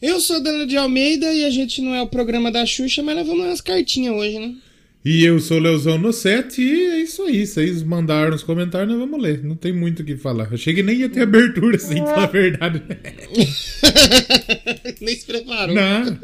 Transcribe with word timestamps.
Eu 0.00 0.20
sou 0.20 0.42
Dana 0.42 0.66
de 0.66 0.76
Almeida 0.76 1.32
e 1.32 1.44
a 1.44 1.50
gente 1.50 1.80
não 1.80 1.94
é 1.94 2.02
o 2.02 2.06
programa 2.06 2.52
da 2.52 2.66
Xuxa, 2.66 3.02
mas 3.02 3.16
nós 3.16 3.26
vamos 3.26 3.42
ler 3.42 3.48
umas 3.48 3.60
cartinhas 3.62 4.14
hoje, 4.14 4.38
né? 4.38 4.54
E 5.02 5.24
eu 5.24 5.38
sou 5.38 5.56
o 5.56 5.60
Leozão 5.60 5.96
no 5.96 6.12
set 6.12 6.60
e 6.60 6.86
é 6.86 6.98
isso 6.98 7.22
aí. 7.22 7.46
Vocês 7.46 7.82
mandaram 7.82 8.32
nos 8.32 8.42
comentários, 8.42 8.90
nós 8.90 8.98
vamos 8.98 9.22
ler. 9.22 9.42
Não 9.42 9.54
tem 9.54 9.72
muito 9.72 10.02
o 10.02 10.04
que 10.04 10.16
falar. 10.16 10.50
Eu 10.50 10.58
cheguei 10.58 10.82
nem 10.82 10.98
ia 10.98 11.08
ter 11.08 11.22
abertura, 11.22 11.76
assim, 11.76 12.02
pra 12.02 12.06
falar 12.06 12.24
a 12.24 12.26
verdade. 12.26 12.82
Nem 15.00 15.16
se 15.16 15.24
preparou. 15.24 15.74
Não. 15.74 16.18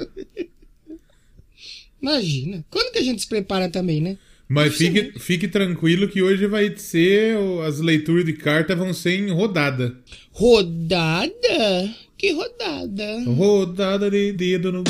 Imagina. 2.02 2.64
Quando 2.68 2.92
que 2.92 2.98
a 2.98 3.04
gente 3.04 3.22
se 3.22 3.28
prepara 3.28 3.70
também, 3.70 4.00
né? 4.00 4.18
Mas 4.52 4.76
fique, 4.76 5.18
fique 5.18 5.48
tranquilo 5.48 6.06
que 6.06 6.22
hoje 6.22 6.46
vai 6.46 6.76
ser. 6.76 7.38
As 7.66 7.80
leituras 7.80 8.24
de 8.24 8.34
carta 8.34 8.76
vão 8.76 8.92
ser 8.92 9.18
em 9.18 9.30
rodada. 9.30 9.96
Rodada? 10.30 11.90
Que 12.18 12.32
rodada? 12.32 13.24
Rodada 13.24 14.10
de 14.10 14.30
dedo 14.32 14.70
no. 14.70 14.84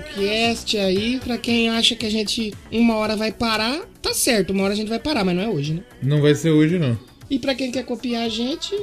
Doublecast 0.00 0.76
aí. 0.78 1.18
Pra 1.20 1.38
quem 1.38 1.68
acha 1.68 1.94
que 1.94 2.06
a 2.06 2.10
gente 2.10 2.52
uma 2.70 2.96
hora 2.96 3.16
vai 3.16 3.32
parar, 3.32 3.80
tá 4.02 4.12
certo, 4.14 4.52
uma 4.52 4.64
hora 4.64 4.72
a 4.72 4.76
gente 4.76 4.88
vai 4.88 4.98
parar, 4.98 5.24
mas 5.24 5.36
não 5.36 5.42
é 5.42 5.48
hoje, 5.48 5.74
né? 5.74 5.82
Não 6.02 6.20
vai 6.20 6.34
ser 6.34 6.50
hoje, 6.50 6.78
não. 6.78 6.98
E 7.30 7.38
pra 7.38 7.54
quem 7.54 7.70
quer 7.70 7.84
copiar 7.84 8.24
a 8.24 8.28
gente, 8.28 8.74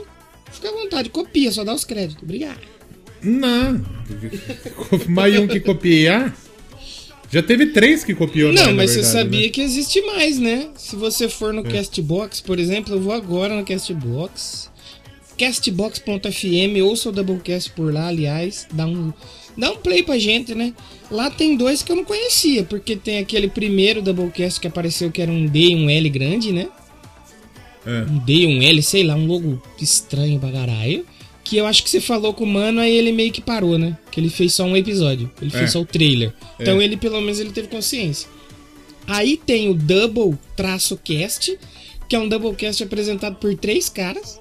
fica 0.51 0.69
à 0.69 0.71
vontade, 0.71 1.09
copia, 1.09 1.51
só 1.51 1.63
dá 1.63 1.73
os 1.73 1.83
créditos. 1.83 2.23
Obrigado. 2.23 2.59
Não. 3.21 3.83
Mais 5.09 5.37
um 5.39 5.47
que 5.47 5.59
copiar. 5.59 6.35
Já 7.31 7.41
teve 7.41 7.67
três 7.67 8.03
que 8.03 8.13
copiou, 8.13 8.53
Não, 8.53 8.67
né, 8.67 8.71
mas 8.73 8.91
você 8.91 9.01
verdade, 9.01 9.17
sabia 9.17 9.39
né? 9.41 9.45
É. 9.47 9.49
que 9.49 9.61
existe 9.61 9.99
mais, 10.01 10.37
né? 10.37 10.69
Se 10.77 10.95
você 10.95 11.27
for 11.27 11.51
no 11.51 11.63
Castbox, 11.63 12.39
por 12.39 12.59
exemplo, 12.59 12.93
eu 12.93 13.01
vou 13.01 13.11
agora 13.11 13.55
no 13.55 13.65
Castbox. 13.65 14.69
Castbox.fm, 15.37 16.81
ouça 16.83 17.09
o 17.09 17.11
Doublecast 17.11 17.71
por 17.71 17.91
lá, 17.93 18.07
aliás. 18.07 18.67
Dá 18.71 18.85
um, 18.85 19.11
dá 19.57 19.71
um 19.71 19.77
play 19.77 20.03
pra 20.03 20.17
gente, 20.17 20.53
né? 20.55 20.73
Lá 21.09 21.29
tem 21.29 21.55
dois 21.55 21.83
que 21.83 21.91
eu 21.91 21.95
não 21.95 22.03
conhecia, 22.05 22.63
porque 22.63 22.95
tem 22.95 23.19
aquele 23.19 23.47
primeiro 23.47 24.01
Doublecast 24.01 24.59
que 24.59 24.67
apareceu 24.67 25.11
que 25.11 25.21
era 25.21 25.31
um 25.31 25.45
D 25.45 25.59
e 25.69 25.75
um 25.75 25.89
L 25.89 26.09
grande, 26.09 26.51
né? 26.51 26.67
É. 27.85 28.01
Um 28.09 28.17
D 28.19 28.33
e 28.33 28.47
um 28.47 28.61
L, 28.61 28.81
sei 28.81 29.03
lá, 29.03 29.15
um 29.15 29.27
logo 29.27 29.61
estranho 29.79 30.39
pra 30.39 30.51
caralho. 30.51 31.05
Que 31.43 31.57
eu 31.57 31.67
acho 31.67 31.83
que 31.83 31.89
você 31.91 32.01
falou 32.01 32.33
com 32.33 32.43
o 32.43 32.47
mano, 32.47 32.79
aí 32.81 32.91
ele 32.95 33.11
meio 33.11 33.31
que 33.31 33.39
parou, 33.39 33.77
né? 33.77 33.95
Que 34.11 34.19
ele 34.19 34.29
fez 34.29 34.55
só 34.55 34.63
um 34.63 34.75
episódio. 34.75 35.29
Ele 35.39 35.51
É. 35.53 35.59
fez 35.59 35.71
só 35.73 35.79
o 35.81 35.85
trailer. 35.85 36.33
Então 36.59 36.81
É. 36.81 36.83
ele, 36.83 36.97
pelo 36.97 37.21
menos, 37.21 37.39
ele 37.39 37.51
teve 37.51 37.67
consciência. 37.67 38.27
Aí 39.07 39.37
tem 39.37 39.69
o 39.69 39.75
Double 39.75 40.35
Traço 40.55 40.97
Cast, 40.97 41.55
que 42.09 42.15
é 42.15 42.19
um 42.19 42.27
Doublecast 42.27 42.81
apresentado 42.83 43.35
por 43.35 43.53
três 43.55 43.87
caras. 43.89 44.39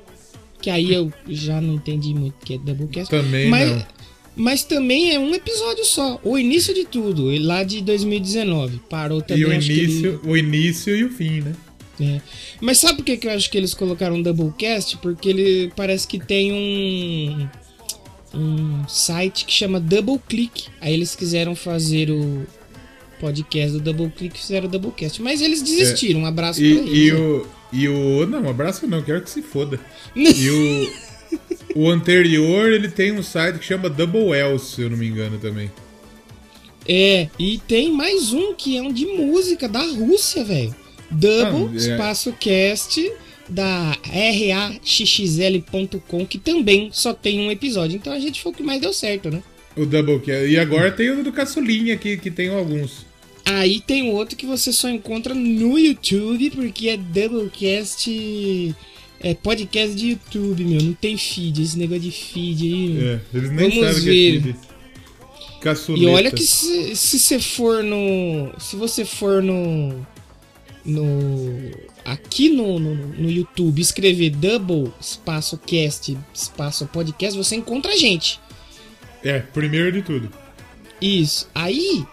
Que 0.63 0.71
aí 0.71 0.95
eu 0.95 1.13
já 1.29 1.61
não 1.61 1.75
entendi 1.75 2.15
muito 2.15 2.37
o 2.43 2.47
que 2.47 2.55
é 2.55 2.59
Doublecast. 2.59 3.11
Também 3.11 3.51
mas, 3.51 3.71
não. 3.71 3.87
Mas 4.37 4.65
também 4.65 5.15
é 5.15 5.19
um 5.19 5.35
episódio 5.35 5.85
só. 5.85 6.21
O 6.25 6.37
início 6.39 6.75
de 6.75 6.85
tudo, 6.85 7.31
lá 7.45 7.63
de 7.63 7.81
2019. 7.83 8.81
Parou 8.91 9.21
também. 9.23 9.43
E 9.43 9.45
o 9.47 9.49
que 9.61 9.73
ele- 9.73 9.83
início, 9.85 10.21
o 10.25 10.37
início 10.37 10.97
e 10.97 11.05
o 11.05 11.11
fim, 11.11 11.41
né? 11.41 11.53
é. 12.01 12.21
Mas 12.61 12.79
sabe 12.79 12.97
por 12.97 13.05
que, 13.05 13.17
que 13.17 13.27
eu 13.27 13.31
acho 13.33 13.49
que 13.51 13.57
eles 13.57 13.73
colocaram 13.75 14.17
um 14.17 14.23
Doublecast? 14.23 14.97
Porque 14.99 15.29
ele 15.29 15.73
parece 15.77 16.07
que 16.09 16.19
tem 16.19 16.53
um 16.53 17.49
um 18.37 18.89
site 18.89 19.45
que 19.45 19.53
chama 19.53 19.79
Double 19.79 20.19
Click. 20.29 20.65
Aí 20.81 20.93
eles 20.93 21.15
quiseram 21.15 21.55
fazer 21.55 22.11
o 22.11 22.45
podcast 23.21 23.73
do 23.73 23.81
Double 23.81 24.11
Click 24.11 24.37
e 24.37 24.41
fizeram 24.41 24.67
o 24.67 24.71
Doublecast. 24.71 25.23
Mas 25.23 25.41
eles 25.41 25.63
desistiram. 25.63 26.21
Um 26.23 26.27
abraço 26.27 26.61
E, 26.63 26.75
pra 26.75 26.83
eles. 26.85 26.99
e 26.99 27.13
né? 27.13 27.19
o. 27.19 27.47
E 27.73 27.89
o. 27.89 28.27
Não, 28.27 28.43
um 28.43 28.49
abraço 28.51 28.87
não, 28.89 29.03
quero 29.03 29.23
que 29.23 29.31
se 29.31 29.41
foda. 29.43 29.79
E 30.17 30.51
o. 30.51 30.93
O 31.75 31.91
anterior, 31.91 32.73
ele 32.73 32.89
tem 32.89 33.13
um 33.13 33.23
site 33.23 33.59
que 33.59 33.65
chama 33.65 33.89
Double 33.89 34.33
Else, 34.33 34.77
se 34.77 34.83
eu 34.83 34.91
não 34.91 34.97
me 34.97 35.07
engano 35.07 35.39
também. 35.39 35.71
É, 36.87 37.29
e 37.39 37.59
tem 37.67 37.93
mais 37.93 38.33
um 38.33 38.55
que 38.55 38.77
é 38.77 38.83
um 38.83 38.93
de 38.93 39.07
música 39.07 39.69
da 39.69 39.83
Rússia, 39.83 40.45
velho. 40.45 40.75
Double 41.11 41.71
Ah, 41.71 41.75
é. 41.75 41.77
Espaço 41.77 42.33
Cast 42.33 43.11
da 43.49 43.97
raxxl.com, 44.83 46.27
que 46.27 46.39
também 46.39 46.91
só 46.93 47.13
tem 47.13 47.41
um 47.41 47.51
episódio. 47.51 47.97
Então 47.97 48.13
a 48.13 48.19
gente 48.19 48.43
foi 48.43 48.53
o 48.53 48.55
que 48.55 48.63
mais 48.63 48.81
deu 48.81 48.93
certo, 48.93 49.31
né? 49.31 49.43
O 49.77 49.85
Double 49.85 50.21
E 50.49 50.57
agora 50.59 50.93
tem 50.93 51.11
o 51.11 51.25
do 51.25 51.33
Caçulinha 51.33 51.95
aqui, 51.95 52.17
que 52.17 52.31
tem 52.31 52.49
alguns. 52.49 53.05
Aí 53.45 53.81
tem 53.81 54.11
outro 54.11 54.37
que 54.37 54.47
você 54.47 54.73
só 54.73 54.89
encontra 54.89 55.35
no 55.35 55.79
YouTube, 55.79 56.51
porque 56.51 56.89
é 56.89 56.97
Doublecast. 56.97 58.75
É 59.27 59.33
podcast 59.33 59.97
de 59.97 60.11
YouTube, 60.11 60.63
meu. 60.67 60.83
Não 60.83 60.93
tem 60.93 61.17
feed, 61.17 61.63
esse 61.63 61.79
negócio 61.79 62.03
de 62.03 62.11
feed 62.11 62.63
aí. 62.67 62.89
meu. 62.91 63.09
É, 63.09 63.21
eles 63.33 63.51
nem 63.51 63.71
Vamos 63.71 63.87
sabem 63.87 63.91
o 63.91 63.95
que 63.95 64.11
ver. 64.11 64.37
é 64.37 64.43
feed. 64.43 64.57
Caçuleta. 65.63 66.05
E 66.05 66.07
olha 66.07 66.31
que 66.31 66.43
se, 66.43 66.95
se 66.95 67.19
você 67.19 67.41
for 67.41 67.83
no. 67.83 68.53
Se 68.59 68.77
você 68.77 69.03
for 69.03 69.43
no. 69.43 70.07
No. 70.85 71.71
Aqui 72.05 72.51
no, 72.51 72.79
no, 72.79 72.95
no 72.95 73.31
YouTube 73.31 73.81
escrever 73.81 74.29
Double 74.29 74.93
Espaço 75.01 75.57
Cast 75.57 76.19
Espaço 76.35 76.85
Podcast, 76.93 77.35
você 77.35 77.57
encontra 77.57 77.93
a 77.93 77.97
gente. 77.97 78.39
É, 79.23 79.39
primeiro 79.41 79.91
de 79.91 80.03
tudo. 80.03 80.31
Isso. 81.01 81.49
Aí. 81.55 82.05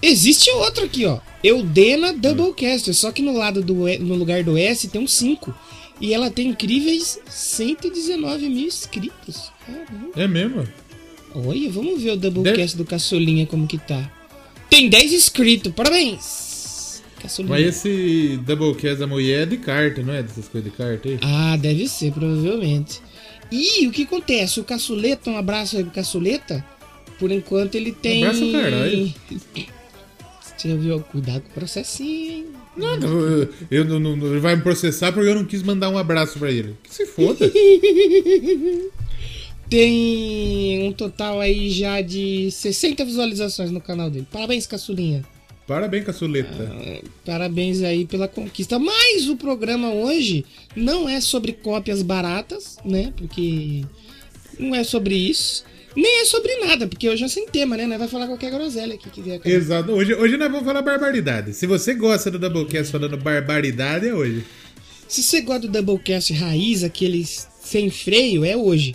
Existe 0.00 0.50
outro 0.50 0.84
aqui, 0.84 1.04
ó. 1.04 1.18
Eudena 1.42 2.12
Doublecast. 2.12 2.94
Só 2.94 3.10
que 3.10 3.22
no 3.22 3.32
lado 3.32 3.60
do 3.60 3.74
no 3.98 4.14
lugar 4.14 4.44
do 4.44 4.56
S 4.56 4.86
tem 4.86 5.00
um 5.00 5.06
5. 5.08 5.52
E 6.00 6.12
ela 6.12 6.30
tem 6.30 6.48
incríveis 6.48 7.18
119 7.28 8.48
mil 8.48 8.66
inscritos. 8.66 9.52
Caramba. 9.66 10.10
É 10.16 10.26
mesmo? 10.26 10.66
Olha, 11.34 11.70
vamos 11.70 12.02
ver 12.02 12.12
o 12.12 12.16
Doublecast 12.16 12.76
do 12.76 12.84
Caçulinha 12.84 13.46
como 13.46 13.66
que 13.66 13.78
tá. 13.78 14.10
Tem 14.70 14.88
10 14.88 15.12
inscritos, 15.12 15.72
parabéns! 15.72 17.02
Caçulinha. 17.20 17.56
Mas 17.56 17.66
esse 17.76 18.38
Doublecast 18.44 18.98
da 18.98 19.06
mulher 19.06 19.42
é 19.42 19.46
de 19.46 19.56
carta, 19.56 20.02
não 20.02 20.14
é? 20.14 20.22
Dessas 20.22 20.48
coisas 20.48 20.70
de 20.70 20.76
carta 20.76 21.08
aí? 21.08 21.18
Ah, 21.22 21.56
deve 21.56 21.88
ser, 21.88 22.12
provavelmente. 22.12 23.00
E 23.50 23.86
o 23.86 23.90
que 23.92 24.02
acontece? 24.02 24.60
O 24.60 24.64
Caçuleta, 24.64 25.30
um 25.30 25.36
abraço 25.36 25.76
aí 25.76 25.84
pro 25.84 25.92
Caçuleta. 25.92 26.64
Por 27.18 27.30
enquanto 27.30 27.76
ele 27.76 27.92
tem. 27.92 28.24
abraço, 28.24 28.50
caralho. 28.50 29.14
Você 30.56 30.68
já 30.68 30.76
viu? 30.76 31.00
Cuidado 31.00 31.42
com 31.42 31.50
o 31.50 31.52
processinho, 31.52 32.32
hein? 32.32 32.46
Não, 32.76 32.96
não, 32.98 33.08
eu, 33.20 33.48
eu 33.70 33.84
não, 33.84 34.00
não- 34.16 34.26
ele 34.26 34.40
vai 34.40 34.56
me 34.56 34.62
processar 34.62 35.12
porque 35.12 35.28
eu 35.28 35.34
não 35.34 35.44
quis 35.44 35.62
mandar 35.62 35.88
um 35.90 35.98
abraço 35.98 36.38
pra 36.38 36.50
ele. 36.50 36.74
Que 36.82 36.94
se 36.94 37.06
foda. 37.06 37.48
Tem 39.68 40.86
um 40.86 40.92
total 40.92 41.40
aí 41.40 41.70
já 41.70 42.00
de 42.00 42.50
60 42.50 43.04
visualizações 43.04 43.70
no 43.70 43.80
canal 43.80 44.10
dele. 44.10 44.26
Parabéns, 44.30 44.66
Caçulinha. 44.66 45.24
Parabéns, 45.66 46.04
Caçuleta. 46.04 46.70
Parabéns 47.24 47.82
aí 47.82 48.04
pela 48.04 48.28
conquista. 48.28 48.78
Mas 48.78 49.26
o 49.28 49.36
programa 49.36 49.90
hoje 49.92 50.44
não 50.76 51.08
é 51.08 51.20
sobre 51.20 51.52
cópias 51.52 52.02
baratas, 52.02 52.76
né? 52.84 53.14
Porque 53.16 53.82
não 54.58 54.74
é 54.74 54.84
sobre 54.84 55.14
isso. 55.16 55.64
Nem 55.96 56.20
é 56.22 56.24
sobre 56.24 56.56
nada, 56.56 56.86
porque 56.88 57.08
hoje 57.08 57.22
é 57.24 57.28
sem 57.28 57.46
tema, 57.46 57.76
né? 57.76 57.86
Nós 57.86 57.98
vai 57.98 58.08
falar 58.08 58.26
qualquer 58.26 58.50
groselha 58.50 58.94
aqui 58.94 59.08
que 59.10 59.22
vier. 59.22 59.38
cara. 59.38 59.54
Exato. 59.54 59.92
Hoje, 59.92 60.14
hoje 60.14 60.36
nós 60.36 60.50
vamos 60.50 60.64
falar 60.66 60.82
barbaridade. 60.82 61.54
Se 61.54 61.66
você 61.66 61.94
gosta 61.94 62.30
do 62.30 62.38
Doublecast 62.38 62.90
falando 62.90 63.16
barbaridade, 63.16 64.08
é 64.08 64.14
hoje. 64.14 64.44
Se 65.06 65.22
você 65.22 65.40
gosta 65.42 65.62
do 65.62 65.68
Doublecast 65.68 66.32
raiz, 66.32 66.82
aqueles 66.82 67.46
sem 67.62 67.90
freio, 67.90 68.44
é 68.44 68.56
hoje, 68.56 68.94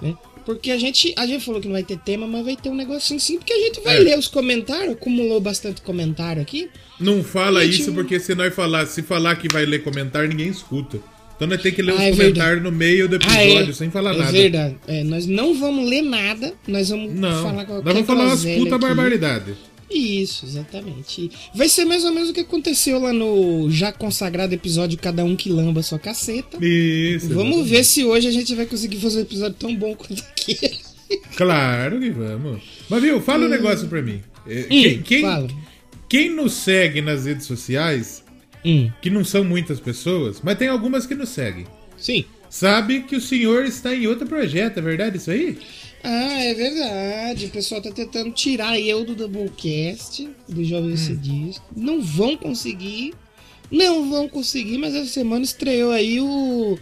né? 0.00 0.14
Porque 0.44 0.70
a 0.70 0.78
gente, 0.78 1.12
a 1.16 1.26
gente 1.26 1.44
falou 1.44 1.60
que 1.60 1.66
não 1.66 1.72
vai 1.74 1.82
ter 1.82 1.98
tema, 1.98 2.24
mas 2.28 2.44
vai 2.44 2.54
ter 2.56 2.68
um 2.68 2.74
negocinho 2.76 3.18
sim, 3.18 3.36
porque 3.36 3.52
a 3.52 3.58
gente 3.58 3.80
vai 3.80 3.96
É. 3.96 3.98
ler 3.98 4.16
os 4.18 4.28
comentários, 4.28 4.92
acumulou 4.94 5.40
bastante 5.40 5.82
comentário 5.82 6.40
aqui. 6.40 6.70
Não 7.00 7.24
fala 7.24 7.64
Gente, 7.64 7.80
isso 7.80 7.92
porque 7.92 8.20
se 8.20 8.32
nós 8.36 8.54
falar, 8.54 8.86
se 8.86 9.02
falar 9.02 9.34
que 9.34 9.48
vai 9.48 9.66
ler 9.66 9.82
comentário, 9.82 10.28
ninguém 10.28 10.46
escuta. 10.48 11.00
Então 11.36 11.46
nós 11.48 11.60
temos 11.60 11.76
que 11.76 11.82
ler 11.82 11.92
Ah, 11.92 11.94
os 11.96 12.00
é 12.00 12.10
comentários 12.12 12.62
no 12.62 12.72
meio 12.72 13.08
do 13.08 13.16
Ah, 13.22 13.44
episódio, 13.44 13.70
é, 13.70 13.74
sem 13.74 13.90
falar 13.90 14.14
é 14.14 14.18
nada. 14.18 14.32
verdade. 14.32 14.76
É, 14.88 15.04
nós 15.04 15.26
não 15.26 15.54
vamos 15.54 15.88
ler 15.88 16.02
nada, 16.02 16.54
nós 16.66 16.88
vamos 16.88 17.12
Não, 17.14 17.42
falar 17.42 17.52
nós 17.52 17.66
qualquer 17.66 17.92
vamos 17.92 18.06
falar 18.06 18.24
umas 18.24 18.44
puta 18.44 18.74
aqui. 18.76 18.78
barbaridade. 18.86 19.54
Isso, 19.88 20.44
exatamente. 20.46 21.30
Vai 21.54 21.68
ser 21.68 21.84
mais 21.84 22.04
ou 22.04 22.12
menos 22.12 22.30
o 22.30 22.32
que 22.32 22.40
aconteceu 22.40 22.98
lá 22.98 23.12
no 23.12 23.70
já 23.70 23.92
consagrado 23.92 24.52
episódio 24.52 24.98
Cada 24.98 25.24
Um 25.24 25.36
Que 25.36 25.48
Lamba 25.48 25.80
Sua 25.82 25.98
Caceta. 25.98 26.58
Isso. 26.60 27.28
Vamos 27.28 27.58
exatamente. 27.58 27.68
ver 27.70 27.84
se 27.84 28.04
hoje 28.04 28.26
a 28.26 28.32
gente 28.32 28.52
vai 28.56 28.66
conseguir 28.66 28.96
fazer 28.96 29.18
um 29.18 29.22
episódio 29.22 29.56
tão 29.58 29.74
bom 29.76 29.94
quanto 29.94 30.20
aquele. 30.32 30.74
Claro 31.36 32.00
que 32.00 32.10
vamos. 32.10 32.62
Mas 32.88 33.02
viu, 33.02 33.20
fala 33.20 33.46
um 33.46 33.48
negócio 33.48 33.86
pra 33.86 34.02
mim. 34.02 34.20
É, 34.48 34.62
Quem, 34.64 35.02
quem, 35.02 35.24
quem 36.08 36.30
nos 36.34 36.54
segue 36.54 37.00
nas 37.00 37.24
redes 37.26 37.46
sociais, 37.46 38.24
Hum, 38.66 38.90
que 39.00 39.08
não 39.08 39.24
são 39.24 39.44
muitas 39.44 39.78
pessoas, 39.78 40.40
mas 40.42 40.58
tem 40.58 40.66
algumas 40.66 41.06
que 41.06 41.14
nos 41.14 41.28
seguem. 41.28 41.66
sim. 41.96 42.24
sabe 42.50 43.02
que 43.02 43.14
o 43.14 43.20
senhor 43.20 43.64
está 43.64 43.94
em 43.94 44.06
outro 44.06 44.26
projeto, 44.26 44.78
é 44.78 44.82
verdade 44.82 45.18
isso 45.18 45.30
aí? 45.30 45.56
Ah, 46.02 46.44
é 46.44 46.54
verdade. 46.54 47.46
O 47.46 47.50
pessoal 47.50 47.82
tá 47.82 47.90
tentando 47.90 48.30
tirar 48.30 48.78
eu 48.78 49.04
do 49.04 49.14
Doublecast, 49.14 50.28
do 50.48 50.62
Jovem 50.64 50.94
hum. 50.94 51.18
Diz. 51.20 51.60
Não 51.74 52.00
vão 52.00 52.36
conseguir. 52.36 53.12
Não 53.70 54.08
vão 54.08 54.28
conseguir, 54.28 54.78
mas 54.78 54.94
essa 54.94 55.10
semana 55.10 55.44
estreou 55.44 55.90
aí 55.90 56.20
o 56.20 56.78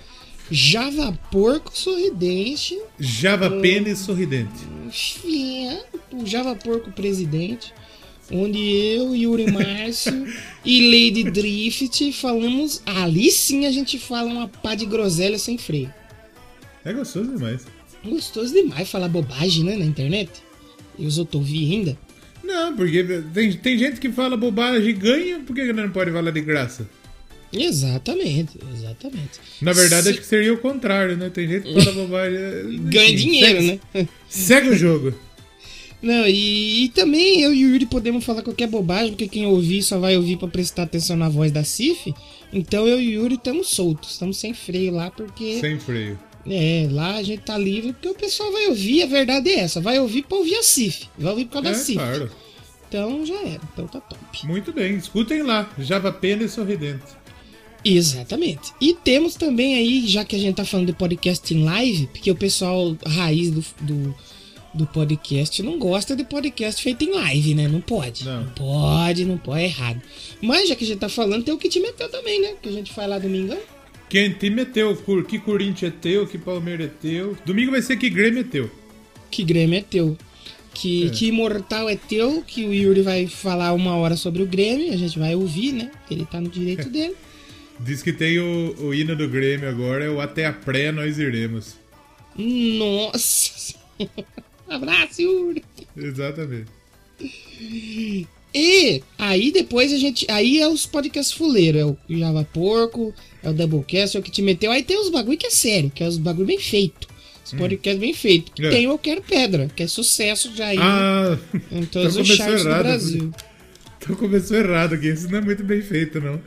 Java 0.51 1.19
Porco 1.31 1.75
Sorridente. 1.75 2.79
Java 2.99 3.49
o... 3.49 3.61
Pênis 3.63 4.01
Sorridente. 4.01 4.53
Enfim, 4.87 5.79
o 6.13 6.27
Java 6.27 6.55
Porco 6.55 6.93
Presidente. 6.93 7.73
Onde 8.31 8.59
eu, 8.59 9.15
Yuri 9.15 9.51
Márcio 9.51 10.27
e 10.65 10.91
Lady 10.91 11.31
Drift 11.31 12.13
falamos. 12.13 12.83
Ali 12.87 13.31
sim 13.31 13.67
a 13.67 13.71
gente 13.71 13.99
fala 13.99 14.31
uma 14.31 14.49
pá 14.49 14.75
de 14.75 14.87
groselha 14.87 15.39
sem 15.39 15.59
freio. 15.59 15.93
É 16.85 16.93
gostoso 16.93 17.31
demais. 17.31 17.67
Gostoso 18.05 18.53
demais 18.53 18.89
falar 18.91 19.09
bobagem, 19.09 19.65
né, 19.65 19.77
na 19.77 19.85
internet. 19.85 20.31
E 20.99 21.07
os 21.07 21.19
ouvir 21.19 21.73
ainda. 21.73 21.99
Não, 22.43 22.77
porque 22.77 23.03
tem, 23.33 23.53
tem 23.53 23.79
gente 23.79 23.99
que 23.99 24.13
fala 24.13 24.37
bobagem 24.37 24.91
e 24.91 24.93
ganha, 24.93 25.41
por 25.41 25.55
que 25.55 25.73
não 25.73 25.91
pode 25.91 26.13
falar 26.13 26.31
de 26.31 26.43
graça? 26.43 26.87
Exatamente, 27.53 28.59
exatamente. 28.75 29.41
Na 29.63 29.73
verdade, 29.73 30.05
Se... 30.05 30.11
acho 30.11 30.21
que 30.21 30.27
seria 30.27 30.53
o 30.53 30.59
contrário, 30.59 31.17
né? 31.17 31.31
Tem 31.31 31.49
gente 31.49 31.63
que 31.63 31.73
fala 31.73 31.93
bobagem. 32.07 32.39
Ganha 32.85 33.17
dinheiro, 33.17 33.63
segue, 33.63 33.81
né? 33.95 34.09
Segue 34.29 34.69
o 34.71 34.77
jogo. 34.77 35.15
Não, 36.05 36.27
e, 36.27 36.85
e, 36.85 36.89
também 36.91 37.41
eu 37.41 37.55
e 37.55 37.65
o 37.65 37.71
Yuri 37.71 37.87
podemos 37.87 38.23
falar 38.23 38.43
qualquer 38.43 38.69
bobagem, 38.69 39.13
porque 39.13 39.27
quem 39.27 39.47
ouvir 39.47 39.83
só 39.83 39.99
vai 39.99 40.15
ouvir 40.19 40.37
para 40.37 40.49
prestar 40.49 40.83
atenção 40.83 41.17
na 41.17 41.31
voz 41.31 41.51
da 41.51 41.65
Cif. 41.65 42.15
Então 42.53 42.87
eu 42.87 43.01
e 43.01 43.17
o 43.17 43.23
Yuri 43.23 43.37
estamos 43.37 43.69
soltos, 43.69 44.11
estamos 44.11 44.37
sem 44.37 44.53
freio 44.53 44.93
lá, 44.93 45.11
porque. 45.11 45.59
Sem 45.61 45.81
freio. 45.81 46.19
É, 46.47 46.87
lá 46.91 47.17
a 47.17 47.23
gente 47.23 47.41
tá 47.41 47.57
livre 47.57 47.95
porque 47.95 48.09
o 48.09 48.15
pessoal 48.15 48.53
vai 48.53 48.67
ouvir, 48.67 49.03
a 49.03 49.07
verdade 49.07 49.49
é 49.49 49.61
essa, 49.61 49.81
vai 49.81 49.99
ouvir 49.99 50.25
pra 50.25 50.37
ouvir 50.37 50.57
a 50.57 50.63
Cif, 50.63 51.09
vai 51.17 51.31
ouvir 51.31 51.47
por 51.47 51.53
causa 51.53 51.69
é, 51.69 51.73
da 51.73 51.79
Cif. 51.79 51.99
Claro. 51.99 52.31
Então 52.87 53.25
já 53.25 53.41
era, 53.41 53.61
então 53.73 53.87
tá 53.87 53.99
top. 53.99 54.47
Muito 54.47 54.75
bem, 54.75 54.97
escutem 54.97 55.43
lá, 55.43 55.71
Java 55.79 56.13
Pena 56.13 56.43
e 56.43 56.49
Sorridente. 56.51 57.25
Exatamente. 57.83 58.73
E 58.79 58.93
temos 58.93 59.37
também 59.37 59.75
aí, 59.75 60.07
já 60.07 60.23
que 60.23 60.37
a 60.37 60.39
gente 60.39 60.57
tá 60.57 60.67
falando 60.67 60.89
de 60.89 60.93
podcast 60.93 61.55
em 61.55 61.65
live, 61.65 62.09
porque 62.09 62.31
o 62.31 62.37
pessoal 62.37 62.95
raiz 63.07 63.51
do, 63.51 63.65
do, 63.81 64.15
do 64.75 64.87
podcast 64.87 65.63
não 65.63 65.79
gosta 65.79 66.17
de 66.17 66.25
podcast 66.25 66.83
feito 66.83 67.05
em 67.05 67.13
live, 67.13 67.55
né? 67.55 67.69
Não 67.69 67.81
pode. 67.81 68.25
Não. 68.25 68.43
não 68.43 68.51
pode, 68.51 69.25
não 69.25 69.39
pode, 69.39 69.61
é 69.61 69.65
errado. 69.65 70.03
Mas 70.43 70.69
já 70.69 70.75
que 70.75 70.85
a 70.85 70.87
gente 70.87 70.99
tá 70.99 71.09
falando, 71.09 71.45
tem 71.45 71.55
o 71.55 71.59
que 71.59 71.69
te 71.69 71.81
meteu 71.81 72.09
também, 72.11 72.41
né? 72.41 72.55
Que 72.61 72.69
a 72.69 72.73
gente 72.73 72.93
faz 72.93 73.09
lá 73.09 73.19
domingão. 73.19 73.59
Quem 74.09 74.33
te 74.33 74.51
meteu? 74.51 74.97
Que 75.27 75.39
Corinthians 75.39 75.93
é 75.93 75.97
teu? 76.01 76.27
Que 76.27 76.37
Palmeiras 76.37 76.87
é 76.87 76.91
teu? 77.01 77.37
Domingo 77.47 77.71
vai 77.71 77.83
ser 77.83 77.97
que 77.97 78.11
Grêmio 78.11 78.41
é 78.41 78.45
teu. 78.45 78.71
Que 79.31 79.43
Grêmio 79.45 79.79
é 79.79 79.83
teu. 79.83 80.17
Que, 80.73 81.07
é. 81.07 81.11
que 81.11 81.27
Imortal 81.27 81.89
é 81.89 81.97
teu, 81.97 82.43
que 82.43 82.65
o 82.65 82.75
Yuri 82.75 83.03
vai 83.03 83.29
falar 83.29 83.73
uma 83.73 83.97
hora 83.97 84.17
sobre 84.17 84.43
o 84.43 84.47
Grêmio, 84.47 84.93
a 84.93 84.97
gente 84.97 85.19
vai 85.19 85.35
ouvir, 85.35 85.73
né? 85.73 85.91
Ele 86.11 86.27
tá 86.27 86.41
no 86.41 86.49
direito 86.49 86.91
dele. 86.91 87.15
Diz 87.79 88.03
que 88.03 88.13
tem 88.13 88.39
o, 88.39 88.75
o 88.81 88.95
hino 88.95 89.17
do 89.17 89.29
Grêmio 89.29 89.69
agora, 89.69 90.05
é 90.05 90.11
o 90.11 90.21
Até 90.21 90.47
a 90.47 90.53
Pré 90.53 90.91
Nós 90.93 91.19
Iremos. 91.19 91.77
Nossa! 92.37 93.75
Abraço, 94.75 95.23
Yuri! 95.23 95.65
Exatamente. 95.97 96.71
E 98.55 99.03
aí 99.19 99.51
depois 99.51 99.93
a 99.93 99.99
gente. 99.99 100.27
Aí 100.31 100.61
é 100.61 100.69
os 100.69 100.87
podcasts 100.87 101.37
fuleiros. 101.37 101.81
É 101.81 101.85
o 101.85 101.97
Java 102.09 102.45
Porco, 102.53 103.13
é 103.43 103.51
o 103.51 103.53
Doublecast, 103.53 104.17
é 104.17 104.21
o 104.21 104.23
que 104.23 104.31
te 104.31 104.43
meteu. 104.43 104.71
Aí 104.71 104.83
tem 104.83 105.01
os 105.01 105.09
bagulho 105.09 105.37
que 105.37 105.47
é 105.47 105.51
sério, 105.51 105.91
que 105.91 106.05
é 106.05 106.07
os 106.07 106.19
bagulho 106.19 106.47
bem 106.47 106.61
feito. 106.61 107.09
Os 107.45 107.53
hum. 107.53 107.59
podcasts 107.59 108.01
bem 108.01 108.15
feito. 108.15 108.53
É. 108.63 108.71
Tem 108.71 108.87
o 108.87 108.93
Eu 108.93 108.99
Quero 108.99 109.23
Pedra, 109.23 109.69
que 109.75 109.83
é 109.83 109.87
sucesso 109.87 110.55
já 110.55 110.67
aí 110.67 110.79
ah, 110.81 111.39
em 111.73 111.85
todos 111.87 112.17
então 112.17 112.23
os 112.23 112.29
charts 112.29 112.65
errado. 112.65 112.79
do 112.79 112.83
Brasil. 112.85 113.33
Então 114.05 114.17
começou 114.17 114.59
errado 114.59 114.97
aqui. 114.97 115.09
Isso 115.09 115.31
não 115.31 115.39
é 115.39 115.41
muito 115.41 115.65
bem 115.65 115.81
feito, 115.81 116.21
não. 116.21 116.39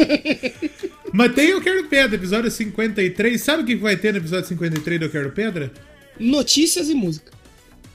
Mas 1.12 1.34
tem 1.34 1.50
Eu 1.50 1.60
Quero 1.60 1.86
Pedra, 1.86 2.16
episódio 2.16 2.50
53. 2.50 3.38
Sabe 3.38 3.62
o 3.62 3.66
que 3.66 3.76
vai 3.76 3.94
ter 3.94 4.12
no 4.12 4.18
episódio 4.20 4.48
53 4.48 5.00
do 5.00 5.04
Eu 5.04 5.10
Quero 5.10 5.32
Pedra? 5.32 5.70
Notícias 6.18 6.88
e 6.88 6.94
música. 6.94 7.36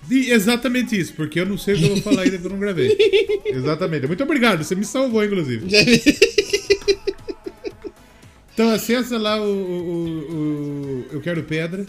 E 0.10 0.32
exatamente 0.32 1.00
isso, 1.00 1.14
porque 1.14 1.40
eu 1.40 1.46
não 1.46 1.58
sei 1.58 1.76
o 1.76 1.78
que 1.78 1.84
eu 1.84 1.90
vou 1.90 2.02
falar 2.02 2.24
ainda 2.24 2.38
que 2.38 2.46
eu 2.46 2.50
não 2.50 2.60
gravei. 2.60 2.98
exatamente. 3.46 4.08
Muito 4.08 4.24
obrigado, 4.24 4.64
você 4.64 4.76
me 4.76 4.84
salvou, 4.86 5.24
inclusive. 5.24 5.68
então 8.54 8.70
acessa 8.72 9.18
lá 9.18 9.40
o, 9.42 9.46
o, 9.46 10.34
o, 10.34 11.06
Eu 11.12 11.22
Quero 11.22 11.44
Pedra, 11.44 11.86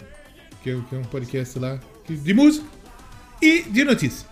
que 0.61 0.69
é, 0.69 0.79
que 0.89 0.95
é 0.95 0.97
um 0.99 1.03
podcast 1.03 1.57
lá 1.57 1.79
de 2.07 2.33
música 2.33 2.65
e 3.41 3.63
de 3.63 3.83
notícia. 3.83 4.27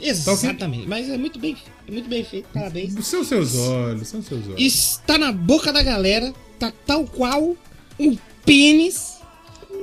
Exatamente, 0.00 0.88
mas 0.88 1.08
é 1.08 1.16
muito 1.16 1.38
bem, 1.38 1.56
é 1.86 1.90
muito 1.92 2.08
bem 2.08 2.24
feito, 2.24 2.48
parabéns. 2.52 2.92
São 3.06 3.22
seus 3.22 3.54
olhos, 3.54 4.08
são 4.08 4.22
seus 4.22 4.46
olhos. 4.48 4.60
Está 4.60 5.16
na 5.16 5.30
boca 5.30 5.72
da 5.72 5.82
galera, 5.82 6.32
tá 6.58 6.72
tal 6.84 7.06
qual 7.06 7.56
um 7.98 8.16
pênis 8.44 9.11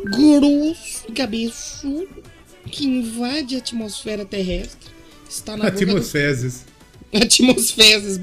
grosso, 0.06 1.12
cabeçudo, 1.16 2.24
que 2.69 2.86
invade 2.86 3.56
a 3.56 3.60
atmosfera 3.60 4.25
terrestre. 4.25 4.90
Está 5.30 5.56
na 5.57 5.68
Atmosfezes. 5.69 6.66
Do... 7.12 7.24
Atmosfezes. 7.24 8.19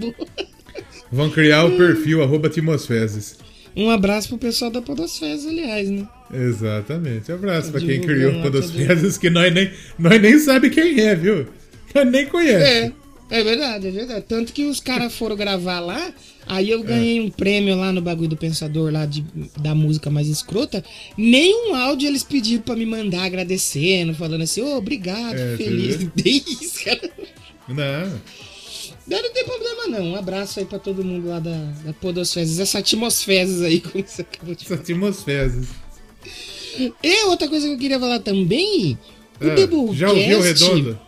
Vão 1.10 1.30
criar 1.30 1.64
o 1.64 1.76
perfil 1.76 2.22
arroba 2.22 2.48
Atmosfezes. 2.48 3.38
Um 3.76 3.90
abraço 3.90 4.28
pro 4.28 4.38
pessoal 4.38 4.70
da 4.70 4.80
Podosfezes, 4.80 5.46
aliás, 5.46 5.90
né? 5.90 6.08
Exatamente. 6.32 7.30
Um 7.30 7.34
abraço 7.34 7.70
pra 7.70 7.80
quem 7.80 8.00
criou 8.00 8.32
o 8.32 8.42
Podosfezes, 8.42 9.18
que 9.18 9.28
nós 9.28 9.52
nem, 9.52 9.70
nós 9.98 10.20
nem 10.20 10.38
sabe 10.38 10.70
quem 10.70 10.98
é, 11.00 11.14
viu? 11.14 11.46
Nós 11.94 12.10
nem 12.10 12.26
conhece. 12.26 12.64
É. 12.64 12.92
É 13.28 13.42
verdade, 13.42 13.88
é 13.88 13.90
verdade. 13.90 14.24
Tanto 14.28 14.52
que 14.52 14.64
os 14.64 14.78
caras 14.78 15.12
foram 15.12 15.34
gravar 15.34 15.80
lá, 15.80 16.12
aí 16.46 16.70
eu 16.70 16.82
ganhei 16.82 17.20
um 17.20 17.28
prêmio 17.28 17.76
lá 17.76 17.92
no 17.92 18.00
bagulho 18.00 18.28
do 18.28 18.36
Pensador, 18.36 18.92
lá 18.92 19.04
de, 19.04 19.24
da 19.58 19.74
música 19.74 20.10
mais 20.10 20.28
escrota. 20.28 20.84
Nem 21.16 21.70
um 21.70 21.74
áudio 21.74 22.08
eles 22.08 22.22
pediram 22.22 22.62
pra 22.62 22.76
me 22.76 22.86
mandar 22.86 23.24
agradecendo, 23.24 24.14
falando 24.14 24.42
assim, 24.42 24.62
ô, 24.62 24.74
oh, 24.74 24.76
obrigado, 24.76 25.36
é, 25.36 25.56
feliz. 25.56 26.08
Nem 26.14 26.36
isso, 26.60 26.84
cara. 26.84 27.10
Não. 27.68 28.20
Não, 29.08 29.32
tem 29.32 29.44
problema 29.44 29.86
não. 29.88 30.12
Um 30.12 30.16
abraço 30.16 30.58
aí 30.60 30.66
pra 30.66 30.78
todo 30.78 31.04
mundo 31.04 31.28
lá 31.28 31.38
da, 31.38 31.56
da 31.84 31.92
Podosfezes. 31.92 32.58
Essa 32.58 32.78
atmosfezes 32.78 33.62
aí, 33.62 33.80
como 33.82 34.06
você 34.06 34.22
acabou 34.22 34.54
de 34.54 34.64
falar. 34.64 34.80
Essa 34.80 34.92
atmosfezes. 34.92 35.68
E 37.02 37.24
outra 37.24 37.48
coisa 37.48 37.66
que 37.66 37.72
eu 37.72 37.78
queria 37.78 37.98
falar 37.98 38.20
também, 38.20 38.98
o 39.40 39.90
ah, 39.90 39.94
Já 39.94 40.10
ouviu 40.10 40.38
o 40.38 40.42
Redondo? 40.42 41.05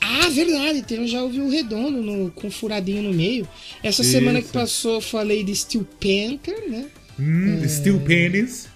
Ah, 0.00 0.28
verdade, 0.28 0.82
tem, 0.82 1.06
já 1.06 1.22
ouvi 1.22 1.40
o 1.40 1.48
redondo 1.48 2.02
no, 2.02 2.30
com 2.30 2.50
furadinho 2.50 3.02
no 3.04 3.14
meio. 3.14 3.48
Essa 3.82 4.02
Isso. 4.02 4.12
semana 4.12 4.42
que 4.42 4.48
passou 4.48 4.94
eu 4.94 5.00
falei 5.00 5.42
de 5.42 5.54
Steel 5.54 5.86
Panther, 5.98 6.68
né? 6.68 6.86
Hum, 7.18 7.60
é... 7.62 7.68
Steel 7.68 8.00
Penis. 8.00 8.68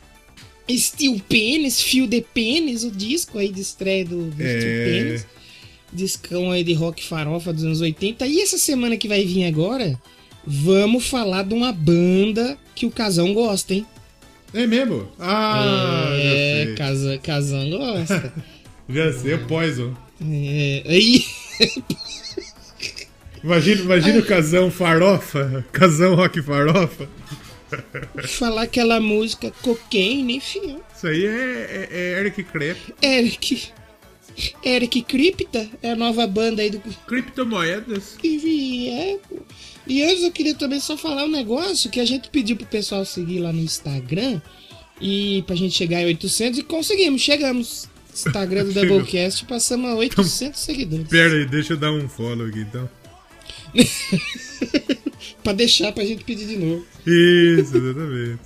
Steel 0.70 1.20
Penis, 1.28 1.80
Fio 1.80 2.06
de 2.06 2.22
Penis, 2.22 2.82
o 2.82 2.90
disco 2.90 3.38
aí 3.38 3.52
de 3.52 3.60
estreia 3.60 4.04
do, 4.04 4.30
do 4.30 4.42
é... 4.42 4.60
Steel 4.60 4.84
Penis. 4.84 5.26
Discão 5.92 6.50
aí 6.50 6.64
de 6.64 6.72
rock 6.72 7.04
farofa 7.04 7.52
dos 7.52 7.64
anos 7.64 7.80
80. 7.80 8.26
E 8.26 8.40
essa 8.40 8.58
semana 8.58 8.96
que 8.96 9.06
vai 9.06 9.24
vir 9.24 9.44
agora, 9.44 9.98
vamos 10.46 11.06
falar 11.06 11.42
de 11.42 11.54
uma 11.54 11.72
banda 11.72 12.58
que 12.74 12.86
o 12.86 12.90
Casão 12.90 13.32
gosta, 13.34 13.74
hein? 13.74 13.86
É 14.52 14.66
mesmo? 14.66 15.08
Ah, 15.18 16.08
é, 16.12 16.74
Casão 17.22 17.70
gosta. 17.70 18.32
já 18.88 19.12
sei, 19.12 19.34
o 19.34 19.46
Poison. 19.46 19.94
É, 20.20 20.82
aí. 20.86 21.24
Imagina, 23.42 23.80
imagina 23.82 24.18
o 24.18 24.26
casão 24.26 24.70
farofa, 24.70 25.64
casão 25.70 26.16
rock 26.16 26.42
farofa. 26.42 27.08
Falar 28.26 28.62
aquela 28.62 29.00
música 29.00 29.52
cocaine, 29.62 30.36
enfim. 30.36 30.78
Isso 30.94 31.06
aí 31.06 31.26
é, 31.26 31.30
é, 31.30 31.88
é 31.90 32.20
Eric 32.20 32.42
Crep. 32.44 32.94
Eric. 33.02 33.72
Eric 34.64 35.02
Cripta 35.02 35.68
é 35.82 35.92
a 35.92 35.96
nova 35.96 36.26
banda 36.26 36.60
aí 36.60 36.70
do. 36.70 36.80
Criptomoedas. 37.06 38.18
E, 38.22 38.90
é, 38.90 39.18
e 39.86 40.02
antes 40.02 40.22
eu 40.22 40.32
queria 40.32 40.54
também 40.54 40.80
só 40.80 40.96
falar 40.96 41.24
um 41.24 41.30
negócio 41.30 41.90
que 41.90 42.00
a 42.00 42.04
gente 42.04 42.28
pediu 42.28 42.56
pro 42.56 42.66
pessoal 42.66 43.04
seguir 43.04 43.38
lá 43.38 43.52
no 43.52 43.60
Instagram 43.60 44.40
e 45.00 45.42
pra 45.46 45.56
gente 45.56 45.74
chegar 45.74 46.02
em 46.02 46.06
800 46.06 46.58
e 46.58 46.62
conseguimos, 46.62 47.22
chegamos. 47.22 47.88
Instagram 48.16 48.64
do 48.64 48.73
Doublecast, 48.75 49.44
passamos 49.44 49.90
a 49.90 49.94
800 49.94 50.42
então, 50.42 50.54
seguidores. 50.54 51.08
Pera 51.08 51.35
aí, 51.35 51.46
deixa 51.46 51.75
eu 51.75 51.76
dar 51.76 51.92
um 51.92 52.08
follow 52.08 52.46
aqui 52.46 52.61
então. 52.61 52.88
pra 55.42 55.52
deixar 55.52 55.92
pra 55.92 56.04
gente 56.04 56.25
pedir 56.25 56.46
de 56.46 56.56
novo. 56.56 56.87
Isso, 57.06 57.76
exatamente. 57.76 58.40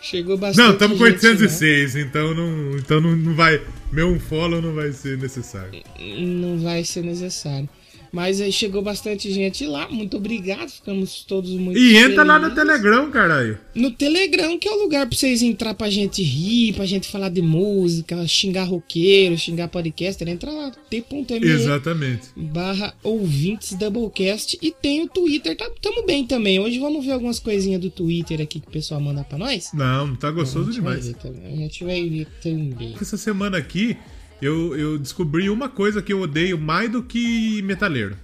Chegou 0.00 0.38
bastante. 0.38 0.64
Não, 0.64 0.72
estamos 0.74 0.98
com 0.98 1.04
806, 1.04 1.94
né? 1.94 2.00
então, 2.02 2.32
não, 2.32 2.78
então 2.78 3.00
não, 3.00 3.16
não 3.16 3.34
vai. 3.34 3.60
Meu 3.90 4.08
um 4.08 4.20
follow 4.20 4.62
não 4.62 4.72
vai 4.72 4.92
ser 4.92 5.18
necessário. 5.18 5.82
Não 5.98 6.60
vai 6.60 6.84
ser 6.84 7.02
necessário. 7.02 7.68
Mas 8.16 8.40
aí 8.40 8.50
chegou 8.50 8.80
bastante 8.80 9.30
gente 9.30 9.66
lá, 9.66 9.90
muito 9.90 10.16
obrigado, 10.16 10.70
ficamos 10.70 11.22
todos 11.22 11.50
muito 11.50 11.78
E 11.78 11.98
entra 11.98 12.24
lá 12.24 12.38
no 12.38 12.48
felizes. 12.48 12.64
Telegram, 12.64 13.10
caralho. 13.10 13.58
No 13.74 13.90
Telegram, 13.90 14.58
que 14.58 14.66
é 14.66 14.72
o 14.72 14.82
lugar 14.82 15.06
pra 15.06 15.14
vocês 15.14 15.42
entrar 15.42 15.74
pra 15.74 15.90
gente 15.90 16.22
rir, 16.22 16.72
pra 16.72 16.86
gente 16.86 17.08
falar 17.08 17.28
de 17.28 17.42
música, 17.42 18.26
xingar 18.26 18.64
roqueiro, 18.64 19.36
xingar 19.36 19.68
podcaster, 19.68 20.26
entra 20.28 20.50
lá, 20.50 20.72
t.me 20.88 21.26
Exatamente. 21.46 22.28
barra 22.34 22.94
ouvintes 23.02 23.74
Doublecast 23.74 24.58
e 24.62 24.72
tem 24.72 25.02
o 25.02 25.08
Twitter, 25.08 25.54
tá, 25.54 25.70
tamo 25.82 26.06
bem 26.06 26.26
também. 26.26 26.58
Hoje 26.58 26.78
vamos 26.78 27.04
ver 27.04 27.12
algumas 27.12 27.38
coisinhas 27.38 27.82
do 27.82 27.90
Twitter 27.90 28.40
aqui 28.40 28.60
que 28.60 28.68
o 28.68 28.70
pessoal 28.70 28.98
manda 28.98 29.24
pra 29.24 29.36
nós. 29.36 29.72
Não, 29.74 30.16
tá 30.16 30.30
gostoso 30.30 30.72
demais. 30.72 31.06
A 31.06 31.56
gente 31.56 31.84
vai 31.84 32.08
ver 32.08 32.28
também. 32.42 32.94
Essa 32.98 33.18
semana 33.18 33.58
aqui, 33.58 33.94
eu, 34.40 34.76
eu 34.76 34.98
descobri 34.98 35.48
uma 35.48 35.68
coisa 35.68 36.02
que 36.02 36.12
eu 36.12 36.20
odeio 36.20 36.58
mais 36.58 36.90
do 36.90 37.02
que 37.02 37.62
metaleiro. 37.62 38.16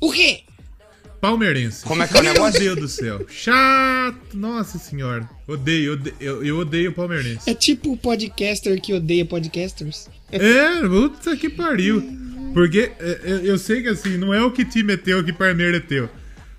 O 0.00 0.12
quê? 0.12 0.40
Palmeirense. 1.20 1.84
Como 1.84 2.02
é 2.02 2.06
que 2.06 2.16
é 2.16 2.20
o 2.20 2.22
Meu 2.22 2.32
negócio? 2.34 2.60
Deus 2.60 2.76
do 2.76 2.88
céu. 2.88 3.26
Chato. 3.28 4.34
Nossa 4.34 4.78
senhora. 4.78 5.28
Odeio, 5.48 5.94
odeio 5.94 6.16
eu, 6.20 6.44
eu 6.44 6.58
odeio 6.58 6.92
palmeirense. 6.92 7.48
É 7.48 7.54
tipo 7.54 7.92
o 7.92 7.96
podcaster 7.96 8.80
que 8.80 8.92
odeia 8.92 9.24
podcasters. 9.24 10.08
É, 10.30 10.86
puta 10.86 11.36
que 11.36 11.48
pariu. 11.48 12.02
Porque 12.52 12.92
é, 13.00 13.20
é, 13.24 13.40
eu 13.44 13.58
sei 13.58 13.82
que 13.82 13.88
assim, 13.88 14.16
não 14.16 14.32
é 14.32 14.42
o 14.42 14.50
que 14.50 14.64
time 14.64 14.94
é 14.94 14.96
teu, 14.96 15.24
que 15.24 15.32
Palmeiras 15.32 15.82
é 15.82 15.84
teu. 15.84 16.08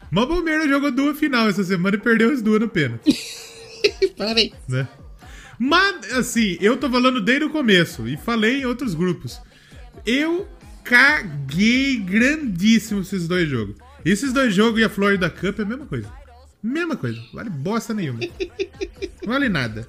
Mas 0.10 0.24
o 0.24 0.28
Palmeiras 0.28 0.70
jogou 0.70 0.92
duas 0.92 1.18
final 1.18 1.50
essa 1.50 1.64
semana 1.64 1.96
e 1.96 2.00
perdeu 2.00 2.32
as 2.32 2.42
duas 2.42 2.60
no 2.62 2.70
pênalti, 2.70 3.18
Parabéns. 4.18 4.54
né? 4.68 4.88
Mas, 5.60 6.14
assim, 6.14 6.58
eu 6.62 6.78
tô 6.78 6.90
falando 6.90 7.20
desde 7.22 7.46
o 7.46 7.50
começo 7.50 8.08
e 8.08 8.16
falei 8.18 8.62
em 8.62 8.66
outros 8.66 8.94
grupos. 8.94 9.42
Eu 10.06 10.48
caguei 10.84 11.98
grandíssimo 11.98 13.02
esses 13.02 13.28
dois 13.28 13.50
jogos. 13.50 13.76
Esses 14.06 14.32
dois 14.32 14.54
jogos 14.54 14.80
e 14.80 14.84
a 14.84 14.90
Florida 14.90 15.30
Cup 15.30 15.60
é 15.60 15.64
a 15.64 15.66
mesma 15.66 15.86
coisa. 15.86 16.12
Mesma 16.62 16.96
coisa. 16.96 17.20
Vale 17.34 17.50
bosta 17.50 17.94
nenhuma. 17.94 18.20
Vale 19.26 19.50
nada. 19.50 19.88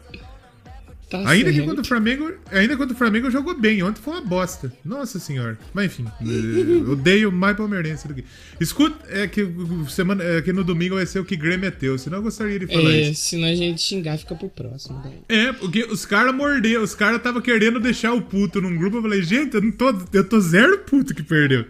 Tá 1.10 1.26
Ainda 1.30 1.50
que 1.50 1.62
contra 1.62 1.80
o 1.80 1.84
Flamengo, 1.86 2.30
ainda 2.52 2.76
contra 2.76 2.94
o 2.94 2.98
Flamengo 2.98 3.30
jogou 3.30 3.58
bem. 3.58 3.82
Ontem 3.82 4.02
foi 4.02 4.12
uma 4.12 4.20
bosta. 4.20 4.70
Nossa 4.84 5.18
senhora. 5.18 5.58
Mas 5.72 5.86
enfim, 5.86 6.04
odeio 6.86 7.32
mais 7.32 7.56
palmeirense 7.56 8.06
do 8.06 8.12
que. 8.14 8.24
Escuta, 8.60 8.96
é 9.08 9.26
que 9.26 9.46
semana, 9.88 10.22
é 10.22 10.42
que 10.42 10.52
no 10.52 10.62
domingo 10.62 10.96
vai 10.96 11.06
ser 11.06 11.18
o 11.20 11.24
que 11.24 11.34
Grêmio 11.34 11.66
é 11.66 11.70
teu. 11.70 11.96
Senão 11.96 12.18
eu 12.18 12.22
gostaria 12.24 12.58
de 12.58 12.66
falar 12.66 12.90
É, 12.90 13.10
isso. 13.10 13.22
senão 13.30 13.48
a 13.48 13.54
gente 13.54 13.80
xingar, 13.80 14.18
fica 14.18 14.34
pro 14.34 14.50
próximo. 14.50 15.00
daí. 15.02 15.18
É, 15.30 15.50
porque 15.54 15.84
os 15.84 16.04
caras 16.04 16.34
morderam, 16.34 16.82
os 16.82 16.94
caras 16.94 17.22
tava 17.22 17.40
querendo 17.40 17.80
deixar 17.80 18.12
o 18.12 18.20
puto 18.20 18.60
num 18.60 18.76
grupo. 18.76 18.98
Eu 18.98 19.02
falei, 19.02 19.22
gente, 19.22 19.54
eu 19.54 19.62
não 19.62 19.70
tô. 19.72 19.94
Eu 20.12 20.28
tô 20.28 20.38
zero 20.40 20.78
puto 20.80 21.14
que 21.14 21.22
perdeu. 21.22 21.64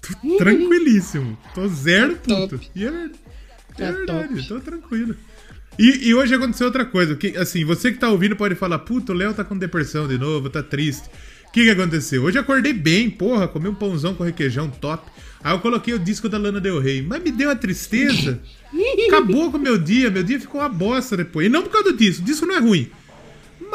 Tô 0.00 0.36
tranquilíssimo. 0.38 1.36
Tô 1.54 1.66
zero 1.66 2.14
puto. 2.16 2.50
top. 2.58 2.70
E 2.74 2.84
é 2.84 2.90
verdade. 2.90 3.14
É 3.78 3.84
Tá 3.84 3.90
verdade, 3.92 4.28
top. 4.36 4.48
tô 4.48 4.60
tranquilo. 4.60 5.16
E, 5.78 6.08
e 6.08 6.14
hoje 6.14 6.34
aconteceu 6.34 6.66
outra 6.66 6.84
coisa. 6.84 7.14
Que, 7.14 7.36
assim, 7.36 7.64
você 7.64 7.92
que 7.92 7.98
tá 7.98 8.10
ouvindo 8.10 8.36
pode 8.36 8.54
falar, 8.54 8.78
puto, 8.80 9.12
o 9.12 9.14
Léo 9.14 9.34
tá 9.34 9.44
com 9.44 9.56
depressão 9.56 10.08
de 10.08 10.18
novo, 10.18 10.48
tá 10.48 10.62
triste. 10.62 11.08
O 11.48 11.52
que, 11.52 11.64
que 11.64 11.70
aconteceu? 11.70 12.22
Hoje 12.22 12.38
eu 12.38 12.42
acordei 12.42 12.72
bem, 12.72 13.08
porra, 13.08 13.48
comi 13.48 13.68
um 13.68 13.74
pãozão 13.74 14.14
com 14.14 14.24
requeijão 14.24 14.68
top. 14.68 15.10
Aí 15.42 15.54
eu 15.54 15.60
coloquei 15.60 15.94
o 15.94 15.98
disco 15.98 16.28
da 16.28 16.38
Lana 16.38 16.60
Del 16.60 16.80
Rey. 16.80 17.02
Mas 17.02 17.22
me 17.22 17.30
deu 17.30 17.48
uma 17.48 17.56
tristeza. 17.56 18.40
Acabou 19.08 19.50
com 19.50 19.56
o 19.56 19.60
meu 19.60 19.78
dia. 19.78 20.10
Meu 20.10 20.22
dia 20.22 20.40
ficou 20.40 20.60
uma 20.60 20.68
bosta 20.68 21.16
depois. 21.16 21.46
E 21.46 21.50
não 21.50 21.62
por 21.62 21.70
causa 21.70 21.92
do 21.92 21.96
disco. 21.96 22.22
O 22.22 22.24
disco 22.24 22.46
não 22.46 22.56
é 22.56 22.58
ruim. 22.58 22.90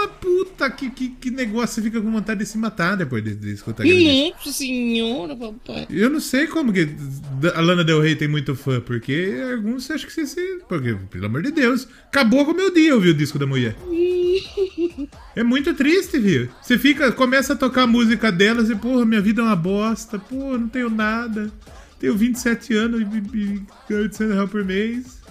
Mas 0.01 0.11
puta, 0.19 0.69
que, 0.71 0.89
que, 0.89 1.09
que 1.09 1.29
negócio. 1.29 1.75
Você 1.75 1.81
fica 1.83 2.01
com 2.01 2.11
vontade 2.11 2.39
de 2.39 2.45
se 2.45 2.57
matar 2.57 2.97
depois 2.97 3.23
de, 3.23 3.35
de 3.35 3.51
escutar. 3.51 3.83
Nossa 3.85 4.51
senhora, 4.51 5.35
papai. 5.35 5.87
Eu 5.89 6.09
não 6.09 6.19
sei 6.19 6.47
como 6.47 6.73
que 6.73 6.89
a 7.53 7.61
Lana 7.61 7.83
Del 7.83 8.01
Rey 8.01 8.15
tem 8.15 8.27
muito 8.27 8.55
fã, 8.55 8.81
porque 8.81 9.33
alguns 9.51 9.89
acham 9.91 10.07
que 10.07 10.13
você 10.13 10.25
se. 10.25 10.59
Porque, 10.67 10.95
pelo 11.11 11.27
amor 11.27 11.43
de 11.43 11.51
Deus, 11.51 11.87
acabou 12.07 12.45
com 12.45 12.51
o 12.51 12.55
meu 12.55 12.73
dia 12.73 12.95
ouvir 12.95 13.09
o 13.09 13.13
disco 13.13 13.37
da 13.37 13.45
mulher. 13.45 13.75
É 15.33 15.43
muito 15.43 15.73
triste, 15.73 16.19
viu? 16.19 16.49
Você 16.61 16.77
fica, 16.77 17.09
começa 17.13 17.53
a 17.53 17.55
tocar 17.55 17.83
a 17.83 17.87
música 17.87 18.29
delas 18.29 18.69
e, 18.69 18.75
porra, 18.75 19.05
minha 19.05 19.21
vida 19.21 19.41
é 19.41 19.45
uma 19.45 19.55
bosta, 19.55 20.19
pô, 20.19 20.57
não 20.57 20.67
tenho 20.67 20.89
nada. 20.89 21.49
Tenho 21.99 22.17
27 22.17 22.73
anos 22.73 23.01
e, 23.01 23.37
e 23.37 23.61
ganho 23.87 24.03
800 24.03 24.33
reais 24.33 24.49
por 24.49 24.65
mês. 24.65 25.21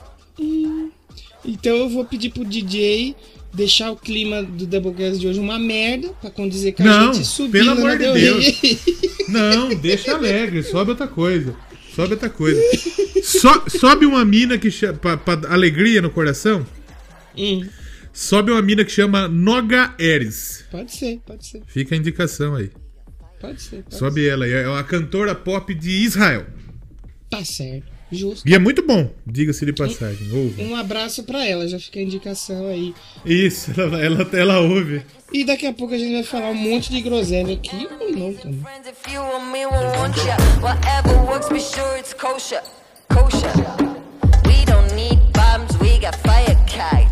Então 1.44 1.76
eu 1.76 1.88
vou 1.90 2.04
pedir 2.04 2.30
pro 2.30 2.46
DJ 2.46 3.14
deixar 3.52 3.90
o 3.90 3.96
clima 3.96 4.42
do 4.42 4.66
Doublecast 4.66 5.18
de 5.18 5.26
hoje 5.26 5.38
uma 5.40 5.58
merda, 5.58 6.08
pra 6.20 6.30
condizer 6.30 6.72
que 6.72 6.82
a 6.82 6.84
Não, 6.84 7.12
gente 7.14 7.26
subiu 7.26 7.64
pelo 7.64 7.70
amor 7.72 7.98
de 7.98 8.04
Rey. 8.10 8.58
Não, 9.28 9.74
deixa 9.74 10.14
alegre, 10.14 10.62
sobe 10.62 10.90
outra 10.90 11.06
coisa. 11.06 11.54
Sobe 11.94 12.12
outra 12.14 12.30
coisa. 12.30 12.60
So- 13.22 13.64
sobe 13.68 14.06
uma 14.06 14.24
mina 14.24 14.56
que 14.58 14.70
chama. 14.70 14.94
Pra, 14.98 15.16
pra 15.16 15.52
alegria 15.52 16.00
no 16.00 16.10
coração. 16.10 16.66
Hum, 17.36 17.66
Sobe 18.12 18.50
uma 18.50 18.60
mina 18.62 18.84
que 18.84 18.90
chama 18.90 19.28
Noga 19.28 19.94
Eres. 19.98 20.64
pode 20.70 20.92
ser, 20.94 21.20
pode 21.24 21.46
ser, 21.46 21.62
Fica 21.66 21.94
a 21.94 21.98
indicação 21.98 22.56
aí. 22.56 22.70
pode 23.40 23.62
ser. 23.62 23.82
Pode 23.84 23.96
Sobe 23.96 24.26
ela 24.26 24.44
aí. 24.44 24.52
É 24.52 24.68
uma 24.68 24.82
cantora 24.82 25.34
pop 25.34 25.72
de 25.74 25.90
Israel. 25.90 26.44
ser. 26.44 27.28
Tá 27.30 27.44
certo, 27.44 27.86
justo. 28.10 28.48
E 28.48 28.54
é 28.54 28.58
muito 28.58 28.82
bom, 28.86 29.10
diga-se 29.26 29.64
de 29.64 29.72
passagem. 29.72 30.30
Ouve. 30.32 30.62
Um 30.62 30.76
abraço 30.76 31.22
pra 31.24 31.44
ela, 31.44 31.66
já 31.68 31.78
fica 31.78 31.98
a 31.98 32.02
indicação 32.02 32.68
aí. 32.68 32.94
Isso, 33.24 33.72
ela, 33.80 34.00
ela, 34.02 34.28
ela 34.32 34.60
ouve. 34.60 35.02
E 35.32 35.44
daqui 35.44 35.66
a 35.66 35.72
pouco 35.72 35.94
a 35.94 35.98
gente 35.98 36.12
vai 36.12 36.22
falar 36.24 36.50
um 36.50 36.54
monte 36.54 36.90
de 36.90 37.00
groselha 37.00 37.54
aqui 37.54 37.86
ou 38.00 38.10
não 38.10 38.32
também. 38.34 38.60
Friends, 38.60 38.88
if 38.88 39.12
you 39.12 39.20
want 39.20 39.52
me, 39.52 39.66
we'll 39.66 39.98
want 39.98 40.16
ya. 40.26 40.36
Whatever 40.60 41.16
works, 41.26 41.48
be 41.48 41.60
sure 41.60 41.98
it's 41.98 42.12
kosher. 42.12 42.62
Kosher. 43.08 43.52
We 44.46 44.64
don't 44.64 44.92
need 44.94 45.20
bombs, 45.32 45.76
we 45.80 45.98
got 46.00 46.16
fire 46.16 46.56
kites. 46.66 47.09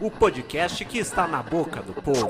O 0.00 0.10
podcast 0.10 0.84
que 0.84 0.98
está 0.98 1.28
na 1.28 1.40
boca 1.40 1.80
do 1.80 1.92
povo. 1.92 2.26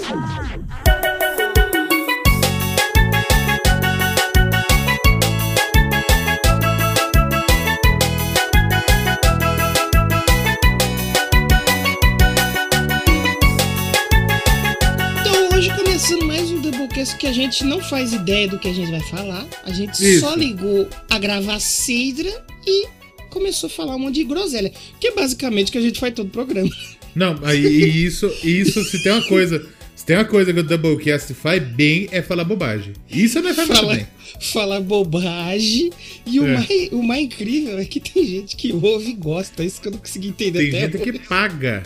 Então 15.18 15.48
hoje 15.54 15.74
começando 15.74 16.26
mais 16.26 16.50
um 16.50 16.60
Doublecast 16.60 17.16
que 17.16 17.26
a 17.26 17.32
gente 17.32 17.64
não 17.64 17.80
faz 17.80 18.12
ideia 18.12 18.48
do 18.48 18.58
que 18.58 18.68
a 18.68 18.74
gente 18.74 18.90
vai 18.90 19.00
falar. 19.00 19.46
A 19.64 19.70
gente 19.70 19.94
Isso. 19.94 20.20
só 20.20 20.34
ligou 20.34 20.86
a 21.10 21.18
gravar 21.18 21.58
Cidra 21.58 22.44
e 22.66 22.86
começou 23.36 23.66
a 23.66 23.70
falar 23.70 23.96
um 23.96 23.98
monte 23.98 24.14
de 24.16 24.24
groselha. 24.24 24.72
Que 24.98 25.08
é 25.08 25.14
basicamente 25.14 25.68
o 25.68 25.72
que 25.72 25.78
a 25.78 25.82
gente 25.82 26.00
faz 26.00 26.14
todo 26.14 26.28
o 26.28 26.30
programa. 26.30 26.70
Não, 27.14 27.38
aí 27.44 27.62
e 27.64 28.04
isso, 28.06 28.30
isso, 28.42 28.82
se 28.84 29.02
tem 29.02 29.12
uma 29.12 29.22
coisa. 29.22 29.64
Se 29.94 30.04
tem 30.04 30.16
uma 30.16 30.24
coisa 30.26 30.52
que 30.52 30.60
o 30.60 30.62
Doublecast 30.62 31.32
faz 31.34 31.62
bem, 31.62 32.06
é 32.12 32.20
falar 32.20 32.44
bobagem. 32.44 32.92
Isso 33.10 33.40
não 33.40 33.48
é 33.48 33.54
fazer 33.54 33.74
Fala, 33.74 33.94
bem. 33.94 34.06
fala 34.40 34.80
bobagem. 34.80 35.90
E 36.26 36.38
o, 36.38 36.46
É. 36.46 36.52
mais, 36.54 36.68
o 36.92 37.02
mais 37.02 37.22
incrível 37.24 37.78
é 37.78 37.84
que 37.86 37.98
tem 37.98 38.26
gente 38.26 38.56
que 38.56 38.72
ouve 38.72 39.10
e 39.10 39.14
gosta. 39.14 39.64
Isso 39.64 39.80
que 39.80 39.88
eu 39.88 39.92
não 39.92 39.98
consegui 39.98 40.28
entender 40.28 40.70
Tem 40.70 40.84
até 40.84 40.98
gente 40.98 41.12
que 41.12 41.18
paga. 41.26 41.82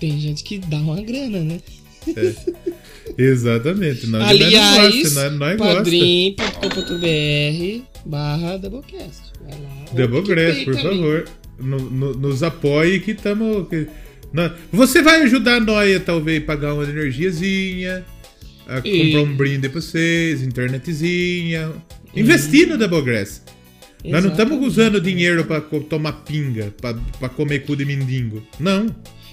Tem 0.00 0.18
gente 0.20 0.42
que 0.42 0.58
dá 0.58 0.78
uma 0.78 1.00
grana, 1.00 1.38
né? 1.40 1.60
Exatamente. 3.16 4.08
Nós, 4.08 4.28
Aliás, 4.28 4.94
nós, 4.94 5.02
gosta, 5.02 5.30
nós, 5.30 5.58
nós 5.58 5.74
padrim.com.br 5.74 7.91
barra 8.04 8.56
Doublecast. 8.58 9.32
Vai 9.42 9.60
lá. 9.60 9.84
Doublecast, 10.06 10.64
por 10.64 10.74
favor. 10.76 11.24
No- 11.58 11.78
no- 11.90 12.14
nos 12.14 12.42
apoie 12.42 12.98
que 13.00 13.12
estamos. 13.12 13.66
Você 14.72 15.02
vai 15.02 15.22
ajudar 15.22 15.60
nós 15.60 15.96
a 15.96 16.00
talvez 16.00 16.42
pagar 16.44 16.74
uma 16.74 16.84
energiazinha, 16.84 18.04
a 18.66 18.78
E- 18.84 19.04
comprar 19.12 19.30
um 19.30 19.36
brinde 19.36 19.68
pra 19.68 19.80
vocês, 19.80 20.42
internetzinha. 20.42 21.70
Investir 22.16 22.66
no 22.68 22.76
Doublegrass. 22.78 23.42
Nós 24.04 24.24
não 24.24 24.32
estamos 24.32 24.66
usando 24.66 25.00
dinheiro 25.00 25.44
pra 25.44 25.60
co- 25.60 25.80
tomar 25.80 26.12
pinga, 26.24 26.74
pra 27.20 27.28
comer 27.28 27.60
cu 27.60 27.76
de 27.76 27.84
mendigo. 27.84 28.42
Não. 28.58 28.86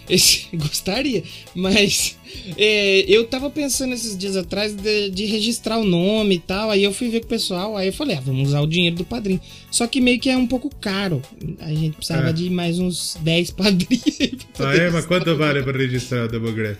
Esse, 0.09 0.47
gostaria, 0.57 1.23
mas 1.53 2.17
é, 2.57 3.01
eu 3.07 3.25
tava 3.25 3.49
pensando 3.49 3.93
esses 3.93 4.17
dias 4.17 4.35
atrás 4.35 4.73
de, 4.75 5.09
de 5.11 5.25
registrar 5.25 5.77
o 5.77 5.83
nome 5.85 6.35
e 6.35 6.39
tal. 6.39 6.71
Aí 6.71 6.83
eu 6.83 6.91
fui 6.93 7.09
ver 7.09 7.19
com 7.19 7.25
o 7.27 7.29
pessoal. 7.29 7.77
Aí 7.77 7.87
eu 7.87 7.93
falei, 7.93 8.17
ah, 8.17 8.21
vamos 8.21 8.49
usar 8.49 8.61
o 8.61 8.67
dinheiro 8.67 8.95
do 8.95 9.05
padrinho. 9.05 9.39
Só 9.69 9.85
que 9.87 10.01
meio 10.01 10.19
que 10.19 10.29
é 10.29 10.35
um 10.37 10.47
pouco 10.47 10.69
caro. 10.81 11.21
A 11.59 11.69
gente 11.69 11.95
precisava 11.95 12.29
É. 12.29 12.33
de 12.33 12.49
mais 12.49 12.79
uns 12.79 13.17
10 13.21 13.51
padrinhos. 13.57 14.47
Ah, 14.59 14.75
é? 14.75 14.89
Mas 14.89 15.05
quanto 15.05 15.35
vale 15.37 15.61
pra 15.61 15.77
registrar 15.77 16.25
o 16.25 16.27
Doublegraph? 16.27 16.77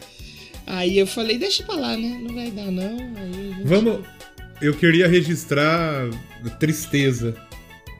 Aí 0.65 0.97
eu 0.99 1.07
falei, 1.07 1.37
deixa 1.37 1.63
pra 1.63 1.75
lá, 1.75 1.97
né? 1.97 2.19
Não 2.23 2.33
vai 2.33 2.51
dar, 2.51 2.71
não. 2.71 2.97
Gente 2.97 3.63
Vamos. 3.65 3.99
Eu 4.61 4.73
queria 4.75 5.07
registrar 5.07 6.09
tristeza. 6.59 7.35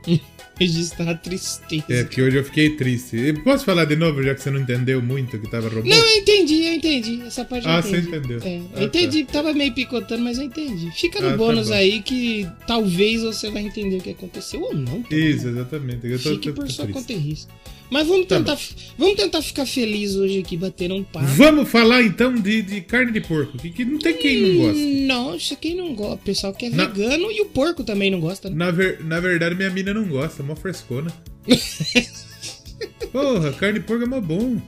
Registrar 0.60 1.10
a 1.12 1.16
tristeza. 1.16 1.86
É, 1.88 2.04
porque 2.04 2.22
hoje 2.22 2.36
eu 2.38 2.44
fiquei 2.44 2.72
triste. 2.72 3.34
Posso 3.44 3.64
falar 3.64 3.86
de 3.86 3.96
novo, 3.96 4.22
já 4.22 4.36
que 4.36 4.42
você 4.42 4.52
não 4.52 4.60
entendeu 4.60 5.02
muito 5.02 5.38
o 5.38 5.40
que 5.40 5.50
tava 5.50 5.70
roubando? 5.70 5.88
Não, 5.90 5.98
eu 5.98 6.18
entendi, 6.18 6.66
eu 6.66 6.74
entendi. 6.74 7.22
Essa 7.26 7.46
parte 7.46 7.66
eu 7.66 7.72
Ah, 7.72 7.80
entendi. 7.80 8.02
você 8.10 8.18
entendeu. 8.18 8.40
É, 8.44 8.62
Ah, 8.76 8.80
eu 8.82 8.88
entendi, 8.88 9.24
tava 9.24 9.54
meio 9.54 9.74
picotando, 9.74 10.22
mas 10.24 10.38
eu 10.38 10.44
entendi. 10.44 10.92
Fica 10.92 11.22
no 11.22 11.28
Ah, 11.28 11.32
tá 11.32 11.38
bônus 11.38 11.70
bom. 11.70 11.74
aí 11.76 12.02
que 12.02 12.46
talvez 12.68 13.22
você 13.22 13.50
vai 13.50 13.64
entender 13.64 13.98
o 13.98 14.02
que 14.02 14.10
aconteceu 14.10 14.62
ou 14.62 14.76
não. 14.76 15.02
tá 15.04 15.16
Isso, 15.16 15.48
exatamente. 15.48 16.06
Eu 16.06 16.22
tô, 16.22 16.30
Fique 16.32 16.50
tô- 16.50 16.56
por 16.56 16.66
tô 16.68 16.74
sua 16.74 16.86
triste. 16.86 17.00
conta 17.00 17.14
e 17.14 17.18
risco. 17.18 17.52
Mas 17.92 18.08
vamos 18.08 18.28
Tá 18.28 18.38
tentar, 18.38 18.58
vamos 18.98 19.16
tentar 19.16 19.42
ficar 19.42 19.66
feliz 19.66 20.16
hoje 20.16 20.40
aqui, 20.40 20.56
bater 20.56 20.92
um 20.92 21.04
papo. 21.04 21.26
Vamos 21.26 21.68
falar 21.70 22.04
então 22.04 22.36
de, 22.36 22.62
de 22.62 22.82
carne 22.82 23.12
de 23.12 23.20
porco, 23.22 23.58
que, 23.58 23.70
que 23.72 23.84
não 23.84 23.98
tem 23.98 24.14
quem 24.16 24.42
não 24.42 24.58
gosta. 24.66 24.80
Hum, 24.80 25.08
Nossa, 25.08 25.56
quem 25.56 25.76
não 25.76 25.96
gosta? 25.96 26.14
O 26.16 26.18
pessoal 26.20 26.54
que 26.54 26.66
é 26.68 26.70
Na- 26.70 26.86
vegano 26.86 27.32
e 27.32 27.42
o 27.42 27.46
porco 27.48 27.84
também 27.84 28.12
não 28.12 28.20
gosta, 28.20 28.50
né? 28.50 28.56
Na, 28.56 28.70
ver- 28.72 29.04
na 29.04 29.20
verdade, 29.20 29.56
minha 29.56 29.70
mina 29.72 29.94
não 29.94 30.04
gosta, 30.06 30.44
é 30.44 30.46
mó 30.46 30.56
frescona. 30.56 31.12
Porra, 33.12 33.52
carne 33.54 33.80
de 33.80 33.86
porco 33.86 34.04
é 34.04 34.08
mó 34.08 34.22
bom. 34.22 34.62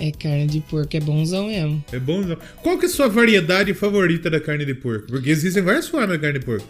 É 0.00 0.10
carne 0.12 0.46
de 0.46 0.60
porco, 0.60 0.96
é 0.96 1.00
bonzão 1.00 1.46
mesmo. 1.48 1.84
É 1.92 1.98
bom. 1.98 2.20
não? 2.22 2.36
Qual 2.62 2.78
que 2.78 2.86
é 2.86 2.88
a 2.88 2.90
sua 2.92 3.08
variedade 3.08 3.74
favorita 3.74 4.30
da 4.30 4.40
carne 4.40 4.64
de 4.64 4.74
porco? 4.74 5.06
Porque 5.08 5.30
existem 5.30 5.62
várias 5.62 5.88
formas 5.88 6.10
de 6.12 6.18
carne 6.18 6.38
de 6.38 6.44
porco. 6.44 6.66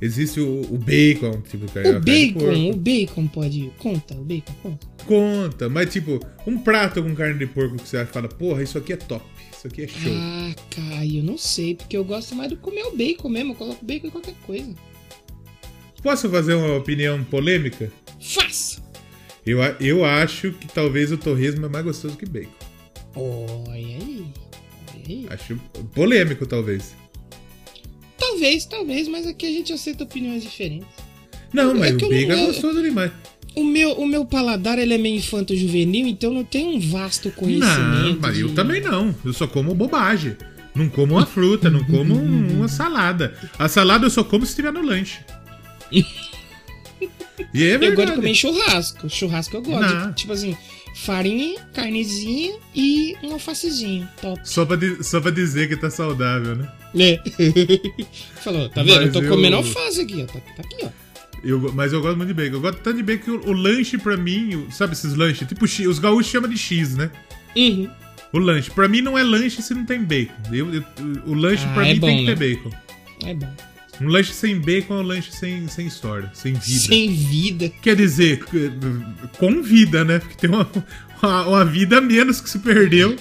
Existe 0.00 0.40
o, 0.40 0.62
o 0.62 0.78
bacon, 0.78 1.42
tipo 1.42 1.66
de 1.66 1.72
carne, 1.72 1.90
a 1.90 1.98
O 1.98 2.00
bacon, 2.00 2.70
o 2.70 2.76
bacon 2.76 3.26
pode. 3.28 3.70
Conta, 3.78 4.14
o 4.14 4.24
bacon 4.24 4.54
conta. 4.62 4.86
Conta, 5.06 5.68
mas 5.68 5.92
tipo, 5.92 6.18
um 6.46 6.56
prato 6.58 7.02
com 7.02 7.14
carne 7.14 7.38
de 7.38 7.46
porco 7.46 7.76
que 7.76 7.86
você 7.86 7.98
acha, 7.98 8.10
fala, 8.10 8.28
porra, 8.28 8.62
isso 8.62 8.78
aqui 8.78 8.94
é 8.94 8.96
top, 8.96 9.24
isso 9.52 9.66
aqui 9.66 9.82
é 9.82 9.88
show. 9.88 10.12
Ah, 10.14 10.54
Caio, 10.70 11.22
não 11.22 11.36
sei, 11.36 11.74
porque 11.74 11.96
eu 11.96 12.04
gosto 12.04 12.34
mais 12.34 12.48
de 12.48 12.56
comer 12.56 12.84
o 12.84 12.96
bacon 12.96 13.28
mesmo. 13.28 13.52
Eu 13.52 13.56
coloco 13.56 13.84
bacon 13.84 14.06
em 14.06 14.10
qualquer 14.10 14.34
coisa. 14.46 14.74
Posso 16.02 16.30
fazer 16.30 16.54
uma 16.54 16.76
opinião 16.76 17.22
polêmica? 17.24 17.92
Faça! 18.18 18.82
Eu, 19.44 19.58
eu 19.80 20.04
acho 20.04 20.52
que 20.52 20.66
talvez 20.68 21.12
o 21.12 21.18
torresmo 21.18 21.66
é 21.66 21.68
mais 21.68 21.84
gostoso 21.84 22.16
que 22.16 22.24
bacon. 22.24 22.50
Olha 23.14 23.74
aí. 23.74 24.26
Olha 24.94 25.04
aí. 25.06 25.26
Acho 25.28 25.56
polêmico, 25.94 26.46
talvez. 26.46 26.94
Talvez, 28.20 28.64
talvez, 28.66 29.08
mas 29.08 29.26
aqui 29.26 29.46
a 29.46 29.50
gente 29.50 29.72
aceita 29.72 30.04
opiniões 30.04 30.42
diferentes. 30.42 30.86
Não, 31.52 31.70
É 31.72 31.74
mas 31.74 31.96
que 31.96 32.04
o 32.04 32.12
eu 32.12 32.28
não- 32.28 32.34
é 32.36 32.42
eu- 32.42 32.46
gostoso 32.46 32.80
demais. 32.82 33.10
O 33.56 33.64
meu, 33.64 33.92
o 33.94 34.06
meu 34.06 34.24
paladar 34.24 34.78
ele 34.78 34.94
é 34.94 34.98
meio 34.98 35.16
infanto-juvenil, 35.16 36.06
então 36.06 36.32
não 36.32 36.44
tem 36.44 36.68
um 36.68 36.78
vasto 36.78 37.30
conhecimento. 37.32 38.14
Não, 38.14 38.18
mas 38.20 38.38
eu 38.38 38.48
de- 38.48 38.54
também 38.54 38.80
não. 38.80 39.12
Eu 39.24 39.32
só 39.32 39.48
como 39.48 39.74
bobagem. 39.74 40.36
Não 40.72 40.88
como 40.88 41.14
uma 41.14 41.26
fruta, 41.26 41.68
não 41.68 41.82
como 41.82 42.14
um- 42.14 42.58
uma 42.58 42.68
salada. 42.68 43.34
A 43.58 43.68
salada 43.68 44.06
eu 44.06 44.10
só 44.10 44.22
como 44.22 44.46
se 44.46 44.52
estiver 44.52 44.72
no 44.72 44.82
lanche. 44.82 45.18
E 45.92 47.64
é 47.64 47.74
Eu 47.74 47.78
gosto 47.78 47.80
de 47.80 47.96
verdade. 47.96 48.12
comer 48.16 48.34
churrasco. 48.34 49.08
Churrasco 49.10 49.56
eu 49.56 49.62
gosto. 49.62 49.94
Não. 49.94 50.12
tipo 50.12 50.32
assim, 50.32 50.56
farinha, 51.04 51.60
carnezinha 51.72 52.54
e 52.74 53.16
um 53.22 53.32
alfacezinho. 53.32 54.08
Top. 54.20 54.40
Só 54.44 54.64
pra, 54.66 54.76
só 55.02 55.20
pra 55.20 55.30
dizer 55.30 55.68
que 55.68 55.76
tá 55.76 55.90
saudável, 55.90 56.56
né? 56.56 56.68
É. 56.98 57.20
Falou, 58.42 58.68
tá 58.68 58.82
vendo? 58.82 58.94
eu 58.96 59.02
Mas 59.04 59.12
tô 59.12 59.22
eu- 59.22 59.28
comendo 59.30 59.56
alface 59.56 60.00
aqui, 60.00 60.22
ó. 60.22 60.26
Tá, 60.26 60.40
tá 60.40 60.62
aqui, 60.62 60.76
ó. 60.84 60.88
Eu, 61.42 61.72
mas 61.72 61.92
eu 61.92 62.02
gosto 62.02 62.16
muito 62.18 62.28
de 62.28 62.34
bacon. 62.34 62.56
Eu 62.56 62.60
gosto 62.60 62.78
tanto 62.82 62.96
de 62.98 63.02
bacon 63.02 63.24
que 63.24 63.30
o, 63.30 63.48
o 63.48 63.52
lanche 63.52 63.96
pra 63.96 64.16
mim, 64.16 64.54
o- 64.56 64.70
sabe 64.72 64.92
esses 64.92 65.14
lanches? 65.14 65.48
Tipo, 65.48 65.64
os 65.64 65.98
gaúchos 65.98 66.30
chamam 66.30 66.50
de 66.50 66.58
X, 66.58 66.94
né? 66.96 67.10
Uhum. 67.56 67.88
O 68.32 68.38
lanche. 68.38 68.70
Pra 68.70 68.86
mim 68.88 69.00
não 69.00 69.16
é 69.18 69.22
lanche 69.22 69.62
se 69.62 69.72
não 69.74 69.84
tem 69.86 70.02
bacon. 70.04 70.34
Eu- 70.52 70.74
eu- 70.74 70.84
o 71.26 71.34
lanche 71.34 71.64
Ah, 71.66 71.72
pra 71.74 71.88
é 71.88 71.94
mim 71.94 72.00
bom, 72.00 72.06
tem 72.08 72.16
que 72.18 72.24
né? 72.24 72.34
ter 72.36 72.56
bacon. 72.56 72.70
É 73.24 73.34
bom. 73.34 73.52
Um 74.00 74.08
lanche 74.08 74.32
sem 74.32 74.58
bacon 74.58 74.94
é 74.94 74.96
um 74.98 75.02
lanche 75.02 75.30
sem, 75.32 75.68
sem 75.68 75.86
história, 75.86 76.30
sem 76.34 76.54
vida. 76.54 76.80
Sem 76.80 77.12
vida. 77.12 77.68
Quer 77.82 77.96
dizer, 77.96 78.42
com 79.38 79.62
vida, 79.62 80.04
né? 80.04 80.18
Porque 80.18 80.34
tem 80.36 80.48
uma, 80.50 80.66
uma, 81.22 81.46
uma 81.48 81.64
vida 81.64 81.98
a 81.98 82.00
menos 82.00 82.40
que 82.40 82.48
se 82.48 82.58
perdeu. 82.60 83.14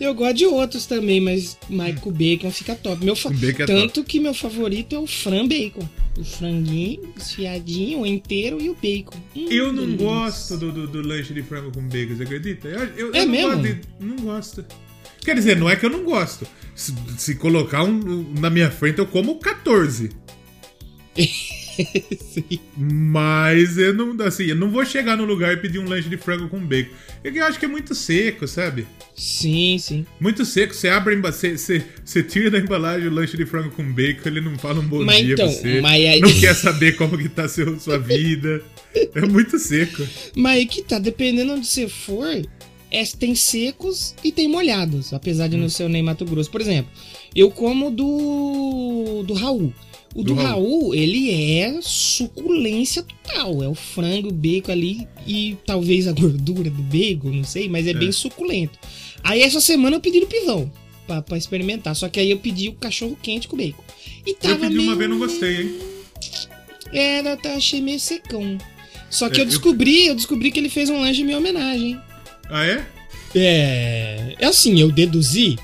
Eu 0.00 0.14
gosto 0.14 0.36
de 0.36 0.46
outros 0.46 0.86
também, 0.86 1.20
mas, 1.20 1.58
com 2.00 2.12
bacon 2.12 2.52
fica 2.52 2.76
top. 2.76 3.04
Meu 3.04 3.16
fa- 3.16 3.30
é 3.30 3.66
Tanto 3.66 4.04
que 4.04 4.20
meu 4.20 4.32
favorito 4.32 4.94
é 4.94 4.98
o 4.98 5.08
fran 5.08 5.46
bacon. 5.48 5.88
O 6.16 6.22
franguinho, 6.24 7.12
esfiadinho, 7.16 7.98
ou 7.98 8.06
inteiro 8.06 8.60
e 8.60 8.70
o 8.70 8.74
bacon. 8.74 9.18
Hum, 9.34 9.46
Eu 9.50 9.72
não 9.72 9.84
delícia. 9.86 10.06
gosto 10.06 10.56
do, 10.56 10.70
do, 10.72 10.86
do 10.86 11.02
lanche 11.02 11.34
de 11.34 11.42
frango 11.42 11.72
com 11.72 11.82
bacon, 11.88 12.14
você 12.16 12.22
acredita? 12.22 12.68
Eu, 12.68 12.84
eu, 12.96 13.14
É 13.14 13.22
eu 13.22 13.26
não 13.26 13.32
mesmo? 13.32 13.50
gosto 13.50 13.62
de- 13.62 13.80
não 14.00 14.16
gosto. 14.16 14.64
Quer 15.20 15.34
dizer, 15.34 15.56
não 15.56 15.68
é 15.68 15.76
que 15.76 15.84
eu 15.86 15.90
não 15.90 16.04
gosto. 16.04 16.46
Se, 16.74 16.94
se 17.16 17.34
colocar 17.34 17.82
um 17.82 18.32
na 18.38 18.48
minha 18.50 18.70
frente, 18.70 18.98
eu 18.98 19.06
como 19.06 19.38
14. 19.38 20.10
Sim. 21.16 22.58
Mas 22.76 23.78
eu 23.78 23.94
não, 23.94 24.16
assim, 24.26 24.44
eu 24.46 24.56
não 24.56 24.70
vou 24.70 24.84
chegar 24.84 25.16
no 25.16 25.24
lugar 25.24 25.52
e 25.52 25.56
pedir 25.58 25.78
um 25.78 25.88
lanche 25.88 26.08
de 26.08 26.16
frango 26.16 26.48
com 26.48 26.58
bacon. 26.58 26.90
É 27.22 27.30
eu 27.30 27.44
acho 27.44 27.58
que 27.58 27.64
é 27.64 27.68
muito 27.68 27.94
seco, 27.94 28.46
sabe? 28.48 28.86
sim, 29.14 29.78
sim. 29.78 30.06
Muito 30.20 30.44
seco. 30.44 30.74
Você 30.74 30.88
abre, 30.88 31.14
você, 31.16 31.56
você, 31.56 31.84
você 32.04 32.22
tira 32.22 32.50
da 32.50 32.58
embalagem 32.58 33.08
o 33.08 33.12
lanche 33.12 33.36
de 33.36 33.46
frango 33.46 33.70
com 33.70 33.84
bacon, 33.92 34.28
ele 34.28 34.40
não 34.40 34.58
fala 34.58 34.80
um 34.80 34.86
bom 34.86 35.04
Mas 35.04 35.24
dia 35.24 35.34
então, 35.34 35.46
pra 35.46 35.54
você. 35.56 35.80
mas 35.80 35.92
aí- 36.04 36.20
Não 36.20 36.32
quer 36.40 36.54
saber 36.54 36.96
como 36.96 37.16
que 37.18 37.28
tá 37.28 37.48
seu, 37.48 37.78
sua 37.78 37.98
vida. 37.98 38.60
É 39.14 39.20
muito 39.20 39.58
seco. 39.58 40.02
Mas 40.36 40.58
aí 40.58 40.66
que 40.66 40.82
tá, 40.82 40.98
dependendo 40.98 41.52
onde 41.52 41.66
você 41.66 41.88
for, 41.88 42.26
é, 42.90 43.04
tem 43.04 43.34
secos 43.34 44.14
e 44.24 44.30
tem 44.32 44.48
molhados, 44.48 45.12
apesar 45.12 45.48
de 45.48 45.56
Hum. 45.56 45.60
não 45.60 45.68
ser 45.68 45.88
nem 45.88 46.02
Mato 46.02 46.24
Grosso. 46.24 46.50
Por 46.50 46.60
exemplo, 46.60 46.90
eu 47.34 47.50
como 47.50 47.90
do 47.90 49.22
do 49.26 49.34
Raul. 49.34 49.72
O 50.14 50.22
do, 50.22 50.34
Do 50.34 50.40
Raul. 50.40 50.48
Raul, 50.48 50.94
ele 50.94 51.30
é 51.58 51.78
suculência 51.82 53.02
total. 53.02 53.62
É 53.62 53.68
o 53.68 53.74
frango, 53.74 54.28
o 54.30 54.32
bacon 54.32 54.72
ali 54.72 55.06
e 55.26 55.56
talvez 55.66 56.08
a 56.08 56.12
gordura 56.18 56.70
do 56.70 56.82
bacon, 56.82 57.30
não 57.30 57.44
sei, 57.44 57.68
mas 57.68 57.86
é, 57.86 57.92
bem 57.92 58.10
suculento. 58.10 58.78
Aí 59.22 59.42
essa 59.42 59.60
semana 59.60 59.96
eu 59.96 60.00
pedi 60.00 60.18
no 60.20 60.26
pivão 60.26 60.70
pra, 61.06 61.20
pra 61.20 61.36
experimentar. 61.36 61.94
Só 61.94 62.08
que 62.08 62.18
aí 62.18 62.30
eu 62.30 62.38
pedi 62.38 62.68
o 62.68 62.72
cachorro 62.74 63.18
quente 63.22 63.46
com 63.48 63.56
bacon. 63.56 63.82
E 64.26 64.30
Eu 64.30 64.36
tava 64.36 64.56
pedi 64.60 64.76
meio... 64.76 64.88
uma 64.88 64.96
vez 64.96 65.10
não 65.10 65.18
gostei, 65.18 65.62
hein? 65.62 65.78
Era, 66.92 67.36
tá, 67.36 67.54
achei 67.54 67.80
meio 67.82 68.00
secão. 68.00 68.56
Só 69.10 69.28
que 69.28 69.36
É, 69.36 69.40
eu 69.40 69.44
eu- 69.44 69.48
descobri, 69.50 70.06
eu 70.06 70.14
descobri 70.14 70.50
que 70.50 70.58
ele 70.58 70.70
fez 70.70 70.88
um 70.88 71.00
lanche 71.00 71.20
em 71.20 71.24
minha 71.24 71.38
homenagem. 71.38 71.98
Ah, 72.50 72.64
é? 72.66 72.84
É. 73.34 74.34
É 74.38 74.46
assim, 74.46 74.80
eu 74.80 74.90
deduzi. 74.90 75.56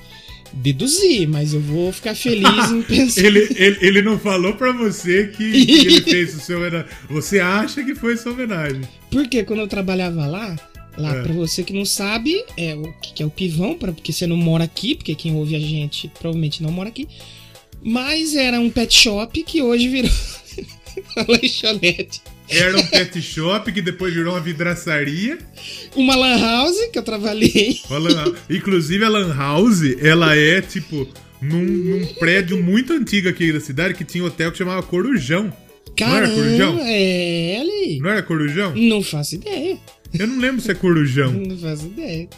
Deduzi, 0.53 1.27
mas 1.27 1.53
eu 1.53 1.61
vou 1.61 1.93
ficar 1.93 2.15
feliz 2.15 2.71
em 2.71 2.83
pensar. 2.87 3.23
Ele, 3.25 3.41
ele, 3.57 3.77
ele 3.81 4.03
não 4.03 4.19
falou 4.19 4.55
pra 4.55 4.71
você 4.73 5.29
que, 5.29 5.67
que 5.67 5.73
ele 5.87 6.01
fez 6.09 6.35
o 6.37 6.41
seu 6.41 6.59
homenagem. 6.59 6.87
Você 7.11 7.41
acha 7.41 7.83
que 7.83 7.95
foi 7.95 8.17
sua 8.17 8.33
homenagem. 8.33 8.83
Porque 9.11 9.43
quando 9.43 9.61
eu 9.61 9.67
trabalhava 9.69 10.27
lá, 10.27 10.55
lá 10.97 11.17
É. 11.17 11.23
pra 11.23 11.33
você 11.33 11.65
que 11.65 11.73
não 11.73 11.85
sabe, 11.85 12.45
é 12.57 12.75
o 12.77 12.93
que 13.03 13.21
é 13.23 13.27
o 13.27 13.31
pivão, 13.31 13.75
pra, 13.77 13.93
porque 13.93 14.13
você 14.13 14.27
não 14.29 14.37
mora 14.37 14.63
aqui, 14.65 14.95
porque 14.95 15.15
quem 15.17 15.35
ouve 15.35 15.57
a 15.57 15.61
gente 15.61 16.07
provavelmente 16.09 16.63
não 16.63 16.71
mora 16.71 16.89
aqui. 16.89 17.09
Mas 17.83 18.37
era 18.37 18.61
um 18.61 18.71
pet 18.71 18.95
shop 18.95 19.43
que 19.43 19.61
hoje 19.61 19.89
virou 19.89 20.11
uma 21.17 21.27
lanchonete. 21.29 22.23
Era 22.49 22.77
um 22.79 22.87
pet 22.87 23.21
shop 23.23 23.73
que 23.73 23.81
depois 23.81 24.13
virou 24.13 24.35
uma 24.35 24.41
vidraçaria. 24.41 25.39
Uma 25.97 26.15
lan 26.15 26.39
house 26.39 26.77
que 26.93 26.99
eu 26.99 27.03
trabalhei. 27.03 27.81
Lan- 27.89 28.35
Inclusive 28.51 29.05
a 29.05 29.09
Lan 29.09 29.35
House, 29.35 29.81
ela 30.01 30.37
é 30.37 30.61
tipo 30.61 31.09
num, 31.41 31.63
num 31.65 32.07
prédio 32.15 32.63
muito 32.63 32.93
antigo 32.93 33.29
aqui 33.29 33.53
da 33.53 33.61
cidade 33.61 33.95
que 33.95 34.05
tinha 34.05 34.23
um 34.23 34.27
hotel 34.27 34.53
que 34.53 34.59
chamava 34.59 34.83
Corujão. 34.83 35.53
não 35.99 36.17
era 36.17 36.29
Corujão? 36.29 36.73
Caramba, 36.77 36.91
é 36.91 37.59
ali. 37.61 37.99
Não 38.01 38.11
era 38.11 38.23
Corujão? 38.23 38.75
Não 38.77 39.03
faço 39.03 39.35
ideia. 39.37 39.79
Eu 40.19 40.27
não 40.27 40.39
lembro 40.39 40.61
se 40.61 40.71
é 40.71 40.75
Corujão. 40.75 41.33
Não 41.33 41.57
faço 41.59 41.87
ideia. 41.87 42.29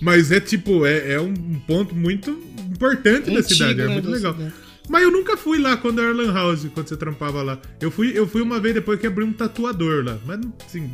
Mas 0.00 0.30
é 0.30 0.38
tipo, 0.38 0.84
é, 0.84 1.12
é 1.14 1.20
um 1.20 1.32
ponto 1.66 1.94
muito 1.94 2.30
importante 2.70 3.30
da 3.30 3.38
Antigo, 3.38 3.48
cidade, 3.54 3.80
é 3.80 3.86
né, 3.86 3.92
muito 3.94 4.10
da 4.10 4.16
legal. 4.16 4.34
cidade. 4.34 4.52
Mas 4.88 5.02
eu 5.02 5.10
nunca 5.10 5.36
fui 5.36 5.58
lá 5.58 5.76
quando 5.76 6.00
era 6.00 6.12
Lan 6.12 6.32
House, 6.32 6.66
quando 6.72 6.88
você 6.88 6.96
trampava 6.96 7.42
lá. 7.42 7.60
Eu 7.80 7.90
fui, 7.90 8.12
eu 8.14 8.26
fui 8.26 8.40
uma 8.40 8.60
vez 8.60 8.74
depois 8.74 9.00
que 9.00 9.06
abriu 9.06 9.26
um 9.26 9.32
tatuador 9.32 10.04
lá. 10.04 10.18
Mas 10.24 10.40
assim, 10.66 10.90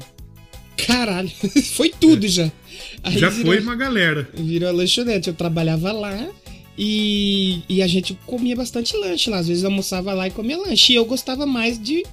Caralho, 0.86 1.30
foi 1.74 1.90
tudo 1.90 2.26
já. 2.26 2.50
Aí 3.02 3.18
já 3.18 3.28
virou, 3.28 3.52
foi 3.52 3.62
uma 3.62 3.74
galera. 3.74 4.28
Virou 4.34 4.68
a 4.68 4.72
lanchonete. 4.72 5.28
Eu 5.28 5.34
trabalhava 5.34 5.92
lá 5.92 6.28
e, 6.76 7.62
e 7.68 7.82
a 7.82 7.86
gente 7.86 8.18
comia 8.26 8.56
bastante 8.56 8.96
lanche 8.96 9.30
lá. 9.30 9.38
Às 9.38 9.48
vezes 9.48 9.64
almoçava 9.64 10.12
lá 10.12 10.26
e 10.26 10.30
comia 10.30 10.56
lanche. 10.56 10.92
E 10.92 10.96
eu 10.96 11.04
gostava 11.04 11.46
mais 11.46 11.80
de 11.80 12.04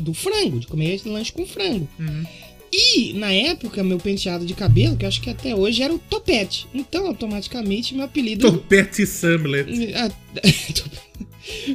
do 0.00 0.14
frango, 0.14 0.58
de 0.58 0.66
comer 0.66 1.00
lanche 1.04 1.32
com 1.32 1.46
frango. 1.46 1.88
Uhum. 1.98 2.24
E, 2.72 3.12
na 3.14 3.32
época, 3.32 3.82
meu 3.82 3.98
penteado 3.98 4.44
de 4.44 4.52
cabelo, 4.52 4.96
que 4.96 5.04
eu 5.04 5.08
acho 5.08 5.20
que 5.20 5.30
até 5.30 5.54
hoje, 5.54 5.82
era 5.82 5.94
o 5.94 5.98
topete. 5.98 6.66
Então, 6.74 7.06
automaticamente, 7.06 7.94
meu 7.94 8.04
apelido... 8.04 8.50
Topete 8.50 9.06
Samlet. 9.06 9.66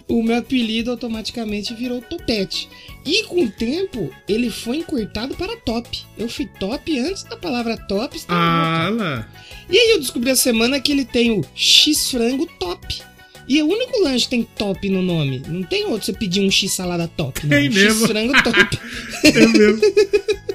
O 0.08 0.22
meu 0.24 0.38
apelido 0.38 0.92
automaticamente 0.92 1.74
virou 1.74 2.02
Topete. 2.02 2.68
E 3.06 3.24
com 3.24 3.44
o 3.44 3.50
tempo, 3.50 4.12
ele 4.28 4.50
foi 4.50 4.78
encurtado 4.78 5.36
para 5.36 5.56
Top. 5.58 5.88
Eu 6.18 6.28
fui 6.30 6.48
Top 6.60 7.00
antes 7.00 7.24
da 7.24 7.38
palavra 7.38 7.78
Top. 7.78 8.20
Ah 8.28 8.90
lá. 8.92 9.28
E 9.70 9.78
aí 9.78 9.92
eu 9.92 10.00
descobri 10.00 10.30
a 10.32 10.36
semana 10.36 10.80
que 10.80 10.92
ele 10.92 11.06
tem 11.06 11.32
o 11.32 11.44
X-Frango 11.56 12.46
Top. 12.60 13.02
E 13.48 13.60
é 13.60 13.64
o 13.64 13.68
único 13.68 14.00
lanche 14.04 14.26
que 14.26 14.30
tem 14.30 14.44
top 14.56 14.88
no 14.88 15.02
nome. 15.02 15.42
Não 15.48 15.64
tem 15.64 15.84
outro 15.86 16.06
você 16.06 16.14
pedir 16.14 16.42
um 16.42 16.50
X-salada 16.52 17.08
top. 17.18 17.42
Não. 17.44 17.50
Tem 17.50 17.70
mesmo. 17.70 18.02
X-frango 18.06 18.34
top. 18.44 18.80
É 19.24 19.48
mesmo. 19.48 19.82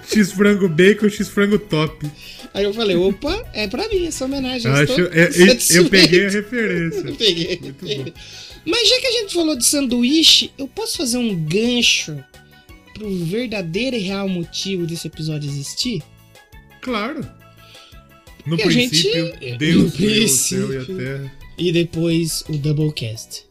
X 0.08 0.32
frango 0.32 0.68
bacon, 0.68 1.08
X 1.10 1.28
frango 1.28 1.58
top. 1.58 2.06
aí 2.54 2.64
eu 2.64 2.72
falei, 2.72 2.96
opa, 2.96 3.44
é 3.52 3.66
pra 3.66 3.86
mim 3.88 4.06
essa 4.06 4.24
homenagem. 4.24 4.70
Acho, 4.70 4.82
estou 4.92 5.04
é- 5.12 5.24
eu, 5.24 5.24
eu 5.26 5.46
satisfeito. 5.48 5.90
peguei 5.90 6.26
a 6.26 6.30
referência. 6.30 7.02
Peguei, 7.18 7.56
peguei. 7.80 8.14
Mas 8.66 8.88
já 8.88 9.00
que 9.00 9.06
a 9.06 9.12
gente 9.12 9.32
falou 9.34 9.56
de 9.56 9.64
sanduíche, 9.64 10.50
eu 10.58 10.66
posso 10.66 10.96
fazer 10.96 11.18
um 11.18 11.34
gancho 11.44 12.22
pro 12.94 13.08
verdadeiro 13.24 13.94
e 13.96 14.00
real 14.00 14.28
motivo 14.28 14.86
desse 14.86 15.06
episódio 15.06 15.48
existir? 15.48 16.02
Claro. 16.82 17.26
No 18.44 18.58
E 18.58 18.62
a 18.62 18.70
gente- 18.70 18.88
princípio, 18.90 19.26
no 19.52 19.58
Deus 19.58 19.94
criou 19.94 20.24
o 20.24 20.28
céu 20.28 20.60
e 20.60 20.64
a 20.64 20.68
princípio. 20.84 20.96
terra. 20.98 21.32
E 21.58 21.72
depois 21.72 22.44
o 22.48 22.56
Doublecast. 22.58 23.44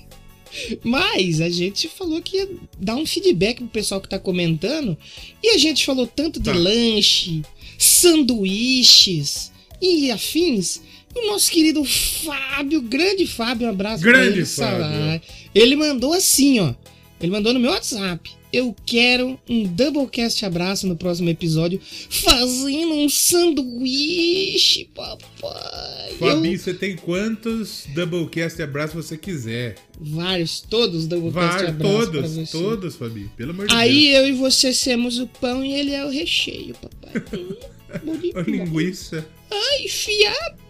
Mas 0.82 1.40
a 1.40 1.48
gente 1.48 1.88
falou 1.88 2.20
que 2.20 2.36
ia 2.38 2.48
dar 2.78 2.96
um 2.96 3.06
feedback 3.06 3.58
pro 3.58 3.68
pessoal 3.68 4.00
que 4.00 4.08
tá 4.08 4.18
comentando. 4.18 4.96
E 5.42 5.50
a 5.50 5.58
gente 5.58 5.84
falou 5.86 6.06
tanto 6.06 6.40
de 6.40 6.50
Tá. 6.50 6.56
lanche, 6.56 7.42
sanduíches 7.78 9.52
e 9.80 10.10
afins. 10.10 10.80
O 11.14 11.26
nosso 11.26 11.50
querido 11.50 11.84
Fábio, 11.84 12.80
grande 12.82 13.26
Fábio, 13.26 13.66
um 13.66 13.70
abraço 13.70 14.02
Grande 14.02 14.38
ele. 14.38 14.46
Fábio. 14.46 15.20
Ele 15.54 15.76
mandou 15.76 16.12
assim, 16.12 16.60
ó. 16.60 16.74
Ele 17.20 17.32
mandou 17.32 17.52
no 17.52 17.60
meu 17.60 17.70
WhatsApp. 17.72 18.30
Eu 18.52 18.74
quero 18.84 19.38
um 19.48 19.62
Doublecast 19.64 20.44
abraço 20.44 20.84
no 20.86 20.96
próximo 20.96 21.28
episódio, 21.28 21.80
fazendo 22.08 22.94
um 22.94 23.08
sanduíche, 23.08 24.88
papai. 24.94 26.14
Fabi, 26.18 26.52
Eu- 26.54 26.58
você 26.58 26.74
tem 26.74 26.96
quantos 26.96 27.84
Doublecast 27.94 28.60
abraços 28.62 29.06
você 29.06 29.16
quiser? 29.16 29.76
Vários, 30.00 30.60
todos 30.60 31.06
Doublecast 31.06 31.58
Vai, 31.58 31.66
abraço 31.68 32.10
todos, 32.10 32.50
todos, 32.50 32.96
Fabi. 32.96 33.30
Pelo 33.36 33.50
amor 33.52 33.68
de 33.68 33.74
Aí 33.74 34.08
eu 34.14 34.26
e 34.28 34.32
você 34.32 34.72
somos 34.72 35.18
o 35.18 35.26
pão 35.28 35.64
e 35.64 35.72
ele 35.72 35.92
é 35.92 36.04
o 36.04 36.08
recheio, 36.10 36.74
papai. 36.74 37.22
Bonito. 38.04 38.34
Deus. 38.34 38.46
Ô, 38.46 38.50
linguiça. 38.50 39.26
Ai, 39.50 39.88
fiapo. 39.88 40.69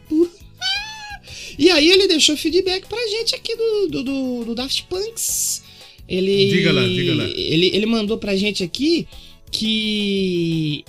Ah! 1.61 1.63
E 1.63 1.71
aí 1.71 1.91
ele 1.91 2.09
deixou 2.09 2.37
feedback 2.37 2.87
pra 2.87 3.07
gente 3.09 3.35
aqui 3.35 3.55
do, 3.55 3.89
do, 3.89 4.03
do, 4.03 4.45
do 4.47 4.55
Daft 4.55 4.85
Punks. 4.89 5.63
Ele, 6.09 6.51
Diga 6.51 6.73
lá, 6.73 6.83
diga 6.83 7.15
lá. 7.15 7.25
Ele, 7.25 7.71
ele 7.73 7.87
mandou 7.87 8.19
pra 8.19 8.35
gente 8.35 8.65
aqui 8.65 9.07
que 9.53 10.85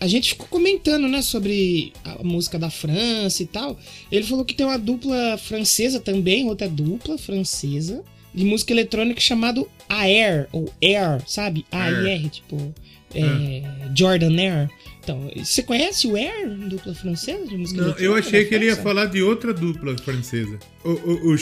a 0.00 0.06
gente 0.06 0.30
ficou 0.30 0.46
comentando, 0.46 1.08
né, 1.08 1.20
sobre 1.22 1.92
a 2.04 2.22
música 2.22 2.58
da 2.58 2.70
França 2.70 3.42
e 3.42 3.46
tal. 3.46 3.78
Ele 4.10 4.24
falou 4.24 4.44
que 4.44 4.54
tem 4.54 4.66
uma 4.66 4.78
dupla 4.78 5.36
francesa 5.38 6.00
também, 6.00 6.48
outra 6.48 6.68
dupla 6.68 7.18
francesa, 7.18 8.02
de 8.34 8.44
música 8.44 8.72
eletrônica 8.72 9.20
chamado 9.20 9.68
Air, 9.88 10.48
ou 10.52 10.72
Air, 10.82 11.22
sabe? 11.26 11.64
A-I-R, 11.70 12.28
tipo, 12.28 12.74
é, 13.14 13.62
Jordan 13.96 14.36
Air. 14.40 14.70
Então, 15.04 15.30
você 15.36 15.62
conhece 15.62 16.06
o 16.06 16.16
Air, 16.16 16.48
dupla 16.48 16.94
francesa 16.94 17.46
de 17.46 17.56
música 17.58 17.82
Não, 17.82 17.98
eu 17.98 18.14
achei 18.14 18.46
que 18.46 18.54
ele 18.54 18.64
ia 18.66 18.76
falar 18.76 19.04
de 19.04 19.22
outra 19.22 19.52
dupla 19.52 19.94
francesa. 19.98 20.58
O, 20.82 20.90
o, 20.92 21.28
o 21.32 21.38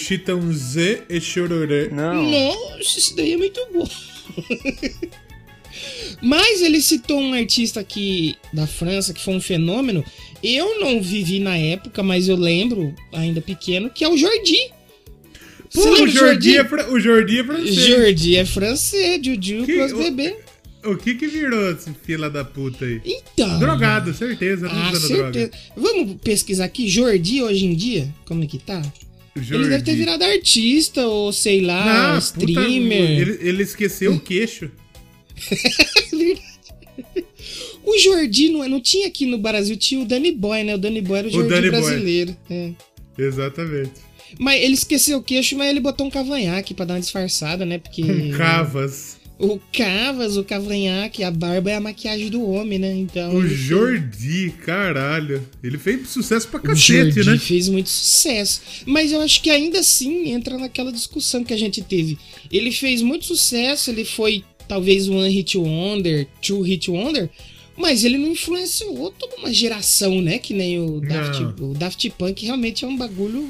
e 1.09 1.21
Chororé. 1.21 1.89
Não. 1.93 2.29
Nossa, 2.29 2.99
isso 2.99 3.15
daí 3.17 3.35
é 3.35 3.37
muito 3.37 3.61
bom. 3.73 3.89
Mas 6.21 6.61
ele 6.61 6.81
citou 6.83 7.19
um 7.21 7.33
artista 7.33 7.81
aqui 7.81 8.37
da 8.53 8.67
França 8.67 9.15
que 9.15 9.21
foi 9.23 9.35
um 9.35 9.41
fenômeno. 9.41 10.05
Eu 10.43 10.81
não 10.81 11.01
vivi 11.01 11.39
na 11.39 11.57
época, 11.57 12.03
mas 12.03 12.29
eu 12.29 12.37
lembro, 12.37 12.95
ainda 13.13 13.41
pequeno, 13.41 13.91
que 13.91 14.05
é 14.05 14.09
o 14.09 14.17
Jordi. 14.17 14.59
Pô, 15.73 15.81
o 15.89 15.95
do 15.97 16.09
Jordi, 16.09 16.59
é, 16.59 16.65
fra- 16.65 16.91
o 16.93 17.01
Jordi 17.01 17.39
é 17.39 17.45
francês. 17.45 17.75
Jordi 17.75 18.37
é 18.37 18.45
francês, 18.45 19.21
Juju 19.25 19.65
Que- 19.65 19.83
o- 19.83 19.99
bebê. 19.99 20.37
O 20.85 20.97
que 20.97 21.15
que 21.15 21.27
virou 21.29 21.71
esse 21.73 21.91
fila 22.05 22.29
da 22.29 22.45
puta 22.45 22.85
aí? 22.85 23.01
Então. 23.05 23.59
Drogado, 23.59 24.13
certeza, 24.13 24.69
Ah, 24.69 24.91
usando 24.93 25.07
certeza. 25.09 25.33
droga. 25.49 25.51
Vamos 25.77 26.17
pesquisar 26.23 26.65
aqui, 26.65 26.89
Jordi 26.89 27.41
hoje 27.43 27.65
em 27.67 27.75
dia, 27.75 28.13
como 28.25 28.43
é 28.43 28.47
que 28.47 28.59
tá? 28.59 28.83
Ele 29.37 29.45
Jordi. 29.45 29.69
deve 29.69 29.85
ter 29.85 29.95
virado 29.95 30.25
artista, 30.25 31.07
ou 31.07 31.33
sei 31.33 31.61
lá, 31.63 32.11
Não, 32.13 32.19
streamer. 32.19 32.99
Puta, 33.21 33.31
ele, 33.33 33.49
ele 33.49 33.63
esqueceu 33.63 34.13
o 34.15 34.21
queixo. 34.21 34.71
O 37.85 37.99
Jordi 37.99 38.49
não, 38.49 38.63
é- 38.63 38.69
não 38.69 38.81
tinha 38.81 39.09
aqui 39.09 39.27
no 39.27 39.39
Brasil, 39.39 39.77
tinha 39.77 40.01
o 40.01 40.05
Danny 40.05 40.31
Boy, 40.33 40.63
né? 40.63 40.75
O 40.75 40.79
Danny 40.79 41.01
Boy 41.01 41.19
era 41.19 41.27
o 41.27 41.31
O 41.31 41.35
Jordi 41.35 41.49
Danny 41.49 41.71
brasileiro. 41.71 42.37
é. 42.49 42.71
Exatamente. 43.19 43.91
Mas 44.39 44.63
ele 44.63 44.75
esqueceu 44.75 45.19
o 45.19 45.23
queixo, 45.23 45.57
mas 45.59 45.69
ele 45.69 45.81
botou 45.81 46.07
um 46.07 46.11
cavanhaque 46.11 46.73
pra 46.75 46.85
dar 46.85 46.95
uma 46.95 47.01
disfarçada, 47.01 47.67
né? 47.67 47.79
Porque. 47.79 48.03
Cavas. 48.37 49.19
O 49.45 49.59
cavas, 49.73 50.37
o 50.37 50.45
cavanhaque, 50.45 51.25
a 51.25 51.31
barba 51.33 51.69
é 51.69 51.75
a 51.75 51.81
maquiagem 51.81 52.31
do 52.31 52.49
homem, 52.49 52.79
né? 52.79 52.95
Então. 52.95 53.35
O 53.35 53.45
Jordi, 53.45 54.55
caralho. 54.65 55.45
Ele 55.61 55.77
fez 55.77 56.09
sucesso 56.11 56.47
pra 56.47 56.61
O 56.61 56.63
cacete, 56.63 57.11
Jordi 57.11 57.25
né? 57.25 57.39
fez 57.39 57.69
muito 57.69 57.89
sucesso. 57.89 58.61
Mas 58.87 59.11
eu 59.11 59.21
acho 59.21 59.43
que 59.43 59.51
ainda 59.51 59.81
assim 59.81 60.31
entra 60.31 60.57
naquela 60.57 60.93
discussão 60.93 61.43
que 61.43 61.53
a 61.53 61.57
gente 61.57 61.83
teve. 61.83 62.17
Ele 62.53 62.71
fez 62.71 63.03
muito 63.03 63.25
sucesso, 63.25 63.91
ele 63.91 64.05
foi 64.05 64.45
talvez 64.69 65.09
um 65.09 65.19
One 65.19 65.35
Hit 65.35 65.59
Wonder, 65.59 66.29
Two 66.41 66.63
Hit 66.63 66.89
Wonder, 66.89 67.29
mas 67.77 68.05
ele 68.05 68.19
não 68.19 68.29
influenciou 68.29 69.11
toda 69.11 69.35
uma 69.39 69.53
geração, 69.53 70.23
né? 70.23 70.39
Que 70.39 70.55
nem 70.55 70.79
o 70.79 71.01
Daft, 71.01 71.43
o 71.61 71.75
Daft 71.75 72.11
Punk 72.11 72.47
realmente 72.47 72.85
é 72.85 72.89
um 72.89 72.97
bagulho 72.97 73.49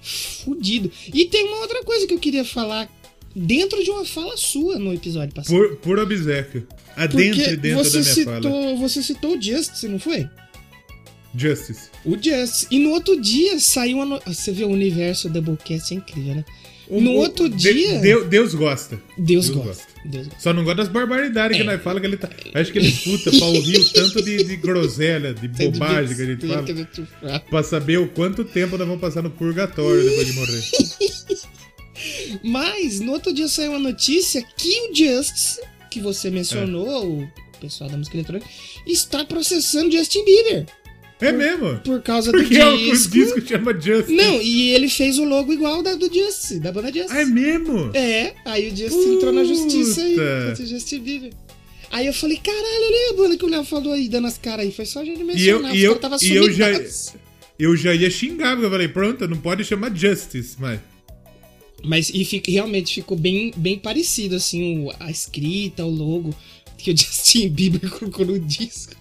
fudido. 0.00 0.90
E 1.12 1.24
tem 1.24 1.46
uma 1.46 1.62
outra 1.62 1.82
coisa 1.82 2.06
que 2.06 2.14
eu 2.14 2.18
queria 2.18 2.44
falar 2.44 2.88
dentro 3.34 3.82
de 3.82 3.90
uma 3.90 4.04
fala 4.04 4.36
sua 4.36 4.78
no 4.78 4.92
episódio 4.92 5.34
passado. 5.34 5.54
Por, 5.56 5.76
por 5.76 5.98
obsequio. 5.98 6.66
Adentre 6.96 7.28
Porque 7.42 7.56
dentro 7.56 7.84
você 7.84 7.98
da 7.98 8.02
minha 8.02 8.14
citou, 8.14 8.42
fala. 8.42 8.76
você 8.76 9.02
citou 9.02 9.36
o 9.36 9.40
Justice, 9.42 9.88
não 9.88 9.98
foi? 9.98 10.28
Justice. 11.34 11.90
O 12.04 12.12
Justice. 12.14 12.66
E 12.70 12.78
no 12.78 12.90
outro 12.90 13.20
dia 13.20 13.58
saiu 13.60 13.98
uma. 13.98 14.18
Você 14.26 14.50
vê 14.50 14.64
o 14.64 14.68
universo 14.68 15.28
Doublecast 15.28 15.92
é 15.92 15.96
incrível, 15.98 16.34
né? 16.36 16.44
O- 16.88 17.02
no 17.02 17.12
outro 17.12 17.50
de- 17.50 17.56
dia. 17.72 17.98
Deu- 18.00 18.24
Deus 18.24 18.54
gosta. 18.54 18.98
Deus, 19.18 19.50
Deus 19.50 19.50
gosta. 19.50 19.84
Deus 20.06 20.26
gosta. 20.26 20.40
Só 20.40 20.54
não 20.54 20.64
gosta 20.64 20.78
das 20.84 20.88
barbaridades 20.88 21.54
que 21.54 21.62
É. 21.62 21.66
nós 21.66 21.82
fala 21.82 22.00
que 22.00 22.06
ele 22.06 22.16
tá. 22.16 22.30
Acho 22.54 22.72
que 22.72 22.78
ele 22.78 22.88
escuta 22.88 23.30
pra 23.30 23.44
ouvir 23.46 23.76
o 23.78 23.92
tanto 23.92 24.22
de, 24.24 24.42
de 24.42 24.56
groselha, 24.56 25.34
de 25.34 25.48
bobagem 25.48 26.16
que 26.16 26.22
a 26.22 26.26
gente 26.26 26.46
fala. 26.46 27.40
Pra 27.40 27.62
saber 27.62 27.98
o 27.98 28.08
quanto 28.08 28.42
tempo 28.42 28.78
nós 28.78 28.86
vamos 28.88 29.02
passar 29.02 29.20
no 29.22 29.30
purgatório 29.30 30.02
depois 30.02 30.26
de 30.26 30.32
morrer. 30.32 30.62
Mas 32.42 33.00
no 33.00 33.12
outro 33.12 33.32
dia 33.32 33.48
saiu 33.48 33.70
uma 33.70 33.78
notícia 33.78 34.42
que 34.56 34.90
o 34.90 34.94
Justice, 34.94 35.60
que 35.90 36.00
você 36.00 36.30
mencionou, 36.30 37.20
o 37.20 37.28
pessoal 37.60 37.90
da 37.90 37.96
música 37.96 38.16
eletrônica, 38.16 38.48
está 38.86 39.24
processando 39.24 39.90
Justin 39.92 40.24
Bieber. 40.24 40.66
É 41.20 41.32
mesmo? 41.32 41.80
Por 41.80 42.00
causa 42.00 42.30
Porque 42.30 42.54
do 42.54 42.60
é 42.60 42.66
o, 42.66 42.74
o 42.74 42.78
disco. 42.78 43.10
disco 43.10 43.40
chama 43.40 43.72
Justice. 43.72 44.14
Não, 44.14 44.40
e 44.40 44.70
ele 44.70 44.88
fez 44.88 45.18
o 45.18 45.24
logo 45.24 45.52
igual 45.52 45.82
da, 45.82 45.94
do 45.94 46.06
Justice, 46.12 46.60
da 46.60 46.70
banda 46.70 46.92
Justice. 46.92 47.12
Ah, 47.12 47.22
é 47.22 47.24
mesmo? 47.24 47.90
É, 47.92 48.34
aí 48.44 48.68
o 48.68 48.76
Justin 48.76 49.14
entrou 49.14 49.32
na 49.32 49.42
justiça 49.42 50.00
contra 50.00 50.62
o 50.62 50.66
Justin 50.66 51.00
Bieber. 51.00 51.32
Aí 51.90 52.06
eu 52.06 52.12
falei, 52.12 52.36
caralho, 52.36 52.62
olha 52.62 53.10
a 53.10 53.16
banda 53.16 53.36
que 53.36 53.44
o 53.44 53.48
Léo 53.48 53.64
falou 53.64 53.94
aí, 53.94 54.08
dando 54.08 54.26
as 54.26 54.38
caras 54.38 54.66
aí. 54.66 54.72
Foi 54.72 54.84
só 54.84 55.00
a 55.00 55.04
gente 55.04 55.18
E 55.18 55.22
eu, 55.22 55.26
mencionar, 55.26 55.74
e 55.74 55.78
os 55.78 55.84
eu, 55.84 55.96
caras 55.96 56.20
tava 56.20 56.32
e 56.32 56.36
eu 56.36 56.52
já. 56.52 56.68
Eu 57.58 57.76
já 57.76 57.92
ia 57.92 58.08
xingar, 58.08 58.52
porque 58.52 58.66
eu 58.66 58.70
falei, 58.70 58.86
pronto, 58.86 59.26
não 59.26 59.38
pode 59.38 59.64
chamar 59.64 59.92
Justice, 59.96 60.54
mas. 60.60 60.78
Mas 61.84 62.10
e 62.10 62.24
fica- 62.24 62.50
realmente 62.50 62.94
ficou 62.94 63.16
bem, 63.16 63.52
bem 63.56 63.78
parecido, 63.78 64.34
assim, 64.36 64.84
o- 64.84 64.92
a 64.98 65.10
escrita, 65.10 65.84
o 65.84 65.90
logo 65.90 66.34
que 66.76 66.90
o 66.90 66.96
Justin 66.96 67.48
Bieber 67.50 67.88
colocou 67.90 68.26
no 68.26 68.38
disco. 68.38 68.94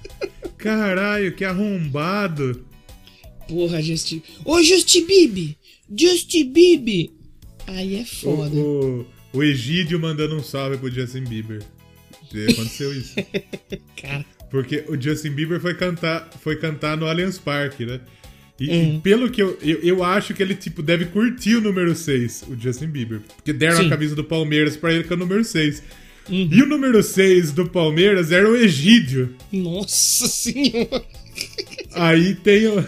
Caralho, 0.57 1.35
que 1.35 1.43
arrombado. 1.45 2.65
Porra, 3.47 3.81
Justin... 3.81 4.21
Ô, 4.43 4.61
Justin 4.61 5.05
Bieber! 5.05 5.55
Justin 5.95 6.51
Bieber! 6.51 7.09
Aí 7.67 7.95
é 7.97 8.01
O, 8.01 8.05
foda. 8.05 8.55
o, 8.55 9.05
o 9.33 9.43
Egídio 9.43 9.99
mandando 9.99 10.35
um 10.35 10.43
salve 10.43 10.77
pro 10.77 10.91
Justin 10.91 11.23
Bieber. 11.23 11.61
Aconteceu 12.51 12.93
isso. 12.93 13.15
Cara, 13.95 14.25
Porque 14.49 14.83
o 14.89 14.99
Justin 15.01 15.31
Bieber 15.31 15.61
foi 15.61 15.75
cantar, 15.75 16.29
foi 16.41 16.57
cantar 16.57 16.97
no 16.97 17.05
Allianz 17.07 17.37
Parque, 17.37 17.85
né? 17.85 18.01
E, 18.59 18.69
Uhum. 18.69 18.95
e 18.95 18.99
pelo 19.01 19.29
que 19.29 19.41
eu, 19.41 19.57
eu. 19.61 19.79
eu 19.83 20.03
acho 20.03 20.33
que 20.33 20.41
ele, 20.41 20.55
tipo, 20.55 20.81
deve 20.81 21.05
curtir 21.05 21.55
o 21.55 21.61
número 21.61 21.95
6, 21.95 22.45
o 22.49 22.55
Justin 22.59 22.87
Bieber. 22.87 23.21
Porque 23.35 23.53
deram 23.53 23.77
Sim. 23.77 23.85
a 23.85 23.89
camisa 23.89 24.15
do 24.15 24.23
Palmeiras 24.23 24.75
pra 24.75 24.91
ele 24.93 25.03
com 25.03 25.13
o 25.13 25.17
número 25.17 25.43
6. 25.43 25.83
E 26.29 26.61
o 26.61 26.65
número 26.65 27.01
6 27.01 27.51
do 27.53 27.69
Palmeiras 27.69 28.31
era 28.33 28.49
o 28.49 28.55
Egídio. 28.55 29.33
Nossa 29.51 30.27
senhora. 30.27 31.03
Aí 31.93 32.35
tem 32.35 32.67
o. 32.67 32.83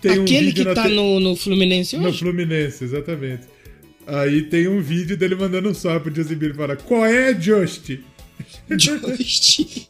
Tem 0.00 0.18
um 0.18 0.22
Aquele 0.22 0.46
vídeo 0.46 0.64
que 0.66 0.74
tá 0.74 0.88
te- 0.88 0.94
no, 0.94 1.20
no 1.20 1.36
Fluminense 1.36 1.96
No 1.98 2.08
hoje? 2.08 2.18
Fluminense, 2.20 2.82
exatamente. 2.82 3.42
Aí 4.06 4.42
tem 4.42 4.66
um 4.66 4.80
vídeo 4.80 5.16
dele 5.16 5.34
mandando 5.36 5.68
um 5.68 5.74
salve 5.74 6.00
pro 6.10 6.14
Justin 6.14 6.34
Bieber 6.36 6.54
e 6.54 6.58
fala: 6.58 6.74
Qual 6.76 7.04
é, 7.04 7.38
Just? 7.38 7.98
Just. 8.78 9.86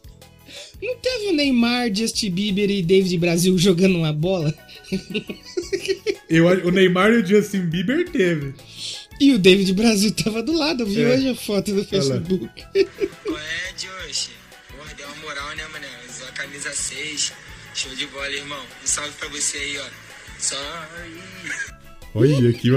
Não 0.81 0.95
teve 0.97 1.27
o 1.29 1.33
Neymar, 1.33 1.93
Justin 1.95 2.31
Bieber 2.31 2.69
e 2.69 2.81
David 2.83 3.17
Brasil 3.17 3.57
jogando 3.57 3.97
uma 3.97 4.11
bola? 4.13 4.53
Eu, 6.29 6.45
o 6.67 6.71
Neymar 6.71 7.11
e 7.11 7.17
o 7.21 7.25
Justin 7.25 7.61
Bieber 7.61 8.09
teve. 8.09 8.53
E 9.19 9.33
o 9.33 9.39
David 9.39 9.73
Brasil 9.73 10.11
tava 10.11 10.41
do 10.41 10.53
lado, 10.53 10.83
eu 10.83 10.87
vi 10.87 11.01
É. 11.01 11.13
hoje 11.13 11.29
a 11.29 11.35
foto 11.35 11.73
do 11.73 11.83
Facebook. 11.85 12.49
Qual 13.25 13.37
é, 13.37 13.73
Josh? 13.77 14.29
Porra, 14.69 14.93
deu 14.95 15.07
uma 15.07 15.15
moral, 15.17 15.55
né, 15.55 15.63
mané? 15.71 15.87
Usou 16.09 16.27
a 16.27 16.31
camisa 16.31 16.71
6. 16.71 17.33
Show 17.75 17.95
de 17.95 18.07
bola, 18.07 18.29
irmão. 18.29 18.59
Um 18.83 18.87
salve 18.87 19.11
pra 19.19 19.27
você 19.29 19.57
aí, 19.57 19.77
ó. 19.77 19.83
Sorry. 20.39 21.71
Olha 22.13 22.53
que 22.53 22.69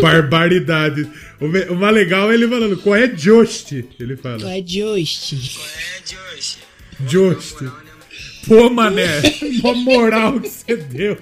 barbaridade. 0.00 1.08
O, 1.40 1.74
mais 1.74 1.94
legal 1.94 2.30
é 2.30 2.34
ele 2.34 2.46
falando: 2.46 2.76
Qual 2.76 2.94
é, 2.94 3.16
Just? 3.16 3.72
Ele 3.72 4.16
fala: 4.16 4.52
É 4.54 4.62
Just. 4.64 5.30
Qual 5.54 5.66
é, 5.66 6.00
Josh? 6.04 6.58
Just. 7.08 7.60
Moral, 7.60 7.76
né? 7.84 7.90
Pô, 8.46 8.70
mané, 8.70 9.20
uma 9.64 9.74
moral 9.74 10.40
que 10.40 10.48
você 10.48 10.76
deu. 10.76 11.18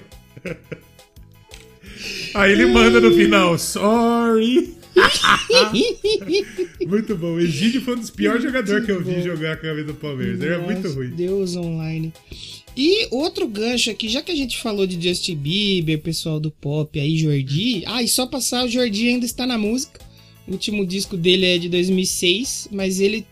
Aí 2.33 2.51
ele 2.51 2.65
manda 2.65 2.99
no 2.99 3.13
final, 3.13 3.57
sorry. 3.57 4.75
Muito 6.87 7.15
bom. 7.15 7.33
O 7.33 7.39
Egídio 7.39 7.81
foi 7.81 7.95
um 7.95 7.99
dos 7.99 8.09
piores 8.09 8.43
jogadores 8.43 8.85
que 8.85 8.91
eu 8.91 9.03
vi 9.03 9.21
jogar 9.21 9.53
a 9.53 9.57
camisa 9.57 9.87
do 9.87 9.93
Palmeiras. 9.93 10.41
Era 10.41 10.59
muito 10.59 10.83
Nossa, 10.83 10.95
ruim. 10.95 11.09
Deus 11.09 11.55
online. 11.55 12.13
E 12.75 13.07
outro 13.11 13.47
gancho 13.47 13.89
aqui, 13.89 14.09
já 14.09 14.21
que 14.21 14.31
a 14.31 14.35
gente 14.35 14.57
falou 14.57 14.85
de 14.85 15.01
Justin 15.01 15.37
Bieber, 15.37 15.99
pessoal 16.01 16.39
do 16.39 16.51
pop 16.51 16.99
aí, 16.99 17.17
Jordi. 17.17 17.83
Ah, 17.85 18.03
e 18.03 18.07
só 18.07 18.25
passar, 18.27 18.65
o 18.65 18.69
Jordi 18.69 19.07
ainda 19.07 19.25
está 19.25 19.45
na 19.47 19.57
música. 19.57 19.99
O 20.47 20.51
último 20.51 20.85
disco 20.85 21.17
dele 21.17 21.45
é 21.45 21.57
de 21.57 21.69
2006, 21.69 22.69
mas 22.71 22.99
ele 22.99 23.25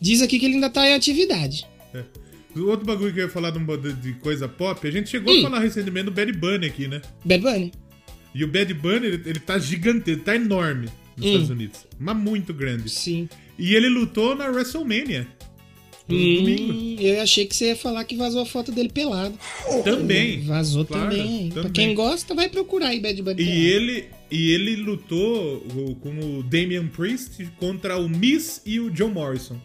diz 0.00 0.22
aqui 0.22 0.38
que 0.38 0.46
ele 0.46 0.54
ainda 0.54 0.70
tá 0.70 0.88
em 0.88 0.94
atividade. 0.94 1.66
O 1.92 2.21
outro 2.56 2.84
bagulho 2.86 3.12
que 3.12 3.20
eu 3.20 3.24
ia 3.24 3.30
falar 3.30 3.50
de, 3.50 4.12
coisa 4.14 4.46
pop, 4.48 4.86
a 4.86 4.90
gente 4.90 5.08
chegou 5.10 5.32
Hum. 5.34 5.38
a 5.40 5.42
falar 5.42 5.60
recentemente 5.60 6.06
do 6.06 6.10
Bad 6.12 6.32
Bunny 6.32 6.66
aqui, 6.66 6.86
né? 6.88 7.00
Bad 7.24 7.42
Bunny. 7.42 7.72
E 8.34 8.44
o 8.44 8.48
Bad 8.48 8.72
Bunny, 8.74 9.06
ele, 9.06 9.22
ele 9.26 9.40
tá 9.40 9.58
gigante, 9.58 10.10
ele 10.10 10.20
tá 10.20 10.34
enorme 10.36 10.88
nos. 11.16 11.26
Estados 11.26 11.50
Unidos. 11.50 11.86
Mas 11.98 12.16
muito 12.16 12.52
grande. 12.54 12.88
Sim. 12.90 13.28
E 13.58 13.74
ele 13.74 13.88
lutou 13.88 14.34
na 14.34 14.46
WrestleMania. 14.48 15.26
Hum, 16.08 16.96
eu 16.98 17.22
achei 17.22 17.46
que 17.46 17.54
você 17.54 17.66
ia 17.68 17.76
falar 17.76 18.04
que 18.04 18.16
vazou 18.16 18.42
a 18.42 18.46
foto 18.46 18.72
dele 18.72 18.88
pelado. 18.88 19.38
Também. 19.84 20.42
Vazou 20.44 20.84
Claro, 20.84 21.10
também. 21.10 21.48
Pra 21.50 21.62
também. 21.62 21.72
quem 21.72 21.94
gosta, 21.94 22.34
vai 22.34 22.48
procurar 22.48 22.88
aí 22.88 23.00
Bad 23.00 23.22
Bunny. 23.22 23.40
E 23.40 23.44
pelado. 23.44 23.60
ele, 23.60 24.04
e 24.30 24.50
ele 24.50 24.76
lutou 24.76 25.60
com 26.00 26.38
o 26.38 26.42
Damian 26.42 26.88
Priest 26.88 27.46
contra 27.58 27.96
o 27.98 28.08
Miss 28.08 28.60
e 28.66 28.80
o 28.80 28.90
John 28.90 29.10
Morrison. 29.10 29.60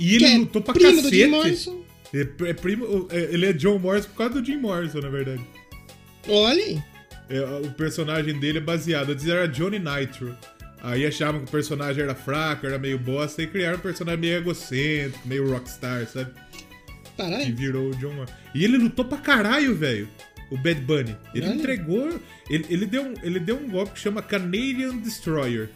E 0.00 0.14
ele 0.14 0.24
é 0.24 0.38
lutou 0.38 0.62
pra 0.62 0.72
primo 0.72 0.90
do 0.90 0.96
cacete. 1.02 1.16
Jim 1.16 1.26
Morrison. 1.26 1.84
É, 2.12 2.20
é 2.48 2.54
primo, 2.54 3.06
é, 3.10 3.18
ele 3.34 3.46
é 3.46 3.52
John 3.52 3.78
Morrison 3.78 4.08
por 4.08 4.16
causa 4.16 4.40
do 4.40 4.44
Jim 4.44 4.56
Morrison, 4.56 5.00
na 5.00 5.10
verdade. 5.10 5.42
Olha 6.26 6.64
aí. 6.64 6.82
É, 7.28 7.40
o 7.64 7.70
personagem 7.72 8.40
dele 8.40 8.58
é 8.58 8.60
baseado. 8.60 9.10
Antes 9.10 9.26
era 9.28 9.46
Johnny 9.46 9.78
Nitro. 9.78 10.36
Aí 10.82 11.06
achavam 11.06 11.42
que 11.42 11.48
o 11.48 11.50
personagem 11.50 12.02
era 12.02 12.14
fraco, 12.14 12.66
era 12.66 12.78
meio 12.78 12.98
bosta, 12.98 13.42
e 13.42 13.46
criaram 13.46 13.76
um 13.76 13.82
personagem 13.82 14.18
meio 14.20 14.38
egocêntrico, 14.38 15.28
meio 15.28 15.50
rockstar, 15.52 16.06
sabe? 16.06 16.30
E 16.54 17.16
Caralho. 17.22 17.54
virou 17.54 17.90
o 17.90 17.94
John 17.96 18.14
Morrison. 18.14 18.34
E 18.54 18.64
ele 18.64 18.78
lutou 18.78 19.04
pra 19.04 19.18
caralho, 19.18 19.74
velho. 19.74 20.08
O 20.50 20.56
Bad 20.56 20.80
Bunny. 20.80 21.16
Ele 21.34 21.46
Olha. 21.46 21.54
entregou. 21.54 22.20
Ele, 22.48 22.66
ele, 22.68 22.86
deu 22.86 23.02
um, 23.04 23.14
ele 23.22 23.38
deu 23.38 23.56
um 23.56 23.68
golpe 23.68 23.92
que 23.92 24.00
chama 24.00 24.20
Canadian 24.22 24.96
Destroyer. 24.96 25.68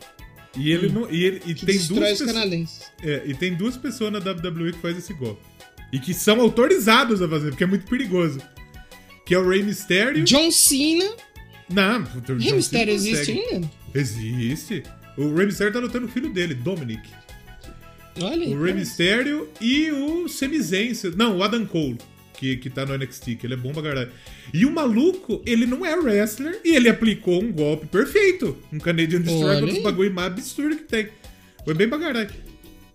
E 0.57 0.71
ele 0.71 0.88
não. 0.88 1.11
E, 1.11 1.25
ele, 1.25 1.43
e. 1.47 1.55
Que 1.55 1.67
tem 1.67 1.77
destrói 1.77 2.01
duas 2.01 2.12
os 2.12 2.19
pessoas. 2.19 2.33
canadenses. 2.33 2.81
É, 3.03 3.23
e 3.27 3.35
tem 3.35 3.55
duas 3.55 3.77
pessoas 3.77 4.12
na 4.12 4.19
WWE 4.19 4.73
que 4.73 4.79
faz 4.81 4.97
esse 4.97 5.12
golpe. 5.14 5.43
E 5.93 5.99
que 5.99 6.12
são 6.14 6.40
autorizados 6.40 7.23
a 7.23 7.29
fazer, 7.29 7.51
porque 7.51 7.64
é 7.64 7.67
muito 7.67 7.87
perigoso. 7.87 8.40
Que 9.27 9.35
é 9.35 9.38
o 9.38 9.49
Rey 9.49 9.62
Mysterio. 9.62 10.25
John 10.25 10.51
Cena. 10.51 11.11
Não, 11.69 12.03
o 12.03 12.21
John 12.21 12.40
Cena 12.40 12.57
Mysterio 12.57 12.95
existe 12.95 13.31
ainda? 13.33 13.71
Existe. 13.95 14.83
O 15.17 15.35
Rey 15.35 15.47
Mysterio 15.47 15.73
tá 15.73 15.79
lutando 15.79 16.07
o 16.07 16.09
filho 16.09 16.33
dele, 16.33 16.55
Dominic. 16.55 17.09
Olha 18.21 18.45
aí. 18.47 18.55
O 18.55 18.62
Rey. 18.62 18.75
Mysterio 18.75 19.49
e 19.61 19.90
o 19.90 20.29
Semizense. 20.29 21.11
Não, 21.17 21.38
o 21.38 21.43
Adam 21.43 21.64
Cole, 21.64 21.99
que, 22.35 22.57
que 22.57 22.68
tá 22.68 22.85
no 22.85 22.97
NXT, 22.97 23.37
que 23.37 23.47
ele 23.47 23.55
é 23.55 23.57
bom 23.57 23.73
pra 23.73 23.83
caralho. 23.83 24.11
E 24.53 24.66
o 24.66 24.70
maluco, 24.70 25.42
ele 25.47 25.66
não 25.66 25.85
é 25.85 25.97
wrestler 25.97 26.61
e 26.64 26.75
ele 26.75 26.88
aplicou 26.88 27.42
um 27.42 27.53
golpe 27.53 27.87
perfeito. 27.87 28.57
Um 28.73 28.79
Canadian 28.79 29.20
Destroyer, 29.20 29.64
um 29.64 29.66
dos 29.68 29.83
bagulho 29.83 30.12
mais 30.12 30.33
absurdo 30.33 30.77
que 30.77 30.85
tem. 30.85 31.09
Foi 31.64 31.75
bem 31.75 31.88
pra 31.88 31.99
caralho. 31.99 32.31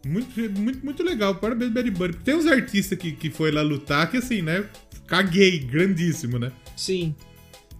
Muito, 0.05 0.59
muito, 0.59 0.85
muito 0.85 1.03
legal. 1.03 1.35
Parabéns, 1.35 1.71
Bad 1.71 1.91
Bunny. 1.91 2.13
Tem 2.13 2.35
uns 2.35 2.45
artistas 2.45 2.97
que, 2.97 3.11
que 3.11 3.29
foi 3.29 3.51
lá 3.51 3.61
lutar 3.61 4.09
que, 4.09 4.17
assim, 4.17 4.41
né? 4.41 4.65
Caguei, 5.07 5.59
grandíssimo, 5.59 6.37
né? 6.37 6.51
Sim. 6.77 7.15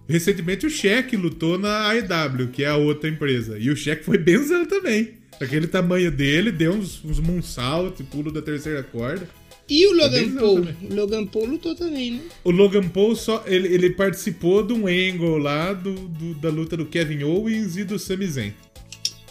Recentemente 0.08 0.66
o 0.66 0.70
Shaq 0.70 1.16
lutou 1.16 1.56
na 1.56 1.88
AEW, 1.90 2.48
que 2.48 2.64
é 2.64 2.68
a 2.68 2.76
outra 2.76 3.08
empresa. 3.08 3.58
E 3.58 3.70
o 3.70 3.76
Shaq 3.76 4.04
foi 4.04 4.18
benzão 4.18 4.66
também. 4.66 5.14
Aquele 5.40 5.66
tamanho 5.66 6.10
dele, 6.10 6.50
deu 6.50 6.72
uns, 6.72 7.02
uns 7.04 7.20
moonsault, 7.20 8.02
pulo 8.04 8.30
da 8.30 8.42
terceira 8.42 8.82
corda. 8.82 9.28
E 9.70 9.86
o 9.86 9.90
bem 9.90 10.00
Logan 10.00 10.34
Paul? 10.36 10.66
O 10.90 10.94
Logan 10.94 11.26
Paul 11.26 11.44
lutou 11.46 11.74
também, 11.76 12.10
né? 12.12 12.20
O 12.44 12.50
Logan 12.50 12.88
Paul 12.88 13.14
só. 13.14 13.44
Ele, 13.46 13.68
ele 13.72 13.90
participou 13.90 14.62
de 14.64 14.72
um 14.72 14.86
angle 14.88 15.38
lá 15.38 15.72
do, 15.72 15.92
do- 15.94 16.34
da 16.34 16.48
luta 16.50 16.76
do 16.76 16.84
Kevin 16.86 17.22
Owens 17.22 17.76
e 17.76 17.84
do 17.84 17.98
Sami 17.98 18.26
Zayn. 18.26 18.52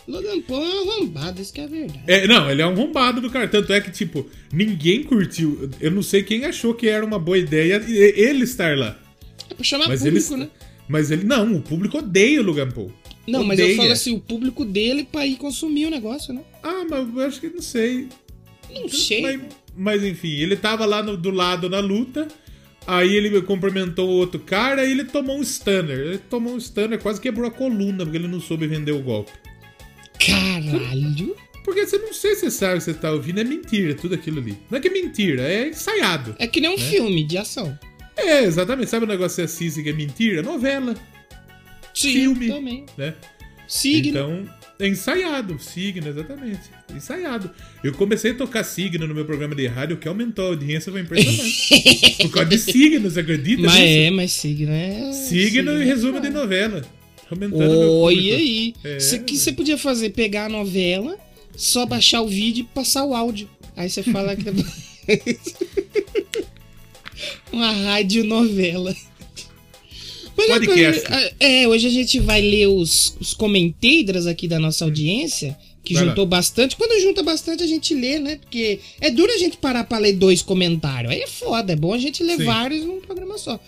Logan 0.08 0.42
Paul 0.42 0.64
é 0.64 0.82
um 0.84 0.92
arrombado, 0.92 1.42
isso 1.42 1.54
que 1.54 1.62
é 1.62 1.68
verdade. 1.68 2.02
É, 2.08 2.26
não, 2.26 2.50
ele 2.50 2.62
é 2.62 2.66
um 2.68 2.74
rombado 2.74 3.22
do 3.22 3.30
cara. 3.30 3.48
Tanto 3.48 3.72
é 3.74 3.80
que, 3.82 3.92
tipo, 3.92 4.26
ninguém 4.52 5.04
curtiu. 5.04 5.70
Eu 5.80 5.92
não 5.92 6.02
sei 6.02 6.24
quem 6.24 6.46
achou 6.46 6.74
que 6.74 6.88
era 6.88 7.06
uma 7.06 7.20
boa 7.20 7.38
ideia 7.38 7.76
ele 7.88 8.44
estar 8.46 8.76
lá. 8.78 8.98
É 9.50 9.54
pra 9.54 9.64
chamar 9.64 9.88
Mas 9.88 10.04
ele. 10.06 10.20
público, 10.20 10.38
né? 10.38 10.50
Mas 10.88 11.12
ele. 11.12 11.26
Não, 11.26 11.54
o 11.54 11.62
público 11.62 11.98
odeia 12.00 12.42
o 12.42 12.44
Logan 12.44 12.72
Paul. 12.72 12.92
Não, 13.28 13.44
mas 13.44 13.60
eu 13.60 13.66
Odeia. 13.66 13.78
falo 13.78 13.92
assim, 13.92 14.16
o 14.16 14.20
público 14.20 14.66
dele 14.66 15.08
pra 15.12 15.24
ir 15.28 15.36
consumir 15.36 15.86
o 15.86 15.92
negócio, 15.92 16.34
né? 16.34 16.42
Ah, 16.64 16.84
mas 16.90 17.08
eu 17.16 17.20
acho 17.28 17.40
que 17.42 17.50
não 17.50 17.62
sei. 17.62 18.08
Não 18.74 18.90
sei. 18.90 19.22
Mas, 19.22 19.40
mas, 19.76 20.04
enfim, 20.04 20.36
ele 20.40 20.56
tava 20.56 20.86
lá 20.86 21.02
no- 21.04 21.18
do 21.18 21.32
lado 21.32 21.70
na 21.70 21.80
luta. 21.80 22.28
Aí 22.88 23.16
ele 23.16 23.40
cumprimentou 23.42 24.08
o 24.08 24.14
outro 24.14 24.40
cara 24.40 24.84
e 24.86 24.92
ele 24.92 25.04
tomou 25.04 25.38
um 25.38 25.44
stunner. 25.44 25.98
Ele 26.00 26.18
tomou 26.18 26.54
um 26.56 26.58
stunner, 26.60 27.00
quase 27.00 27.22
quebrou 27.22 27.48
a 27.48 27.52
coluna, 27.52 28.04
porque 28.04 28.18
ele 28.18 28.28
não 28.28 28.40
soube 28.42 28.66
vender 28.68 28.92
o 28.94 29.02
golpe. 29.02 29.32
Caralho. 30.20 31.36
Porque 31.64 31.86
você 31.86 31.98
não 31.98 32.14
sei 32.14 32.34
se 32.36 32.42
você 32.42 32.52
sabe 32.52 32.74
o 32.76 32.78
que 32.78 32.84
você 32.86 32.94
tá 32.94 33.12
ouvindo, 33.12 33.40
é 33.40 33.44
mentira, 33.44 33.94
tudo 33.94 34.16
aquilo 34.16 34.40
ali. 34.40 34.58
Não 34.72 34.78
é 34.78 34.82
que 34.82 34.88
é 34.88 34.92
mentira, 34.92 35.44
é 35.44 35.70
ensaiado. 35.70 36.36
É 36.40 36.48
que 36.48 36.60
nem 36.60 36.74
um 36.74 36.78
filme 36.78 37.24
de 37.24 37.38
ação. 37.38 37.78
É, 38.18 38.44
exatamente. 38.44 38.90
Sabe 38.90 39.06
o 39.06 39.08
negócio 39.08 39.44
assiste 39.44 39.84
que 39.84 39.90
é 39.90 39.94
mentira? 39.94 40.42
Novela, 40.42 40.96
Sim, 41.94 42.14
Filme. 42.14 42.48
também. 42.48 42.86
né? 42.98 43.14
Signo. 43.68 44.10
Então, 44.10 44.50
ensaiado, 44.88 45.60
signo, 45.60 46.08
exatamente. 46.08 46.62
Ensaiado. 46.96 47.52
Eu 47.84 47.94
comecei 47.94 48.32
a 48.32 48.36
tocar 48.36 48.64
signo 48.64 49.06
no 49.06 49.14
meu 49.14 49.26
programa 49.26 49.54
de 49.54 49.68
rádio, 49.68 49.98
que 49.98 50.08
aumentou 50.08 50.46
a 50.46 50.48
audiência, 50.50 50.92
foi 50.92 51.02
impressionante. 51.02 52.18
Por 52.24 52.32
causa 52.32 52.50
de 52.50 52.58
signo, 52.58 53.10
você 53.10 53.20
acredita 53.20 53.64
mas 53.64 53.74
nisso? 53.74 53.84
é, 53.84 54.10
mas 54.12 54.32
signo 54.32 54.72
é... 54.72 55.12
Signo 55.12 55.72
e 55.78 55.82
é 55.82 55.86
resumo 55.86 56.14
foda. 56.14 56.28
de 56.28 56.34
novela. 56.34 56.82
Aumentando 57.30 57.70
meu 57.70 57.92
Olha 58.00 58.36
aí. 58.36 58.74
É, 58.84 58.98
Isso 58.98 59.20
que 59.24 59.38
você 59.38 59.52
podia 59.52 59.78
fazer, 59.78 60.12
pegar 60.12 60.46
a 60.46 60.50
novela, 60.50 61.18
só 61.56 61.86
baixar 61.86 62.22
o 62.22 62.28
vídeo 62.28 62.62
e 62.62 62.74
passar 62.74 63.06
o 63.06 63.14
áudio. 63.14 63.50
Aí 63.76 63.90
você 63.90 64.02
fala 64.02 64.36
que... 64.36 64.46
Uma 67.52 67.72
rádio 67.72 68.24
novela. 68.24 68.96
Uma 70.48 70.60
Podcast. 70.60 71.08
coisa- 71.08 71.34
é, 71.40 71.68
hoje 71.68 71.88
a 71.88 71.92
gente 71.92 72.20
vai 72.20 72.42
ler 72.42 72.68
os, 72.68 73.16
os 73.20 73.34
comentários 73.34 74.28
aqui 74.28 74.48
da 74.48 74.60
nossa 74.60 74.86
audiência, 74.86 75.58
que 75.84 75.94
Vai 75.94 76.04
lá. 76.04 76.10
juntou 76.10 76.26
bastante. 76.26 76.76
Quando 76.76 77.02
junta 77.02 77.24
bastante, 77.24 77.64
a 77.64 77.68
gente 77.68 77.94
lê, 77.96 78.20
né? 78.20 78.36
Porque 78.38 78.80
é 79.02 79.10
duro 79.10 79.32
a 79.32 79.38
gente 79.38 79.58
parar 79.58 79.84
pra 79.86 79.98
ler 79.98 80.14
dois 80.14 80.42
comentários. 80.42 81.12
Aí 81.12 81.22
é 81.22 81.28
foda, 81.28 81.74
é 81.74 81.76
bom 81.76 81.94
a 81.94 81.98
gente 81.98 82.22
ler 82.24 82.38
Sim. 82.38 82.44
vários 82.46 82.86
num 82.86 83.00
programa 83.02 83.38
só. 83.38 83.60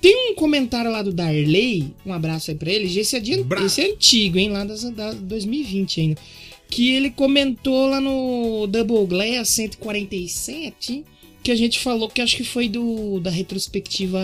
Tem 0.00 0.30
um 0.30 0.34
comentário 0.34 0.90
lá 0.90 1.00
do 1.02 1.12
Darley, 1.12 1.86
um 2.04 2.12
abraço 2.12 2.50
aí 2.50 2.56
pra 2.56 2.70
ele. 2.70 2.98
Esse 2.98 3.16
é, 3.16 3.20
de, 3.20 3.44
esse 3.64 3.80
é 3.80 3.90
antigo, 3.90 4.38
hein? 4.38 4.50
Lá 4.50 4.62
das, 4.64 4.82
da 4.90 5.12
2020 5.12 6.00
ainda. 6.00 6.20
Que 6.70 6.92
ele 6.92 7.10
comentou 7.10 7.86
lá 7.88 8.00
no 8.00 8.66
Double 8.66 9.06
Glass 9.06 9.48
147, 9.50 11.04
que 11.42 11.50
a 11.50 11.54
gente 11.54 11.78
falou 11.78 12.08
que 12.08 12.20
acho 12.20 12.36
que 12.36 12.44
foi 12.44 12.68
do 12.68 13.18
da 13.20 13.30
retrospectiva 13.30 14.20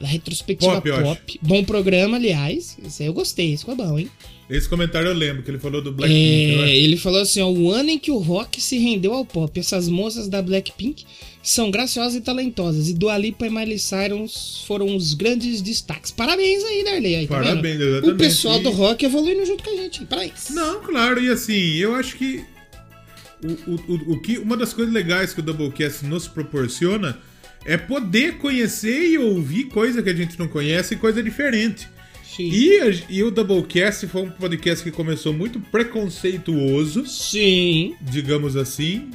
Da 0.00 0.06
retrospectiva 0.06 0.80
Pop, 0.80 0.90
pop. 1.02 1.40
Bom 1.42 1.64
programa, 1.64 2.16
aliás. 2.16 2.76
Esse 2.86 3.02
aí 3.02 3.08
eu 3.08 3.12
gostei, 3.12 3.52
esse 3.52 3.64
foi 3.64 3.74
bom, 3.74 3.98
hein? 3.98 4.08
Esse 4.48 4.66
comentário 4.68 5.08
eu 5.08 5.14
lembro, 5.14 5.42
que 5.42 5.50
ele 5.50 5.58
falou 5.58 5.82
do 5.82 5.92
Blackpink. 5.92 6.54
É, 6.60 6.74
ele 6.78 6.96
falou 6.96 7.20
assim, 7.20 7.40
ó, 7.42 7.50
o 7.50 7.70
ano 7.70 7.90
em 7.90 7.98
que 7.98 8.10
o 8.10 8.16
rock 8.16 8.60
se 8.62 8.78
rendeu 8.78 9.12
ao 9.12 9.24
pop. 9.24 9.58
Essas 9.60 9.88
moças 9.88 10.26
da 10.26 10.40
Blackpink 10.40 11.04
são 11.42 11.70
graciosas 11.70 12.14
e 12.14 12.20
talentosas. 12.22 12.88
E 12.88 12.94
Dua 12.94 13.18
Lipa 13.18 13.46
e 13.46 13.50
Miley 13.50 13.78
Cyrus 13.78 14.64
foram 14.66 14.96
os 14.96 15.12
grandes 15.12 15.60
destaques. 15.60 16.10
Parabéns 16.12 16.64
aí, 16.64 16.82
Darley. 16.82 17.16
Aí, 17.16 17.26
tá 17.26 17.34
Parabéns, 17.34 17.76
vendo? 17.78 17.88
exatamente. 17.88 18.14
O 18.14 18.16
pessoal 18.18 18.58
E- 18.58 18.62
do 18.62 18.70
rock 18.70 19.04
evoluindo 19.04 19.44
junto 19.44 19.62
com 19.62 19.70
a 19.70 19.76
gente. 19.82 20.04
Parabéns. 20.06 20.48
Não, 20.50 20.80
claro, 20.80 21.20
e 21.22 21.28
assim, 21.28 21.74
eu 21.74 21.94
acho 21.94 22.16
que 22.16 22.42
o, 23.44 23.72
o, 23.72 24.12
o 24.14 24.20
que 24.22 24.38
uma 24.38 24.56
das 24.56 24.72
coisas 24.72 24.94
legais 24.94 25.34
que 25.34 25.40
o 25.40 25.42
Doublecast 25.42 26.06
nos 26.06 26.26
proporciona 26.26 27.18
é 27.68 27.76
poder 27.76 28.38
conhecer 28.38 29.10
e 29.10 29.18
ouvir 29.18 29.64
coisa 29.64 30.02
que 30.02 30.08
a 30.10 30.14
gente 30.14 30.38
não 30.38 30.48
conhece 30.48 30.94
e 30.94 30.96
coisa 30.96 31.22
diferente. 31.22 31.86
Sim. 32.24 32.50
E, 32.50 32.80
a- 32.80 32.94
e 33.10 33.22
o 33.22 33.30
Doublecast 33.30 34.06
foi 34.06 34.22
um 34.22 34.30
podcast 34.30 34.82
que 34.82 34.90
começou 34.90 35.32
muito 35.32 35.58
preconceituoso, 35.60 37.04
Sim. 37.06 37.94
digamos 38.00 38.56
assim, 38.56 39.10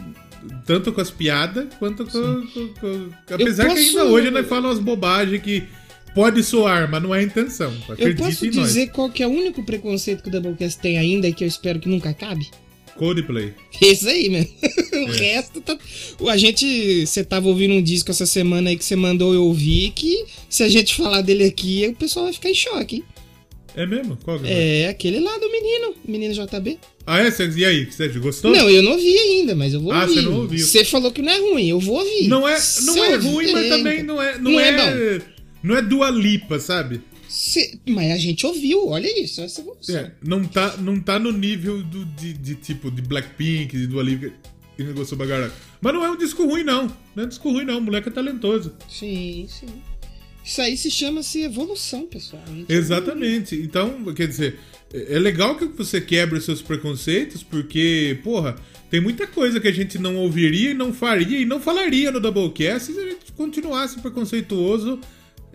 tanto 0.65 0.91
com 0.91 1.01
as 1.01 1.09
piadas 1.09 1.67
quanto 1.79 2.05
com. 2.05 2.47
com- 2.53 2.67
com- 2.79 3.09
apesar 3.31 3.65
posso- 3.65 3.75
que 3.75 3.87
ainda 3.89 4.05
hoje 4.05 4.29
nós 4.29 4.45
falamos 4.47 4.71
umas 4.77 4.83
bobagens 4.83 5.41
que 5.41 5.63
pode 6.13 6.43
soar, 6.43 6.89
mas 6.91 7.01
não 7.01 7.15
é 7.15 7.19
a 7.19 7.23
intenção. 7.23 7.73
Eu 7.87 7.93
Acredite 7.93 8.17
posso 8.21 8.45
em 8.45 8.51
nós. 8.51 8.67
dizer 8.67 8.87
qual 8.91 9.09
que 9.09 9.23
é 9.23 9.27
o 9.27 9.31
único 9.31 9.63
preconceito 9.63 10.21
que 10.21 10.29
o 10.29 10.31
Doublecast 10.31 10.79
tem 10.79 10.97
ainda 10.97 11.27
e 11.27 11.33
que 11.33 11.43
eu 11.43 11.47
espero 11.47 11.79
que 11.79 11.87
nunca 11.89 12.09
acabe? 12.09 12.49
Coldplay. 12.97 13.53
Esse 13.81 14.07
aí 14.07 14.29
mesmo. 14.29 14.51
o 14.93 15.13
É. 15.13 15.17
resto 15.17 15.61
tá. 15.61 15.77
O- 16.19 16.29
A 16.29 16.37
gente. 16.37 17.05
Você 17.05 17.23
tava 17.23 17.47
ouvindo 17.47 17.73
um 17.73 17.81
disco 17.81 18.11
essa 18.11 18.25
semana 18.25 18.69
aí 18.69 18.77
que 18.77 18.85
você 18.85 18.95
mandou 18.95 19.33
eu 19.33 19.43
ouvir. 19.45 19.91
Que 19.95 20.25
se 20.49 20.63
a 20.63 20.69
gente 20.69 20.95
falar 20.95 21.21
dele 21.21 21.43
aqui, 21.45 21.85
o 21.87 21.95
pessoal 21.95 22.25
vai 22.25 22.33
ficar 22.33 22.49
em 22.49 22.55
choque, 22.55 22.97
hein? 22.97 23.03
É 23.75 23.87
mesmo? 23.87 24.15
Qual 24.23 24.39
que 24.39 24.45
é? 24.47 24.81
É 24.81 24.87
aquele 24.89 25.19
lá 25.19 25.35
do 25.39 25.51
menino, 25.51 25.95
menino 26.07 26.33
JB. 26.35 26.77
Ah, 27.07 27.19
é? 27.21 27.33
E 27.57 27.65
aí, 27.65 27.85
você 27.85 28.07
gostou? 28.09 28.51
Não, 28.51 28.69
eu 28.69 28.83
não 28.83 28.91
ouvi 28.91 29.17
ainda, 29.17 29.55
mas 29.55 29.73
eu 29.73 29.81
vou 29.81 29.91
Ah, 29.91 30.01
ouvir. 30.03 30.13
você 30.13 30.21
não 30.21 30.39
ouviu. 30.41 30.65
Você 30.65 30.85
falou 30.85 31.11
que 31.11 31.21
não 31.23 31.31
é 31.31 31.39
ruim, 31.39 31.69
eu 31.69 31.79
vou 31.79 31.97
ouvir. 31.97 32.27
Não 32.27 32.47
é, 32.47 32.57
não 32.85 33.03
é 33.03 33.15
ruim, 33.15 33.51
mas 33.51 33.69
também 33.69 34.03
não 34.03 34.21
é. 34.21 34.37
Não, 34.37 34.51
Não 34.51 34.59
é, 34.59 34.69
é 34.69 35.21
Não 35.63 35.75
é 35.75 35.81
Dua 35.81 36.11
Lipa, 36.11 36.59
sabe? 36.59 37.01
Mas 37.87 38.11
a 38.11 38.17
gente 38.17 38.45
ouviu, 38.45 38.87
olha 38.87 39.21
isso. 39.21 39.41
Essa. 39.41 39.63
É, 39.89 40.11
não, 40.23 40.43
tá, 40.45 40.77
não 40.77 40.99
tá 40.99 41.17
no 41.17 41.31
nível 41.31 41.81
do, 41.81 42.05
de, 42.05 42.33
de 42.33 42.55
tipo 42.55 42.91
de 42.91 43.01
Blackpink, 43.01 43.75
de 43.75 43.87
Dua 43.87 44.03
Lipa, 44.03 44.31
gostou 44.93 45.17
pra 45.17 45.27
caralho. 45.27 45.53
Mas 45.81 45.93
não 45.93 46.05
é 46.05 46.11
um 46.11 46.17
disco 46.17 46.45
ruim, 46.45 46.63
não. 46.63 46.87
Não 47.15 47.23
é 47.23 47.25
um 47.25 47.29
disco 47.29 47.51
ruim, 47.51 47.65
não. 47.65 47.79
O 47.79 47.81
moleque 47.81 48.09
é 48.09 48.11
talentoso. 48.11 48.73
Sim, 48.87 49.47
sim. 49.49 49.67
Isso 50.45 50.61
aí 50.61 50.75
se 50.77 50.91
chama-se 50.91 51.41
evolução, 51.41 52.05
pessoal. 52.05 52.43
Exatamente. 52.67 53.55
Então, 53.55 54.03
quer 54.13 54.27
dizer, 54.27 54.59
é 54.93 55.15
é 55.15 55.19
legal 55.19 55.55
que 55.57 55.65
você 55.65 55.99
quebre 55.99 56.37
os 56.37 56.45
seus 56.45 56.61
preconceitos, 56.61 57.41
porque, 57.41 58.19
porra, 58.23 58.55
tem 58.91 59.01
muita 59.01 59.25
coisa 59.25 59.59
que 59.59 59.67
a 59.67 59.71
gente 59.71 59.97
não 59.97 60.17
ouviria 60.17 60.71
e 60.71 60.73
não 60.73 60.93
faria 60.93 61.39
e 61.39 61.45
não 61.45 61.59
falaria 61.59 62.11
no 62.11 62.19
Doublecast 62.19 62.91
se 62.91 62.99
a 62.99 63.09
gente 63.09 63.31
continuasse 63.31 63.99
preconceituoso 63.99 64.99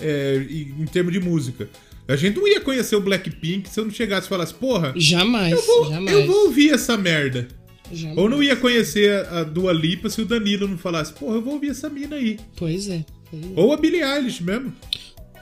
é, 0.00 0.46
em 0.50 0.84
termos 0.86 1.12
de 1.12 1.20
música. 1.20 1.68
A 2.06 2.16
gente 2.16 2.36
não 2.38 2.48
ia 2.48 2.60
conhecer 2.60 2.96
o 2.96 3.00
Blackpink 3.00 3.68
se 3.68 3.78
eu 3.78 3.84
não 3.84 3.90
chegasse 3.90 4.26
e 4.26 4.30
falasse, 4.30 4.54
porra, 4.54 4.94
Jamais, 4.96 5.52
eu 5.52 5.62
vou, 5.66 5.90
jamais. 5.90 6.16
eu 6.16 6.26
vou 6.26 6.46
ouvir 6.46 6.70
essa 6.72 6.96
merda. 6.96 7.46
jamais. 7.92 8.16
Ou 8.16 8.28
não 8.30 8.42
ia 8.42 8.56
conhecer 8.56 9.26
a, 9.26 9.44
Dua 9.44 9.72
Lipa 9.72 10.08
se 10.08 10.22
o 10.22 10.24
Danilo 10.24 10.66
não 10.66 10.78
falasse, 10.78 11.12
porra, 11.12 11.34
eu 11.36 11.42
vou 11.42 11.54
ouvir 11.54 11.70
essa 11.70 11.88
mina 11.90 12.16
aí. 12.16 12.38
Pois 12.56 12.88
é. 12.88 13.04
pois 13.30 13.42
é. 13.44 13.46
Ou 13.56 13.72
a 13.72 13.76
Billie 13.76 14.02
Eilish 14.02 14.42
mesmo. 14.42 14.72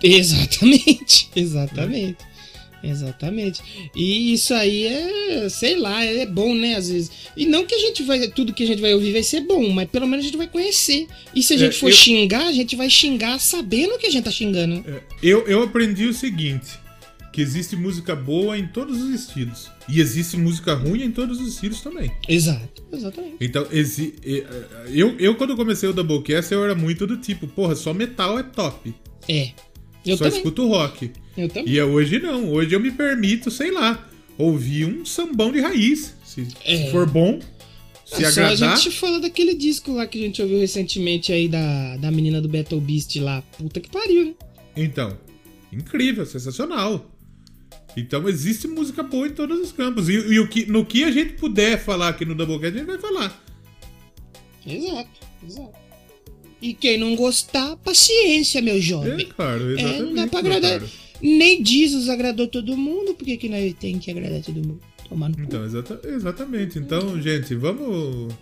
Exatamente, 0.02 1.30
exatamente. 1.36 2.18
Exatamente. 2.88 3.60
E 3.94 4.32
isso 4.32 4.54
aí 4.54 4.86
é, 4.86 5.48
sei 5.48 5.76
lá, 5.76 6.04
é 6.04 6.24
bom, 6.26 6.54
né, 6.54 6.76
às 6.76 6.88
vezes. 6.88 7.10
E 7.36 7.44
não 7.46 7.64
que 7.66 7.74
a 7.74 7.78
gente 7.78 8.02
vai, 8.02 8.28
tudo 8.28 8.52
que 8.52 8.62
a 8.62 8.66
gente 8.66 8.80
vai 8.80 8.94
ouvir 8.94 9.12
vai 9.12 9.22
ser 9.22 9.40
bom, 9.42 9.68
mas 9.70 9.88
pelo 9.90 10.06
menos 10.06 10.24
a 10.24 10.28
gente 10.28 10.36
vai 10.36 10.46
conhecer. 10.48 11.06
E 11.34 11.42
se 11.42 11.54
a 11.54 11.58
gente 11.58 11.76
É, 11.76 11.80
for 11.80 11.88
eu- 11.88 11.92
xingar, 11.92 12.46
a 12.46 12.52
gente 12.52 12.76
vai 12.76 12.88
xingar 12.90 13.38
sabendo 13.40 13.98
que 13.98 14.06
a 14.06 14.10
gente 14.10 14.24
tá 14.24 14.30
xingando. 14.30 14.84
É, 14.88 15.00
Eu, 15.22 15.46
eu 15.46 15.62
aprendi 15.62 16.06
o 16.06 16.14
seguinte: 16.14 16.78
que 17.32 17.40
existe 17.40 17.76
música 17.76 18.14
boa 18.16 18.56
em 18.56 18.66
todos 18.66 19.00
os 19.02 19.10
estilos. 19.20 19.70
E 19.88 20.00
existe 20.00 20.36
música 20.36 20.74
ruim 20.74 21.02
em 21.04 21.12
todos 21.12 21.40
os 21.40 21.46
estilos 21.54 21.80
também. 21.80 22.10
Exato, 22.28 22.82
exatamente. 22.92 23.36
Então, 23.40 23.66
exi- 23.70 24.14
e- 24.24 24.38
eh, 24.40 24.64
eu, 24.90 25.14
eu 25.18 25.34
quando 25.36 25.54
comecei 25.54 25.88
o 25.88 25.92
Doublecast, 25.92 26.52
eu 26.52 26.64
era 26.64 26.74
muito 26.74 27.06
do 27.06 27.16
tipo, 27.18 27.46
porra, 27.46 27.74
só 27.76 27.92
metal 27.94 28.36
é 28.38 28.42
top. 28.42 28.92
É. 29.28 29.50
Eu 30.06 30.16
só 30.16 30.24
também. 30.24 30.38
escuto 30.38 30.68
rock. 30.68 31.10
Eu 31.36 31.48
também. 31.48 31.72
E 31.72 31.78
é 31.78 31.84
hoje 31.84 32.18
não. 32.18 32.50
Hoje 32.52 32.74
eu 32.74 32.80
me 32.80 32.90
permito, 32.90 33.50
sei 33.50 33.70
lá, 33.70 34.08
ouvir 34.38 34.84
um 34.86 35.04
sambão 35.04 35.50
de 35.52 35.60
raiz. 35.60 36.14
Se, 36.24 36.46
É. 36.64 36.76
se 36.86 36.90
for 36.90 37.08
bom, 37.08 37.40
se 38.04 38.22
Só 38.22 38.28
agradar. 38.42 38.72
a 38.72 38.76
gente 38.76 38.90
fala 38.90 39.18
daquele 39.20 39.54
disco 39.54 39.92
lá 39.92 40.06
que 40.06 40.18
a 40.18 40.26
gente 40.26 40.40
ouviu 40.42 40.58
recentemente 40.60 41.32
aí 41.32 41.48
da, 41.48 41.96
da 41.96 42.10
menina 42.10 42.40
do 42.40 42.48
Battle 42.48 42.80
Beast 42.80 43.16
lá. 43.16 43.42
Puta 43.58 43.80
que 43.80 43.88
pariu, 43.90 44.26
né? 44.26 44.34
Então, 44.76 45.16
incrível, 45.72 46.24
sensacional. 46.26 47.10
Então 47.96 48.28
existe 48.28 48.68
música 48.68 49.02
boa 49.02 49.26
em 49.26 49.30
todos 49.32 49.58
os 49.58 49.72
campos. 49.72 50.08
E, 50.10 50.12
e 50.12 50.38
o 50.38 50.46
que, 50.48 50.66
no 50.66 50.84
que 50.84 51.02
a 51.02 51.10
gente 51.10 51.32
puder 51.32 51.82
falar 51.82 52.10
aqui 52.10 52.26
no 52.26 52.34
Doublecast, 52.34 52.76
a 52.76 52.78
gente 52.80 52.86
vai 52.86 52.98
falar. 52.98 53.42
Exato, 54.66 55.10
exato. 55.46 55.85
E 56.66 56.74
quem 56.74 56.98
não 56.98 57.14
gostar, 57.14 57.76
paciência, 57.76 58.60
meu 58.60 58.76
É 58.76 58.80
jovem. 58.80 59.26
claro, 59.36 59.70
É, 59.70 59.74
exatamente. 59.74 60.02
não 60.02 60.14
dá 60.14 60.26
pra 60.26 60.38
agradar. 60.40 60.80
caro. 60.80 60.90
Nem 61.22 61.64
Jesus 61.64 62.08
agradou 62.08 62.46
todo 62.48 62.76
mundo, 62.76 63.14
por 63.14 63.24
que 63.24 63.48
nós 63.48 63.72
tem 63.80 63.98
que 63.98 64.10
agradar 64.10 64.42
todo 64.42 64.56
mundo? 64.56 64.80
Tomar 65.08 65.28
no. 65.30 65.36
Então, 65.42 65.64
exata- 65.64 66.00
exatamente. 66.04 66.78
Então, 66.78 67.20
gente, 67.22 67.54
vamos. 67.54 68.34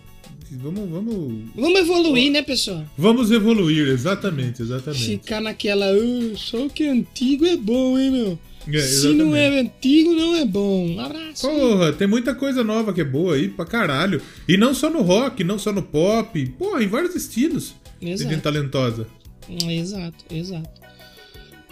Vamos, 0.51 0.89
vamos. 0.89 1.33
Vamos 1.55 1.79
evoluir, 1.79 2.31
né, 2.31 2.41
pessoal? 2.41 2.83
Vamos 2.97 3.31
evoluir, 3.31 3.87
exatamente, 3.89 4.61
exatamente. 4.61 5.03
Ficar 5.05 5.41
naquela, 5.41 5.85
"Ah, 5.87 6.35
só 6.35 6.65
o 6.65 6.69
que 6.69 6.83
é 6.83 6.89
antigo 6.89 7.45
é 7.45 7.55
bom, 7.57 7.97
hein, 7.97 8.11
meu? 8.11 8.39
É, 8.67 8.79
Se 8.79 9.07
não 9.13 9.35
é 9.35 9.59
antigo, 9.59 10.13
não 10.13 10.35
é 10.35 10.43
bom. 10.45 10.87
Um 10.87 10.99
abraço. 10.99 11.47
Porra, 11.47 11.93
tem 11.93 12.07
muita 12.07 12.33
coisa 12.33 12.63
nova 12.63 12.91
que 12.93 13.01
é 13.01 13.03
boa 13.05 13.35
aí 13.35 13.47
pra 13.47 13.63
caralho. 13.65 14.19
E 14.47 14.57
não 14.57 14.73
só 14.73 14.89
no 14.89 15.01
rock, 15.01 15.43
não 15.43 15.59
só 15.59 15.71
no 15.71 15.83
pop. 15.83 16.43
Porra, 16.57 16.83
em 16.83 16.87
vários 16.87 17.15
estilos. 17.15 17.75
Exato. 18.01 18.29
gente 18.31 18.41
talentosa. 18.41 19.07
Exato, 19.49 20.23
exato. 20.31 20.69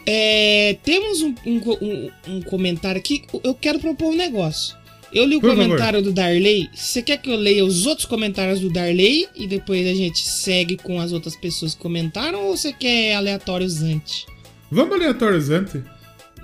É, 0.05 0.77
temos 0.83 1.21
um, 1.21 1.33
um 1.45 2.11
um- 2.27 2.41
comentário 2.41 2.99
aqui. 2.99 3.23
Eu 3.43 3.53
quero 3.55 3.79
propor 3.79 4.11
um 4.11 4.15
negócio. 4.15 4.75
Eu 5.13 5.25
li 5.25 5.35
o 5.35 5.39
Por 5.41 5.51
favor. 5.51 5.63
comentário 5.63 6.01
do 6.01 6.11
Darley. 6.11 6.69
Você 6.73 7.01
quer 7.01 7.17
que 7.17 7.29
eu 7.29 7.35
leia 7.35 7.63
os 7.63 7.85
outros 7.85 8.05
comentários 8.07 8.59
do 8.59 8.69
Darley 8.69 9.27
e 9.35 9.45
depois 9.47 9.85
a 9.87 9.93
gente 9.93 10.19
segue 10.19 10.75
com 10.75 10.99
as 10.99 11.11
outras 11.11 11.35
pessoas 11.35 11.75
que 11.75 11.81
comentaram? 11.81 12.47
Ou 12.47 12.57
você 12.57 12.73
quer 12.73 13.13
aleatórios 13.15 13.81
antes? 13.83 14.25
Vamos 14.71 14.95
aleatorizante. 14.95 15.83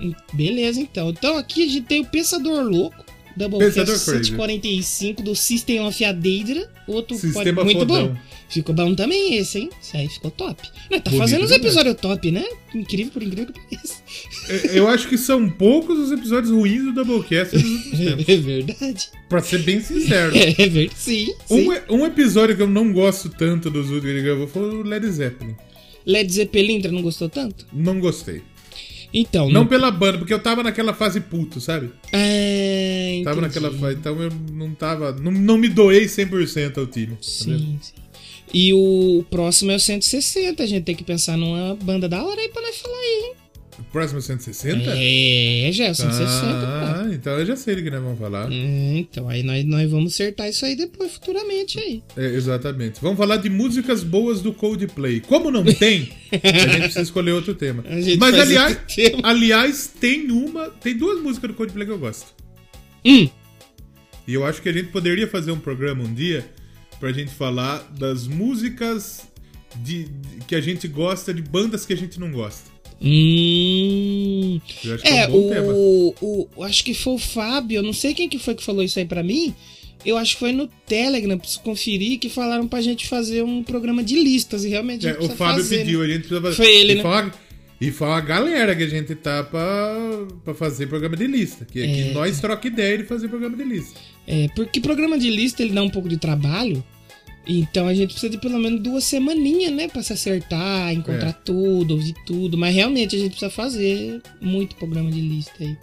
Hum, 0.00 0.14
Beleza, 0.32 0.80
então. 0.80 1.10
Então 1.10 1.36
aqui 1.36 1.64
a 1.64 1.66
gente 1.66 1.82
tem 1.82 2.00
o 2.00 2.06
Pensador 2.06 2.62
Louco. 2.62 3.04
Doublecast 3.36 4.04
Crazy. 4.04 4.24
145 4.30 5.22
do 5.22 5.34
System 5.36 5.80
of 5.86 6.04
a 6.04 6.12
Deidra. 6.12 6.68
Outro 6.86 7.16
Sistema 7.16 7.62
pode- 7.62 7.64
muito 7.74 7.78
fodão. 7.88 8.08
bom. 8.08 8.16
Ficou 8.48 8.74
bom 8.74 8.94
também 8.96 9.36
esse, 9.36 9.58
hein? 9.60 9.70
Isso 9.80 9.96
aí 9.96 10.08
ficou 10.08 10.30
top. 10.30 10.60
Tá 10.62 10.72
Bonito 10.88 11.10
fazendo 11.16 11.44
uns 11.44 11.52
episódios 11.52 11.94
top, 12.00 12.30
né? 12.32 12.44
Incrível 12.74 13.12
por 13.12 13.22
incrível 13.22 13.52
que 13.52 13.60
pareça. 13.76 14.02
É, 14.48 14.78
Eu 14.78 14.88
acho 14.88 15.08
que 15.08 15.16
são 15.16 15.48
poucos 15.48 15.96
os 15.98 16.10
episódios 16.10 16.50
ruins 16.52 16.82
do 16.82 16.92
Doublecast 16.92 17.54
nos 17.56 17.64
últimos 17.64 17.98
tempos. 17.98 18.28
É 18.28 18.36
verdade. 18.36 19.08
Pra 19.28 19.40
ser 19.40 19.58
bem 19.62 19.80
sincero. 19.80 20.36
É 20.36 20.50
verdade. 20.52 20.90
Sim, 20.96 21.32
sim. 21.46 21.68
Um, 21.88 21.96
um 22.00 22.06
episódio 22.06 22.56
que 22.56 22.62
eu 22.62 22.66
não 22.66 22.92
gosto 22.92 23.28
tanto 23.28 23.70
dos 23.70 23.84
últimos 23.90 24.02
que 24.02 24.08
ele 24.10 24.22
gravou 24.22 24.48
foi 24.48 24.62
o 24.62 24.82
Led 24.82 25.08
Zeppelin. 25.08 25.54
Led 26.04 26.32
Zeppelin 26.32 26.80
não 26.90 27.02
gostou 27.02 27.28
tanto? 27.28 27.66
Não 27.72 28.00
gostei. 28.00 28.42
Então. 29.12 29.48
Não 29.50 29.64
no- 29.64 29.68
pela 29.68 29.90
banda, 29.90 30.18
porque 30.18 30.32
eu 30.32 30.38
tava 30.38 30.62
naquela 30.62 30.94
fase 30.94 31.20
puto, 31.20 31.60
sabe? 31.60 31.90
É. 32.12 33.20
Tava 33.24 33.40
entendi. 33.40 33.54
naquela 33.60 33.78
fase. 33.78 33.96
Então 33.98 34.20
eu 34.22 34.30
não 34.52 34.72
tava. 34.74 35.12
Não, 35.12 35.32
não 35.32 35.58
me 35.58 35.68
doei 35.68 36.06
100% 36.06 36.78
ao 36.78 36.86
time. 36.86 37.16
Sim, 37.20 37.78
sim. 37.82 37.92
E 38.52 38.72
o 38.74 39.24
próximo 39.30 39.70
é 39.70 39.76
o 39.76 39.80
160. 39.80 40.62
A 40.62 40.66
gente 40.66 40.84
tem 40.84 40.94
que 40.94 41.04
pensar 41.04 41.36
numa 41.36 41.74
banda 41.76 42.08
da 42.08 42.24
hora 42.24 42.40
aí 42.40 42.48
pra 42.48 42.62
nós 42.62 42.76
falar 42.78 42.96
aí, 42.98 43.22
hein? 43.26 43.32
Próximo 43.84 44.18
é 44.18 44.22
160? 44.22 44.82
É, 44.96 45.70
já 45.72 45.84
é 45.86 45.90
o 45.90 45.94
160. 45.94 46.28
Ah, 46.28 47.08
então 47.12 47.32
eu 47.38 47.46
já 47.46 47.56
sei 47.56 47.76
do 47.76 47.82
que 47.82 47.90
nós 47.90 48.02
vamos 48.02 48.18
falar. 48.18 48.50
É, 48.52 48.98
então, 48.98 49.28
aí 49.28 49.42
nós, 49.42 49.64
nós 49.64 49.90
vamos 49.90 50.12
acertar 50.14 50.48
isso 50.48 50.64
aí 50.64 50.76
depois, 50.76 51.12
futuramente 51.12 51.78
aí. 51.78 52.02
É, 52.16 52.26
exatamente. 52.26 53.00
Vamos 53.00 53.18
falar 53.18 53.38
de 53.38 53.48
músicas 53.50 54.02
boas 54.04 54.40
do 54.42 54.52
Coldplay. 54.52 55.20
Como 55.20 55.50
não 55.50 55.64
tem, 55.64 56.10
a 56.32 56.68
gente 56.68 56.78
precisa 56.80 57.02
escolher 57.02 57.32
outro 57.32 57.54
tema. 57.54 57.84
Mas 58.18 58.34
aliás, 58.38 58.78
tema. 58.94 59.20
aliás, 59.22 59.86
tem 60.00 60.30
uma. 60.30 60.68
Tem 60.70 60.96
duas 60.96 61.20
músicas 61.22 61.50
do 61.50 61.54
Coldplay 61.56 61.86
que 61.86 61.92
eu 61.92 61.98
gosto. 61.98 62.34
Hum, 63.04 63.28
E 64.28 64.34
eu 64.34 64.44
acho 64.44 64.60
que 64.62 64.68
a 64.68 64.72
gente 64.72 64.88
poderia 64.88 65.26
fazer 65.26 65.50
um 65.52 65.58
programa 65.58 66.04
um 66.04 66.12
dia 66.14 66.44
pra 67.00 67.10
gente 67.12 67.30
falar 67.32 67.78
das 67.98 68.26
músicas 68.26 69.22
de, 69.82 70.04
de- 70.04 70.44
que 70.46 70.54
a 70.54 70.60
gente 70.60 70.86
gosta 70.86 71.32
de 71.32 71.40
bandas 71.42 71.86
que 71.86 71.92
a 71.92 71.96
gente 71.96 72.20
não 72.20 72.30
gosta. 72.30 72.69
Hum. 73.02 74.60
Eu 74.84 74.94
acho 74.94 75.02
que 75.02 75.08
É, 75.08 75.16
é 75.22 75.28
um 75.28 75.30
bom 75.32 75.48
tema. 75.48 75.72
o, 75.72 76.14
o, 76.20 76.48
o- 76.56 76.64
Acho 76.64 76.84
que 76.84 76.94
foi 76.94 77.14
o 77.14 77.18
Fábio, 77.18 77.76
eu 77.78 77.82
não 77.82 77.92
sei 77.92 78.14
quem 78.14 78.28
que 78.28 78.38
foi 78.38 78.54
que 78.54 78.62
falou 78.62 78.82
isso 78.82 78.98
aí 78.98 79.04
pra 79.04 79.22
mim. 79.22 79.54
Eu 80.04 80.16
acho 80.16 80.34
que 80.34 80.40
foi 80.40 80.52
no 80.52 80.66
Telegram, 80.86 81.38
preciso 81.38 81.60
conferir, 81.60 82.18
que 82.18 82.30
falaram 82.30 82.66
pra 82.66 82.80
gente 82.80 83.06
fazer 83.06 83.42
um 83.42 83.62
programa 83.62 84.02
de 84.02 84.16
listas. 84.16 84.64
E 84.64 84.68
realmente 84.68 85.06
a 85.06 85.10
É, 85.10 85.12
gente 85.14 85.24
o 85.32 85.36
Fábio 85.36 85.62
fazer, 85.62 85.78
pediu, 85.78 85.98
né? 86.00 86.04
a 86.04 86.08
gente 86.08 86.18
precisa 86.20 86.40
fazer. 86.40 86.56
Foi 86.56 86.74
ele, 86.74 86.92
e 86.92 86.94
né? 86.96 87.02
Foi 87.02 87.10
uma, 87.10 87.32
e 87.82 87.90
foi 87.90 88.08
uma 88.08 88.20
galera 88.20 88.74
que 88.74 88.82
a 88.82 88.88
gente 88.88 89.14
tá 89.14 89.42
pra, 89.44 90.26
pra 90.44 90.54
fazer 90.54 90.86
programa 90.86 91.16
de 91.16 91.26
lista. 91.26 91.66
Que, 91.66 91.80
que 91.86 92.00
É. 92.10 92.12
nós 92.14 92.40
troca 92.40 92.66
ideia 92.66 92.96
de 92.98 93.04
fazer 93.04 93.28
programa 93.28 93.56
de 93.56 93.64
lista. 93.64 93.98
É, 94.26 94.48
porque 94.56 94.80
programa 94.80 95.18
de 95.18 95.28
lista 95.30 95.62
ele 95.62 95.72
dá 95.72 95.82
um 95.82 95.90
pouco 95.90 96.08
de 96.08 96.16
trabalho. 96.16 96.82
Então 97.46 97.86
a 97.86 97.94
gente 97.94 98.12
precisa 98.12 98.30
de 98.30 98.38
pelo 98.38 98.58
menos 98.58 98.80
duas 98.80 99.04
semaninhas, 99.04 99.72
né? 99.72 99.88
Pra 99.88 100.02
se 100.02 100.12
acertar, 100.12 100.92
encontrar 100.92 101.30
É. 101.30 101.36
tudo, 101.44 101.94
ouvir 101.94 102.14
tudo. 102.26 102.56
Mas 102.58 102.74
realmente 102.74 103.16
a 103.16 103.18
gente 103.18 103.30
precisa 103.30 103.50
fazer 103.50 104.20
muito 104.40 104.76
programa 104.76 105.10
de 105.10 105.20
lista 105.20 105.54
aí. 105.60 105.76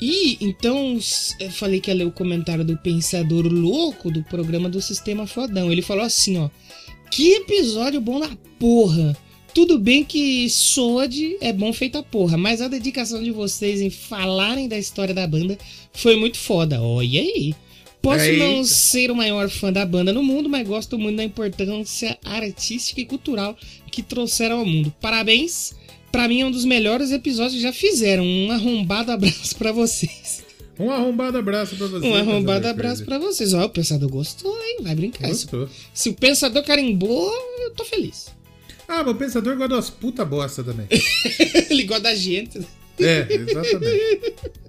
E 0.00 0.36
então 0.40 0.98
eu 1.40 1.50
falei 1.50 1.80
que 1.80 1.90
ia 1.90 1.94
ler 1.94 2.06
o 2.06 2.12
comentário 2.12 2.64
do 2.64 2.76
Pensador 2.76 3.46
Louco 3.46 4.10
do 4.10 4.22
programa 4.24 4.68
do 4.68 4.82
Sistema 4.82 5.26
Fodão. 5.26 5.72
Ele 5.72 5.82
falou 5.82 6.04
assim, 6.04 6.36
ó. 6.38 6.50
Que 7.10 7.34
episódio 7.34 8.00
bom 8.00 8.20
da 8.20 8.28
porra! 8.58 9.16
Tudo 9.54 9.78
bem 9.78 10.04
que 10.04 10.50
Sode 10.50 11.38
é 11.40 11.50
bom 11.50 11.72
feita 11.72 12.02
porra, 12.02 12.36
mas 12.36 12.60
a 12.60 12.68
dedicação 12.68 13.22
de 13.22 13.30
vocês 13.30 13.80
em 13.80 13.88
falarem 13.88 14.68
da 14.68 14.76
história 14.76 15.14
da 15.14 15.26
banda 15.26 15.56
foi 15.94 16.14
muito 16.14 16.36
foda. 16.36 16.82
Olha 16.82 17.22
aí. 17.22 17.54
Posso 18.06 18.24
Eita. 18.24 18.44
não 18.44 18.62
ser 18.62 19.10
o 19.10 19.16
maior 19.16 19.50
fã 19.50 19.72
da 19.72 19.84
banda 19.84 20.12
no 20.12 20.22
mundo, 20.22 20.48
mas 20.48 20.64
gosto 20.64 20.96
muito 20.96 21.16
da 21.16 21.24
importância 21.24 22.16
artística 22.24 23.00
e 23.00 23.04
cultural 23.04 23.58
que 23.90 24.00
trouxeram 24.00 24.60
ao 24.60 24.64
mundo. 24.64 24.94
Parabéns! 25.00 25.74
Pra 26.12 26.28
mim 26.28 26.42
é 26.42 26.46
um 26.46 26.50
dos 26.52 26.64
melhores 26.64 27.10
episódios 27.10 27.54
que 27.54 27.60
já 27.60 27.72
fizeram. 27.72 28.22
Um 28.24 28.52
arrombado 28.52 29.10
abraço 29.10 29.56
pra 29.58 29.72
vocês. 29.72 30.44
Um 30.78 30.88
arrombado 30.88 31.36
abraço 31.36 31.74
pra 31.74 31.88
você. 31.88 32.06
Um 32.06 32.14
arrombado 32.14 32.68
abraço 32.68 33.04
pra 33.04 33.18
vocês. 33.18 33.52
Ó, 33.52 33.64
o 33.64 33.70
pensador 33.70 34.08
gostou, 34.08 34.56
hein? 34.56 34.76
Vai 34.82 34.94
brincar. 34.94 35.26
Gostou. 35.26 35.68
se 35.92 36.08
o 36.08 36.14
pensador 36.14 36.62
carimbou, 36.62 37.28
eu 37.58 37.72
tô 37.72 37.84
feliz. 37.84 38.28
Ah, 38.86 39.02
mas 39.02 39.08
o 39.08 39.14
pensador 39.16 39.56
gosta 39.56 39.74
das 39.74 39.90
puta 39.90 40.24
bosta 40.24 40.62
também. 40.62 40.86
Ele 41.68 41.82
gosta 41.82 42.04
da 42.04 42.14
gente. 42.14 42.60
é, 43.00 43.26
exatamente. 43.34 44.34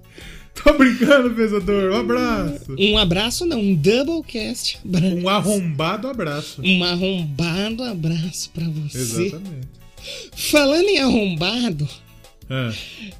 Tô 0.63 0.73
brincando, 0.73 1.29
pensador. 1.31 1.91
Um 1.91 1.95
abraço. 1.99 2.75
Um 2.77 2.97
abraço, 2.97 3.45
não, 3.45 3.59
um 3.59 3.75
doublecast. 3.75 4.79
Um 4.85 5.29
arrombado 5.29 6.07
abraço. 6.07 6.61
Um 6.63 6.83
arrombado 6.83 7.83
abraço 7.83 8.49
pra 8.53 8.65
você. 8.67 8.97
Exatamente. 8.97 9.67
Falando 10.35 10.87
em 10.87 10.99
arrombado, 10.99 11.87
Ah, 12.49 12.71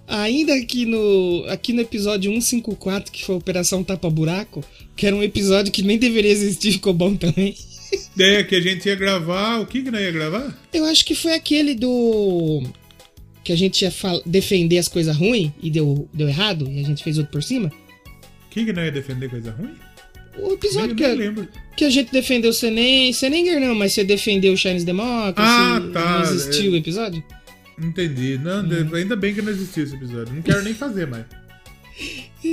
ainda 0.07 0.53
aqui 0.55 0.85
no, 0.85 1.45
aqui 1.49 1.73
no 1.73 1.81
episódio 1.81 2.31
154, 2.31 3.11
que 3.11 3.25
foi 3.25 3.35
a 3.35 3.38
Operação 3.38 3.83
Tapa 3.83 4.09
Buraco, 4.09 4.63
que 4.95 5.05
era 5.05 5.15
um 5.15 5.23
episódio 5.23 5.71
que 5.71 5.81
nem 5.81 5.97
deveria 5.97 6.31
existir, 6.31 6.71
ficou 6.73 6.93
bom 6.93 7.15
também. 7.15 7.53
é 8.19 8.43
que 8.43 8.55
a 8.55 8.61
gente 8.61 8.88
ia 8.88 8.95
gravar. 8.95 9.59
O 9.59 9.65
que 9.65 9.81
que 9.81 9.91
nós 9.91 10.01
ia 10.01 10.11
gravar? 10.11 10.57
Eu 10.73 10.85
acho 10.85 11.05
que 11.05 11.13
foi 11.15 11.33
aquele 11.33 11.75
do. 11.75 12.63
Que 13.47 13.53
a 13.53 13.55
gente 13.55 13.81
ia 13.81 13.93
defender 14.25 14.77
as 14.77 14.89
coisas 14.89 15.15
ruins 15.15 15.53
e 15.63 15.69
deu, 15.69 16.05
deu 16.13 16.27
errado, 16.27 16.69
e 16.69 16.81
a 16.81 16.83
gente 16.83 17.01
fez 17.01 17.17
outro 17.17 17.31
por 17.31 17.41
cima. 17.41 17.71
O 18.45 18.49
que 18.49 18.73
nós 18.73 18.83
ia 18.83 18.91
defender 18.91 19.29
coisa 19.29 19.51
ruim? 19.51 19.71
O 20.37 20.51
episódio 20.51 20.93
que, 20.93 21.05
a- 21.05 21.13
lembro. 21.13 21.47
que 21.77 21.85
a 21.85 21.89
gente 21.89 22.11
defendeu 22.11 22.49
o 22.49 22.53
Senem. 22.53 23.13
Senenger 23.13 23.61
não, 23.61 23.73
mas 23.73 23.93
você 23.93 24.03
defendeu 24.03 24.51
o 24.51 24.57
Chinese 24.57 24.85
Democracy. 24.85 25.33
Ah, 25.37 25.81
tá, 25.93 26.19
Não 26.19 26.21
existiu 26.23 26.71
é. 26.71 26.75
o 26.75 26.77
episódio? 26.77 27.23
Entendi. 27.81 28.37
Não, 28.37 28.67
de- 28.67 28.93
ainda 28.97 29.15
bem 29.15 29.33
que 29.33 29.41
não 29.41 29.51
existiu 29.53 29.85
esse 29.85 29.95
episódio. 29.95 30.33
Não 30.33 30.41
quero 30.41 30.61
nem 30.63 30.73
fazer 30.73 31.07
mais. 31.07 31.23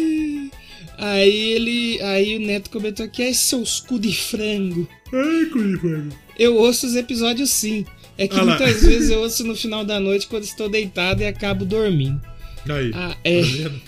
Aí 0.97 1.53
ele. 1.55 2.01
Aí 2.03 2.37
o 2.37 2.41
Neto 2.41 2.71
comentou 2.71 3.05
aqui, 3.05 3.23
ai 3.23 3.35
seus 3.35 3.81
cu 3.81 3.99
de 3.99 4.15
frango. 4.15 4.89
Ai, 5.13 5.47
Curifago. 5.47 6.09
Eu 6.39 6.57
ouço 6.57 6.87
os 6.87 6.95
episódios 6.95 7.51
sim. 7.51 7.85
É 8.17 8.29
que 8.29 8.39
Ah 8.39 8.45
muitas 8.45 8.83
vezes 8.83 9.11
eu 9.11 9.21
ouço 9.21 9.45
no 9.45 9.57
final 9.57 9.85
da 9.85 9.99
noite 9.99 10.27
quando 10.27 10.45
estou 10.45 10.69
deitado 10.69 11.23
e 11.23 11.27
acabo 11.27 11.65
dormindo. 11.65 12.21
Aí. 12.69 12.91
Ah, 12.95 13.17
é. 13.25 13.41
Tá 13.41 13.47
vendo? 13.49 13.83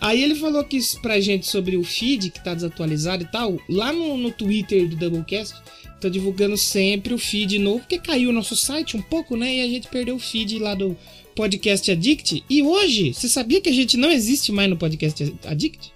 Aí 0.00 0.22
ele 0.22 0.34
falou 0.34 0.64
que 0.64 0.76
isso 0.76 1.00
pra 1.00 1.20
gente 1.20 1.46
sobre 1.46 1.76
o 1.76 1.84
feed 1.84 2.30
que 2.30 2.42
tá 2.42 2.54
desatualizado 2.54 3.24
e 3.24 3.26
tal. 3.26 3.60
Lá 3.68 3.92
no, 3.92 4.16
no 4.16 4.30
Twitter 4.30 4.88
do 4.88 4.96
Doublecast, 4.96 5.54
tô 6.00 6.08
divulgando 6.08 6.56
sempre 6.56 7.12
o 7.12 7.18
feed 7.18 7.58
novo, 7.58 7.80
porque 7.80 7.98
caiu 7.98 8.30
o 8.30 8.32
nosso 8.32 8.56
site 8.56 8.96
um 8.96 9.02
pouco, 9.02 9.36
né? 9.36 9.56
E 9.56 9.60
a 9.62 9.68
gente 9.68 9.88
perdeu 9.88 10.16
o 10.16 10.18
feed 10.18 10.58
lá 10.58 10.74
do 10.74 10.96
Podcast 11.34 11.90
Addict. 11.90 12.42
E 12.48 12.62
hoje, 12.62 13.12
você 13.12 13.28
sabia 13.28 13.60
que 13.60 13.68
a 13.68 13.72
gente 13.72 13.96
não 13.96 14.10
existe 14.10 14.50
mais 14.50 14.70
no 14.70 14.76
Podcast 14.76 15.34
Addict? 15.44 15.92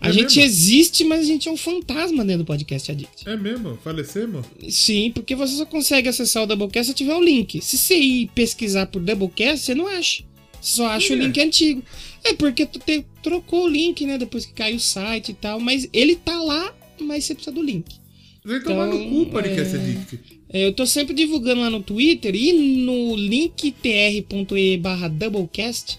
A 0.00 0.08
É 0.10 0.12
gente 0.12 0.36
mesmo? 0.36 0.42
existe, 0.42 1.04
mas 1.04 1.20
a 1.20 1.24
gente 1.24 1.48
é 1.48 1.52
um 1.52 1.56
fantasma 1.56 2.24
dentro 2.24 2.44
do 2.44 2.46
Podcast 2.46 2.90
Addict. 2.92 3.28
É 3.28 3.36
mesmo? 3.36 3.76
Falecemos? 3.82 4.46
Sim, 4.68 5.10
porque 5.12 5.34
você 5.34 5.56
só 5.56 5.66
consegue 5.66 6.08
acessar 6.08 6.44
o 6.44 6.46
Doublecast 6.46 6.90
se 6.92 6.94
tiver 6.96 7.14
o 7.14 7.20
link. 7.22 7.60
Se 7.60 7.76
você 7.76 7.96
ir 7.98 8.28
pesquisar 8.34 8.86
por 8.86 9.02
Doublecast, 9.02 9.64
você 9.64 9.74
não 9.74 9.88
acha. 9.88 10.22
Você 10.60 10.76
só 10.76 10.86
acha 10.86 11.12
o 11.12 11.16
link 11.16 11.40
antigo. 11.40 11.82
É 12.24 12.32
porque 12.34 12.64
tu 12.66 12.78
te- 12.78 13.04
trocou 13.22 13.64
o 13.64 13.68
link, 13.68 14.04
né? 14.06 14.18
Depois 14.18 14.46
que 14.46 14.52
caiu 14.52 14.76
o 14.76 14.80
site 14.80 15.30
e 15.30 15.34
tal. 15.34 15.58
Mas 15.60 15.88
ele 15.92 16.14
tá 16.16 16.40
lá, 16.40 16.72
mas 17.00 17.24
você 17.24 17.34
precisa 17.34 17.54
do 17.54 17.62
link. 17.62 17.96
Vai 18.44 18.60
tomar 18.62 18.86
no 18.86 18.94
Então, 18.94 19.24
cu, 19.24 19.30
podcast 19.32 19.74
é- 19.76 19.78
addict. 19.78 20.18
É, 20.50 20.64
Eu 20.66 20.72
tô 20.72 20.86
sempre 20.86 21.12
divulgando 21.14 21.60
lá 21.60 21.68
no 21.70 21.82
Twitter 21.82 22.34
e 22.34 22.52
no 22.52 23.14
linktr.e 23.16 24.76
barra 24.78 25.08
Doublecast 25.08 25.98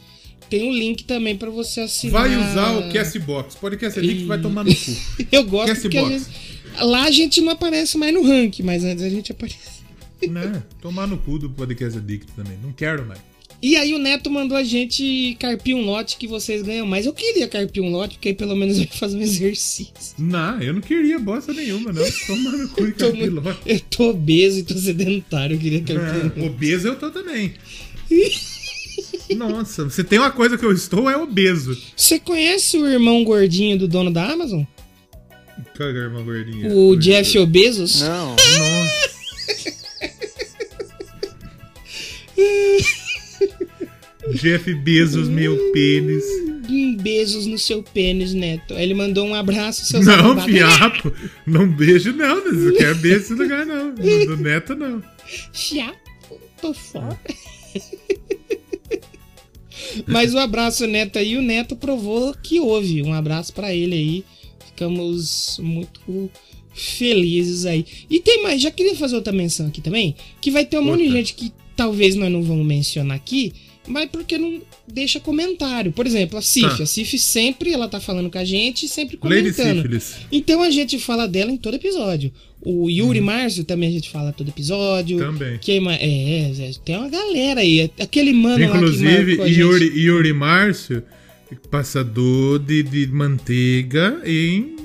tem 0.49 0.67
um 0.69 0.73
link 0.73 1.03
também 1.03 1.35
pra 1.37 1.49
você 1.49 1.81
assinar. 1.81 2.21
Vai 2.27 2.35
usar 2.35 2.77
o 2.77 2.91
Castbox. 2.91 3.55
Podcast 3.55 3.99
addict 3.99 4.23
Ih. 4.23 4.27
vai 4.27 4.41
tomar 4.41 4.63
no 4.63 4.73
cu. 4.75 4.91
Eu 5.31 5.43
gosto 5.43 5.81
porque 5.81 5.97
a 5.97 6.01
Castbox. 6.01 6.27
gente... 6.27 6.59
Lá 6.81 7.03
a 7.05 7.11
gente 7.11 7.41
não 7.41 7.51
aparece 7.51 7.97
mais 7.97 8.13
no 8.13 8.21
ranking, 8.23 8.63
mas 8.63 8.83
antes 8.83 9.03
a 9.03 9.09
gente 9.09 9.31
aparece. 9.31 9.79
né? 10.29 10.63
Tomar 10.81 11.07
no 11.07 11.17
cu 11.17 11.37
do 11.39 11.49
podcast 11.49 11.97
addict 11.97 12.31
também. 12.33 12.57
Não 12.63 12.71
quero 12.71 13.05
mais. 13.05 13.19
E 13.61 13.75
aí 13.75 13.93
o 13.93 13.97
Neto 13.99 14.29
mandou 14.31 14.55
a 14.57 14.63
gente 14.63 15.35
carpir 15.37 15.75
um 15.75 15.81
lote 15.83 16.15
que 16.15 16.25
vocês 16.29 16.61
ganham 16.61 16.85
mais. 16.87 17.05
Eu 17.05 17.11
queria 17.11 17.45
carpir 17.45 17.83
um 17.83 17.89
lote, 17.91 18.15
porque 18.15 18.29
aí 18.29 18.33
pelo 18.33 18.55
menos 18.55 18.77
eu 18.77 18.83
ia 18.83 18.89
fazer 18.91 19.17
um 19.17 19.21
exercício. 19.21 19.91
Não, 20.17 20.61
eu 20.61 20.73
não 20.73 20.79
queria 20.79 21.19
bosta 21.19 21.51
nenhuma, 21.51 21.91
não. 21.91 22.01
Tomar 22.25 22.51
no 22.53 22.69
cu 22.69 22.85
e 22.87 22.91
Tô 22.95 23.13
muito- 23.13 23.41
capiló. 23.41 23.55
Eu 23.65 23.79
tô 23.81 24.09
obeso 24.11 24.59
e 24.59 24.63
tô 24.63 24.75
sedentário, 24.75 25.57
eu 25.57 25.59
queria 25.59 25.81
carpir 25.81 26.39
um 26.41 26.45
É, 26.45 26.47
obeso 26.47 26.87
eu 26.87 26.95
tô 26.95 27.09
também. 27.11 27.53
Nossa, 29.35 29.85
você 29.85 30.03
tem 30.03 30.19
uma 30.19 30.31
coisa 30.31 30.57
que 30.57 30.65
eu 30.65 30.71
estou, 30.71 31.09
é 31.09 31.17
obeso. 31.17 31.77
Você 31.95 32.19
conhece 32.19 32.77
o 32.77 32.87
irmão 32.87 33.23
gordinho 33.23 33.77
do 33.77 33.87
dono 33.87 34.11
da 34.11 34.31
Amazon? 34.31 34.63
Caga, 35.75 35.99
irmã 35.99 36.23
gordinha. 36.23 36.73
O 36.73 36.95
Jeff 36.95 37.37
Obesos? 37.37 38.01
Não. 38.01 38.29
Nossa. 38.29 39.09
Jeff 44.33 44.73
Bezos, 44.75 45.27
meu 45.27 45.71
pênis. 45.71 46.23
Um 46.69 46.95
beijos 46.95 47.45
no 47.45 47.57
seu 47.57 47.81
pênis, 47.81 48.33
Neto. 48.33 48.75
Aí 48.75 48.83
ele 48.83 48.93
mandou 48.93 49.25
um 49.25 49.33
abraço, 49.33 49.85
seus 49.85 50.05
Não, 50.05 50.39
fiapo. 50.41 51.11
Não 51.45 51.67
beijo, 51.67 52.13
não. 52.13 52.35
Não 52.45 52.73
quero 52.75 52.95
beijo 52.95 53.19
nesse 53.19 53.33
lugar, 53.33 53.65
não. 53.65 53.93
Do 53.93 54.25
do 54.27 54.37
neto, 54.37 54.75
não. 54.75 55.01
Fiapo, 55.51 56.39
tô 56.61 56.73
fora. 56.73 57.19
Mas 60.07 60.33
o 60.33 60.37
abraço, 60.37 60.85
Neto, 60.87 61.17
aí 61.17 61.37
o 61.37 61.41
Neto 61.41 61.75
provou 61.75 62.33
que 62.41 62.59
houve. 62.59 63.01
Um 63.01 63.13
abraço 63.13 63.53
pra 63.53 63.73
ele 63.73 63.95
aí. 63.95 64.25
Ficamos 64.65 65.59
muito 65.61 66.31
felizes 66.73 67.65
aí. 67.65 67.85
E 68.09 68.19
tem 68.19 68.41
mais, 68.41 68.61
já 68.61 68.71
queria 68.71 68.95
fazer 68.95 69.15
outra 69.15 69.33
menção 69.33 69.67
aqui 69.67 69.81
também, 69.81 70.15
que 70.39 70.49
vai 70.49 70.65
ter 70.65 70.79
um 70.79 70.83
monte 70.83 71.03
de 71.03 71.11
gente 71.11 71.33
que 71.33 71.51
talvez 71.75 72.15
nós 72.15 72.31
não 72.31 72.41
vamos 72.41 72.65
mencionar 72.65 73.17
aqui, 73.17 73.53
mas 73.87 74.09
porque 74.09 74.37
não 74.37 74.61
deixa 74.87 75.19
comentário. 75.19 75.91
Por 75.91 76.05
exemplo, 76.05 76.37
a 76.37 76.41
Cif. 76.41 76.77
Tá. 76.77 76.83
A 76.83 76.85
Cif 76.85 77.17
sempre, 77.17 77.73
ela 77.73 77.87
tá 77.87 77.99
falando 77.99 78.29
com 78.29 78.37
a 78.37 78.45
gente, 78.45 78.87
sempre 78.87 79.17
Lady 79.21 79.51
comentando. 79.51 79.77
Sífilis. 79.77 80.15
Então 80.31 80.61
a 80.61 80.69
gente 80.69 80.99
fala 80.99 81.27
dela 81.27 81.51
em 81.51 81.57
todo 81.57 81.75
episódio. 81.75 82.31
O 82.61 82.89
Yuri 82.89 83.21
Márcio 83.21 83.63
também 83.63 83.87
a 83.89 83.91
gente 83.91 84.09
fala 84.09 84.33
todo 84.33 84.49
episódio. 84.49 85.17
Também. 85.17 85.59
Ma- 85.81 85.95
é, 85.95 86.51
é, 86.51 86.71
tem 86.83 86.97
uma 86.97 87.09
galera 87.09 87.61
aí. 87.61 87.89
Aquele 87.99 88.33
mano 88.33 88.59
lá 88.65 88.71
que 88.71 88.77
Inclusive, 88.77 89.41
a 89.41 89.47
gente. 89.47 89.59
Yuri, 89.59 89.85
Yuri 89.99 90.33
Márcio, 90.33 91.03
passador 91.71 92.59
de, 92.59 92.83
de 92.83 93.07
manteiga 93.07 94.21
em 94.25 94.75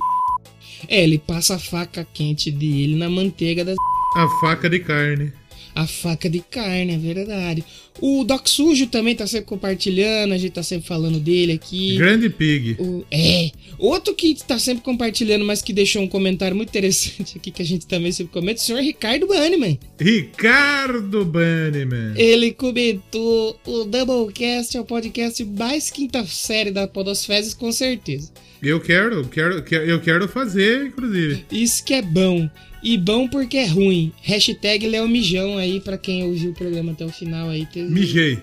É, 0.88 1.02
ele 1.02 1.18
passa 1.18 1.56
a 1.56 1.58
faca 1.58 2.06
quente 2.12 2.50
dele 2.50 2.94
na 2.96 3.08
manteiga 3.10 3.64
da. 3.64 3.72
a 4.16 4.28
faca 4.40 4.68
de 4.70 4.78
carne. 4.78 5.32
A 5.74 5.86
faca 5.88 6.30
de 6.30 6.38
carne, 6.38 6.94
é 6.94 6.98
verdade. 6.98 7.64
O 8.00 8.22
Doc 8.22 8.46
Sujo 8.48 8.86
também 8.86 9.14
tá 9.16 9.26
sempre 9.26 9.46
compartilhando, 9.46 10.32
a 10.32 10.38
gente 10.38 10.52
tá 10.52 10.62
sempre 10.62 10.86
falando 10.86 11.18
dele 11.18 11.52
aqui. 11.52 11.96
Grande 11.96 12.30
Pig. 12.30 12.76
O- 12.78 13.04
é. 13.10 13.50
Outro 13.78 14.14
que 14.14 14.34
tá 14.46 14.56
sempre 14.58 14.84
compartilhando, 14.84 15.44
mas 15.44 15.62
que 15.62 15.72
deixou 15.72 16.00
um 16.02 16.06
comentário 16.08 16.56
muito 16.56 16.68
interessante 16.68 17.38
aqui, 17.38 17.50
que 17.50 17.62
a 17.62 17.64
gente 17.64 17.86
também 17.86 18.12
sempre 18.12 18.32
comenta, 18.32 18.60
o 18.60 18.62
senhor 18.62 18.80
Ricardo 18.82 19.26
Banniman. 19.26 19.76
Ricardo 20.00 21.24
Banniman. 21.24 22.14
Ele 22.16 22.52
comentou: 22.52 23.58
o 23.66 23.84
Doublecast 23.84 24.76
é 24.76 24.80
o 24.80 24.84
podcast 24.84 25.44
mais 25.44 25.90
quinta 25.90 26.24
série 26.26 26.70
da 26.70 26.86
Podosfezes, 26.86 27.54
com 27.54 27.70
certeza. 27.72 28.30
Eu 28.62 28.80
quero, 28.80 29.24
quero, 29.28 29.62
quero- 29.62 29.84
eu 29.84 30.00
quero 30.00 30.28
fazer, 30.28 30.86
inclusive. 30.86 31.44
Isso 31.52 31.84
que 31.84 31.94
é 31.94 32.02
bom. 32.02 32.48
E 32.84 32.98
bom 32.98 33.26
porque 33.26 33.56
é 33.56 33.66
ruim. 33.66 34.12
Hashtag 34.22 34.86
Léo 34.86 35.08
Mijão 35.08 35.56
aí, 35.56 35.80
pra 35.80 35.96
quem 35.96 36.22
ouviu 36.24 36.50
o 36.50 36.54
programa 36.54 36.92
até 36.92 37.04
o 37.04 37.08
final 37.08 37.48
aí. 37.48 37.64
Teve... 37.66 37.88
Mijei. 37.90 38.38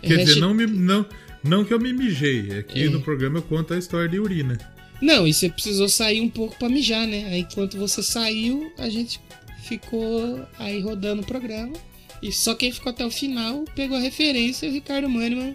Quer 0.00 0.14
Hasht- 0.14 0.26
dizer, 0.26 0.40
não, 0.40 0.54
me, 0.54 0.64
não, 0.66 1.04
não 1.42 1.64
que 1.64 1.74
eu 1.74 1.80
me 1.80 1.92
mijei. 1.92 2.58
Aqui 2.60 2.84
É. 2.84 2.88
no 2.88 3.00
programa 3.00 3.38
eu 3.38 3.42
conto 3.42 3.74
a 3.74 3.78
história 3.78 4.08
de 4.08 4.18
urina. 4.20 4.56
Não, 5.02 5.26
e 5.26 5.34
você 5.34 5.48
precisou 5.48 5.88
sair 5.88 6.20
um 6.20 6.28
pouco 6.28 6.56
pra 6.58 6.68
mijar, 6.68 7.06
né? 7.06 7.26
Aí 7.32 7.40
enquanto 7.40 7.76
você 7.76 8.02
saiu, 8.02 8.70
a 8.78 8.88
gente 8.88 9.18
ficou 9.64 10.40
aí 10.58 10.80
rodando 10.80 11.22
o 11.22 11.26
programa. 11.26 11.72
E 12.22 12.30
só 12.30 12.54
quem 12.54 12.70
ficou 12.70 12.90
até 12.90 13.04
o 13.04 13.10
final 13.10 13.64
pegou 13.74 13.96
a 13.96 14.00
referência 14.00 14.66
e 14.66 14.68
o 14.68 14.72
Ricardo 14.72 15.08
Maniman 15.08 15.54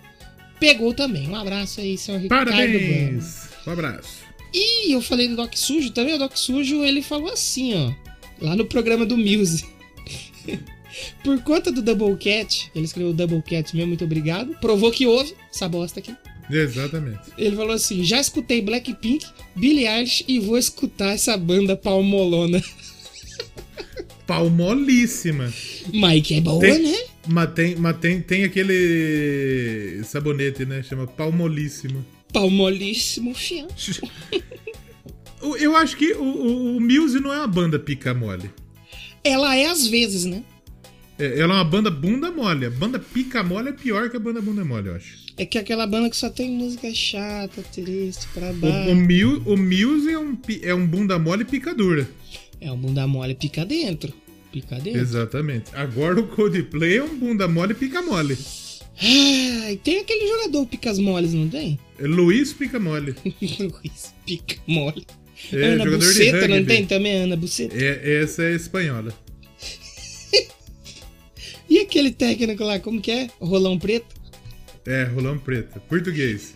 pegou 0.60 0.94
também. 0.94 1.30
Um 1.30 1.36
abraço 1.36 1.80
aí, 1.80 1.98
senhor 1.98 2.20
Ricardo 2.20 2.52
Maniman. 2.52 2.80
Parabéns. 2.80 3.50
Um 3.68 3.72
abraço. 3.72 4.26
E 4.54 4.92
eu 4.94 5.02
falei 5.02 5.28
do 5.28 5.36
Doc 5.36 5.54
Sujo 5.56 5.92
também. 5.92 6.16
O 6.16 6.18
Doc 6.20 6.36
Sujo 6.36 6.84
ele 6.84 7.02
falou 7.02 7.32
assim, 7.32 7.74
ó. 7.76 8.05
Lá 8.42 8.56
no 8.56 8.66
programa 8.66 9.06
do 9.06 9.18
Muse. 9.18 9.66
Por 11.24 11.42
conta 11.44 11.72
do 11.72 11.82
Doublecat, 11.82 12.72
ele 12.74 12.86
escreveu 12.86 13.14
Doublecat 13.14 13.76
mesmo, 13.76 13.90
muito 13.90 14.06
obrigado. 14.06 14.56
Provou 14.62 14.92
que 14.92 15.06
houve 15.06 15.34
essa 15.54 15.68
bosta 15.68 16.00
aqui. 16.00 16.14
Exatamente. 16.50 17.20
Ele 17.38 17.56
falou 17.56 17.74
assim: 17.74 18.04
já 18.04 18.20
escutei 18.20 18.62
Blackpink, 18.62 19.26
Billie 19.56 19.88
Eilish 19.88 20.24
e 20.28 20.40
vou 20.40 20.58
escutar 20.58 21.12
essa 21.14 21.36
banda 21.38 21.76
palmolona. 21.76 22.64
Palmolíssima. 24.26 25.54
Mike 25.94 26.36
é 26.36 26.42
boa, 26.42 26.60
Tem- 26.60 26.80
né? 26.82 26.98
Mas 27.28 27.54
tem, 27.54 27.76
mas 27.76 27.98
tem, 27.98 28.22
tem 28.22 28.44
aquele 28.44 30.02
sabonete, 30.04 30.66
né? 30.66 30.82
Chama 30.84 31.06
Palmolíssima. 31.08 32.06
Palmolíssimo, 32.32 33.34
fião. 33.34 33.68
O- 35.46 35.58
Eu 35.58 35.76
acho 35.76 35.96
que 35.98 36.14
o, 36.14 36.24
o, 36.24 36.78
o 36.78 36.82
Muse 36.82 37.20
não 37.20 37.34
é 37.34 37.38
uma 37.38 37.48
banda 37.48 37.78
pica 37.80 38.14
mole. 38.14 38.50
Ela 39.24 39.56
é 39.56 39.68
às 39.68 39.88
vezes, 39.88 40.26
né? 40.26 40.44
É, 41.18 41.40
ela 41.40 41.54
é 41.54 41.58
uma 41.58 41.64
banda 41.64 41.90
bunda 41.90 42.30
mole. 42.32 42.66
A 42.66 42.70
banda 42.70 43.00
pica 43.00 43.42
mole 43.44 43.70
é 43.70 43.72
pior 43.74 44.10
que 44.10 44.18
a 44.18 44.20
banda 44.20 44.42
bunda 44.42 44.64
mole, 44.66 44.88
eu 44.90 44.96
acho. 44.96 45.26
É 45.38 45.46
que 45.46 45.58
é 45.58 45.62
aquela 45.62 45.86
banda 45.88 46.10
que 46.10 46.16
só 46.18 46.30
tem 46.30 46.50
música 46.52 46.94
chata, 46.94 47.62
triste, 47.74 48.28
pra 48.34 48.52
O, 48.52 48.54
baixo. 48.54 48.92
o, 48.92 48.96
Mu- 48.96 49.44
o 49.54 49.58
Muse 49.58 50.12
é 50.12 50.20
um, 50.20 50.38
é 50.62 50.74
um 50.74 50.86
bunda 50.88 51.18
mole 51.20 51.44
picadura. 51.46 52.08
É 52.62 52.72
o 52.72 52.78
bunda 52.78 53.06
mole 53.08 53.36
pica 53.36 53.66
dentro. 53.66 54.14
Pica 54.52 54.76
dentro. 54.80 55.02
Exatamente. 55.02 55.72
Agora 55.74 56.20
o 56.20 56.28
Coldplay 56.28 56.98
é 56.98 57.04
um 57.04 57.18
bunda 57.18 57.48
mole 57.48 57.74
pica 57.74 58.02
mole. 58.02 58.38
Ai, 59.02 59.78
tem 59.84 60.00
aquele 60.00 60.26
jogador 60.28 60.66
picas 60.68 60.98
moles, 61.00 61.34
não 61.34 61.50
tem? 61.50 61.78
É 62.00 62.08
Luiz 62.08 62.54
pica 62.54 62.80
mole. 62.80 63.14
Luiz 63.60 64.14
pica 64.26 64.56
mole. 64.68 65.06
É, 65.52 65.66
Ana 65.66 65.84
jogador 65.86 66.00
de 66.00 66.06
Buceta, 66.08 66.48
não 66.48 66.56
rugby. 66.58 66.66
tem 66.74 66.86
também, 66.86 67.16
Ana 67.18 67.36
Buceta? 67.36 67.76
É, 67.78 68.22
essa 68.24 68.44
é 68.44 68.54
espanhola. 68.56 69.14
E 71.70 71.80
aquele 71.80 72.12
técnico 72.12 72.64
lá, 72.64 72.80
como 72.80 73.02
que 73.02 73.12
é? 73.12 73.28
Rolão 73.40 73.78
Preto? 73.80 74.06
É, 74.86 75.04
Rolão 75.06 75.38
Preta. 75.38 75.80
Português. 75.80 76.54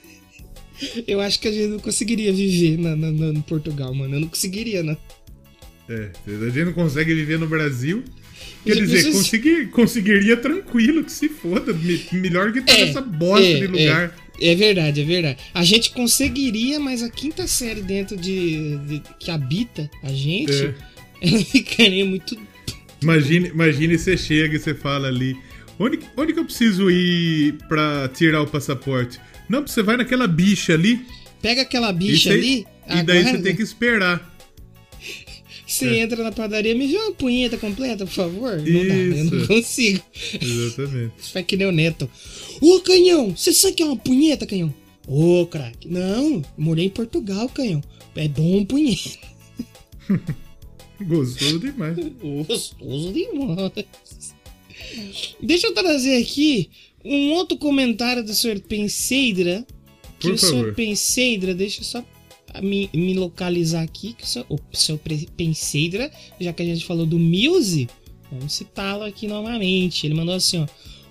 Eu 1.08 1.20
acho 1.20 1.40
que 1.40 1.48
a 1.48 1.52
gente 1.52 1.68
não 1.68 1.80
conseguiria 1.80 2.32
viver 2.32 2.78
na, 2.78 2.96
na- 2.96 3.12
na- 3.12 3.34
no 3.34 3.42
Portugal, 3.42 3.94
mano. 3.94 4.16
Eu 4.16 4.20
não 4.22 4.28
conseguiria, 4.28 4.84
não. 4.84 4.96
É, 5.90 6.12
a 6.28 6.50
gente 6.50 6.66
não 6.66 6.74
consegue 6.74 7.14
viver 7.16 7.40
no 7.40 7.48
Brasil. 7.48 8.04
Quer 8.74 8.82
dizer, 8.82 8.95
pensou 9.03 9.11
se- 9.11 9.17
conseguir, 9.17 9.65
conseguiria 9.70 10.38
tranquilo, 10.38 11.03
que 11.03 11.11
se 11.11 11.30
foda. 11.30 11.74
Me- 11.74 12.01
melhor 12.13 12.51
que 12.51 12.61
tá 12.61 12.74
nessa 12.74 13.01
bosta 13.01 13.45
é, 13.45 13.53
de 13.59 13.67
lugar. 13.67 14.15
É, 14.41 14.51
é 14.51 14.55
verdade, 14.55 15.01
é 15.01 15.03
verdade. 15.03 15.38
A 15.53 15.63
gente 15.63 15.91
conseguiria, 15.91 16.80
mas 16.80 17.03
a 17.03 17.09
quinta 17.09 17.45
série 17.47 17.82
dentro 17.82 18.15
de, 18.17 18.78
de- 18.88 19.01
que 19.20 19.30
habita 19.32 19.89
a 20.03 20.09
gente, 20.13 20.51
É. 20.53 20.74
ela 21.22 21.43
ficaria 21.45 22.05
muito. 22.05 22.38
Imagine, 23.01 23.47
imagine 23.49 23.97
você 23.97 24.17
chega 24.17 24.55
e 24.55 24.59
você 24.59 24.74
fala 24.74 25.07
ali. 25.07 25.36
Onde, 25.78 25.97
que- 25.97 26.07
onde 26.17 26.34
que 26.34 26.39
eu 26.39 26.45
preciso 26.45 26.89
ir 26.91 27.53
pra 27.70 28.09
tirar 28.13 28.41
o 28.41 28.47
passaporte? 28.47 29.20
Não, 29.47 29.65
você 29.65 29.82
vai 29.82 29.95
naquela 29.97 30.28
bicha 30.28 30.74
ali. 30.74 31.01
Pega 31.41 31.61
aquela 31.61 31.91
bicha 31.93 32.32
ali. 32.34 32.65
e 32.89 33.03
daí 33.03 33.20
aguarda, 33.20 33.38
você 33.38 33.43
tem 33.43 33.55
que 33.55 33.61
esperar. 33.63 34.29
Você 35.80 35.88
É. 35.88 36.00
entra 36.00 36.22
na 36.24 36.32
padaria, 36.32 36.76
me 36.76 36.88
vê 36.88 36.98
uma 36.98 37.12
punheta 37.14 37.58
completa, 37.58 38.06
por 38.06 38.14
favor. 38.14 38.58
Não 38.58 38.88
dá, 38.88 38.94
eu 38.96 39.24
não 39.26 39.48
consigo. 39.48 40.04
Exatamente. 40.42 41.14
Faz 41.32 41.46
que 41.46 41.56
nem 41.58 41.68
o 41.68 41.72
Neto. 41.72 42.10
Ô, 42.62 42.80
canhão, 42.82 43.36
você 43.36 43.54
sabe 43.54 43.76
que 43.76 43.84
é 43.84 43.86
uma 43.86 43.96
punheta, 43.98 44.46
canhão? 44.46 44.74
Ô, 45.08 45.46
craque. 45.48 45.88
Não, 45.88 46.42
morei 46.58 46.86
em 46.86 46.90
Portugal, 46.90 47.48
canhão. 47.50 47.82
É 48.16 48.28
bom 48.28 48.66
punheta. 48.66 49.18
Gostoso 51.02 51.60
demais. 51.60 51.96
Gostoso 52.48 53.14
demais. 53.14 53.72
Deixa 55.42 55.68
eu 55.68 55.74
trazer 55.74 56.18
aqui 56.22 56.70
um 57.06 57.32
outro 57.32 57.58
comentário 57.58 58.24
do 58.24 58.34
Sr. 58.34 58.60
Penseidra. 58.60 59.66
Que 60.20 60.28
Por 60.28 60.36
o 60.36 60.38
favor. 60.38 60.66
Sr. 60.68 60.74
Penseidra, 60.76 61.54
deixa 61.56 61.80
eu 61.80 61.86
só 61.86 62.04
me, 62.62 62.89
me 62.93 63.14
localizar 63.14 63.82
aqui. 63.84 64.14
Que 64.14 64.26
o. 64.50 64.58
Pre- 64.97 65.28
Penseidra, 65.36 66.12
já 66.39 66.54
que 66.54 66.62
a 66.62 66.66
gente 66.66 66.86
falou 66.86 67.06
do 67.06 67.20
Muse, 67.20 67.88
vamos 68.32 68.54
citá-lo 68.54 69.04
aqui 69.04 69.28
novamente. 69.28 70.06
Ele 70.06 70.14
mandou 70.14 70.36
assim: 70.36 70.60
ó. 70.60 70.68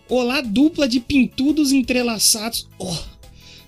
Olá, 0.09 0.41
dupla 0.41 0.89
de 0.89 1.01
pintudos 1.01 1.72
entrelaçados. 1.72 2.66
Ó. 2.78 2.97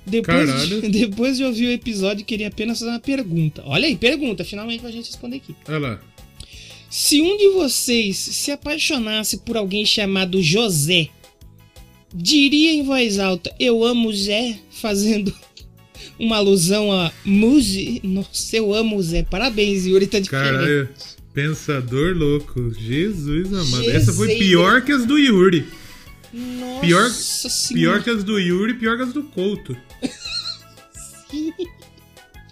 Depois, 0.07 0.68
de, 0.68 0.81
depois 0.89 1.37
de 1.37 1.45
ouvir 1.45 1.66
o 1.66 1.73
episódio, 1.73 2.25
queria 2.25 2.49
apenas 2.49 2.79
fazer 2.79 2.91
uma 2.91 2.99
pergunta. 3.01 3.62
Olha 3.66 3.87
aí, 3.87 3.97
pergunta, 3.97 4.45
finalmente 4.45 4.81
pra 4.81 4.91
gente 4.91 5.07
responder 5.07 5.37
aqui. 5.37 5.55
Olha 5.68 5.79
lá. 5.79 6.01
Se 6.89 7.21
um 7.21 7.37
de 7.37 7.49
vocês 7.51 8.16
se 8.16 8.51
apaixonasse 8.51 9.39
por 9.39 9.57
alguém 9.57 9.85
chamado 9.85 10.43
José, 10.43 11.09
diria 12.12 12.73
em 12.73 12.83
voz 12.83 13.18
alta: 13.18 13.55
Eu 13.61 13.85
amo 13.85 14.12
Zé, 14.12 14.59
fazendo 14.71 15.33
uma 16.19 16.37
alusão 16.37 16.93
a 16.93 17.11
Muse? 17.25 18.01
Nossa, 18.05 18.57
eu 18.57 18.73
amo 18.75 19.01
Zé. 19.03 19.23
Parabéns, 19.23 19.87
Yuri, 19.87 20.07
tá 20.07 20.19
diferente. 20.19 20.51
Caralho. 20.53 20.89
Pensador 21.33 22.17
louco. 22.17 22.73
Jesus 22.75 23.53
amado. 23.53 23.85
Jesus. 23.85 23.89
Essa 23.95 24.13
foi 24.13 24.37
pior 24.37 24.83
que 24.83 24.93
as 24.93 25.05
do 25.07 25.17
Yuri. 25.19 25.65
Nossa 26.33 26.81
Pior- 26.81 27.11
senhora. 27.11 27.75
Pior 27.99 28.03
que 28.05 28.11
as 28.11 28.25
do 28.25 28.39
Yuri, 28.39 28.75
pior 28.75 28.97
que 28.97 29.03
as 29.03 29.13
do 29.13 29.23
Couto. 29.25 29.77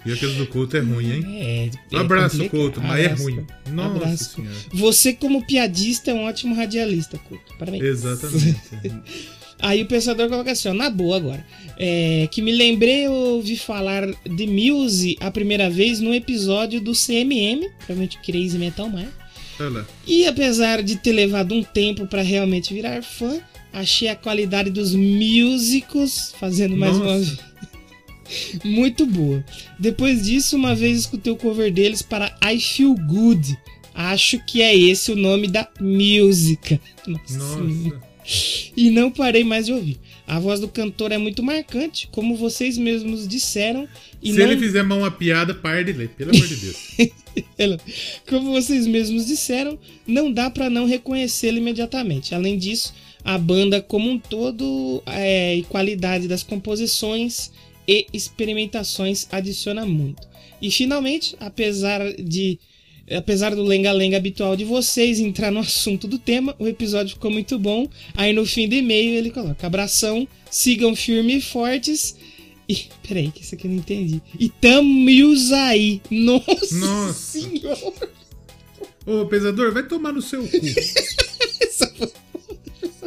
Pior 0.04 0.16
que 0.16 0.24
as 0.26 0.34
do 0.34 0.46
Couto 0.46 0.76
é 0.76 0.80
ruim, 0.80 1.10
hein? 1.12 1.24
É, 1.40 1.70
é 1.92 1.96
Um 1.96 2.00
abraço, 2.00 2.36
complicado. 2.38 2.60
Couto, 2.60 2.80
mas 2.80 3.00
é 3.00 3.04
Abraço, 3.06 3.22
ruim. 3.24 3.34
Couto. 3.36 3.54
Nossa 3.72 3.96
Abraço. 3.96 4.34
senhora. 4.36 4.56
Você, 4.72 5.12
como 5.12 5.44
piadista, 5.46 6.10
é 6.12 6.14
um 6.14 6.24
ótimo 6.24 6.54
radialista, 6.54 7.18
Couto. 7.18 7.54
Parabéns. 7.58 7.82
Exatamente. 7.84 8.58
Aí 9.60 9.82
o 9.82 9.86
pensador 9.86 10.28
coloca 10.28 10.52
assim, 10.52 10.68
ó, 10.68 10.74
na 10.74 10.88
boa 10.88 11.16
agora. 11.16 11.44
É, 11.76 12.28
que 12.30 12.40
me 12.40 12.52
lembrei, 12.52 13.06
eu 13.06 13.12
ouvi 13.12 13.56
falar 13.56 14.06
de 14.24 14.46
Muse 14.46 15.16
a 15.20 15.30
primeira 15.30 15.68
vez 15.68 16.00
no 16.00 16.14
episódio 16.14 16.80
do 16.80 16.92
CMM, 16.92 17.68
provavelmente 17.78 18.18
Crazy 18.18 18.58
Metal 18.58 18.88
Mind. 18.88 19.08
Olha 19.60 19.70
lá. 19.70 19.86
E 20.06 20.26
apesar 20.26 20.82
de 20.82 20.96
ter 20.96 21.12
levado 21.12 21.54
um 21.54 21.62
tempo 21.62 22.06
pra 22.06 22.22
realmente 22.22 22.72
virar 22.72 23.02
fã, 23.02 23.40
achei 23.72 24.08
a 24.08 24.16
qualidade 24.16 24.70
dos 24.70 24.94
músicos, 24.94 26.32
fazendo 26.38 26.76
mais 26.76 26.96
uma 26.96 27.18
Nossa. 27.18 27.18
vez, 27.18 27.38
muito 28.64 29.04
boa. 29.06 29.44
Depois 29.78 30.24
disso, 30.24 30.56
uma 30.56 30.74
vez 30.74 31.00
escutei 31.00 31.32
o 31.32 31.36
cover 31.36 31.72
deles 31.72 32.02
para 32.02 32.36
I 32.44 32.60
Feel 32.60 32.94
Good. 32.94 33.58
Acho 33.94 34.38
que 34.46 34.62
é 34.62 34.76
esse 34.76 35.10
o 35.10 35.16
nome 35.16 35.48
da 35.48 35.68
música. 35.80 36.80
Nossa. 37.04 37.38
Nossa. 37.38 38.07
E 38.76 38.90
não 38.90 39.10
parei 39.10 39.42
mais 39.42 39.66
de 39.66 39.72
ouvir. 39.72 39.98
A 40.26 40.38
voz 40.38 40.60
do 40.60 40.68
cantor 40.68 41.10
é 41.10 41.18
muito 41.18 41.42
marcante, 41.42 42.08
como 42.12 42.36
vocês 42.36 42.76
mesmos 42.76 43.26
disseram. 43.26 43.88
E 44.22 44.32
Se 44.32 44.38
não... 44.38 44.46
ele 44.46 44.60
fizer 44.60 44.82
mal 44.82 44.98
uma 44.98 45.10
piada, 45.10 45.54
pare 45.54 45.84
de 45.84 45.92
ler, 45.92 46.10
pelo 46.10 46.34
amor 46.34 46.46
de 46.46 46.56
Deus. 46.56 46.76
Como 48.28 48.52
vocês 48.52 48.86
mesmos 48.86 49.26
disseram, 49.26 49.78
não 50.06 50.30
dá 50.30 50.50
pra 50.50 50.68
não 50.68 50.86
reconhecê-lo 50.86 51.56
imediatamente. 51.58 52.34
Além 52.34 52.58
disso, 52.58 52.92
a 53.24 53.38
banda 53.38 53.80
como 53.80 54.10
um 54.10 54.18
todo 54.18 55.02
é, 55.06 55.56
e 55.56 55.62
qualidade 55.64 56.28
das 56.28 56.42
composições 56.42 57.52
e 57.86 58.06
experimentações 58.12 59.26
adiciona 59.30 59.86
muito. 59.86 60.28
E 60.60 60.70
finalmente, 60.70 61.36
apesar 61.40 62.00
de 62.14 62.58
apesar 63.16 63.54
do 63.54 63.62
lenga-lenga 63.62 64.16
habitual 64.16 64.56
de 64.56 64.64
vocês 64.64 65.18
entrar 65.18 65.50
no 65.50 65.60
assunto 65.60 66.06
do 66.06 66.18
tema, 66.18 66.54
o 66.58 66.66
episódio 66.66 67.14
ficou 67.14 67.30
muito 67.30 67.58
bom. 67.58 67.88
Aí 68.14 68.32
no 68.32 68.44
fim 68.44 68.68
do 68.68 68.74
e-mail 68.74 69.14
ele 69.14 69.30
coloca: 69.30 69.66
abração, 69.66 70.26
sigam 70.50 70.94
firmes 70.94 71.44
e 71.44 71.46
fortes. 71.46 72.16
E. 72.68 72.86
Peraí, 73.06 73.30
que 73.30 73.42
isso 73.42 73.54
aqui 73.54 73.66
eu 73.66 73.70
não 73.70 73.78
entendi. 73.78 74.20
E 74.38 74.48
tamo 74.48 75.08
aí. 75.66 76.02
Nossa, 76.10 76.74
Nossa. 76.74 77.38
senhora. 77.38 78.10
Ô, 79.06 79.24
pesador, 79.24 79.72
vai 79.72 79.86
tomar 79.86 80.12
no 80.12 80.20
seu 80.20 80.42
cu. 80.46 80.58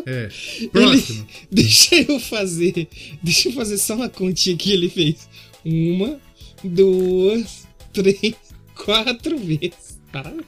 É. 0.05 0.29
Próximo. 0.71 1.27
Deixa 1.51 1.95
eu 1.95 2.19
fazer. 2.19 2.87
Deixa 3.21 3.49
eu 3.49 3.53
fazer 3.53 3.77
só 3.77 3.95
uma 3.95 4.09
continha 4.09 4.57
que 4.57 4.71
ele 4.71 4.89
fez. 4.89 5.29
Uma, 5.63 6.19
duas, 6.63 7.67
três, 7.93 8.35
quatro 8.75 9.37
vezes. 9.37 9.90
Parabéns, 10.11 10.43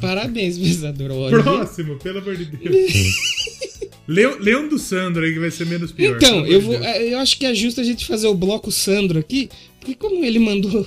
Parabéns. 0.00 0.58
Olha. 1.10 1.42
Próximo, 1.42 1.96
pelo 1.96 2.18
amor 2.18 2.36
de 2.36 2.44
Deus. 2.44 2.92
Lê 4.06 4.56
um 4.56 4.68
do 4.68 4.78
Sandro 4.78 5.24
aí 5.24 5.32
que 5.32 5.38
vai 5.38 5.50
ser 5.50 5.66
menos 5.66 5.92
pior. 5.92 6.16
Então, 6.16 6.46
eu, 6.46 6.60
vou, 6.60 6.78
Deus. 6.78 6.96
eu 7.00 7.18
acho 7.18 7.38
que 7.38 7.44
é 7.44 7.54
justo 7.54 7.80
a 7.80 7.84
gente 7.84 8.06
fazer 8.06 8.26
o 8.26 8.34
bloco 8.34 8.72
Sandro 8.72 9.18
aqui, 9.18 9.50
porque 9.78 9.94
como 9.94 10.24
ele 10.24 10.38
mandou 10.38 10.86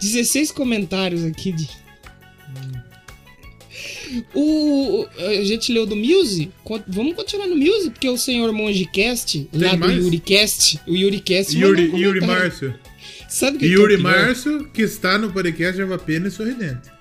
16 0.00 0.52
comentários 0.52 1.24
aqui 1.24 1.52
de. 1.52 1.68
O, 4.34 5.06
a 5.18 5.44
gente 5.44 5.72
leu 5.72 5.86
do 5.86 5.94
Muse, 5.94 6.50
vamos 6.88 7.14
continuar 7.14 7.46
no 7.46 7.56
Muse, 7.56 7.90
porque 7.90 8.08
o 8.08 8.18
senhor 8.18 8.52
Mongecast, 8.52 9.48
lá 9.52 9.72
do 9.72 9.78
mais? 9.78 10.04
YuriCast, 10.04 10.80
o 10.86 10.96
YuriCast 10.96 11.56
Yuri, 11.56 11.90
Yuri. 11.94 12.20
Márcio. 12.20 12.74
Sabe 13.28 13.58
que, 13.58 13.66
Yuri 13.66 13.94
é? 13.94 13.98
Márcio, 13.98 14.68
que 14.74 14.82
está 14.82 15.16
no 15.16 15.32
podcast 15.32 15.78
Java 15.78 15.96
Pena 15.96 16.26
e 16.26 16.30
Sorridente. 16.30 16.99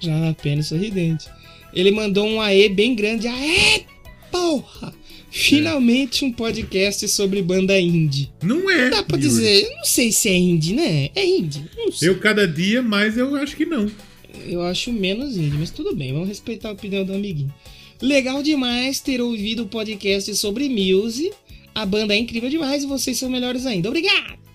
Já 0.00 0.30
apenas 0.30 0.66
sorridente. 0.66 1.28
Ele 1.72 1.90
mandou 1.90 2.26
um 2.26 2.40
aê 2.40 2.68
bem 2.68 2.94
grande. 2.94 3.26
Aê, 3.26 3.82
porra! 4.30 4.94
Finalmente 5.30 6.24
um 6.24 6.32
podcast 6.32 7.06
sobre 7.08 7.42
banda 7.42 7.78
indie. 7.78 8.30
Não 8.42 8.70
é. 8.70 8.88
Dá 8.90 9.02
pra 9.02 9.18
dizer, 9.18 9.64
eu 9.64 9.76
não 9.76 9.84
sei 9.84 10.10
se 10.10 10.28
é 10.28 10.36
indie, 10.36 10.74
né? 10.74 11.10
É 11.14 11.24
indie. 11.24 11.64
Eu 12.00 12.18
cada 12.18 12.48
dia 12.48 12.80
mais 12.82 13.18
eu 13.18 13.36
acho 13.36 13.54
que 13.54 13.66
não. 13.66 13.90
Eu 14.46 14.62
acho 14.62 14.90
menos 14.92 15.36
indie, 15.36 15.58
mas 15.58 15.70
tudo 15.70 15.94
bem, 15.94 16.12
vamos 16.12 16.28
respeitar 16.28 16.70
a 16.70 16.72
opinião 16.72 17.04
do 17.04 17.12
amiguinho. 17.12 17.52
Legal 18.00 18.42
demais 18.42 19.00
ter 19.00 19.20
ouvido 19.20 19.64
o 19.64 19.68
podcast 19.68 20.34
sobre 20.36 20.68
Muse. 20.68 21.30
A 21.74 21.84
banda 21.84 22.14
é 22.14 22.18
incrível 22.18 22.48
demais 22.48 22.82
e 22.82 22.86
vocês 22.86 23.18
são 23.18 23.28
melhores 23.28 23.66
ainda. 23.66 23.88
Obrigado! 23.88 24.47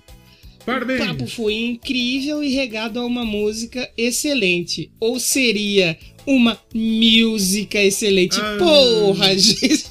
O 0.64 0.66
Parabéns. 0.66 1.06
papo 1.06 1.28
foi 1.28 1.54
incrível 1.56 2.42
e 2.42 2.50
regado 2.50 2.98
a 3.00 3.06
uma 3.06 3.26
música 3.26 3.90
excelente. 3.98 4.90
Ou 4.98 5.20
seria 5.20 5.98
uma 6.26 6.58
música 6.74 7.84
excelente. 7.84 8.40
Ah. 8.40 8.56
Porra, 8.58 9.38
gente! 9.38 9.86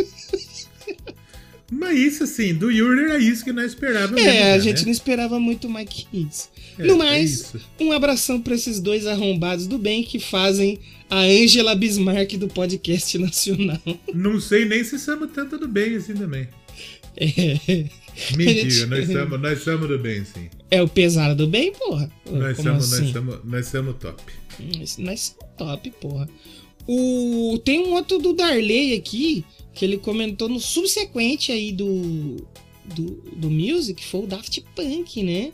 Mas 1.71 1.99
isso 1.99 2.25
assim, 2.25 2.55
do 2.55 2.71
Yuri 2.71 3.05
era 3.05 3.19
isso 3.19 3.45
que 3.45 3.53
nós 3.53 3.73
esperávamos. 3.73 4.21
É, 4.21 4.25
mesmo, 4.25 4.45
a 4.45 4.57
né? 4.57 4.61
gente 4.61 4.85
não 4.85 4.93
esperava 4.93 5.41
muito 5.41 5.69
mais 5.69 5.89
que 5.89 6.07
isso. 6.13 6.51
É, 6.79 6.85
no 6.85 6.95
é 6.95 6.97
mais, 6.97 7.31
isso. 7.31 7.61
um 7.81 7.93
abração 7.93 8.41
pra 8.41 8.55
esses 8.55 8.79
dois 8.81 9.07
arrombados 9.07 9.67
do 9.67 9.79
bem 9.79 10.03
que 10.03 10.19
fazem 10.19 10.79
a 11.09 11.21
Angela 11.21 11.75
Bismarck 11.75 12.37
do 12.37 12.49
podcast 12.49 13.17
nacional. 13.19 13.81
Não 14.15 14.41
sei 14.41 14.65
nem 14.65 14.83
se 14.85 14.99
somos 14.99 15.31
tanto 15.33 15.59
do 15.59 15.69
bem 15.69 15.97
assim 15.97 16.15
também. 16.15 16.49
É, 17.17 17.87
Mentira, 18.37 18.87
nós 18.87 19.07
somos 19.07 19.41
nós 19.41 19.63
somos 19.63 19.89
do 19.89 19.99
bem, 19.99 20.25
sim. 20.25 20.49
é 20.71 20.83
o 20.83 20.89
pesado 20.89 21.35
do 21.35 21.47
bem, 21.49 21.73
porra? 21.73 22.11
Nós 22.31 22.57
Como 22.57 22.69
somos, 22.69 22.93
assim? 22.93 23.03
nós 23.05 23.13
somos, 23.13 23.39
nós 23.45 23.67
somos 23.69 23.97
top. 23.99 24.23
Nós, 24.79 24.99
nós 24.99 25.37
top, 25.57 25.91
porra. 26.01 26.29
O, 26.87 27.59
tem 27.65 27.81
um 27.81 27.93
outro 27.93 28.19
do 28.19 28.33
Darley 28.33 28.95
aqui, 28.95 29.45
que 29.73 29.85
ele 29.85 29.99
comentou 29.99 30.49
no 30.49 30.59
subsequente 30.61 31.53
aí 31.53 31.73
do, 31.73 32.45
do, 32.85 33.05
do 33.37 33.51
Music, 33.51 34.05
foi 34.05 34.23
o 34.23 34.27
Daft 34.27 34.63
Punk, 34.75 35.23
né? 35.23 35.53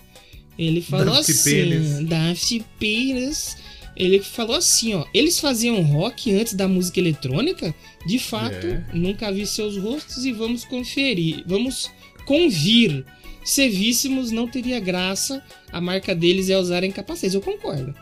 Ele 0.58 0.80
falou 0.80 1.14
Daft 1.14 1.30
assim, 1.30 1.50
Penis. 1.50 2.08
Daft 2.08 2.64
Penis. 2.80 3.56
Ele 3.94 4.20
falou 4.22 4.56
assim, 4.56 4.94
ó, 4.94 5.04
eles 5.12 5.40
faziam 5.40 5.82
rock 5.82 6.32
antes 6.32 6.54
da 6.54 6.68
música 6.68 7.00
eletrônica? 7.00 7.74
De 8.06 8.18
fato, 8.18 8.66
É. 8.66 8.84
nunca 8.94 9.30
vi 9.32 9.44
seus 9.46 9.76
rostos 9.76 10.24
e 10.24 10.32
vamos 10.32 10.64
conferir, 10.64 11.42
vamos 11.46 11.90
convir. 12.28 13.06
Se 13.42 13.66
víssemos, 13.70 14.30
não 14.30 14.46
teria 14.46 14.78
graça. 14.78 15.42
A 15.72 15.80
marca 15.80 16.14
deles 16.14 16.50
é 16.50 16.58
usarem 16.58 16.92
capacetes. 16.92 17.34
Eu 17.34 17.40
concordo. 17.40 17.94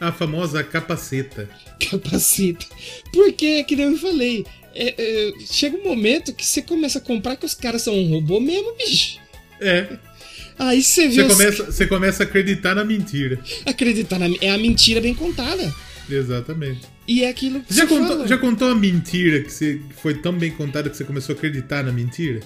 A 0.00 0.10
famosa 0.10 0.64
capaceta. 0.64 1.48
capacita. 1.78 2.66
Porque, 3.12 3.62
que 3.62 3.76
nem 3.76 3.86
eu 3.86 3.96
falei, 3.96 4.44
é, 4.74 4.94
é, 4.98 5.32
chega 5.52 5.76
um 5.76 5.84
momento 5.84 6.34
que 6.34 6.44
você 6.44 6.60
começa 6.60 6.98
a 6.98 7.00
comprar 7.00 7.36
que 7.36 7.46
os 7.46 7.54
caras 7.54 7.82
são 7.82 7.94
um 7.94 8.08
robô 8.10 8.40
mesmo, 8.40 8.74
bicho. 8.76 9.20
É. 9.60 9.96
Aí 10.58 10.82
você 10.82 11.06
vê 11.06 11.14
Você 11.14 11.22
os... 11.22 11.32
começa, 11.32 11.64
você 11.66 11.86
começa 11.86 12.22
a 12.24 12.26
acreditar 12.26 12.74
na 12.74 12.84
mentira. 12.84 13.38
acreditar 13.64 14.18
na 14.18 14.26
é 14.40 14.50
a 14.50 14.58
mentira 14.58 15.00
bem 15.00 15.14
contada. 15.14 15.72
Exatamente. 16.10 16.80
E 17.06 17.22
é 17.22 17.28
aquilo 17.28 17.60
que 17.60 17.72
Já 17.72 17.82
você 17.82 17.94
contou, 17.94 18.08
falou. 18.08 18.26
já 18.26 18.38
contou 18.38 18.68
a 18.70 18.74
mentira 18.74 19.42
que, 19.42 19.52
você, 19.52 19.80
que 19.88 19.94
foi 19.94 20.14
tão 20.14 20.32
bem 20.32 20.50
contada 20.50 20.90
que 20.90 20.96
você 20.96 21.04
começou 21.04 21.34
a 21.34 21.38
acreditar 21.38 21.84
na 21.84 21.92
mentira? 21.92 22.40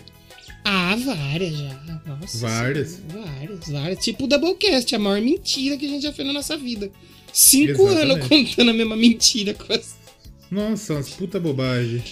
Ah, 0.65 0.97
várias 0.97 1.57
já. 1.57 1.81
Nossa 2.07 2.39
Várias? 2.39 2.89
senhora, 2.91 3.27
várias, 3.31 3.69
várias. 3.69 4.05
Tipo 4.05 4.25
o 4.25 4.27
Doublecast, 4.29 4.95
a 4.95 4.99
maior 4.99 5.21
mentira 5.21 5.77
que 5.77 5.87
a 5.87 5.89
gente 5.89 6.03
já 6.03 6.13
fez 6.13 6.27
na 6.27 6.33
nossa 6.35 6.57
vida. 6.57 6.91
Cinco 7.33 7.89
Exatamente. 7.89 8.13
anos 8.13 8.29
contando 8.29 8.71
a 8.71 8.75
mesma 8.75 8.97
mentira. 8.97 9.55
Quase. 9.55 9.95
Nossa, 10.51 10.95
umas 10.95 11.09
puta 11.11 11.41
bobagem. 11.41 12.03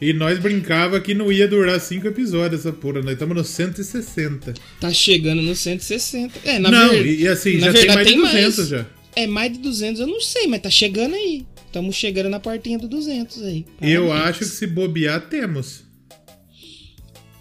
e 0.00 0.12
nós 0.12 0.38
brincava 0.38 1.00
que 1.00 1.14
não 1.14 1.30
ia 1.32 1.46
durar 1.46 1.80
cinco 1.80 2.06
episódios 2.08 2.60
essa 2.60 2.72
porra. 2.72 3.02
Nós 3.02 3.12
estamos 3.12 3.36
no 3.36 3.44
160. 3.44 4.54
Tá 4.80 4.92
chegando 4.92 5.42
no 5.42 5.54
160. 5.54 6.38
É, 6.44 6.58
na 6.58 6.70
não, 6.70 6.90
ver- 6.90 7.06
e, 7.06 7.22
e 7.22 7.28
assim, 7.28 7.58
na 7.58 7.66
já 7.66 7.72
tem 7.72 7.80
verdade 7.86 7.94
mais 7.96 8.06
de 8.06 8.12
tem 8.14 8.22
200 8.22 8.56
mais. 8.58 8.68
já. 8.68 8.86
É 9.14 9.26
mais 9.26 9.52
de 9.52 9.58
200, 9.58 10.00
eu 10.00 10.06
não 10.06 10.20
sei, 10.20 10.46
mas 10.46 10.62
tá 10.62 10.70
chegando 10.70 11.14
aí. 11.14 11.44
Estamos 11.66 11.94
chegando 11.96 12.28
na 12.30 12.40
portinha 12.40 12.78
do 12.78 12.88
200 12.88 13.42
aí. 13.42 13.66
Eu 13.80 14.06
Parabéns. 14.08 14.28
acho 14.30 14.38
que 14.40 14.44
se 14.46 14.66
bobear, 14.66 15.28
temos. 15.28 15.84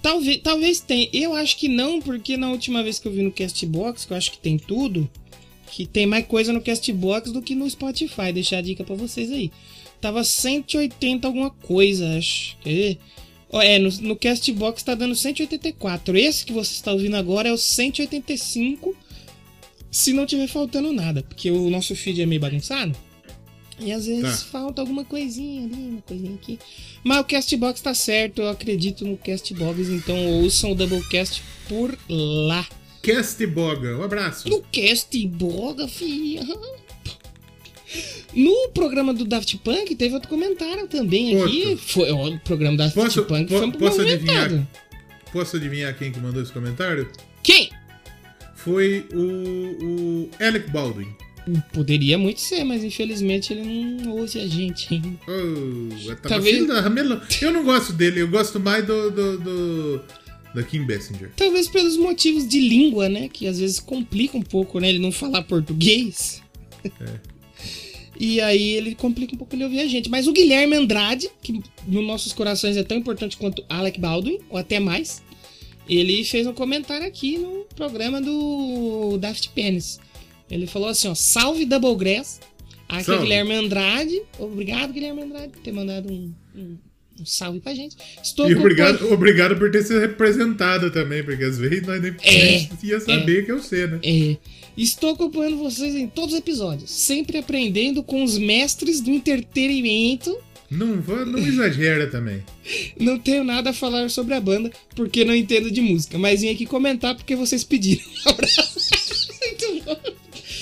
Talvez, 0.02 0.42
talvez 0.42 0.80
tenha. 0.80 1.08
Eu 1.14 1.34
acho 1.34 1.58
que 1.58 1.68
não, 1.68 2.02
porque 2.02 2.36
na 2.36 2.50
última 2.50 2.82
vez 2.82 2.98
que 2.98 3.08
eu 3.08 3.12
vi 3.12 3.22
no 3.22 3.32
Castbox, 3.32 4.06
que 4.06 4.14
eu 4.14 4.18
acho 4.18 4.32
que 4.32 4.38
tem 4.40 4.58
tudo, 4.58 5.10
que 5.72 5.86
tem 5.86 6.06
mais 6.06 6.26
coisa 6.26 6.52
no 6.52 6.62
Castbox 6.62 7.32
do 7.32 7.42
que 7.42 7.54
no 7.54 7.70
Spotify. 7.70 8.32
Deixar 8.34 8.58
a 8.58 8.62
dica 8.62 8.84
pra 8.84 8.96
vocês 8.96 9.32
aí. 9.32 9.52
Tava 10.00 10.24
180 10.24 11.28
alguma 11.28 11.52
coisa, 11.52 12.18
acho. 12.18 12.58
Quer 12.64 12.74
ver? 12.74 12.98
Ó, 13.52 13.62
É, 13.62 13.78
no, 13.78 13.90
no 14.02 14.16
Castbox 14.16 14.82
tá 14.82 14.96
dando 14.96 15.16
184. 15.16 16.18
Esse 16.18 16.46
que 16.46 16.54
você 16.54 16.74
está 16.74 16.92
ouvindo 16.92 17.16
agora 17.16 17.50
é 17.50 17.54
o 17.54 17.58
185. 17.58 18.96
Se 19.92 20.14
não 20.14 20.26
tiver 20.26 20.48
faltando 20.48 20.92
nada, 20.92 21.22
porque 21.22 21.52
o 21.52 21.70
nosso 21.70 21.96
feed 21.96 22.22
é 22.22 22.26
meio 22.26 22.42
bagunçado. 22.42 22.96
E 23.84 23.92
às 23.92 24.06
vezes 24.06 24.42
Tá. 24.42 24.46
falta 24.52 24.82
alguma 24.82 25.04
coisinha 25.04 25.64
ali, 25.66 25.74
uma 25.90 26.02
coisinha 26.02 26.36
aqui. 26.36 26.60
Mas 27.04 27.20
o 27.20 27.24
Castbox 27.24 27.82
tá 27.82 27.94
certo, 27.94 28.42
eu 28.42 28.50
acredito 28.50 29.06
no 29.06 29.18
Castbox, 29.18 29.90
então 29.90 30.16
ouçam 30.42 30.72
o 30.72 30.76
Doublecast 30.76 31.42
por 31.68 31.98
lá. 32.10 32.68
Cast 33.02 33.44
Boga, 33.48 33.98
um 33.98 34.04
abraço. 34.04 34.48
No 34.48 34.62
Castbox, 34.72 35.92
filha. 35.92 36.46
No 38.34 38.70
programa 38.70 39.14
do 39.14 39.26
Daft 39.26 39.58
Punk 39.58 39.96
teve 39.96 40.14
outro 40.14 40.30
comentário 40.30 40.88
também 40.88 41.42
aqui. 41.42 41.76
Foi, 41.76 42.10
o 42.12 42.40
programa 42.40 42.78
do 42.78 42.84
Daft 42.84 42.96
Posso- 42.96 43.24
Punk 43.26 43.48
po- 43.50 43.58
foi 43.58 43.66
um 43.68 43.72
posso 43.72 43.98
movimentado. 43.98 44.40
adivinhar? 44.46 44.68
Posso 45.34 45.58
adivinhar 45.58 45.98
quem 45.98 46.12
que 46.12 46.20
mandou 46.20 46.42
esse 46.42 46.52
comentário? 46.52 47.10
Quem? 47.44 47.70
Foi 48.56 49.06
o, 49.14 49.84
o 49.84 50.30
Alec 50.40 50.70
Baldwin. 50.70 51.08
Poderia 51.74 52.18
muito 52.18 52.40
ser, 52.40 52.64
mas 52.64 52.84
infelizmente 52.84 53.52
ele 53.52 53.64
não 54.04 54.12
ouve 54.18 54.40
a 54.40 54.48
gente 54.48 54.94
ainda. 54.94 55.10
Oh, 55.28 56.16
Talvez- 56.28 56.68
Ramelo. 56.68 57.22
Eu 57.42 57.52
não 57.52 57.64
gosto 57.64 57.94
dele, 57.94 58.22
eu 58.22 58.28
gosto 58.28 58.60
mais 58.60 58.86
do, 58.86 59.10
do, 59.10 59.38
do- 59.40 60.02
da 60.54 60.62
Kim 60.64 60.86
Bessinger. 60.86 61.32
Talvez 61.36 61.68
pelos 61.68 61.98
motivos 61.98 62.48
de 62.48 62.60
língua, 62.60 63.10
né? 63.10 63.28
Que 63.28 63.48
às 63.48 63.60
vezes 63.60 63.80
complica 63.80 64.38
um 64.38 64.42
pouco, 64.42 64.80
né? 64.80 64.90
Ele 64.90 65.00
não 65.00 65.12
falar 65.12 65.44
português. 65.44 66.42
E 68.20 68.40
aí 68.40 68.74
ele 68.76 68.94
complica 68.94 69.34
um 69.34 69.38
pouco 69.38 69.56
ele 69.56 69.64
ouvir 69.64 69.80
a 69.80 69.88
gente. 69.88 70.08
Mas 70.10 70.28
o 70.28 70.32
Guilherme 70.34 70.76
Andrade, 70.76 71.28
que 71.42 71.60
nos 71.88 72.06
nossos 72.06 72.32
corações 72.34 72.78
é 72.78 72.84
tão 72.84 72.96
importante 72.98 73.36
quanto 73.36 73.64
Alec 73.68 74.00
Baldwin, 74.00 74.38
ou 74.48 74.58
até 74.60 74.80
mais, 74.80 75.24
ele 75.90 76.24
fez 76.24 76.46
um 76.46 76.54
comentário 76.54 77.08
aqui 77.08 77.40
no 77.40 77.66
programa 77.76 78.22
do 78.22 79.18
Daft 79.18 79.50
Penis. 79.56 80.00
Ele 80.52 80.68
falou 80.68 80.90
assim, 80.90 81.08
ó, 81.08 81.16
salve 81.16 81.66
Double 81.66 81.96
Grass. 81.96 82.40
Aqui 82.90 83.10
é. 83.10 83.18
Guilherme 83.18 83.54
Andrade. 83.54 84.22
Obrigado, 84.38 84.92
Guilherme 84.92 85.22
Andrade, 85.22 85.48
por 85.54 85.62
ter 85.62 85.72
mandado 85.72 86.12
um, 86.12 86.32
um- 86.56 86.78
um 87.20 87.26
salve 87.26 87.60
pra 87.62 87.74
gente. 87.74 87.96
Estou 88.22 88.50
E 88.50 88.56
obrigado, 88.56 89.14
obrigado 89.14 89.56
por 89.58 89.72
ter 89.72 89.82
sido 89.84 90.00
representado 90.00 90.92
também, 90.92 91.24
porque 91.24 91.44
às 91.44 91.58
vezes 91.58 91.86
nós 91.88 92.02
nem 92.02 92.14
É, 92.24 92.68
ia 92.84 93.00
saber 93.00 93.46
que 93.46 93.52
eu 93.52 93.62
sei, 93.62 93.88
né? 93.88 94.00
É, 94.04 94.38
Estou 94.76 95.12
acompanhando 95.12 95.58
vocês 95.58 95.94
em 95.96 96.08
todos 96.08 96.34
os 96.34 96.40
episódios, 96.40 96.90
sempre 96.92 97.38
aprendendo 97.38 98.02
com 98.04 98.24
os 98.24 98.38
mestres 98.38 99.00
do 99.02 99.12
entretenimento. 99.12 100.36
Não, 100.70 100.96
não 101.26 101.38
exagera 101.46 102.08
também. 102.08 102.42
Não 103.00 103.20
tenho 103.20 103.44
nada 103.44 103.72
a 103.72 103.74
falar 103.74 104.10
sobre 104.10 104.34
a 104.34 104.40
banda, 104.40 104.72
porque 104.96 105.26
não 105.26 105.36
entendo 105.36 105.70
de 105.70 105.82
música, 105.82 106.18
mas 106.18 106.42
vim 106.42 106.50
aqui 106.50 106.66
comentar 106.66 107.14
porque 107.16 107.36
vocês 107.36 107.64
pediram. 107.64 108.04
Bom. 108.26 108.36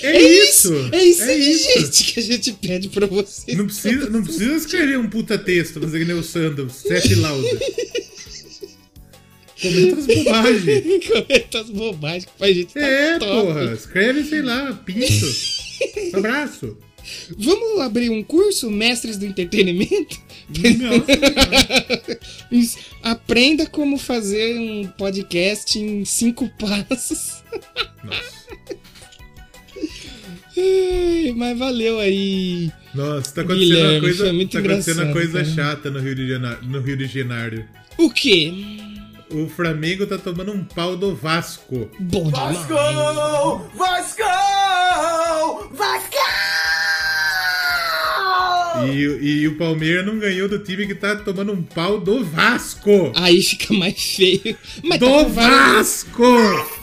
É, 0.02 0.22
isso! 0.22 0.72
É 0.92 1.04
isso 1.04 1.22
é 1.22 1.30
aí, 1.30 1.52
isso. 1.52 1.80
gente, 1.80 2.04
que 2.12 2.20
a 2.20 2.22
gente 2.22 2.52
pede 2.52 2.88
pra 2.88 3.06
vocês. 3.06 3.56
Não 3.56 3.66
precisa, 3.66 4.08
não 4.10 4.22
precisa 4.22 4.54
escrever 4.54 4.98
um 4.98 5.08
puta 5.08 5.38
texto, 5.38 5.80
fazer 5.80 5.98
que 5.98 6.04
nem 6.04 6.16
o 6.16 6.22
Sandro, 6.22 6.68
sete 6.70 7.14
lauda. 7.16 7.48
Comenta 9.60 10.00
as 10.00 10.06
bobagens. 10.06 10.84
Comenta 11.06 11.60
as 11.60 11.70
bobagens 11.70 12.24
que 12.24 12.44
a 12.44 12.52
gente 12.52 12.72
tá 12.74 12.80
É, 12.80 13.18
top. 13.18 13.30
porra. 13.46 13.74
Escreve, 13.74 14.24
sei 14.24 14.42
lá, 14.42 14.72
pinto. 14.86 15.26
Abraço. 16.16 16.76
Vamos 17.38 17.80
abrir 17.80 18.10
um 18.10 18.22
curso, 18.22 18.70
Mestres 18.70 19.16
do 19.16 19.24
Entretenimento? 19.26 20.18
Nossa, 20.48 22.18
Isso. 22.52 22.78
Aprenda 23.02 23.66
como 23.66 23.96
fazer 23.98 24.54
um 24.58 24.86
podcast 24.86 25.78
em 25.78 26.04
cinco 26.04 26.48
passos. 26.58 27.42
Nossa. 28.04 28.79
Mas 31.36 31.58
valeu 31.58 31.98
aí. 32.00 32.70
Nossa, 32.94 33.34
tá 33.34 33.40
acontecendo 33.42 33.68
Guilherme, 33.68 33.94
uma 33.94 34.00
coisa, 34.00 34.32
muito 34.32 34.52
tá 34.52 34.58
acontecendo 34.58 35.02
uma 35.04 35.12
coisa 35.12 35.32
cara. 35.44 35.44
chata 35.54 35.90
no 35.90 36.00
Rio, 36.00 36.14
de 36.14 36.28
Janeiro, 36.28 36.58
no 36.62 36.80
Rio 36.80 36.96
de 36.96 37.06
Janeiro. 37.06 37.64
O 37.96 38.10
quê? 38.10 38.52
O 39.30 39.48
Flamengo 39.48 40.06
tá 40.06 40.18
tomando 40.18 40.50
um 40.52 40.64
pau 40.64 40.96
do 40.96 41.14
Vasco. 41.14 41.88
Bom 42.00 42.24
demais. 42.24 42.56
Vasco! 42.56 43.70
Vasco! 43.76 44.22
Vasco! 45.72 46.16
E, 48.86 49.42
e 49.42 49.48
o 49.48 49.56
Palmeiras 49.56 50.06
não 50.06 50.18
ganhou 50.18 50.48
do 50.48 50.58
time 50.58 50.86
que 50.86 50.94
tá 50.94 51.14
tomando 51.16 51.52
um 51.52 51.62
pau 51.62 52.00
do 52.00 52.24
Vasco. 52.24 53.12
Aí 53.14 53.42
fica 53.42 53.74
mais 53.74 54.00
feio. 54.16 54.56
Mas 54.82 54.98
tá 54.98 55.06
do 55.06 55.12
com 55.12 55.28
vários- 55.28 56.06
Vasco! 56.06 56.80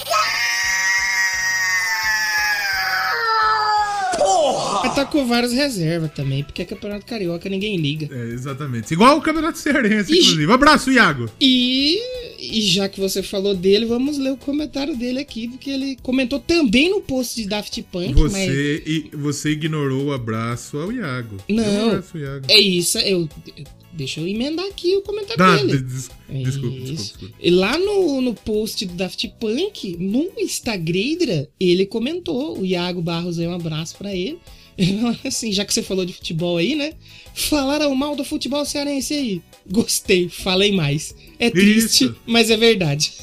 Tá 4.98 5.06
com 5.06 5.26
várias 5.26 5.52
reservas 5.54 6.12
também, 6.14 6.44
porque 6.44 6.62
é 6.62 6.66
campeonato 6.66 7.06
carioca, 7.06 7.50
ninguém 7.50 7.78
liga. 7.78 8.10
É, 8.12 8.34
exatamente. 8.34 8.92
Igual 8.94 9.18
o 9.18 9.22
Campeonato 9.22 9.58
Cearense, 9.58 10.12
Ih. 10.14 10.18
inclusive. 10.20 10.48
Um 10.48 10.52
abraço, 10.54 10.92
Iago. 10.92 11.30
E, 11.40 11.98
e 12.40 12.62
já 12.62 12.88
que 12.90 13.00
você 13.00 13.22
falou 13.24 13.54
dele, 13.56 13.86
vamos 13.86 14.18
ler 14.18 14.32
o 14.32 14.38
comentário 14.38 14.96
dele 14.96 15.20
aqui, 15.20 15.48
porque 15.48 15.70
ele 15.70 15.98
comentou 16.02 16.40
também 16.40 16.90
no 16.90 17.02
post 17.02 17.42
de 17.42 17.48
Daft 17.48 17.82
Punk, 17.92 18.14
mas 18.22 18.32
Você, 18.32 18.84
e, 18.86 19.10
você 19.16 19.52
ignorou 19.52 20.06
o 20.06 20.14
abraço 20.14 20.78
ao 20.78 20.92
Iago. 20.92 21.38
Não. 21.50 21.90
Abraço, 21.90 22.18
Iago. 22.18 22.46
é 22.50 22.60
isso, 22.60 22.98
eu, 23.00 23.28
eu- 23.56 23.66
deixa 23.94 24.20
eu 24.20 24.28
emendar 24.28 24.66
aqui 24.68 24.96
o 24.96 25.02
comentário 25.02 25.38
Tá, 25.38 25.56
dele. 25.58 25.80
des- 25.80 26.10
É 26.30 26.44
desculpa, 26.44 26.76
desculpa, 26.80 27.02
desculpa. 27.04 27.36
E 27.42 27.50
lá 27.50 27.78
no, 27.80 28.22
no 28.22 28.34
post 28.34 28.86
do 28.86 28.94
Daft 28.94 29.28
Punk, 29.40 29.96
no 30.00 30.30
Instagram, 30.38 31.46
ele 31.60 31.86
comentou, 31.86 32.60
o 32.60 32.66
Iago 32.66 33.02
Barros 33.02 33.40
aí, 33.40 33.48
um 33.48 33.54
abraço 33.56 33.96
pra 33.98 34.14
ele. 34.16 34.38
Assim, 35.26 35.52
já 35.52 35.66
que 35.66 35.74
você 35.74 35.82
falou 35.82 36.06
de 36.06 36.14
futebol 36.14 36.58
aí, 36.58 36.76
né? 36.76 36.94
Falaram 37.34 37.94
mal 37.96 38.16
do 38.16 38.24
futebol 38.24 38.66
cearense 38.66 39.14
aí. 39.14 39.42
Gostei, 39.70 40.30
falei 40.30 40.72
mais. 40.72 41.16
É 41.40 41.50
triste, 41.50 42.06
Isso. 42.06 42.16
mas 42.26 42.50
é 42.50 42.58
verdade. 42.58 43.14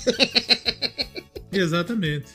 Exatamente. 1.53 2.27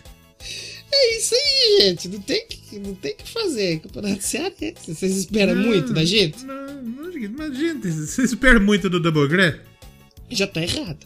É 0.91 1.17
isso 1.17 1.36
aí, 1.36 1.82
gente. 1.82 2.07
Não 2.07 2.20
tem 2.20 2.45
que, 2.47 2.80
não 2.80 2.95
tem 2.95 3.15
que 3.15 3.30
fazer. 3.30 3.80
Campeonato 3.80 4.24
cearense. 4.24 4.93
Vocês 4.93 5.17
esperam 5.17 5.55
Não, 5.55 5.67
muito 5.67 5.93
da 5.93 6.03
gente? 6.03 6.43
Não, 6.43 6.82
não, 6.82 7.09
mas, 7.38 7.57
gente, 7.57 7.91
você 7.91 8.24
espera 8.24 8.59
muito 8.59 8.89
do 8.89 8.99
Double 8.99 9.28
Gré? 9.28 9.59
Já 10.30 10.47
tá 10.47 10.61
errado. 10.61 11.05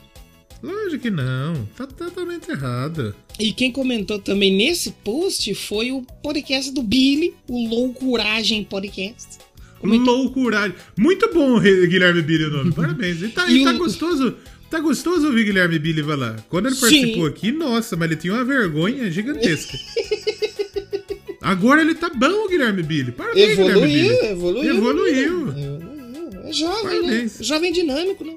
Lógico 0.64 1.02
que 1.04 1.12
não. 1.12 1.68
Tá 1.78 1.86
totalmente 1.86 2.50
errado. 2.50 3.14
E 3.38 3.52
quem 3.52 3.70
comentou 3.72 4.18
também 4.18 4.56
nesse 4.56 4.92
post 5.04 5.54
foi 5.56 5.92
o 5.92 6.02
podcast 6.24 6.72
do 6.72 6.82
Billy, 6.82 7.34
o 7.50 7.68
Loucuragem 7.68 8.64
Podcast. 8.64 9.40
Loucuragem. 9.84 10.74
Muito 10.98 11.30
bom, 11.34 11.60
Guilherme 11.60 12.22
Billy, 12.22 12.46
o 12.46 12.50
nome. 12.52 12.72
Parabéns. 12.74 13.22
E 13.22 13.28
tá, 13.28 13.46
E 13.52 13.58
e 13.62 13.64
tá 13.66 13.72
o- 13.74 13.78
gostoso. 13.78 14.36
Tá 14.70 14.80
gostoso 14.80 15.28
ouvir 15.28 15.44
Guilherme 15.44 15.78
Billy 15.78 16.02
falar. 16.02 16.44
Quando 16.50 16.68
ele 16.68 16.76
Sim. 16.76 16.82
participou 16.82 17.26
aqui, 17.28 17.52
nossa, 17.52 17.96
mas 17.98 18.10
ele 18.10 18.20
tinha 18.20 18.34
uma 18.34 18.46
vergonha 18.46 19.12
gigantesca. 19.12 19.78
Agora 21.42 21.82
ele 21.82 21.94
tá 21.94 22.10
bom, 22.10 22.48
Guilherme 22.48 22.82
Billy. 22.84 23.12
Parabéns, 23.12 23.50
Guilherme 23.58 23.72
Evoluiu, 23.72 24.10
Billy. 24.10 24.26
evoluiu. 24.32 24.74
Evoluiu. 24.76 25.50
Evoluiu. 25.50 26.44
É 26.46 26.54
jovem, 26.54 27.02
Parabéns. 27.02 27.40
né? 27.40 27.44
Jovem 27.46 27.72
dinâmico, 27.74 28.24
né? 28.24 28.36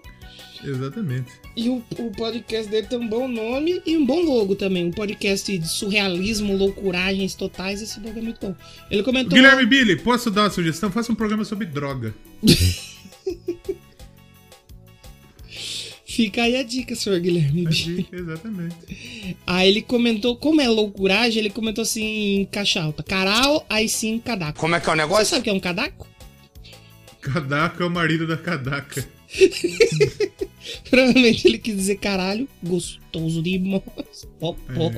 Exatamente. 0.65 1.31
E 1.57 1.71
o, 1.71 1.83
o 1.99 2.11
podcast 2.11 2.71
dele 2.71 2.87
tem 2.87 2.99
um 2.99 3.09
bom 3.09 3.27
nome 3.27 3.81
e 3.87 3.97
um 3.97 4.05
bom 4.05 4.21
logo 4.21 4.55
também. 4.55 4.85
Um 4.85 4.91
podcast 4.91 5.57
de 5.57 5.67
surrealismo, 5.67 6.55
loucuragens 6.55 7.35
totais. 7.35 7.81
Esse 7.81 7.99
logo 7.99 8.19
é 8.19 8.23
muito 8.23 8.39
bom. 8.47 8.55
Ele 8.91 9.03
comentou. 9.03 9.33
Guilherme 9.33 9.65
Billy, 9.65 9.97
posso 9.97 10.31
dar 10.31 10.43
uma 10.43 10.51
sugestão? 10.51 10.93
Faça 10.93 11.11
um 11.11 11.15
programa 11.15 11.45
sobre 11.47 11.67
droga. 11.67 12.15
Fica 16.05 16.43
aí 16.45 16.57
a 16.57 16.63
dica, 16.63 16.95
senhor 16.95 17.19
Guilherme. 17.21 17.67
Billy. 17.67 18.07
Exatamente. 18.13 19.37
Aí 19.47 19.69
ele 19.69 19.83
comentou, 19.83 20.37
como 20.37 20.61
é 20.61 20.69
loucuragem, 20.69 21.41
ele 21.41 21.51
comentou 21.51 21.83
assim 21.83 22.41
em 22.41 22.45
caixa 22.47 22.83
alta. 22.83 23.03
Caral, 23.03 23.67
aí 23.69 23.89
sim, 23.89 24.19
cadaco. 24.19 24.59
Como 24.59 24.75
é 24.75 24.81
que 24.81 24.89
é 24.89 24.93
o 24.93 24.95
Você 24.95 25.03
negócio? 25.03 25.27
sabe 25.27 25.41
o 25.41 25.45
que 25.45 25.51
é 25.51 25.53
um 25.53 25.61
cadaco? 25.61 26.07
Cadaca 27.21 27.83
é 27.83 27.87
o 27.87 27.91
marido 27.91 28.27
da 28.27 28.37
Cadaca. 28.37 29.07
Provavelmente 30.91 31.47
ele 31.47 31.59
quis 31.59 31.77
dizer 31.77 31.97
caralho, 31.97 32.49
gostoso 32.63 33.43
demais. 33.43 33.83
Ó, 34.41 34.55
ó. 34.77 34.91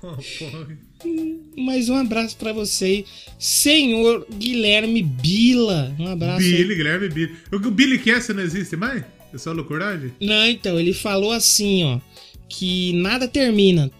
Pô, 0.00 0.16
pô. 0.16 1.12
Mais 1.56 1.88
um 1.88 1.94
abraço 1.94 2.36
pra 2.36 2.52
você, 2.52 3.04
senhor 3.38 4.26
Guilherme 4.32 5.02
Bila. 5.02 5.94
Um 5.98 6.08
abraço. 6.08 6.44
aí. 6.44 6.52
Billy, 6.52 6.74
Guilherme 6.74 7.08
Billy. 7.08 7.36
O 7.52 7.60
que 7.60 7.68
o 7.68 7.70
Billy 7.70 7.98
Cass 7.98 8.28
não 8.28 8.42
existe 8.42 8.76
mais? 8.76 9.04
É 9.32 9.38
só 9.38 9.52
loucuragem? 9.52 10.12
Não, 10.20 10.46
então, 10.46 10.78
ele 10.78 10.92
falou 10.92 11.32
assim, 11.32 11.84
ó, 11.84 12.00
que 12.48 12.92
nada 12.94 13.26
termina. 13.26 13.90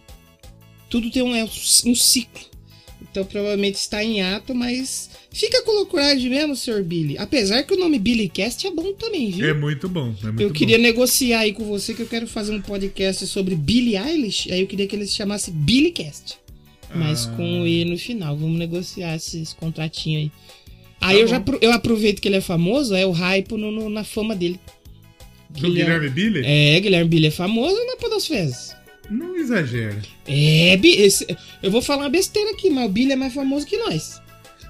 Tudo 0.91 1.11
tem 1.11 1.23
um, 1.23 1.35
é 1.35 1.45
um 1.45 1.95
ciclo. 1.95 2.53
Então 3.01 3.25
provavelmente 3.25 3.77
está 3.77 4.03
em 4.03 4.23
ato, 4.23 4.55
mas 4.55 5.11
fica 5.33 5.63
com 5.63 5.73
loucuragem 5.73 6.29
mesmo, 6.31 6.55
senhor 6.55 6.83
Billy. 6.83 7.17
Apesar 7.19 7.63
que 7.63 7.75
o 7.75 7.79
nome 7.79 7.99
Billy 7.99 8.29
Cast 8.29 8.67
é 8.67 8.71
bom 8.71 8.93
também, 8.93 9.31
viu? 9.31 9.49
É 9.49 9.55
muito 9.55 9.89
bom. 9.89 10.15
É 10.23 10.27
muito 10.27 10.41
eu 10.43 10.51
queria 10.53 10.77
bom. 10.77 10.83
negociar 10.83 11.41
aí 11.41 11.53
com 11.53 11.65
você 11.65 11.95
que 11.95 12.03
eu 12.03 12.07
quero 12.07 12.27
fazer 12.27 12.53
um 12.53 12.61
podcast 12.61 13.27
sobre 13.27 13.55
Billie 13.55 13.97
Eilish. 13.97 14.51
Aí 14.53 14.61
eu 14.61 14.67
queria 14.67 14.87
que 14.87 14.95
ele 14.97 15.07
se 15.07 15.15
chamasse 15.15 15.51
Billy 15.51 15.91
Cast. 15.91 16.39
Mas 16.95 17.27
Ah. 17.27 17.33
com 17.37 17.67
E 17.67 17.85
no 17.87 17.97
final. 17.99 18.37
Vamos 18.37 18.59
negociar 18.59 19.17
esses 19.17 19.53
contratinhos 19.55 20.25
aí. 20.25 20.31
Aí 21.01 21.17
Tá 21.17 21.21
eu 21.23 21.27
já 21.27 21.39
bom. 21.39 21.59
eu 21.61 21.73
aproveito 21.73 22.21
que 22.21 22.29
ele 22.29 22.37
é 22.37 22.41
famoso, 22.41 22.95
é 22.95 23.05
o 23.07 23.11
hype 23.11 23.53
no, 23.53 23.71
no- 23.73 23.89
na 23.91 24.05
fama 24.05 24.37
dele. 24.37 24.61
Do 25.51 25.61
Guilherme 25.71 26.09
Billy? 26.09 26.43
É, 26.45 26.79
Guilherme 26.81 27.09
Billy 27.11 27.27
é 27.27 27.31
famoso 27.31 27.77
na 27.87 27.97
Podosfezes. 27.97 28.75
Não 29.11 29.37
exagera. 29.37 30.01
É, 30.27 30.75
esse- 30.83 31.27
eu 31.63 31.71
vou 31.71 31.83
falar 31.83 32.05
uma 32.05 32.09
besteira 32.09 32.53
aqui, 32.53 32.71
mas 32.71 32.87
o 32.87 32.89
Billy 32.89 33.13
é 33.13 33.17
mais 33.17 33.35
famoso 33.35 33.67
que 33.67 33.77
nós. 33.77 34.22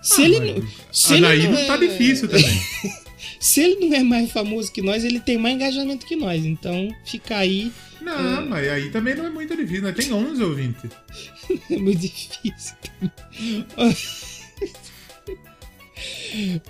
Se 0.03 0.23
Ah, 0.23 0.25
ele 0.25 0.39
mas 0.41 0.57
não. 0.65 0.69
Se 0.93 1.13
a 1.13 1.17
ele 1.17 1.27
daí 1.27 1.43
não, 1.45 1.53
não 1.53 1.67
tá 1.67 1.75
é- 1.75 1.79
difícil 1.79 2.29
também. 2.29 2.45
Se 3.41 3.61
ele 3.61 3.89
não 3.89 3.97
é 3.97 4.03
mais 4.05 4.31
famoso 4.31 4.73
que 4.73 4.81
nós, 4.83 5.03
ele 5.05 5.19
tem 5.19 5.37
mais 5.37 5.57
engajamento 5.57 6.07
que 6.07 6.15
nós. 6.15 6.45
Então, 6.45 6.89
fica 7.05 7.37
aí. 7.39 7.73
Não, 8.01 8.47
mas 8.47 8.69
aí 8.69 8.89
também 8.91 9.17
não 9.17 9.27
é 9.27 9.31
muito 9.31 9.57
difícil. 9.57 9.83
Nós 9.83 9.95
tem 9.97 10.13
11 10.13 10.43
ouvintes. 10.43 10.91
É 11.71 11.77
muito 11.77 12.01
difícil. 12.01 12.77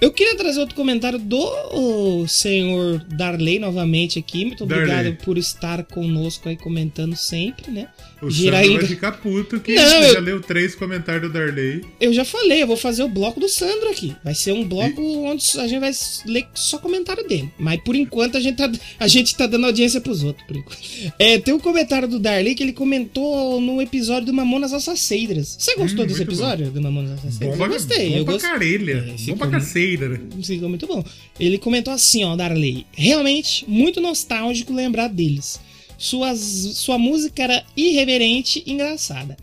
Eu 0.01 0.13
queria 0.13 0.37
trazer 0.37 0.61
outro 0.61 0.75
comentário 0.75 1.19
do 1.19 2.27
senhor 2.27 2.99
Darley 3.05 3.59
novamente 3.59 4.19
aqui. 4.19 4.45
Muito 4.45 4.65
obrigado 4.65 4.89
Darley. 4.89 5.13
por 5.25 5.39
estar 5.39 5.85
conosco 5.85 6.49
aí 6.49 6.57
comentando 6.57 7.17
sempre, 7.17 7.71
né? 7.71 7.89
O 8.23 8.31
Girar 8.31 8.63
Sandro 8.65 8.79
vai 8.79 8.87
ficar 8.89 9.13
puto 9.13 9.59
que 9.61 9.75
Não, 9.75 9.83
você 9.83 9.97
eu- 10.11 10.13
já 10.15 10.21
leu 10.21 10.41
três 10.41 10.75
comentários 10.77 11.23
do 11.23 11.33
Darley. 11.33 11.85
Eu 12.01 12.13
já 12.13 12.25
falei, 12.25 12.63
eu 12.63 12.67
vou 12.69 12.77
fazer 12.77 13.03
o 13.03 13.09
bloco 13.09 13.41
do 13.41 13.49
Sandro 13.49 13.89
aqui. 13.91 14.15
Vai 14.23 14.35
ser 14.35 14.53
um 14.53 14.65
bloco 14.67 15.03
onde 15.25 15.45
a 15.59 15.67
gente 15.67 15.81
vai 15.81 15.91
ler 16.27 16.47
só 16.55 16.79
comentário 16.79 17.27
dele. 17.27 17.51
Mas 17.59 17.81
por 17.83 17.97
enquanto 17.97 18.37
a 18.37 18.41
gente 18.41 18.57
tá, 18.57 18.71
a 19.01 19.09
gente 19.09 19.35
tá 19.37 19.47
dando 19.47 19.67
audiência 19.67 20.01
pros 20.01 20.23
outros. 20.23 20.47
Por 20.47 20.57
enquanto. 20.57 20.79
É, 21.19 21.39
tem 21.39 21.53
um 21.53 21.59
comentário 21.59 22.07
do 22.07 22.19
Darley 22.21 22.55
que 22.55 22.63
ele 22.63 22.73
comentou 22.73 23.61
no 23.61 23.83
episódio 23.83 24.27
do 24.27 24.33
Mamonas 24.33 24.73
Assasseiras. 24.73 25.57
Você 25.59 25.75
gostou 25.75 26.05
Hum, 26.05 26.07
desse 26.09 26.21
muito 26.25 26.29
bom. 26.37 26.43
episódio 26.45 26.71
do 26.71 26.81
Mamonas 26.81 27.13
Assasseiras? 27.13 27.59
Bom 27.59 27.65
eu 27.65 27.71
gostei, 27.71 28.11
bom 28.11 28.17
eu 28.19 28.25
pra 28.25 28.33
gostei. 28.35 28.51
carelha. 28.51 28.93
É, 29.19 29.31
bom 29.31 29.37
pra 29.37 29.51
caceira. 29.51 30.23
Ficou 30.43 30.69
muito 30.69 30.87
bom. 30.87 31.05
Ele 31.41 31.59
comentou 31.59 31.93
assim, 31.93 32.23
ó, 32.25 32.37
Darley. 32.37 32.87
Realmente 32.93 33.65
muito 33.69 34.01
nostálgico 34.01 34.73
lembrar 34.73 35.09
deles. 35.09 35.61
Suas, 36.03 36.41
sua 36.75 36.99
música 36.99 37.45
era 37.45 37.65
irreverente 37.77 38.61
e 38.67 38.73
engraçada. 38.73 39.37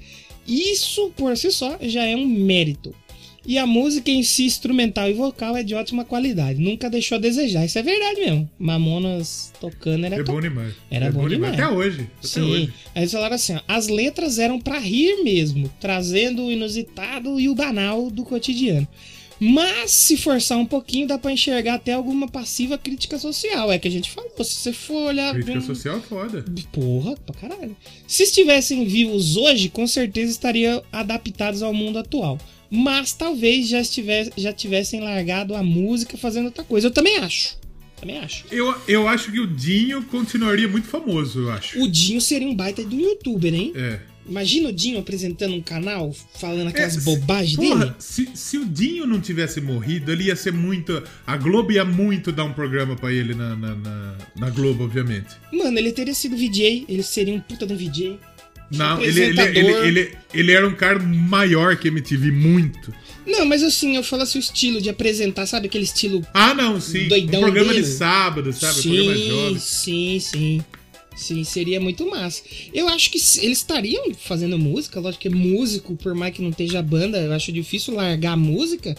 Isso, 0.46 1.10
por 1.16 1.38
si 1.38 1.52
só, 1.52 1.78
já 1.82 2.04
é 2.04 2.16
um 2.18 2.26
mérito. 2.28 2.94
E 3.46 3.58
a 3.58 3.66
música 3.66 4.12
em 4.12 4.22
si, 4.22 4.44
instrumental 4.44 5.10
e 5.10 5.14
vocal, 5.14 5.56
é 5.56 5.64
de 5.64 5.74
ótima 5.74 6.04
qualidade. 6.04 6.60
Nunca 6.60 6.90
deixou 6.90 7.16
a 7.18 7.22
desejar. 7.22 7.66
Isso 7.66 7.80
é 7.80 7.82
verdade 7.82 8.20
mesmo. 8.20 8.50
Mamonas 8.60 9.54
tocando 9.62 10.06
era 10.06 10.18
É 10.18 10.24
to- 10.24 10.34
bom 10.34 10.42
demais. 10.42 10.74
Era 10.92 11.06
é 11.06 11.12
bom 11.12 11.28
demais. 11.30 11.54
Até 11.54 11.68
hoje. 11.70 12.02
Até 12.20 12.28
Sim. 12.28 12.42
hoje. 12.42 12.74
Aí 12.94 13.04
eles 13.04 13.12
falaram 13.14 13.36
assim: 13.36 13.56
ó, 13.56 13.62
as 13.66 13.88
letras 13.88 14.38
eram 14.38 14.60
pra 14.60 14.78
rir 14.80 15.24
mesmo, 15.24 15.72
trazendo 15.80 16.44
o 16.44 16.52
inusitado 16.52 17.40
e 17.40 17.48
o 17.48 17.56
banal 17.56 18.12
do 18.12 18.24
cotidiano. 18.26 18.88
Mas 19.40 19.92
se 19.92 20.18
forçar 20.18 20.58
um 20.58 20.66
pouquinho, 20.66 21.08
dá 21.08 21.18
pra 21.18 21.32
enxergar 21.32 21.76
até 21.76 21.94
alguma 21.94 22.28
passiva 22.28 22.78
crítica 22.78 23.18
social. 23.18 23.72
É 23.72 23.80
que 23.80 23.88
a 23.88 23.92
gente 23.92 24.12
falou. 24.12 24.30
Se 24.44 24.56
você 24.56 24.74
for 24.74 25.08
olhar. 25.08 25.34
Crítica 25.34 25.54
bem- 25.60 25.62
social 25.66 25.98
é 25.98 26.02
foda. 26.02 26.46
Porra, 26.72 27.16
pra 27.26 27.36
caralho. 27.36 27.76
Se 28.08 28.24
estivessem 28.24 28.86
vivos 28.86 29.38
hoje, 29.38 29.70
com 29.70 29.88
certeza 29.88 30.32
estariam 30.32 30.84
adaptados 30.92 31.64
ao 31.64 31.74
mundo 31.74 32.00
atual. 32.00 32.38
Mas 32.70 33.14
talvez 33.14 33.68
já, 33.68 33.80
estivesse, 33.82 34.32
já 34.38 34.52
tivessem 34.54 35.00
largado 35.00 35.56
a 35.56 35.64
música 35.64 36.18
fazendo 36.18 36.46
outra 36.46 36.64
coisa. 36.64 36.88
Eu 36.88 36.92
também 36.92 37.18
acho. 37.18 37.58
Também 38.00 38.18
acho. 38.20 38.46
Eu, 38.52 38.74
eu 38.88 39.08
acho 39.08 39.32
que 39.32 39.40
o 39.40 39.48
Dinho 39.48 40.04
continuaria 40.04 40.68
muito 40.68 40.88
famoso, 40.88 41.40
eu 41.42 41.52
acho. 41.52 41.82
O 41.82 41.88
Dinho 41.90 42.22
seria 42.22 42.48
um 42.48 42.56
baita 42.56 42.84
de 42.84 42.96
um 42.96 43.00
youtuber, 43.00 43.54
hein? 43.54 43.74
É. 43.76 44.00
Imagina 44.30 44.70
o 44.70 44.72
Dinho 44.72 45.00
apresentando 45.00 45.54
um 45.56 45.62
canal, 45.62 46.16
falando 46.40 46.68
aquelas 46.70 46.98
É, 46.98 47.02
bobagens 47.02 47.56
porra, 47.56 47.86
dele. 47.88 47.96
Se, 48.00 48.30
se 48.36 48.58
o 48.58 48.66
Dinho 48.66 49.06
não 49.08 49.20
tivesse 49.20 49.60
morrido, 49.60 50.12
ele 50.12 50.26
ia 50.26 50.36
ser 50.36 50.54
muito. 50.54 51.02
A 51.26 51.36
Globo 51.38 51.72
ia 51.72 51.84
muito 51.84 52.32
dar 52.32 52.44
um 52.44 52.54
programa 52.54 52.96
pra 52.96 53.12
ele 53.12 53.34
na, 53.34 53.56
na, 53.56 53.76
na- 53.76 54.18
na 54.36 54.50
Globo, 54.50 54.84
obviamente. 54.86 55.30
Mano, 55.52 55.78
ele 55.78 55.92
teria 55.92 56.14
sido 56.14 56.38
VJ, 56.38 56.86
ele 56.88 57.04
seria 57.04 57.34
um 57.34 57.40
puta 57.40 57.66
de 57.66 57.74
um 57.74 57.78
VJ. 57.78 58.20
Não, 58.72 59.02
ele, 59.02 59.20
ele, 59.22 59.42
ele, 59.42 59.72
ele, 59.88 60.18
ele 60.32 60.52
era 60.52 60.68
um 60.68 60.76
cara 60.76 61.00
maior 61.00 61.76
que 61.76 61.88
MTV, 61.88 62.32
muito. 62.32 62.94
Não, 63.26 63.44
mas 63.46 63.64
assim, 63.64 63.96
eu 63.96 64.04
falo 64.04 64.22
assim, 64.22 64.38
o 64.38 64.42
estilo 64.42 64.80
de 64.80 64.90
apresentar, 64.90 65.48
sabe 65.48 65.66
aquele 65.66 65.84
estilo 65.86 66.24
Ah, 66.36 66.54
não, 66.54 66.80
sim. 66.80 67.08
Doidão 67.08 67.40
um 67.40 67.44
programa 67.46 67.74
dele. 67.74 67.84
de 67.84 67.90
sábado, 67.92 68.54
sabe? 68.54 68.80
Um 68.80 68.82
programa 68.84 69.16
Sim, 69.16 69.28
jovem. 69.30 69.60
sim, 69.60 70.20
sim. 70.20 70.62
Sim, 71.16 71.44
seria 71.44 71.80
muito 71.82 72.10
massa. 72.10 72.42
Eu 72.74 72.88
acho 72.88 73.12
que 73.12 73.18
eles 73.18 73.58
estariam 73.58 74.14
fazendo 74.16 74.58
música, 74.58 75.00
lógico 75.00 75.22
que 75.24 75.28
é 75.28 75.32
músico, 75.32 75.96
por 75.96 76.16
mais 76.16 76.34
que 76.34 76.42
não 76.42 76.50
esteja 76.50 76.82
banda, 76.82 77.18
eu 77.20 77.34
acho 77.34 77.52
difícil 77.52 77.94
largar 77.96 78.34
a 78.34 78.38
música, 78.38 78.96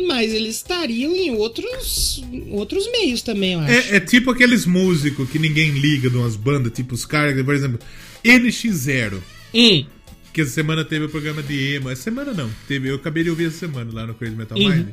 mas 0.00 0.32
eles 0.32 0.56
estariam 0.56 1.14
em 1.16 1.30
outros, 1.34 2.22
outros 2.50 2.88
meios 2.92 3.22
também, 3.22 3.54
eu 3.54 3.60
acho. 3.60 3.72
É, 3.72 3.96
é 3.96 4.00
tipo 4.00 4.30
aqueles 4.30 4.64
músicos 4.66 5.28
que 5.28 5.38
ninguém 5.38 5.70
liga 5.70 6.08
de 6.08 6.16
umas 6.16 6.36
bandas, 6.36 6.72
tipo 6.72 6.94
os 6.94 7.04
caras, 7.04 7.42
por 7.44 7.54
exemplo, 7.54 7.80
NX0. 8.24 9.20
Hum, 9.54 9.86
Que 10.32 10.42
essa 10.42 10.50
semana 10.50 10.84
teve 10.84 11.06
o 11.06 11.08
programa 11.08 11.42
de 11.42 11.74
emo. 11.74 11.88
Essa 11.88 12.02
semana 12.02 12.32
não. 12.34 12.50
Teve, 12.68 12.90
eu 12.90 12.96
acabei 12.96 13.24
de 13.24 13.30
ouvir 13.30 13.46
essa 13.46 13.58
semana 13.58 13.90
lá 13.92 14.06
no 14.06 14.14
Crazy 14.14 14.36
Metal 14.36 14.58
Uhum. 14.58 14.86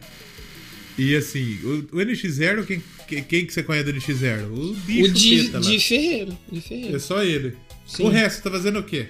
E 0.97 1.15
assim, 1.15 1.57
o, 1.63 1.97
o 1.97 1.99
NX0, 1.99 2.65
quem, 2.65 2.83
quem, 3.07 3.23
quem 3.23 3.45
que 3.45 3.53
você 3.53 3.63
conhece 3.63 3.91
do 3.91 3.97
NX0? 3.99 4.43
O 4.51 4.71
o 4.71 4.73
bicho 4.73 5.11
de, 5.13 5.43
Peta 5.43 5.59
lá. 5.59 5.69
de 5.69 5.79
Ferreiro. 5.79 6.37
De 6.51 6.59
É 6.59 6.61
Ferreiro. 6.61 6.99
só 6.99 7.23
ele. 7.23 7.53
Sim. 7.87 8.03
O 8.03 8.09
resto 8.09 8.43
tá 8.43 8.51
fazendo 8.51 8.79
o 8.79 8.83
quê? 8.83 9.07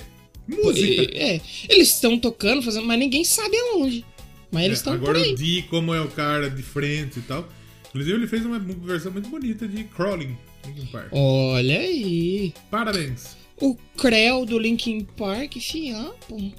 Música. 0.47 1.03
É, 1.13 1.39
eles 1.69 1.89
estão 1.89 2.17
tocando, 2.17 2.61
fazendo, 2.61 2.85
mas 2.85 2.99
ninguém 2.99 3.23
sabe 3.23 3.55
aonde. 3.57 4.05
Mas 4.51 4.65
eles 4.65 4.77
É, 4.77 4.81
estão 4.81 4.99
por 4.99 5.09
agora 5.11 5.19
o 5.31 5.35
Di, 5.35 5.63
como 5.69 5.93
é 5.93 6.01
o 6.01 6.07
cara 6.09 6.49
de 6.49 6.61
frente 6.63 7.19
e 7.19 7.21
tal. 7.23 7.47
Inclusive, 7.89 8.15
ele 8.17 8.27
fez 8.27 8.45
uma 8.45 8.59
versão 8.59 9.11
muito 9.11 9.29
bonita 9.29 9.67
de 9.67 9.83
Crawling, 9.85 10.35
Linkin 10.65 10.85
Park. 10.87 11.07
Olha 11.11 11.79
aí. 11.79 12.53
Parabéns. 12.71 13.37
O 13.61 13.75
Creu 13.97 14.45
do 14.45 14.57
Linkin 14.57 15.01
Park, 15.15 15.53
fiapo. 15.59 16.51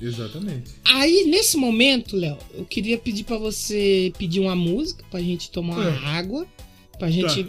Exatamente. 0.00 0.70
Aí, 0.84 1.24
nesse 1.26 1.56
momento, 1.56 2.16
Léo, 2.16 2.38
eu 2.54 2.64
queria 2.64 2.96
pedir 2.98 3.24
pra 3.24 3.36
você 3.38 4.12
pedir 4.18 4.40
uma 4.40 4.56
música 4.56 5.04
pra 5.10 5.20
gente 5.20 5.50
tomar 5.50 5.76
uma 5.76 5.90
É. 5.90 5.98
água, 6.18 6.46
pra 6.98 7.10
gente 7.10 7.46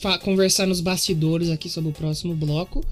fa- 0.00 0.18
conversar 0.18 0.66
nos 0.66 0.80
bastidores 0.80 1.48
aqui 1.50 1.68
sobre 1.68 1.90
o 1.90 1.94
próximo 1.94 2.34
bloco. 2.34 2.84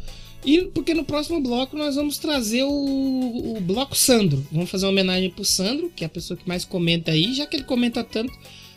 E 0.45 0.63
porque 0.63 0.95
no 0.95 1.03
próximo 1.05 1.41
bloco 1.41 1.77
nós 1.77 1.97
vamos 1.97 2.17
trazer 2.19 2.63
o, 2.63 3.55
o 3.57 3.61
bloco 3.61 3.97
Sandro. 3.97 4.47
Vamos 4.53 4.71
fazer 4.71 4.87
uma 4.87 4.93
homenagem 4.93 5.31
pro 5.31 5.45
Sandro, 5.45 5.91
que 5.95 6.05
é 6.05 6.07
a 6.07 6.11
pessoa 6.11 6.37
que 6.37 6.47
mais 6.47 6.65
comenta 6.65 7.11
aí, 7.11 7.35
já 7.35 7.45
que 7.45 7.57
ele 7.57 7.65
comenta 7.65 8.05
tanto, 8.05 8.33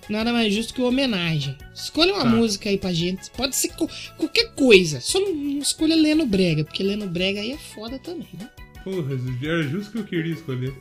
nada 0.10 0.34
mais 0.34 0.52
justo 0.52 0.74
que 0.74 0.82
uma 0.82 0.89
homenagem. 0.89 1.56
Escolha 1.74 2.14
uma 2.16 2.24
Tá. 2.24 2.30
música 2.30 2.68
aí 2.68 2.80
pra 2.80 2.91
gente. 2.91 3.30
Pode 3.38 3.56
ser 3.56 3.70
co- 3.76 3.88
qualquer 4.18 4.56
coisa. 4.56 4.99
Só 5.02 5.20
não, 5.20 5.36
não 5.36 5.60
escolha 5.60 5.95
Leno 5.95 6.26
Brega, 6.26 6.64
porque 6.64 6.82
Leno 6.82 7.06
Brega 7.08 7.39
aí 7.41 7.52
é 7.52 7.58
foda 7.60 7.99
também, 7.99 8.28
né? 8.34 8.49
Porra, 8.84 9.14
era 9.44 9.64
justo 9.64 9.92
que 9.92 10.00
eu 10.00 10.04
queria 10.04 10.34
escolher. 10.34 10.74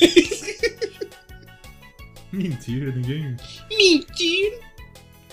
Mentira, 2.32 2.92
ninguém. 2.92 3.36
Mentira! 3.70 4.58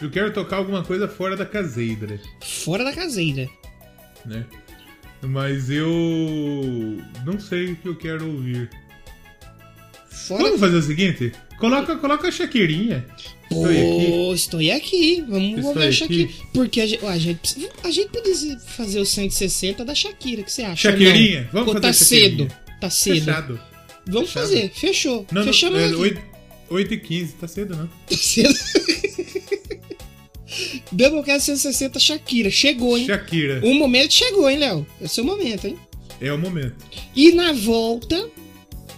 Eu 0.02 0.10
quero 0.10 0.34
tocar 0.34 0.58
alguma 0.58 0.84
coisa 0.84 1.08
fora 1.08 1.36
da 1.38 1.46
caseira, 1.46 2.20
Fora 2.42 2.84
da 2.84 2.94
caseira. 2.94 3.48
né? 4.26 4.46
Mas 5.22 5.70
eu 5.70 5.88
não 7.26 7.40
sei 7.40 7.74
o 7.74 7.76
que 7.76 7.88
eu 7.88 7.96
quero 7.96 8.26
ouvir. 8.28 8.70
Fora 10.10 10.44
Vamos 10.44 10.60
fazer 10.60 10.78
o 10.78 10.82
seguinte? 10.82 11.32
Coloca, 11.60 11.96
coloca 11.98 12.28
a 12.28 12.32
Shakirinha. 12.32 13.06
Estou 13.52 13.66
aqui. 13.66 14.34
Estou 14.34 14.60
aqui. 14.76 15.26
Vamos 15.28 15.58
Estou 15.58 15.68
ouvir 15.70 15.84
a 15.84 15.88
aqui. 15.88 15.94
Shakira. 15.98 16.30
Porque 16.54 16.82
a 16.82 16.88
gente, 16.88 17.06
a 17.06 17.18
gente, 17.20 17.40
precisa- 17.40 17.70
a 17.84 17.92
gente 17.92 18.10
podia 18.10 18.60
fazer 18.60 19.00
o 19.00 19.06
160 19.06 19.86
da 19.86 19.96
Shakira, 19.96 20.42
o 20.42 20.46
que 20.46 20.52
você 20.52 20.64
acha? 20.64 20.92
Shakirinha? 20.92 21.42
Não. 21.44 21.52
Vamos 21.66 21.68
Pô, 21.68 21.74
fazer 21.74 21.82
tá 21.88 21.94
cedo. 21.94 22.48
Tá 22.80 22.90
cedo. 22.90 23.26
Fechado. 23.26 23.60
Vamos 24.08 24.30
Fechado. 24.30 24.48
fazer. 24.48 24.72
Fechou. 24.74 25.26
Não, 25.32 25.46
não, 25.46 25.54
Fechamos 25.54 25.80
é, 25.80 25.86
aqui. 25.86 25.96
8, 25.96 26.22
8 26.70 26.94
e 26.94 27.00
15, 27.00 27.34
tá 27.34 27.48
cedo 27.48 27.76
não. 27.76 27.88
Tá 27.88 28.18
cedo. 28.18 28.54
Doublecast 30.92 31.46
160 31.46 32.00
Shakira. 32.00 32.50
Chegou, 32.50 32.98
hein? 32.98 33.06
Shakira. 33.06 33.62
O 33.64 33.74
momento 33.74 34.14
chegou, 34.14 34.50
hein, 34.50 34.58
Léo? 34.58 34.86
É 35.00 35.06
o 35.06 35.10
seu 35.10 35.24
momento, 35.24 35.68
hein? 35.68 35.78
É 36.20 36.32
o 36.34 36.38
momento. 36.38 36.76
E 37.16 37.32
na 37.32 37.54
volta, 37.54 38.30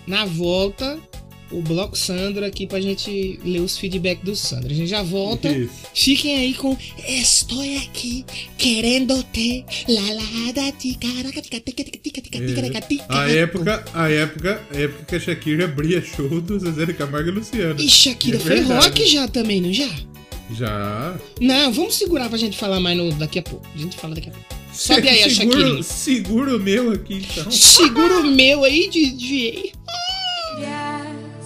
na 0.07 0.25
volta, 0.25 0.99
o 1.53 1.61
bloco 1.61 1.97
Sandra 1.97 2.47
aqui 2.47 2.65
pra 2.65 2.81
gente 2.81 3.39
ler 3.45 3.61
os 3.61 3.77
feedbacks 3.77 4.23
do 4.23 4.35
Sandra. 4.35 4.71
A 4.71 4.75
gente 4.75 4.89
já 4.89 5.03
volta. 5.03 5.49
Isso. 5.49 5.73
Fiquem 5.93 6.37
aí 6.37 6.53
com 6.53 6.75
Estou 7.07 7.61
aqui 7.77 8.25
querendo 8.57 9.23
te 9.31 9.63
lalada 9.87 10.71
de 10.77 10.95
caraca 10.95 11.41
tica 11.41 11.59
tica 11.59 11.83
tica 11.83 11.99
tica 11.99 12.21
tica 12.21 12.39
tica 12.39 12.61
tica 12.61 12.81
tica. 12.81 13.05
A 13.09 13.29
época, 13.29 13.85
a 13.93 14.09
época, 14.09 14.61
a 14.73 14.77
época 14.77 15.05
que 15.05 15.15
a 15.15 15.19
Shakira 15.19 15.65
abria 15.65 16.01
show 16.01 16.41
do 16.41 16.59
Zezé 16.59 16.85
de 16.85 16.93
Camargo 16.93 17.29
e 17.29 17.31
Luciano. 17.31 17.79
E 17.79 17.89
Shakira 17.89 18.37
é 18.37 18.39
foi 18.39 18.55
verdade. 18.55 18.85
rock 18.85 19.05
já 19.05 19.27
também, 19.27 19.61
não 19.61 19.71
já? 19.71 19.89
Já. 20.51 21.15
Não, 21.39 21.71
vamos 21.71 21.95
segurar 21.95 22.29
pra 22.29 22.37
gente 22.37 22.57
falar 22.57 22.79
mais 22.79 22.97
no, 22.97 23.11
daqui 23.13 23.39
a 23.39 23.43
pouco. 23.43 23.65
A 23.73 23.77
gente 23.77 23.95
fala 23.95 24.15
daqui 24.15 24.29
a 24.29 24.31
pouco. 24.31 24.47
Sobe 24.73 25.07
aí, 25.07 25.29
seguro, 25.29 25.57
a 25.57 25.61
Shakira. 25.61 25.83
Segura 25.83 26.57
o 26.57 26.59
meu 26.59 26.91
aqui, 26.91 27.25
então. 27.29 27.51
Segura 27.51 28.19
o 28.19 28.23
meu 28.27 28.63
aí, 28.63 28.89
DJ. 28.89 29.71
Yeah. 30.59 31.02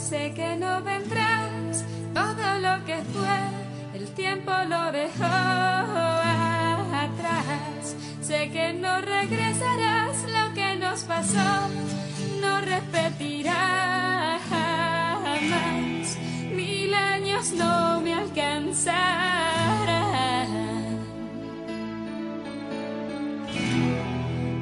Sé 0.08 0.32
que 0.34 0.56
no 0.56 0.82
vendrás, 0.84 1.84
todo 2.14 2.60
lo 2.62 2.86
que 2.86 2.96
fue, 3.14 3.40
el 3.94 4.08
tiempo 4.14 4.52
lo 4.70 4.92
dejó 4.94 5.26
atrás. 7.06 7.96
Sé 8.22 8.50
que 8.50 8.72
no 8.72 9.02
regresarás, 9.02 10.24
lo 10.38 10.54
que 10.54 10.78
nos 10.78 11.04
pasó 11.04 11.68
no 12.40 12.62
repetirá 12.62 14.40
jamás. 14.50 16.18
Mil 16.56 16.94
años 16.94 17.52
no 17.52 18.00
me 18.00 18.14
alcanzarán 18.14 18.88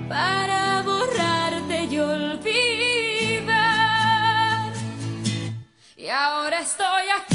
para 0.10 0.82
borrarte 0.82 1.84
y 1.84 2.00
olvidar. 2.00 2.95
Y 6.06 6.10
ahora 6.12 6.60
estoy 6.60 7.10
aquí 7.20 7.35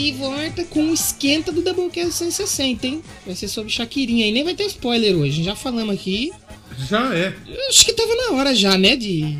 de 0.00 0.12
volta 0.12 0.64
com 0.64 0.90
o 0.90 0.94
esquenta 0.94 1.52
do 1.52 1.60
Doublecast 1.60 2.12
160, 2.12 2.86
hein? 2.86 3.02
Vai 3.26 3.34
ser 3.34 3.48
sobre 3.48 3.70
Shakirinha 3.70 4.24
aí. 4.24 4.32
Nem 4.32 4.44
vai 4.44 4.54
ter 4.54 4.64
spoiler 4.64 5.14
hoje, 5.16 5.42
já 5.42 5.54
falamos 5.54 5.94
aqui. 5.94 6.32
Já 6.88 7.14
é. 7.14 7.34
Eu 7.46 7.68
Acho 7.68 7.84
que 7.84 7.92
tava 7.92 8.14
na 8.14 8.36
hora 8.36 8.54
já, 8.54 8.78
né? 8.78 8.96
De, 8.96 9.20
de, 9.22 9.38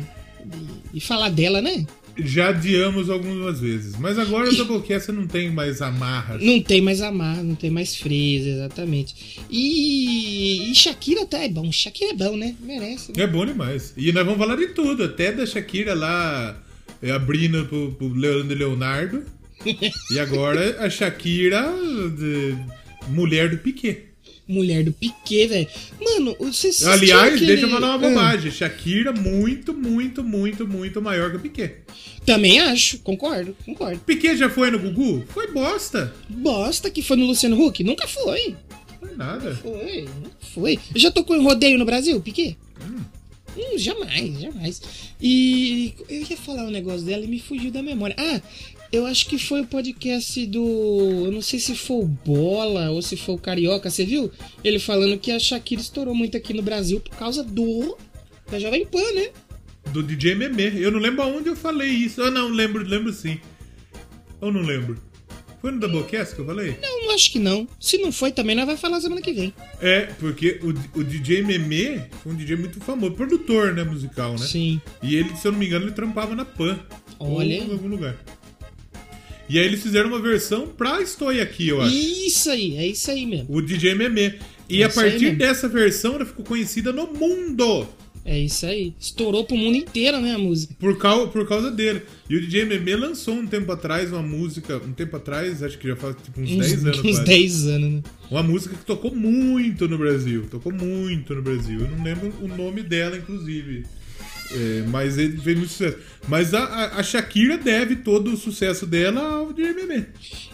de 0.93 0.99
falar 0.99 1.29
dela, 1.29 1.61
né? 1.61 1.85
Já 2.17 2.49
adiamos 2.49 3.09
algumas 3.09 3.59
vezes. 3.59 3.95
Mas 3.97 4.19
agora 4.19 4.49
o 4.49 4.53
Doublecast 4.55 5.11
não 5.11 5.25
tem 5.25 5.49
mais 5.49 5.81
amarras. 5.81 6.43
Não 6.43 6.61
tem 6.61 6.79
mais 6.79 7.01
amar, 7.01 7.43
não 7.43 7.55
tem 7.55 7.71
mais 7.71 7.95
fresa, 7.95 8.49
exatamente. 8.49 9.39
E, 9.49 10.71
e 10.71 10.75
Shakira 10.75 11.25
tá 11.25 11.39
é 11.39 11.49
bom. 11.49 11.71
Shakira 11.71 12.11
é 12.11 12.15
bom, 12.15 12.37
né? 12.37 12.55
Merece. 12.61 13.13
né? 13.15 13.23
É 13.23 13.27
bom 13.27 13.45
demais. 13.45 13.93
E 13.97 14.11
nós 14.11 14.25
vamos 14.25 14.39
falar 14.39 14.57
de 14.57 14.67
tudo, 14.67 15.03
até 15.03 15.31
da 15.31 15.45
Shakira 15.45 15.95
lá 15.95 16.61
é, 17.01 17.11
abrindo 17.11 17.65
pro, 17.65 17.91
pro 17.93 18.13
Leandro 18.13 18.51
e 18.51 18.55
Leonardo. 18.59 19.23
E 20.11 20.19
agora 20.19 20.83
a 20.85 20.89
Shakira, 20.89 21.71
mulher 23.07 23.49
do 23.49 23.57
Piquet. 23.57 24.05
Mulher 24.47 24.83
do 24.83 24.91
Piquet, 24.91 25.47
velho. 25.47 25.67
Mano, 26.01 26.35
você 26.39 26.67
assistiu 26.67 26.91
Aliás, 26.91 27.33
aquele- 27.35 27.45
deixa 27.47 27.65
eu 27.65 27.69
falar 27.69 27.95
uma 27.95 28.07
Ah, 28.07 28.09
bobagem. 28.09 28.51
Shakira 28.51 29.13
muito, 29.13 29.73
muito, 29.73 30.23
muito, 30.23 30.67
muito 30.67 31.01
maior 31.01 31.31
que 31.31 31.37
o 31.37 31.39
Piquet. 31.39 31.75
também 32.25 32.59
acho, 32.59 32.99
concordo, 32.99 33.55
concordo. 33.65 33.99
Piquet 34.01 34.35
já 34.35 34.49
foi 34.49 34.69
no 34.71 34.79
Gugu? 34.79 35.23
Foi 35.29 35.47
bosta. 35.51 36.13
Bosta 36.29 36.89
que 36.89 37.01
foi 37.01 37.15
no 37.17 37.25
Luciano 37.25 37.59
Huck? 37.63 37.83
Nunca 37.83 38.07
foi. 38.07 38.55
Foi 38.99 39.15
nada. 39.15 39.55
Foi, 39.55 40.03
não 40.21 40.31
foi. 40.53 40.77
Já 40.95 41.09
tocou 41.11 41.35
em 41.35 41.41
rodeio 41.43 41.77
no 41.79 41.85
Brasil, 41.85 42.19
Piquet? 42.19 42.57
Hum, 43.57 43.77
jamais, 43.77 44.39
jamais. 44.41 44.81
E 45.21 45.93
eu 46.09 46.21
ia 46.29 46.37
falar 46.37 46.63
um 46.65 46.69
negócio 46.71 47.01
dela 47.05 47.23
e 47.23 47.27
me 47.27 47.39
fugiu 47.39 47.71
da 47.71 47.81
memória. 47.81 48.15
Ah, 48.19 48.41
eu 48.91 49.05
acho 49.05 49.27
que 49.27 49.37
foi 49.37 49.61
o 49.61 49.67
podcast 49.67 50.45
do. 50.47 51.25
Eu 51.25 51.31
não 51.31 51.41
sei 51.41 51.59
se 51.59 51.75
foi 51.75 52.03
o 52.03 52.07
Bola 52.07 52.89
ou 52.91 53.01
se 53.01 53.15
foi 53.15 53.35
o 53.35 53.37
Carioca, 53.37 53.89
você 53.89 54.05
viu? 54.05 54.29
Ele 54.63 54.79
falando 54.79 55.17
que 55.17 55.31
a 55.31 55.39
Shakira 55.39 55.81
estourou 55.81 56.13
muito 56.13 56.35
aqui 56.35 56.53
no 56.53 56.61
Brasil 56.61 56.99
por 56.99 57.15
causa 57.15 57.43
do. 57.43 57.97
Da 58.51 58.59
Jovem 58.59 58.85
Pan, 58.85 59.11
né? 59.13 59.29
Do 59.93 60.03
DJ 60.03 60.35
Meme. 60.35 60.81
Eu 60.81 60.91
não 60.91 60.99
lembro 60.99 61.21
aonde 61.21 61.47
eu 61.47 61.55
falei 61.55 61.89
isso. 61.89 62.21
Ah, 62.21 62.29
não, 62.29 62.49
lembro, 62.49 62.83
lembro 62.83 63.13
sim. 63.13 63.39
Ou 64.41 64.51
não 64.51 64.61
lembro? 64.61 64.97
Foi 65.61 65.71
no 65.71 65.79
Doublecast 65.79 66.35
que 66.35 66.41
eu 66.41 66.45
falei? 66.45 66.75
Não, 66.81 67.05
não 67.05 67.13
acho 67.13 67.31
que 67.31 67.37
não. 67.37 67.67
Se 67.79 67.97
não 67.99 68.11
foi 68.11 68.31
também, 68.31 68.55
nós 68.55 68.65
vai 68.65 68.75
falar 68.75 68.99
semana 68.99 69.21
que 69.21 69.31
vem. 69.31 69.53
É, 69.79 70.07
porque 70.19 70.59
o, 70.63 70.99
o 70.99 71.03
DJ 71.03 71.43
Meme 71.43 72.01
foi 72.23 72.33
um 72.33 72.35
DJ 72.35 72.55
muito 72.57 72.81
famoso, 72.81 73.13
produtor, 73.13 73.73
né, 73.73 73.83
musical, 73.83 74.31
né? 74.31 74.39
Sim. 74.39 74.81
E 75.03 75.15
ele, 75.15 75.35
se 75.37 75.47
eu 75.47 75.51
não 75.51 75.59
me 75.59 75.67
engano, 75.67 75.85
ele 75.85 75.93
trampava 75.93 76.35
na 76.35 76.43
Pan. 76.43 76.79
Olha. 77.19 77.61
Ou 77.61 77.69
em 77.69 77.71
algum 77.71 77.87
lugar. 77.87 78.17
E 79.51 79.59
aí 79.59 79.65
eles 79.65 79.83
fizeram 79.83 80.07
uma 80.07 80.21
versão 80.21 80.65
pra 80.65 81.01
Estou 81.01 81.27
Aqui, 81.27 81.67
eu 81.67 81.81
acho. 81.81 81.93
Isso 81.93 82.49
aí, 82.49 82.77
é 82.77 82.87
isso 82.87 83.11
aí 83.11 83.25
mesmo. 83.25 83.47
O 83.49 83.61
DJ 83.61 83.95
Meme. 83.95 84.35
E 84.69 84.81
É 84.81 84.85
a 84.85 84.89
partir 84.89 85.35
dessa 85.35 85.67
versão, 85.67 86.15
ela 86.15 86.25
ficou 86.25 86.45
conhecida 86.45 86.93
no 86.93 87.07
mundo. 87.07 87.85
É 88.23 88.39
isso 88.39 88.65
aí. 88.65 88.93
Estourou 88.97 89.43
pro 89.43 89.57
mundo 89.57 89.75
inteiro, 89.75 90.21
né, 90.21 90.35
a 90.35 90.37
música? 90.37 90.73
Por 90.79 90.97
causa, 90.97 91.27
por 91.27 91.45
causa 91.45 91.69
dele. 91.69 92.01
E 92.29 92.37
o 92.37 92.39
DJ 92.41 92.63
Meme 92.63 92.95
lançou 92.95 93.33
um 93.33 93.45
tempo 93.45 93.69
atrás 93.73 94.09
uma 94.13 94.21
música. 94.21 94.77
Um 94.77 94.93
tempo 94.93 95.17
atrás, 95.17 95.61
acho 95.61 95.77
que 95.77 95.89
já 95.89 95.97
faz 95.97 96.15
tipo 96.23 96.39
uns 96.39 96.49
10 96.49 96.85
anos. 96.85 96.99
uns 96.99 97.01
quase. 97.01 97.25
10 97.25 97.65
anos, 97.65 97.93
né? 97.95 98.01
Uma 98.29 98.43
música 98.43 98.73
que 98.77 98.85
tocou 98.85 99.13
muito 99.13 99.85
no 99.85 99.97
Brasil. 99.97 100.45
Tocou 100.49 100.71
muito 100.71 101.35
no 101.35 101.41
Brasil. 101.41 101.81
Eu 101.81 101.89
não 101.89 102.01
lembro 102.01 102.33
o 102.41 102.47
nome 102.47 102.83
dela, 102.83 103.17
inclusive. 103.17 103.83
É, 104.53 104.83
mas 104.87 105.17
ele 105.17 105.37
fez 105.37 105.57
muito 105.57 105.71
sucesso. 105.71 105.97
Mas 106.27 106.53
a, 106.53 106.97
a- 106.97 107.03
Shakira 107.03 107.57
deve 107.57 107.95
todo 107.97 108.33
o 108.33 108.37
sucesso 108.37 108.85
dela 108.85 109.21
ao 109.21 109.53
DJ 109.53 109.73
Meme. 109.73 110.05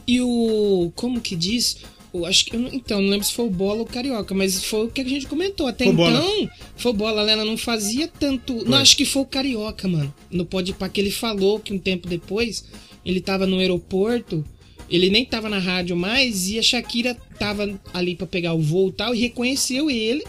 E 0.07 0.21
o. 0.21 0.91
Como 0.95 1.19
que 1.19 1.35
diz? 1.35 1.77
O, 2.13 2.25
acho 2.25 2.45
que, 2.45 2.55
não- 2.55 2.73
então, 2.73 3.01
não 3.01 3.09
lembro 3.09 3.25
se 3.25 3.33
foi 3.33 3.45
o 3.45 3.49
Bola 3.49 3.79
ou 3.79 3.85
o 3.85 3.89
Carioca, 3.89 4.33
mas 4.33 4.63
foi 4.63 4.85
o 4.85 4.89
que 4.89 5.01
a 5.01 5.03
gente 5.03 5.27
comentou. 5.27 5.67
Até 5.67 5.83
Foi 5.85 5.93
o 5.93 5.95
Bola. 5.95 6.19
então, 6.19 6.49
foi 6.77 6.91
o 6.91 6.95
Bola, 6.95 7.29
ela 7.29 7.43
não 7.43 7.57
fazia 7.57 8.07
tanto. 8.07 8.53
Não, 8.53 8.65
Foi. 8.65 8.77
acho 8.77 8.95
que 8.95 9.05
foi 9.05 9.21
o 9.23 9.25
Carioca, 9.25 9.87
mano. 9.87 10.13
No 10.31 10.45
Podpah 10.45 10.87
que 10.89 11.01
ele 11.01 11.11
falou 11.11 11.59
que 11.59 11.73
um 11.73 11.79
tempo 11.79 12.07
depois 12.07 12.65
ele 13.05 13.19
tava 13.19 13.45
no 13.45 13.57
aeroporto, 13.59 14.43
ele 14.89 15.09
nem 15.09 15.25
tava 15.25 15.49
na 15.49 15.59
rádio 15.59 15.97
mais, 15.97 16.47
e 16.49 16.57
a 16.57 16.61
Shakira 16.61 17.15
tava 17.37 17.77
ali 17.93 18.15
pra 18.15 18.25
pegar 18.27 18.53
o 18.53 18.61
voo 18.61 18.89
e 18.89 18.93
tal, 18.93 19.13
e 19.13 19.19
reconheceu 19.19 19.89
ele. 19.89 20.23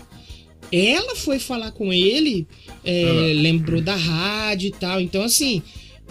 Ela 0.70 1.16
foi 1.16 1.38
falar 1.38 1.70
com 1.72 1.92
ele, 1.92 2.46
é, 2.84 3.04
Ah. 3.04 3.32
lembrou 3.40 3.80
da 3.80 3.96
rádio 3.96 4.68
e 4.68 4.72
tal. 4.72 5.00
Então, 5.00 5.22
assim, 5.22 5.62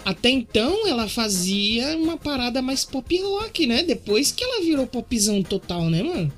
até 0.04 0.30
então 0.30 0.86
ela 0.88 1.08
fazia 1.08 1.96
uma 1.96 2.16
parada 2.16 2.60
mais 2.60 2.84
pop 2.84 3.16
rock, 3.20 3.66
né? 3.66 3.82
Depois 3.82 4.32
que 4.32 4.42
ela 4.42 4.60
virou 4.62 4.86
popzão 4.86 5.42
total, 5.42 5.88
né, 5.88 6.02
mano? 6.02 6.32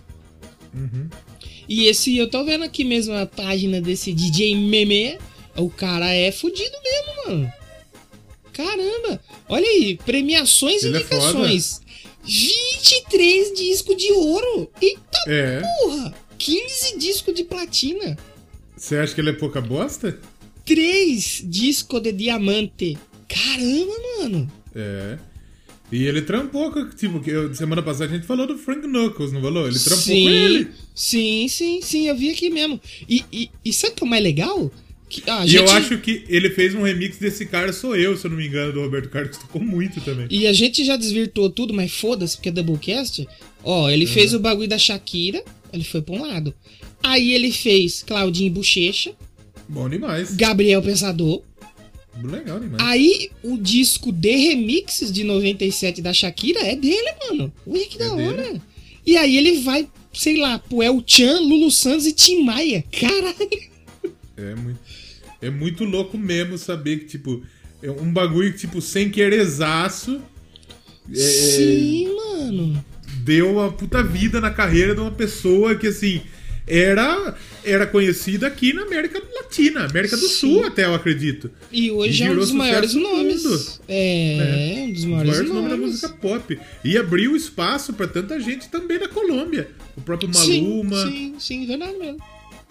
E 1.68 1.87
esse, 1.87 2.16
eu 2.16 2.29
tô 2.29 2.45
vendo 2.45 2.64
aqui 2.64 2.85
mesmo 2.85 3.14
a 3.14 3.27
página 3.27 3.81
desse 3.81 4.12
DJ 4.12 4.55
Meme. 4.57 5.18
O 5.57 5.68
cara 5.71 6.12
é 6.12 6.31
fudido 6.33 6.77
mesmo, 6.83 7.27
mano. 7.27 7.53
Caramba! 8.53 9.21
Olha 9.49 9.66
aí, 9.66 9.97
premiações 10.05 10.83
e 10.83 10.87
é 10.87 10.91
indicações. 10.91 11.81
23 12.25 13.53
discos 13.55 13.97
de 13.97 14.12
ouro. 14.12 14.71
Eita 14.81 15.18
É. 15.29 15.62
porra! 15.83 16.14
15 16.41 16.99
discos 16.99 17.34
de 17.34 17.45
platina. 17.45 18.16
Você 18.76 18.97
acha 18.97 19.14
que 19.14 19.20
ele 19.20 19.28
é 19.30 19.34
pouca 19.34 19.61
bosta? 19.61 20.18
3 20.64 21.43
discos 21.45 22.01
de 22.03 22.12
diamante. 22.12 22.97
Caramba, 23.28 23.93
mano. 24.18 24.53
É. 24.74 25.18
E 25.93 26.05
ele 26.05 26.22
trampou. 26.22 26.72
Tipo, 26.97 27.20
que 27.20 27.30
semana 27.55 27.82
passada 27.82 28.07
a 28.07 28.09
gente 28.16 28.26
falou 28.26 28.47
do 28.47 28.57
Frank 28.57 28.86
Knuckles, 28.86 29.32
não 29.32 29.43
falou? 29.43 29.66
Ele 29.68 29.78
trampou 29.78 29.99
sim, 30.03 30.22
com 30.24 30.30
ele. 30.30 30.68
Sim, 30.95 31.47
sim, 31.49 31.80
sim, 31.82 32.09
eu 32.09 32.16
vi 32.16 32.30
aqui 32.30 32.49
mesmo. 32.49 32.80
E, 33.09 33.24
e, 33.30 33.51
e 33.64 33.72
sabe 33.72 33.93
o 33.93 33.97
que 33.97 34.05
é 34.05 34.07
o 34.07 34.11
mais 34.11 34.22
legal? 34.22 34.72
Que, 35.11 35.22
ah, 35.26 35.41
a 35.41 35.47
E 35.47 35.57
eu 35.57 35.66
gente- 35.66 35.76
acho 35.76 35.99
que 35.99 36.24
ele 36.28 36.51
fez 36.51 36.74
um 36.74 36.82
remix 36.82 37.18
desse 37.18 37.45
cara, 37.45 37.72
sou 37.72 37.97
eu, 37.97 38.16
se 38.16 38.24
eu 38.26 38.30
não 38.30 38.38
me 38.38 38.47
engano, 38.47 38.72
do 38.72 38.80
Roberto 38.80 39.09
Carlos, 39.11 39.36
que 39.36 39.43
tocou 39.43 39.61
muito 39.61 40.01
também. 40.01 40.26
E 40.30 40.47
a 40.47 40.53
gente 40.53 40.84
já 40.84 40.97
desvirtuou 40.97 41.51
tudo, 41.51 41.74
mas 41.74 41.93
foda-se, 41.93 42.36
porque 42.36 42.49
é 42.49 42.53
Doublecast. 42.53 43.26
Ó, 43.64 43.91
ele 43.91 44.07
fez 44.07 44.32
o 44.32 44.38
bagulho 44.38 44.68
da 44.68 44.78
Shakira, 44.78 45.43
ele 45.73 45.85
foi 45.85 46.03
pra 46.03 46.14
um 46.14 46.23
lado. 46.23 46.55
Aí 47.03 47.33
ele 47.33 47.51
fez 47.53 48.03
Claudinho 48.03 48.53
Bochecha, 48.53 49.12
Bom 49.68 49.89
demais. 49.89 50.35
Gabriel 50.35 50.83
Pensador. 50.83 51.43
Legal 52.23 52.59
demais. 52.59 52.83
Aí 52.83 53.31
o 53.43 53.57
disco 53.57 54.11
de 54.12 54.35
remixes 54.35 55.12
de 55.12 55.23
97 55.25 56.03
da 56.03 56.12
Shakira 56.12 56.61
é 56.61 56.75
dele, 56.75 57.12
mano. 57.29 57.53
Ué, 57.66 57.81
que 57.85 57.97
da 57.97 58.07
É 58.07 58.09
hora. 58.09 58.43
dele? 58.43 58.62
E 59.07 59.16
aí 59.16 59.37
ele 59.37 59.61
vai, 59.61 59.89
sei 60.12 60.37
lá, 60.37 60.59
pro 60.59 60.83
El 60.83 61.03
Chan, 61.07 61.39
Lulu 61.41 61.71
Santos 61.71 62.05
e 62.07 62.12
Tim 62.12 62.43
Maia. 62.43 62.85
Caralho. 62.91 63.71
É 64.37 64.55
muito, 64.55 64.81
é 65.43 65.51
muito 65.51 65.85
louco 65.85 66.18
mesmo 66.18 66.59
saber 66.59 66.99
que, 67.01 67.05
tipo, 67.07 67.43
é 67.83 67.91
um 67.91 68.12
bagulho 68.12 68.53
que, 68.53 68.59
tipo, 68.59 68.81
sem 68.83 69.09
querezaço, 69.11 70.21
é, 71.12 71.16
Sim, 71.16 72.09
mano. 72.14 72.85
Deu 73.21 73.53
uma 73.53 73.73
puta 73.73 74.03
vida 74.03 74.41
na 74.41 74.51
carreira 74.51 74.95
de 74.95 75.01
uma 75.01 75.11
pessoa 75.11 75.75
que, 75.75 75.87
assim, 75.87 76.23
era, 76.66 77.35
era 77.64 77.87
conhecida 77.87 78.47
aqui 78.47 78.73
na 78.73 78.83
América 78.83 79.21
Latina, 79.35 79.87
América 79.87 80.16
do 80.16 80.29
Sim. 80.29 80.55
Sul 80.55 80.66
até, 80.66 80.85
eu 80.85 80.95
acredito. 80.95 81.51
E 81.73 81.91
hoje 81.91 82.23
é 82.23 82.31
um 82.31 82.37
dos 82.37 82.53
maiores 82.53 82.95
no 82.95 83.03
nomes. 83.03 83.81
É, 83.89 84.85
um 84.87 84.93
dos 84.93 85.01
Os 85.01 85.05
maiores, 85.05 85.31
maiores 85.31 85.51
nomes 85.51 85.71
da 85.71 85.77
música 85.77 86.09
pop. 86.11 86.59
E 86.85 86.97
abriu 86.97 87.35
espaço 87.35 87.93
pra 87.93 88.07
tanta 88.07 88.39
gente 88.41 88.68
também 88.68 88.99
da 88.99 89.09
Colômbia. 89.09 89.68
O 89.97 90.01
próprio 90.01 90.31
Maluma. 90.33 91.07
Sim, 91.07 91.35
sim, 91.39 91.66
verdade 91.66 91.99
mesmo. 91.99 92.18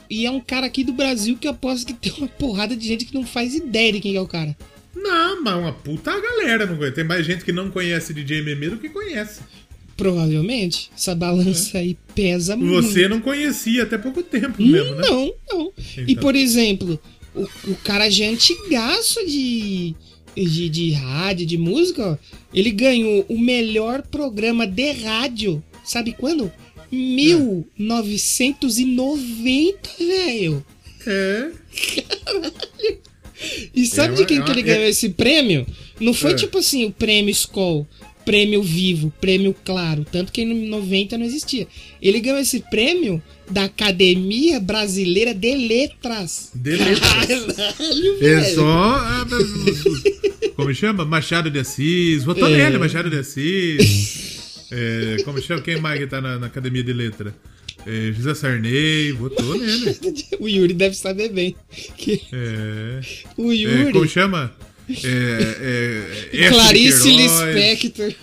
E 0.10 0.26
é 0.26 0.32
um 0.32 0.40
cara 0.40 0.66
aqui 0.66 0.84
do 0.84 0.94
Brasil 0.94 1.38
que 1.40 1.48
eu 1.48 1.52
aposto 1.52 1.86
que 1.86 1.94
tem 1.94 2.14
uma 2.18 2.28
porrada 2.28 2.76
de 2.76 2.88
gente 2.88 3.06
que 3.06 3.14
não 3.14 3.26
faz 3.26 3.54
ideia 3.54 3.94
de 3.94 4.00
quem 4.00 4.16
é 4.16 4.22
o 4.22 4.28
cara. 4.28 4.58
Não, 4.96 5.44
mas 5.44 5.56
uma 5.56 5.72
puta 5.72 6.20
galera 6.20 6.66
não 6.66 6.78
conhece. 6.78 6.96
Tem 6.96 7.04
mais 7.04 7.26
gente 7.26 7.46
que 7.46 7.52
não 7.52 7.70
conhece 7.70 8.14
DJ 8.14 8.42
Meme 8.42 8.70
do 8.70 8.78
que 8.78 8.90
conhece. 8.90 9.42
Provavelmente. 10.00 10.90
Essa 10.96 11.14
balança 11.14 11.78
aí 11.78 11.98
pesa 12.16 12.56
muito. 12.56 12.88
Você 12.88 13.08
não 13.08 13.20
conhecia 13.20 13.84
até 13.84 13.98
pouco 13.98 14.24
tempo 14.24 14.62
mesmo, 14.62 14.96
né? 14.96 15.02
Não, 15.08 15.34
não. 15.52 15.74
E 15.98 16.12
Então. 16.14 16.22
por 16.24 16.36
exemplo, 16.36 17.00
o, 17.36 17.42
o 17.72 17.76
cara 17.84 18.10
já 18.10 18.26
é 18.26 18.30
antigaço 18.30 19.20
de, 19.28 19.94
de, 20.36 20.70
de 20.70 20.92
rádio, 20.92 21.46
de 21.46 21.58
música, 21.58 22.14
ó, 22.14 22.18
ele 22.54 22.72
ganhou 22.72 23.26
o 23.28 23.38
melhor 23.38 24.02
programa 24.04 24.66
de 24.66 24.92
rádio. 24.94 25.62
Sabe 25.84 26.14
quando? 26.14 26.50
1990, 26.92 29.90
velho. 30.00 30.66
É. 31.06 31.52
E 33.74 33.86
sabe 33.86 34.14
É 34.14 34.18
de 34.18 34.26
quem 34.26 34.40
é 34.40 34.44
que 34.44 34.52
ele 34.52 34.62
uma- 34.62 34.68
ganhou 34.68 34.84
esse 34.86 35.10
prêmio? 35.10 35.66
Não 36.00 36.14
foi 36.14 36.32
É. 36.32 36.36
tipo 36.36 36.58
assim, 36.58 36.86
o 36.86 36.92
prêmio 36.92 37.32
Skoll. 37.32 37.88
Prêmio 38.30 38.62
vivo, 38.62 39.12
prêmio 39.20 39.56
claro. 39.66 40.06
Tanto 40.12 40.32
que 40.32 40.42
em 40.42 40.70
90 40.70 41.18
não 41.18 41.26
existia. 41.26 41.68
Ele 42.00 42.20
ganhou 42.20 42.38
esse 42.38 42.60
prêmio 42.70 43.20
da 43.50 43.64
Academia 43.64 44.60
Brasileira 44.60 45.34
de 45.34 45.56
Letras. 45.56 46.52
De 46.54 46.76
letras. 46.76 47.00
Caralho, 47.56 48.24
É 48.24 48.44
só. 48.54 48.64
ah, 49.02 49.26
Como 50.56 50.72
chama? 50.76 51.06
Machado 51.06 51.50
de 51.50 51.58
Assis. 51.58 52.24
Votou 52.24 52.48
É. 52.48 52.52
nele, 52.58 52.78
Machado 52.78 53.10
de 53.10 53.18
Assis. 53.18 54.68
É, 54.72 55.24
como 55.24 55.42
chama? 55.42 55.62
Quem 55.62 55.82
mais 55.82 56.00
que 56.00 56.06
tá 56.06 56.22
na, 56.22 56.38
na 56.38 56.46
academia 56.46 56.84
de 56.84 56.94
letra? 56.94 57.34
É, 57.88 58.12
José 58.12 58.36
Sarney. 58.36 59.12
Votou 59.14 59.58
nele. 59.58 59.98
O 60.40 60.48
Yuri 60.48 60.74
deve 60.76 60.96
saber 60.96 61.30
bem. 61.30 61.56
Que 61.98 62.22
É, 62.32 63.00
o 63.36 63.52
é, 63.52 63.56
Yuri, 63.56 63.92
como 63.92 64.08
chama? 64.08 64.54
É, 65.04 66.28
é, 66.34 66.50
Clarice. 66.50 67.10
Lispector. 67.12 68.14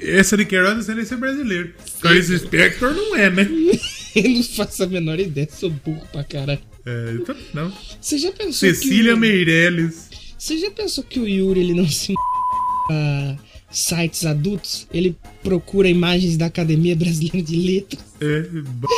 Essa 0.00 0.36
de 0.36 0.44
Queiroz 0.44 0.74
não 0.76 0.82
sei 0.82 0.94
nem 0.94 1.04
ser 1.04 1.16
brasileiro. 1.16 1.72
Clarice 2.00 2.32
Lispector 2.32 2.92
não 2.94 3.14
é, 3.16 3.30
né? 3.30 3.48
Eu 4.14 4.28
não 4.28 4.42
faço 4.42 4.82
a 4.82 4.86
menor 4.86 5.18
ideia, 5.18 5.48
sou 5.50 5.70
burro 5.70 6.06
pra 6.12 6.22
caralho. 6.24 6.60
É, 6.84 7.16
também 7.24 7.42
não. 7.54 7.72
Você 8.00 8.18
já 8.18 8.30
pensou 8.32 8.68
Cecília 8.68 9.12
que 9.12 9.16
o... 9.16 9.16
Meirelles. 9.16 10.08
Você 10.38 10.58
já 10.58 10.70
pensou 10.70 11.04
que 11.04 11.20
o 11.20 11.26
Yuri 11.28 11.60
ele 11.60 11.74
não 11.74 11.88
se 11.88 12.12
a 12.90 13.36
sites 13.70 14.26
adultos? 14.26 14.86
Ele 14.92 15.16
procura 15.42 15.88
imagens 15.88 16.36
da 16.36 16.46
Academia 16.46 16.94
Brasileira 16.96 17.40
de 17.40 17.56
Letras. 17.56 18.04
É, 18.20 18.40
b- 18.42 18.88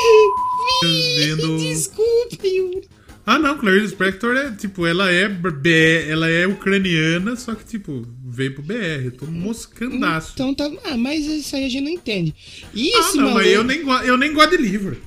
vendo... 1.19 1.59
Desculpa, 1.59 2.47
Yuri. 2.47 2.83
Ah, 3.27 3.39
não, 3.39 3.57
Clarice 3.57 3.87
Lispector 3.87 4.37
é, 4.37 4.51
tipo, 4.53 4.87
ela 4.87 5.11
é, 5.11 5.29
B- 5.29 6.07
ela 6.09 6.29
é 6.29 6.47
ucraniana, 6.47 7.37
só 7.37 7.55
que, 7.55 7.65
tipo, 7.65 8.07
veio 8.27 8.53
pro 8.55 8.63
BR. 8.63 9.05
Eu 9.07 9.13
tô 9.13 9.27
moscandaço. 9.27 10.33
Então 10.35 10.55
tá. 10.55 10.71
Ah, 10.85 10.97
mas 10.97 11.25
isso 11.25 11.57
aí 11.57 11.65
a 11.65 11.69
gente 11.69 11.85
não 11.85 11.91
entende. 11.91 12.35
E 12.75 12.93
ah, 12.95 12.99
esse 13.01 13.17
não, 13.17 13.25
maluco. 13.31 13.39
mas 13.43 13.49
eu 13.53 13.65
nem, 13.65 13.79
eu 14.07 14.17
nem 14.19 14.33
gosto 14.35 14.51
de 14.51 14.63
livro. 14.63 15.01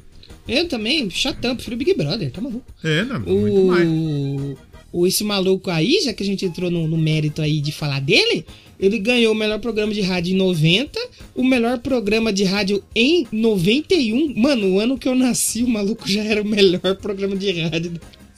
Eu 0.48 0.68
também, 0.68 1.10
chatão, 1.10 1.56
prefiro 1.56 1.78
Big 1.78 1.94
Brother, 1.94 2.32
tá 2.32 2.42
maluco. 2.42 2.66
É, 2.84 3.04
não. 3.04 3.22
O, 3.24 4.58
o 4.92 5.06
esse 5.06 5.24
maluco 5.24 5.70
aí, 5.70 6.00
já 6.04 6.14
que 6.14 6.24
a 6.24 6.26
gente 6.26 6.46
entrou 6.46 6.72
no, 6.72 6.88
no 6.88 6.98
mérito 6.98 7.42
aí 7.42 7.60
de 7.60 7.72
falar 7.72 8.00
dele, 8.00 8.46
ele 8.80 9.00
ganhou 9.00 9.34
o 9.34 9.36
melhor 9.36 9.60
programa 9.60 9.94
de 9.94 10.02
rádio 10.02 10.34
em 10.34 10.38
90, 10.38 11.00
o 11.36 11.44
melhor 11.44 11.80
programa 11.80 12.32
de 12.32 12.44
rádio 12.44 12.84
em 12.96 13.28
91. 13.32 14.34
Mano, 14.36 14.74
o 14.74 14.80
ano 14.80 14.98
que 14.98 15.08
eu 15.08 15.16
nasci, 15.16 15.64
o 15.64 15.68
maluco 15.68 16.08
já 16.08 16.24
era 16.24 16.42
o 16.42 16.46
melhor 16.46 16.96
programa 16.96 17.36
de 17.36 17.52
rádio. 17.62 17.94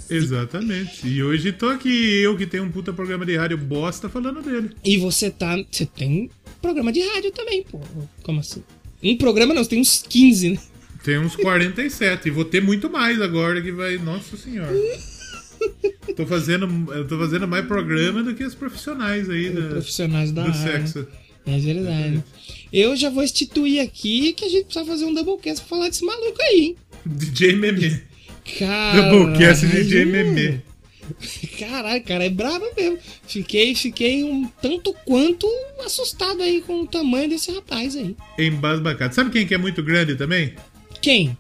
Exatamente. 0.10 1.08
E 1.08 1.22
hoje 1.22 1.52
tô 1.52 1.68
aqui, 1.68 2.22
eu 2.22 2.36
que 2.36 2.48
tenho 2.48 2.64
um 2.64 2.72
puta 2.72 2.92
programa 2.92 3.26
de 3.26 3.36
rádio 3.38 3.58
bosta 3.58 4.10
falando 4.10 4.42
dele. 4.42 4.72
E 4.84 4.98
você 4.98 5.30
tá. 5.30 5.56
Você 5.70 5.86
tem 5.86 6.30
programa 6.62 6.92
de 6.92 7.02
rádio 7.02 7.32
também, 7.32 7.64
pô. 7.64 7.80
Como 8.24 8.40
assim? 8.40 8.64
Um 9.04 9.16
programa 9.18 9.54
não, 9.54 9.64
você 9.64 9.70
tem 9.70 9.82
uns 9.82 10.04
15, 10.08 10.50
né? 10.50 10.60
Tem 11.04 11.18
uns 11.20 11.36
47. 11.36 12.28
e 12.28 12.32
vou 12.32 12.44
ter 12.44 12.62
muito 12.62 12.90
mais 12.90 13.22
agora 13.22 13.62
que 13.62 13.72
vai. 13.72 13.98
Nossa 13.98 14.36
senhora. 14.36 14.74
Tô 16.16 16.26
fazendo, 16.26 16.68
eu 16.94 17.08
tô 17.08 17.18
fazendo 17.18 17.48
mais 17.48 17.66
programa 17.66 18.22
do 18.24 18.34
que 18.36 18.44
os 18.44 18.54
profissionais 18.56 19.30
aí 19.30 19.52
Profissionais 19.52 20.32
da 20.32 20.44
do 20.44 20.50
área. 20.52 20.62
sexo. 20.86 21.08
É 21.46 21.58
verdade. 21.60 22.24
Eu 22.74 22.96
já 22.96 23.10
vou 23.10 23.24
instituir 23.24 23.82
aqui 23.82 24.34
que 24.34 24.46
a 24.46 24.50
gente 24.50 24.66
precisa 24.66 24.86
fazer 24.86 25.06
um 25.06 25.14
doublecast 25.14 25.62
pra 25.66 25.70
falar 25.78 25.90
desse 25.90 26.04
maluco 26.04 26.42
aí, 26.42 26.60
hein? 26.62 26.76
DJ 27.06 27.56
Meme. 27.56 28.02
Caralho. 28.58 29.10
Doublecast 29.12 29.66
DJ 29.68 30.06
Meme. 30.06 30.62
Caralho, 31.58 32.04
cara, 32.04 32.26
é 32.26 32.30
brabo 32.30 32.66
mesmo. 32.78 33.00
Fiquei, 33.28 33.74
fiquei 33.74 34.24
um 34.24 34.48
tanto 34.62 34.94
quanto 35.06 35.48
assustado 35.86 36.42
aí 36.44 36.62
com 36.62 36.82
o 36.82 36.88
tamanho 36.88 37.30
desse 37.30 37.52
rapaz 37.52 37.96
aí. 37.96 38.16
Embasbacado. 38.38 39.16
Sabe 39.16 39.32
quem 39.32 39.48
que 39.48 39.54
é 39.54 39.58
muito 39.58 39.82
grande 39.82 40.16
também? 40.16 40.54
Quem? 41.02 41.36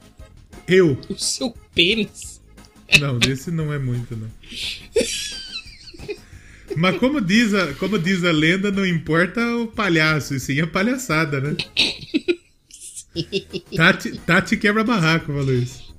Eu. 0.67 0.97
O 1.09 1.15
seu 1.17 1.53
pênis. 1.75 2.38
Não, 2.99 3.19
desse 3.19 3.51
não 3.51 3.71
é 3.73 3.77
muito, 3.79 4.15
não. 4.15 4.29
Mas 6.75 6.97
como 6.97 7.19
diz, 7.19 7.53
a, 7.53 7.73
como 7.73 7.97
diz 7.97 8.23
a 8.23 8.31
lenda, 8.31 8.71
não 8.71 8.85
importa 8.85 9.41
o 9.57 9.67
palhaço, 9.67 10.35
e 10.35 10.39
sim 10.39 10.59
a 10.61 10.67
palhaçada, 10.67 11.39
né? 11.41 11.55
Tati, 13.75 14.17
Tati 14.19 14.57
quebra 14.57 14.83
barraco, 14.83 15.27
falou 15.27 15.53
isso. 15.53 15.89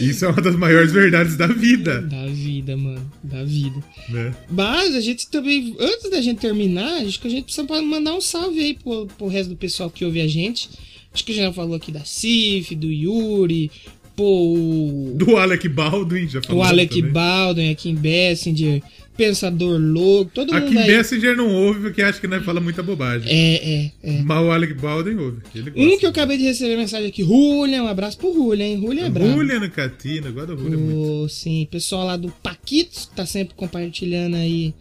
Isso 0.00 0.24
é 0.24 0.28
uma 0.28 0.40
das 0.40 0.56
maiores 0.56 0.92
verdades 0.92 1.36
da 1.36 1.46
vida, 1.46 2.02
da 2.02 2.26
vida, 2.26 2.76
mano. 2.76 3.12
Da 3.22 3.44
vida. 3.44 3.82
né? 4.08 4.34
Mas 4.50 4.94
a 4.94 5.00
gente 5.00 5.28
também, 5.28 5.76
antes 5.78 6.10
da 6.10 6.20
gente 6.20 6.40
terminar, 6.40 7.02
acho 7.02 7.20
que 7.20 7.26
a 7.26 7.30
gente 7.30 7.44
precisa 7.44 7.66
mandar 7.82 8.14
um 8.14 8.20
salve 8.20 8.60
aí 8.60 8.74
pro, 8.74 9.06
pro 9.06 9.26
resto 9.28 9.50
do 9.50 9.56
pessoal 9.56 9.90
que 9.90 10.04
ouve 10.04 10.20
a 10.20 10.28
gente. 10.28 10.70
Acho 11.18 11.24
que 11.24 11.32
a 11.32 11.34
já 11.34 11.52
falou 11.52 11.74
aqui 11.74 11.90
da 11.90 12.04
Cif, 12.04 12.76
do 12.76 12.86
Yuri, 12.86 13.72
pô, 14.14 15.12
Do 15.16 15.36
Alec 15.36 15.68
Baldwin, 15.68 16.28
já 16.28 16.40
falou 16.40 16.62
o 16.62 16.64
Alec 16.64 16.94
também. 16.94 17.12
Baldwin, 17.12 17.70
aqui 17.72 17.90
em 17.90 17.94
Messenger, 17.94 18.80
Pensador 19.16 19.80
Louco, 19.80 20.30
todo 20.32 20.54
Aqui 20.54 20.66
mundo 20.66 20.78
em 20.78 20.82
aí. 20.82 20.86
Messenger 20.86 21.36
não 21.36 21.52
ouve 21.52 21.80
porque 21.80 22.02
acha 22.02 22.20
que 22.20 22.28
nós 22.28 22.44
fala 22.44 22.60
muita 22.60 22.84
bobagem. 22.84 23.28
É, 23.28 23.56
é, 23.56 23.92
é. 24.00 24.22
Mas 24.22 24.44
o 24.44 24.52
Alec 24.52 24.74
Baldwin 24.74 25.16
ouve. 25.16 25.38
Um 25.74 25.98
que 25.98 26.06
eu 26.06 26.10
acabei 26.10 26.38
de 26.38 26.44
receber 26.44 26.76
mensagem 26.76 27.08
aqui, 27.08 27.24
Julian, 27.24 27.82
um 27.82 27.88
abraço 27.88 28.16
pro 28.16 28.32
Julian, 28.32 28.64
hein? 28.64 28.80
Julian 28.80 29.06
é 29.06 29.10
brabo. 29.10 29.32
Juliano 29.32 29.68
Catina, 29.70 30.30
gosto 30.30 30.54
do 30.54 30.62
Julian 30.62 30.76
muito. 30.78 31.24
O, 31.24 31.28
sim, 31.28 31.66
pessoal 31.68 32.06
lá 32.06 32.16
do 32.16 32.28
Paquitos, 32.40 33.06
que 33.06 33.16
tá 33.16 33.26
sempre 33.26 33.54
compartilhando 33.56 34.36
aí 34.36 34.72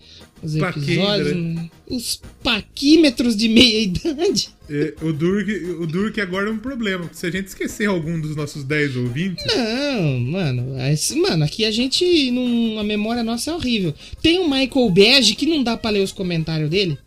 os 0.43 0.55
episódios. 0.55 1.35
né? 1.35 1.69
Os 1.89 2.22
paquímetros 2.43 3.35
de 3.35 3.47
meia 3.49 3.81
idade. 3.81 4.49
É, 4.69 4.93
o 5.01 5.14
Durk, 5.14 5.49
o 5.80 5.88
Durk 5.88 6.19
agora 6.19 6.49
é 6.49 6.51
um 6.51 6.57
problema. 6.57 7.03
porque 7.03 7.15
Se 7.18 7.26
a 7.26 7.31
gente 7.31 7.47
esquecer 7.47 7.85
algum 7.88 8.19
dos 8.19 8.35
nossos 8.35 8.64
10 8.65 8.97
ouvintes, 8.97 9.45
Não, 9.55 10.19
mano, 10.19 10.81
esse- 10.91 11.15
mano, 11.15 11.45
aqui 11.45 11.64
a 11.64 11.72
gente, 11.72 12.30
não, 12.31 12.77
a 12.80 12.84
memória 12.84 13.23
nossa 13.23 13.51
é 13.51 13.53
horrível. 13.53 13.93
Tem 14.22 14.39
o 14.39 14.49
Michael 14.49 14.89
Bege 14.89 15.35
que 15.35 15.45
não 15.45 15.64
dá 15.64 15.77
pra 15.77 15.89
ler 15.91 16.01
os 16.03 16.11
comentários 16.11 16.69
dele. 16.69 16.97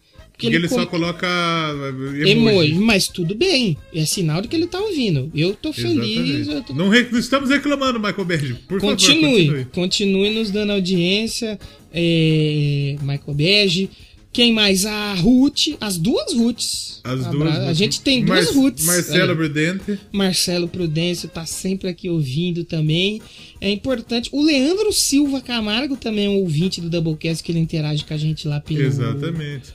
Porque 0.41 0.57
ele, 0.57 0.69
só 0.69 0.85
com- 0.85 0.91
coloca 0.93 1.27
uh, 1.27 2.17
emoji. 2.17 2.31
emoji. 2.31 2.75
mas 2.75 3.09
tudo 3.09 3.35
bem. 3.35 3.77
É 3.95 4.05
sinal 4.05 4.41
de 4.43 4.49
que 4.49 4.57
ele 4.57 4.67
tá 4.67 4.79
ouvindo. 4.81 5.31
Eu 5.35 5.55
tô 5.55 5.73
feliz. 5.73 6.49
Eu 6.49 6.63
tô... 6.63 6.73
Não, 6.75 6.89
re- 6.89 7.09
não 7.11 7.19
estamos 7.19 7.51
reclamando, 7.51 7.99
Michael 8.01 8.25
Berge. 8.25 8.55
Por 8.69 8.81
Continue, 8.81 9.21
favor, 9.21 9.33
continue. 9.33 9.65
continue 9.73 10.31
nos 10.31 10.51
dando 10.51 10.73
audiência. 10.73 11.59
É, 11.93 12.97
Michael 13.01 13.35
Bege. 13.35 13.91
Quem 14.33 14.53
mais? 14.53 14.87
A 14.87 15.15
Ruth, 15.15 15.71
as 15.81 15.99
duas 15.99 16.33
Ruths. 16.35 17.01
As 17.03 17.27
Abra- 17.27 17.51
duas. 17.51 17.57
A 17.69 17.73
gente 17.73 18.01
tem 18.01 18.25
duas 18.25 18.47
Mar- 18.47 18.55
Ruths. 18.63 18.85
Marcelo 18.87 19.25
Olha. 19.25 19.35
Prudente. 19.37 19.99
Marcelo 20.13 20.69
Prudêncio 20.69 21.29
tá 21.29 21.45
sempre 21.45 21.89
aqui 21.89 22.09
ouvindo 22.09 22.63
também. 22.63 23.21
É 23.61 23.69
importante. 23.69 24.29
O 24.33 24.41
Leandro 24.41 24.93
Silva 24.93 25.41
Camargo 25.41 25.97
também 25.97 26.27
é 26.27 26.29
um 26.29 26.37
ouvinte 26.37 26.81
do 26.81 26.89
Doublecast 26.89 27.43
que 27.43 27.51
ele 27.51 27.59
interage 27.59 28.05
com 28.05 28.15
a 28.15 28.17
gente 28.17 28.47
lá 28.47 28.61
pelo, 28.61 28.81
Exatamente. 28.83 29.71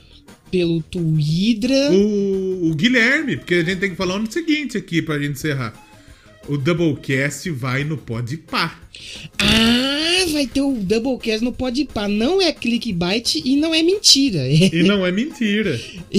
Pelo 0.50 0.82
Twitter. 0.82 1.90
O, 1.92 2.70
o 2.70 2.74
Guilherme, 2.74 3.36
porque 3.36 3.54
a 3.54 3.64
gente 3.64 3.78
tem 3.78 3.90
que 3.90 3.96
falar 3.96 4.18
no 4.18 4.30
seguinte 4.30 4.76
aqui 4.76 5.02
pra 5.02 5.18
gente 5.18 5.32
encerrar. 5.32 5.74
O 6.48 6.56
Doublecast 6.56 7.50
vai 7.50 7.82
no 7.82 7.96
Podpah. 7.98 8.78
Ah, 9.38 10.24
vai 10.32 10.46
ter 10.46 10.60
o 10.60 10.72
Doublecast 10.74 11.42
no 11.44 11.52
Podpah. 11.52 12.06
Não 12.08 12.40
é 12.40 12.52
clickbait 12.52 13.34
e 13.44 13.56
não 13.56 13.74
é 13.74 13.82
mentira. 13.82 14.48
E 14.48 14.82
não 14.84 15.04
é 15.04 15.10
mentira. 15.10 15.72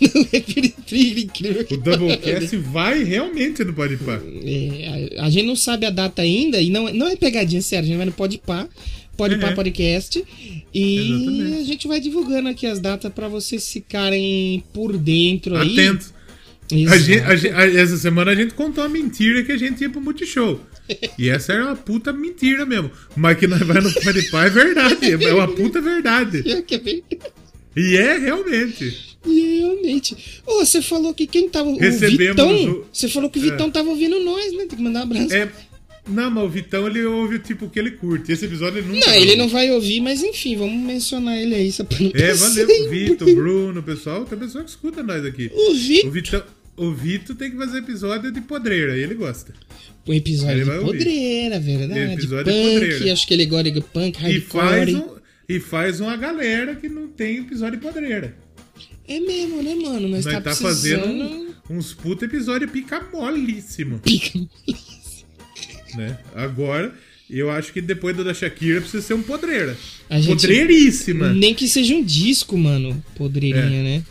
não 0.00 0.26
é 0.32 0.40
por- 0.40 0.72
por 0.82 0.96
incrível 0.96 1.66
O 1.70 1.76
Doublecast 1.78 2.54
vai 2.58 3.02
realmente 3.02 3.64
no 3.64 3.72
Podpah. 3.72 4.20
É, 4.44 5.14
a, 5.18 5.24
a 5.26 5.30
gente 5.30 5.46
não 5.46 5.56
sabe 5.56 5.86
a 5.86 5.90
data 5.90 6.20
ainda 6.20 6.60
e 6.60 6.68
não, 6.68 6.86
é- 6.88 6.92
não 6.92 7.08
é 7.08 7.16
pegadinha, 7.16 7.62
sério. 7.62 7.84
A 7.84 7.88
gente 7.88 7.96
vai 7.96 8.06
no 8.06 8.12
Podpah, 8.12 8.68
Podpah 9.28 9.48
É. 9.48 9.54
Podcast 9.54 10.24
e 10.74 10.96
Exatamente. 10.98 11.60
a 11.60 11.64
gente 11.64 11.88
vai 11.88 12.00
divulgando 12.00 12.48
aqui 12.48 12.66
as 12.66 12.80
datas 12.80 13.12
pra 13.12 13.28
vocês 13.28 13.70
ficarem 13.72 14.62
por 14.72 14.96
dentro 14.96 15.56
aí. 15.56 15.72
Atento. 15.72 16.12
A 16.88 16.96
gente- 16.96 17.20
a 17.24 17.36
gente- 17.36 17.54
a- 17.54 17.66
essa 17.82 17.96
semana 17.98 18.30
a 18.30 18.34
gente 18.34 18.54
contou 18.54 18.82
uma 18.84 18.88
mentira 18.90 19.42
que 19.42 19.52
a 19.52 19.56
gente 19.58 19.80
ia 19.82 19.90
pro 19.90 20.00
Multishow. 20.00 20.58
E 21.18 21.28
essa 21.28 21.52
era 21.52 21.64
uma 21.66 21.76
puta 21.76 22.12
mentira 22.12 22.66
mesmo. 22.66 22.90
Mas 23.16 23.38
que 23.38 23.46
nós 23.46 23.60
vai 23.60 23.80
no 23.80 23.92
Podpah 23.92 24.44
é 24.46 24.50
verdade. 24.50 25.12
É 25.24 25.32
uma 25.34 25.48
puta 25.48 25.80
verdade. 25.80 26.42
É 26.48 26.60
que 26.62 26.74
é 26.74 26.78
verdade. 26.78 27.32
E 27.76 27.96
é 27.96 28.18
realmente. 28.18 29.16
E 29.26 29.58
Realmente. 29.60 30.16
Ô, 30.46 30.64
você 30.64 30.82
falou 30.82 31.14
que 31.14 31.26
quem 31.26 31.48
tava. 31.48 31.72
Recebemos 31.78 32.42
o 32.42 32.48
Vitão. 32.48 32.70
o- 32.72 32.84
Você 32.92 33.08
falou 33.08 33.30
que 33.30 33.38
o 33.38 33.46
É. 33.46 33.50
Vitão 33.50 33.70
tava 33.70 33.88
ouvindo 33.90 34.18
nós, 34.20 34.52
né? 34.52 34.66
Tem 34.66 34.76
que 34.76 34.82
mandar 34.82 35.00
um 35.00 35.02
abraço. 35.04 35.32
É. 35.32 35.50
Não, 36.08 36.30
mas 36.30 36.44
o 36.44 36.48
Vitão 36.48 36.86
ele 36.88 37.04
ouve 37.04 37.38
tipo 37.38 37.66
o 37.66 37.70
que 37.70 37.78
ele 37.78 37.92
curte. 37.92 38.32
Esse 38.32 38.44
episódio 38.46 38.78
ele 38.80 38.88
nunca. 38.88 39.06
Não, 39.06 39.14
ele 39.14 39.36
não 39.36 39.48
vai 39.48 39.70
ouvir, 39.70 40.00
mas 40.00 40.22
enfim, 40.22 40.56
vamos 40.56 40.74
mencionar 40.84 41.38
ele 41.38 41.54
aí, 41.54 41.70
só 41.70 41.84
pra 41.84 41.98
não 42.00 42.10
É, 42.14 42.34
valeu. 42.34 42.66
O 42.86 42.90
Vitor, 42.90 43.34
Bruno, 43.34 43.80
o 43.80 43.82
pessoal. 43.82 44.24
Tem 44.24 44.36
pessoa 44.38 44.64
que 44.64 44.70
escuta 44.70 45.02
nós 45.02 45.24
aqui. 45.24 45.50
O 45.54 45.74
Vitor. 45.74 46.08
O 46.08 46.12
Vitão. 46.12 46.42
O 46.74 46.90
Vitor 46.92 47.36
tem 47.36 47.50
que 47.50 47.56
fazer 47.56 47.78
episódio 47.78 48.32
de 48.32 48.40
podreira, 48.40 48.96
ele 48.96 49.14
gosta. 49.14 49.52
O 50.06 50.12
episódio 50.12 50.54
Ele 50.54 50.60
de 50.64 50.66
vai 50.66 50.78
ouvir. 50.78 50.98
podreira, 50.98 51.60
verdade. 51.60 52.00
Episódio 52.14 52.44
de 52.46 52.50
punk, 52.60 52.72
podreira. 52.80 53.12
acho 53.12 53.26
que 53.26 53.34
ele 53.34 53.46
gosta 53.46 53.70
de 53.70 53.80
punk, 53.82 54.18
E 54.26 54.40
faz, 54.40 54.92
hardcore. 54.92 54.94
um, 54.96 55.16
e 55.48 55.60
faz 55.60 56.00
uma 56.00 56.16
galera 56.16 56.74
que 56.74 56.88
não 56.88 57.06
tem 57.08 57.36
episódio 57.38 57.78
de 57.78 57.86
podreira. 57.86 58.34
É 59.06 59.20
mesmo, 59.20 59.62
né, 59.62 59.74
mano? 59.76 60.08
Nós, 60.08 60.24
Nós 60.24 60.34
tá, 60.34 60.40
tá 60.40 60.56
precisando... 60.56 61.02
fazendo 61.02 61.54
uns 61.70 61.92
puta 61.94 62.24
episódio 62.24 62.66
pica 62.68 63.00
molíssimo, 63.12 63.98
Pica. 64.00 64.40
Né? 65.96 66.18
Agora, 66.34 66.94
eu 67.30 67.50
acho 67.50 67.72
que 67.72 67.80
depois 67.80 68.16
do 68.16 68.22
da 68.24 68.34
Shakira 68.34 68.80
precisa 68.80 69.02
ser 69.02 69.14
um 69.14 69.22
podreira. 69.22 69.76
A 70.10 70.20
gente- 70.20 70.28
Podreiríssima. 70.40 71.32
Nem 71.32 71.54
que 71.54 71.66
seja 71.68 71.94
um 71.94 72.02
disco, 72.04 72.56
mano. 72.58 73.02
Podreirinha, 73.16 73.80
É. 73.80 73.82
né? 73.82 74.02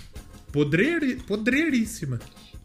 Podreiri... 0.51 1.15
Podreiríssima. 1.27 2.19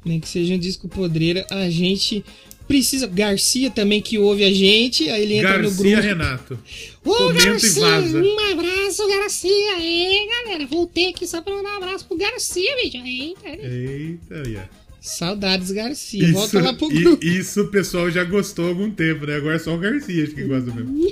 Nem 0.05 0.20
que 0.20 0.28
seja 0.28 0.55
um 0.55 0.59
disco 0.59 0.88
podreira. 0.88 1.44
A 1.51 1.68
gente 1.68 2.24
precisa. 2.68 3.06
Garcia 3.06 3.70
também 3.70 4.01
que 4.01 4.18
ouve 4.18 4.44
a 4.44 4.52
gente. 4.52 5.09
Aí 5.10 5.22
ele 5.22 5.34
entra 5.34 5.59
no 5.59 5.64
Garcia 5.70 5.84
grupo. 5.97 6.06
Renato. 6.09 6.59
Ô, 7.05 7.12
Comenta 7.14 7.43
e 7.43 7.44
Garcia, 7.47 7.80
vaza. 7.82 8.22
um 8.22 8.38
abraço, 8.52 9.09
Garcia. 9.09 9.74
Aí, 9.76 10.28
galera. 10.44 10.66
Voltei 10.66 11.09
aqui 11.09 11.26
só 11.26 11.40
pra 11.43 11.55
mandar 11.55 11.74
um 11.74 11.76
abraço 11.76 12.06
pro 12.06 12.16
Garcia, 12.16 12.70
bicho. 12.82 12.97
Eita. 12.98 13.48
Eita, 13.66 14.48
ia. 14.48 14.70
Saudades, 15.06 15.70
Garcia. 15.70 16.32
Volta 16.32 16.60
lá 16.60 16.72
pro 16.74 16.90
i- 16.92 17.00
grupo. 17.02 17.24
isso 17.24 17.62
o 17.62 17.68
pessoal 17.68 18.10
já 18.10 18.24
gostou 18.24 18.64
há 18.66 18.68
algum 18.68 18.90
tempo, 18.90 19.24
né? 19.26 19.36
Agora 19.36 19.56
é 19.56 19.58
só 19.58 19.74
o 19.74 19.78
Garcia 19.78 20.24
acho 20.24 20.34
que 20.34 20.42
gosta 20.44 20.72
mesmo. 20.74 20.94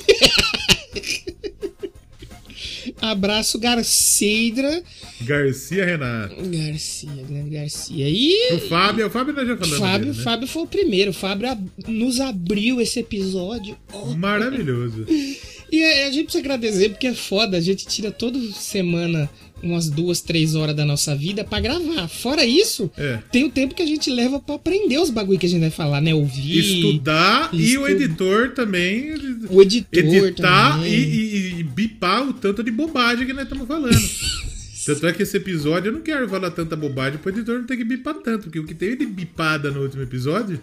Abraço, 3.01 3.59
Garceidra. 3.59 4.83
Garcia 5.23 5.85
Renato. 5.85 6.35
Garcia, 6.49 7.11
grande 7.29 7.51
Garcia. 7.51 8.09
E. 8.09 8.55
O 8.55 8.61
Fábio, 8.69 9.07
o 9.07 9.11
Fábio 9.11 9.35
nós 9.35 9.47
já 9.47 9.57
falamos 9.57 9.79
Fábio, 9.79 10.07
dele, 10.07 10.19
né? 10.19 10.25
Fábio 10.25 10.49
foi 10.49 10.63
o 10.63 10.67
primeiro. 10.67 11.11
O 11.11 11.15
Fábio 11.15 11.49
ab- 11.51 11.71
nos 11.89 12.21
abriu 12.21 12.81
esse 12.81 13.01
episódio. 13.01 13.77
Oh, 13.93 14.15
Maravilhoso. 14.15 15.07
E 15.73 15.83
a, 15.83 16.07
a 16.07 16.11
gente 16.13 16.25
precisa 16.25 16.39
agradecer 16.45 16.91
porque 16.91 17.09
é 17.09 17.15
foda. 17.15 17.57
A 17.57 17.61
gente 17.61 17.85
tira 17.87 18.13
toda 18.13 18.39
semana 18.53 19.29
umas 19.65 19.89
duas, 19.91 20.21
três 20.21 20.55
horas 20.55 20.75
da 20.77 20.85
nossa 20.85 21.15
vida 21.17 21.45
pra 21.45 21.61
gravar. 21.61 22.09
Fora 22.09 22.45
isso, 22.45 22.91
É. 22.97 23.19
tem 23.33 23.45
o 23.45 23.51
tempo 23.51 23.75
que 23.75 23.83
a 23.83 23.87
gente 23.87 24.11
leva 24.11 24.39
pra 24.41 24.55
aprender 24.57 24.99
os 24.99 25.11
bagulho 25.11 25.39
que 25.39 25.47
a 25.47 25.49
gente 25.49 25.61
vai 25.61 25.71
falar, 25.71 26.01
né? 26.01 26.15
Ouvir. 26.15 26.59
Estudar 26.59 27.51
e 27.53 27.77
o 27.79 27.87
estu- 27.87 28.03
editor 28.03 28.51
também. 28.55 29.15
O 29.49 29.63
editor 29.63 29.99
editar 30.05 30.75
também. 30.77 30.93
e, 30.93 30.97
e- 30.97 31.61
e 31.61 31.63
bipar 31.63 32.29
o 32.29 32.33
tanto 32.33 32.63
de 32.63 32.71
bobagem 32.71 33.27
que 33.27 33.33
nós 33.33 33.45
estamos 33.45 33.67
falando. 33.67 33.95
Tanto 34.87 35.07
é 35.07 35.13
que 35.15 35.23
esse 35.23 35.35
episódio 35.39 35.89
eu 35.89 35.93
não 35.95 36.03
quero 36.03 36.29
falar 36.29 36.51
tanta 36.51 36.77
bobagem 36.77 37.19
pro 37.19 37.31
editor 37.31 37.59
não 37.59 37.65
ter 37.67 37.75
que 37.79 37.85
bipar 37.85 38.17
tanto, 38.17 38.43
porque 38.45 38.59
o 38.59 38.67
que 38.67 38.75
teve 38.75 38.97
de 38.97 39.07
bipada 39.07 39.71
no 39.71 39.81
último 39.81 40.03
episódio. 40.03 40.61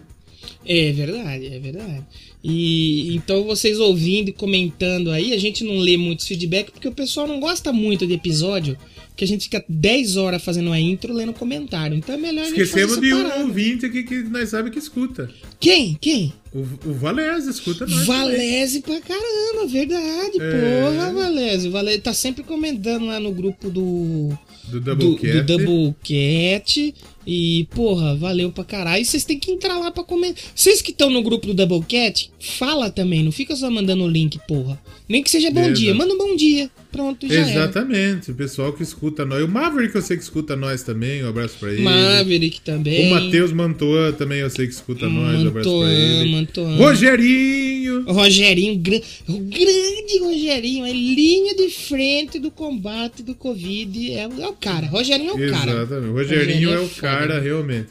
É 0.64 0.92
verdade, 0.92 1.46
é 1.46 1.58
verdade. 1.58 2.02
E 2.44 3.14
então 3.14 3.44
vocês 3.44 3.78
ouvindo 3.78 4.28
e 4.30 4.32
comentando 4.32 5.10
aí, 5.10 5.32
a 5.32 5.38
gente 5.38 5.62
não 5.62 5.78
lê 5.78 5.96
muitos 5.96 6.26
feedback 6.26 6.72
porque 6.72 6.88
o 6.88 6.92
pessoal 6.92 7.26
não 7.26 7.38
gosta 7.38 7.72
muito 7.72 8.04
de 8.06 8.14
episódio, 8.14 8.76
que 9.16 9.24
a 9.24 9.28
gente 9.28 9.44
fica 9.44 9.64
10 9.68 10.16
horas 10.16 10.42
fazendo 10.42 10.72
a 10.72 10.80
intro 10.80 11.12
lendo 11.12 11.32
comentário. 11.32 11.96
Então 11.96 12.14
é 12.14 12.18
melhor 12.18 12.44
Esquecemos 12.46 13.00
de 13.00 13.14
um 13.14 13.42
ouvinte 13.42 13.86
aqui 13.86 14.02
que 14.02 14.22
nós 14.24 14.48
sabemos 14.48 14.72
que 14.72 14.78
escuta. 14.78 15.30
Quem? 15.60 15.96
Quem? 16.00 16.32
O, 16.52 16.58
o 16.88 16.92
Valese 16.94 17.48
escuta 17.48 17.86
nós. 17.86 18.06
também. 18.06 18.06
Valese 18.06 18.80
pra 18.80 19.00
caramba, 19.00 19.66
verdade. 19.68 20.38
É. 20.40 20.82
Porra, 20.82 21.12
Valese. 21.12 21.68
O 21.68 21.70
Valese 21.70 21.98
tá 22.00 22.12
sempre 22.12 22.42
comentando 22.42 23.06
lá 23.06 23.20
no 23.20 23.30
grupo 23.32 23.70
do. 23.70 24.36
Do 24.68 24.80
Do, 24.80 24.94
Doublecat. 24.96 25.42
do 25.42 25.58
Doublecat. 25.58 26.94
E, 27.26 27.66
porra, 27.74 28.16
valeu 28.16 28.50
pra 28.50 28.64
caralho. 28.64 29.02
E 29.02 29.04
vocês 29.04 29.24
têm 29.24 29.38
que 29.38 29.50
entrar 29.50 29.78
lá 29.78 29.90
pra 29.90 30.04
comentar. 30.04 30.42
Vocês 30.54 30.82
que 30.82 30.90
estão 30.90 31.10
no 31.10 31.22
grupo 31.22 31.46
do 31.46 31.54
Doublecat, 31.54 32.30
fala 32.40 32.90
também. 32.90 33.22
Não 33.22 33.32
fica 33.32 33.54
só 33.54 33.70
mandando 33.70 34.04
o 34.04 34.08
link, 34.08 34.38
porra. 34.46 34.80
Nem 35.12 35.22
que 35.22 35.30
seja 35.30 35.50
bom 35.50 35.60
Exato. 35.60 35.74
dia. 35.78 35.94
Manda 35.94 36.14
um 36.14 36.18
bom 36.18 36.34
dia. 36.34 36.70
Pronto, 36.90 37.26
já 37.28 37.34
era. 37.34 37.50
Exatamente, 37.50 38.30
o 38.30 38.34
pessoal 38.34 38.72
que 38.72 38.82
escuta 38.82 39.24
nós. 39.24 39.42
O 39.44 39.48
Maverick 39.48 39.94
eu 39.94 40.02
sei 40.02 40.16
que 40.16 40.22
escuta 40.22 40.56
nós 40.56 40.82
também, 40.82 41.22
um 41.24 41.28
abraço 41.28 41.56
pra 41.58 41.70
ele. 41.72 41.82
Maverick 41.82 42.60
também. 42.62 43.06
O 43.06 43.10
Matheus 43.14 43.52
Mantoan 43.52 44.12
também 44.12 44.40
eu 44.40 44.50
sei 44.50 44.66
que 44.66 44.72
escuta 44.72 45.08
nós, 45.08 45.42
um 45.42 45.48
abraço 45.48 45.68
pra 45.80 45.88
ele. 45.92 46.30
Mantoan. 46.32 46.76
Rogerinho! 46.76 48.04
O 48.06 48.12
Rogerinho, 48.12 48.76
gra- 48.78 49.00
o 49.28 49.38
grande 49.38 50.18
Rogerinho, 50.20 50.84
é 50.86 50.92
linha 50.92 51.54
de 51.54 51.68
frente 51.70 52.38
do 52.38 52.50
combate 52.50 53.22
do 53.22 53.34
Covid. 53.34 54.12
É, 54.12 54.26
o- 54.28 54.40
é 54.42 54.48
o 54.48 54.52
cara. 54.54 54.86
Rogerinho 54.86 55.30
é 55.30 55.34
o 55.48 55.50
cara. 55.50 55.72
Exatamente, 55.72 56.08
o 56.10 56.12
Rogerinho 56.14 56.70
é 56.74 56.78
o 56.80 56.88
foda. 56.88 57.00
cara, 57.00 57.40
realmente. 57.40 57.88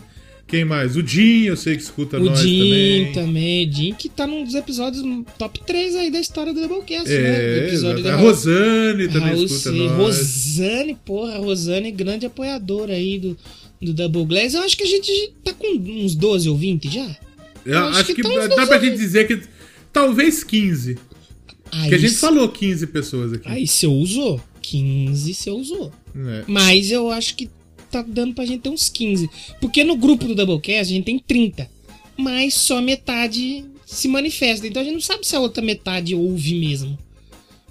Quem 0.51 0.65
mais? 0.65 0.95
O 0.97 1.01
Dinho 1.01 1.47
eu 1.47 1.55
sei 1.57 1.75
que 1.77 1.81
escuta 1.81 2.17
O 2.19 2.25
nós 2.25 2.39
Jim 2.39 2.59
também. 2.59 3.11
também. 3.13 3.71
Jim 3.71 3.93
que 3.97 4.09
tá 4.09 4.27
num 4.27 4.43
dos 4.43 4.53
episódios 4.53 5.01
top 5.37 5.61
3 5.65 5.95
aí 5.95 6.11
da 6.11 6.19
história 6.19 6.53
do 6.53 6.59
Doublecast, 6.59 7.07
né? 7.07 7.15
É, 7.15 7.67
Episódio 7.69 7.99
exato. 8.01 8.03
da 8.03 8.13
a 8.13 8.17
Rosane 8.17 9.07
também 9.07 9.29
Raul 9.29 9.45
escuta 9.45 9.63
C. 9.63 9.71
nós. 9.71 9.91
Rosane, 9.97 10.97
porra, 11.05 11.35
a 11.35 11.37
Rosane 11.37 11.89
grande 11.91 12.25
apoiadora 12.25 12.93
aí 12.93 13.17
do, 13.17 13.37
do 13.81 13.93
Double 13.93 14.25
Glass. 14.25 14.53
Eu 14.53 14.61
acho 14.63 14.75
que 14.75 14.83
a 14.83 14.87
gente 14.87 15.33
tá 15.43 15.53
com 15.53 15.67
uns 15.67 16.15
12 16.15 16.49
ou 16.49 16.57
20 16.57 16.89
já. 16.93 17.17
Eu 17.65 17.77
acho 17.85 17.99
acho, 17.99 18.05
que 18.07 18.15
que, 18.15 18.21
tá 18.23 18.29
dá 18.47 18.47
12 18.55 18.67
pra 18.67 18.79
gente 18.79 18.97
dizer 18.97 19.27
que 19.27 19.39
talvez 19.93 20.43
15. 20.43 20.97
Aí, 21.71 21.79
Porque 21.83 21.95
a 21.95 21.97
gente 21.97 22.13
se- 22.13 22.19
falou 22.19 22.49
15 22.49 22.87
pessoas 22.87 23.31
aqui. 23.31 23.47
Aí 23.47 23.65
você 23.65 23.87
usou. 23.87 24.41
15 24.61 25.33
você 25.33 25.49
usou. 25.49 25.91
É. 26.13 26.43
Mas 26.45 26.91
eu 26.91 27.09
acho 27.09 27.35
que 27.37 27.49
tá 27.91 28.01
dando 28.01 28.33
pra 28.33 28.45
gente 28.45 28.61
ter 28.61 28.69
uns 28.69 28.89
15. 28.89 29.29
Porque 29.59 29.83
no 29.83 29.95
grupo 29.95 30.25
do 30.25 30.35
Doublecast 30.35 30.91
a 30.91 30.95
gente 30.95 31.05
tem 31.05 31.19
30. 31.19 31.69
Mas 32.17 32.53
só 32.53 32.81
metade 32.81 33.65
se 33.85 34.07
manifesta. 34.07 34.65
Então 34.65 34.81
a 34.81 34.85
gente 34.85 34.93
não 34.93 35.01
sabe 35.01 35.27
se 35.27 35.35
a 35.35 35.39
outra 35.39 35.63
metade 35.63 36.15
ouve 36.15 36.55
mesmo. 36.55 36.97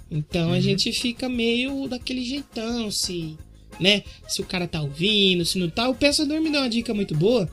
Então 0.09 0.51
a 0.51 0.59
gente 0.59 0.91
fica 0.91 1.29
meio 1.29 1.87
daquele 1.87 2.23
jeitão, 2.23 2.91
se. 2.91 3.37
Né? 3.79 4.03
Se 4.27 4.41
o 4.41 4.45
cara 4.45 4.67
tá 4.67 4.81
ouvindo, 4.81 5.45
se 5.45 5.57
não 5.57 5.69
tá. 5.69 5.87
O 5.87 5.95
pensador 5.95 6.41
me 6.41 6.49
deu 6.49 6.61
uma 6.61 6.69
dica 6.69 6.93
muito 6.93 7.15
boa. 7.15 7.49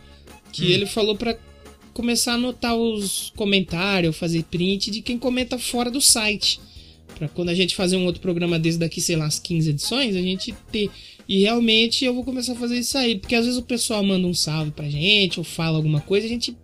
Que 0.52 0.72
ele 0.72 0.86
falou 0.86 1.14
pra 1.14 1.38
começar 1.94 2.32
a 2.32 2.34
anotar 2.34 2.76
os 2.76 3.32
comentários, 3.36 4.16
fazer 4.16 4.44
print 4.44 4.90
de 4.90 5.02
quem 5.02 5.18
comenta 5.18 5.58
fora 5.58 5.90
do 5.90 6.00
site. 6.00 6.60
Pra 7.16 7.28
quando 7.28 7.48
a 7.48 7.54
gente 7.54 7.74
fazer 7.74 7.96
um 7.96 8.06
outro 8.06 8.20
programa 8.20 8.58
desse 8.58 8.78
daqui, 8.78 9.00
sei 9.00 9.16
lá, 9.16 9.26
as 9.26 9.38
15 9.38 9.70
edições, 9.70 10.14
a 10.14 10.22
gente 10.22 10.54
ter. 10.70 10.90
E 11.28 11.40
realmente 11.40 12.04
eu 12.04 12.14
vou 12.14 12.24
começar 12.24 12.52
a 12.52 12.56
fazer 12.56 12.78
isso 12.78 12.96
aí. 12.96 13.18
Porque 13.18 13.34
às 13.34 13.44
vezes 13.44 13.58
o 13.58 13.64
pessoal 13.64 14.02
manda 14.02 14.26
um 14.26 14.34
salve 14.34 14.70
pra 14.70 14.88
gente, 14.88 15.38
ou 15.38 15.44
fala 15.44 15.76
alguma 15.76 16.00
coisa, 16.00 16.26
a 16.26 16.28
gente 16.28 16.56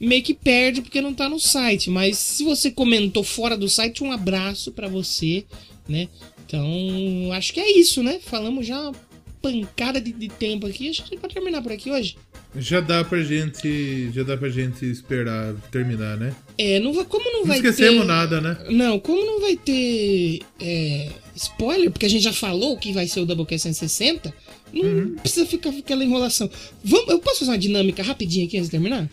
meio 0.00 0.22
que 0.22 0.34
perde 0.34 0.82
porque 0.82 1.00
não 1.00 1.14
tá 1.14 1.28
no 1.28 1.38
site. 1.38 1.88
Mas 1.88 2.18
se 2.18 2.42
você 2.42 2.70
comentou 2.70 3.22
fora 3.22 3.56
do 3.56 3.68
site, 3.68 4.02
um 4.02 4.10
abraço 4.10 4.72
pra 4.72 4.88
você, 4.88 5.44
né? 5.88 6.08
Então, 6.44 7.32
acho 7.32 7.52
que 7.52 7.60
é 7.60 7.78
isso, 7.78 8.02
né? 8.02 8.18
Falamos 8.20 8.66
já 8.66 8.78
uma 8.80 8.92
pancada 9.40 10.00
de, 10.00 10.12
de 10.12 10.28
tempo 10.28 10.66
aqui. 10.66 10.90
Acho 10.90 11.04
que 11.04 11.16
pode 11.16 11.32
terminar 11.32 11.62
por 11.62 11.72
aqui 11.72 11.90
hoje. 11.90 12.16
Já 12.56 12.80
dá 12.80 13.02
pra 13.02 13.22
gente. 13.22 14.10
Já 14.12 14.22
dá 14.22 14.36
pra 14.36 14.48
gente 14.48 14.84
esperar 14.84 15.54
terminar, 15.70 16.18
né? 16.18 16.34
É, 16.64 16.78
não 16.80 16.92
vai, 16.92 17.04
como 17.04 17.24
não 17.24 17.40
Não 17.40 17.46
vai 17.46 17.56
esquecemos 17.56 18.02
ter... 18.02 18.06
nada, 18.06 18.40
né? 18.40 18.56
Não, 18.70 19.00
como 19.00 19.24
não 19.24 19.40
vai 19.40 19.56
ter 19.56 20.40
é, 20.60 21.08
spoiler, 21.34 21.90
porque 21.90 22.06
a 22.06 22.08
gente 22.08 22.22
já 22.22 22.32
falou 22.32 22.76
que 22.76 22.92
vai 22.92 23.08
ser 23.08 23.20
o 23.20 23.26
Doublecast 23.26 23.62
160, 23.64 24.32
não 24.72 24.82
Uhum. 24.82 25.14
precisa 25.16 25.44
ficar 25.44 25.72
com 25.72 25.78
aquela 25.78 26.04
enrolação. 26.04 26.48
Vamos, 26.84 27.08
eu 27.08 27.18
posso 27.18 27.40
fazer 27.40 27.50
uma 27.50 27.58
dinâmica 27.58 28.02
rapidinho 28.02 28.46
aqui 28.46 28.56
antes 28.56 28.68
de 28.68 28.72
terminar? 28.72 29.10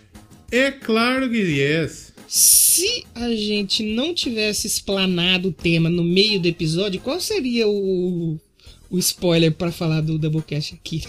É 0.51 0.69
claro 0.71 1.29
que 1.29 1.37
yes. 1.37 2.13
Se 2.27 3.03
a 3.15 3.29
gente 3.31 3.81
não 3.83 4.13
tivesse 4.13 4.67
explanado 4.67 5.49
o 5.49 5.53
tema 5.53 5.89
no 5.89 6.03
meio 6.03 6.39
do 6.39 6.47
episódio, 6.47 6.99
qual 7.01 7.19
seria 7.19 7.67
o, 7.67 8.39
o 8.89 8.97
spoiler 8.99 9.51
pra 9.51 9.71
falar 9.71 10.01
do 10.01 10.19
Doublecast 10.19 10.75
aqui? 10.75 11.03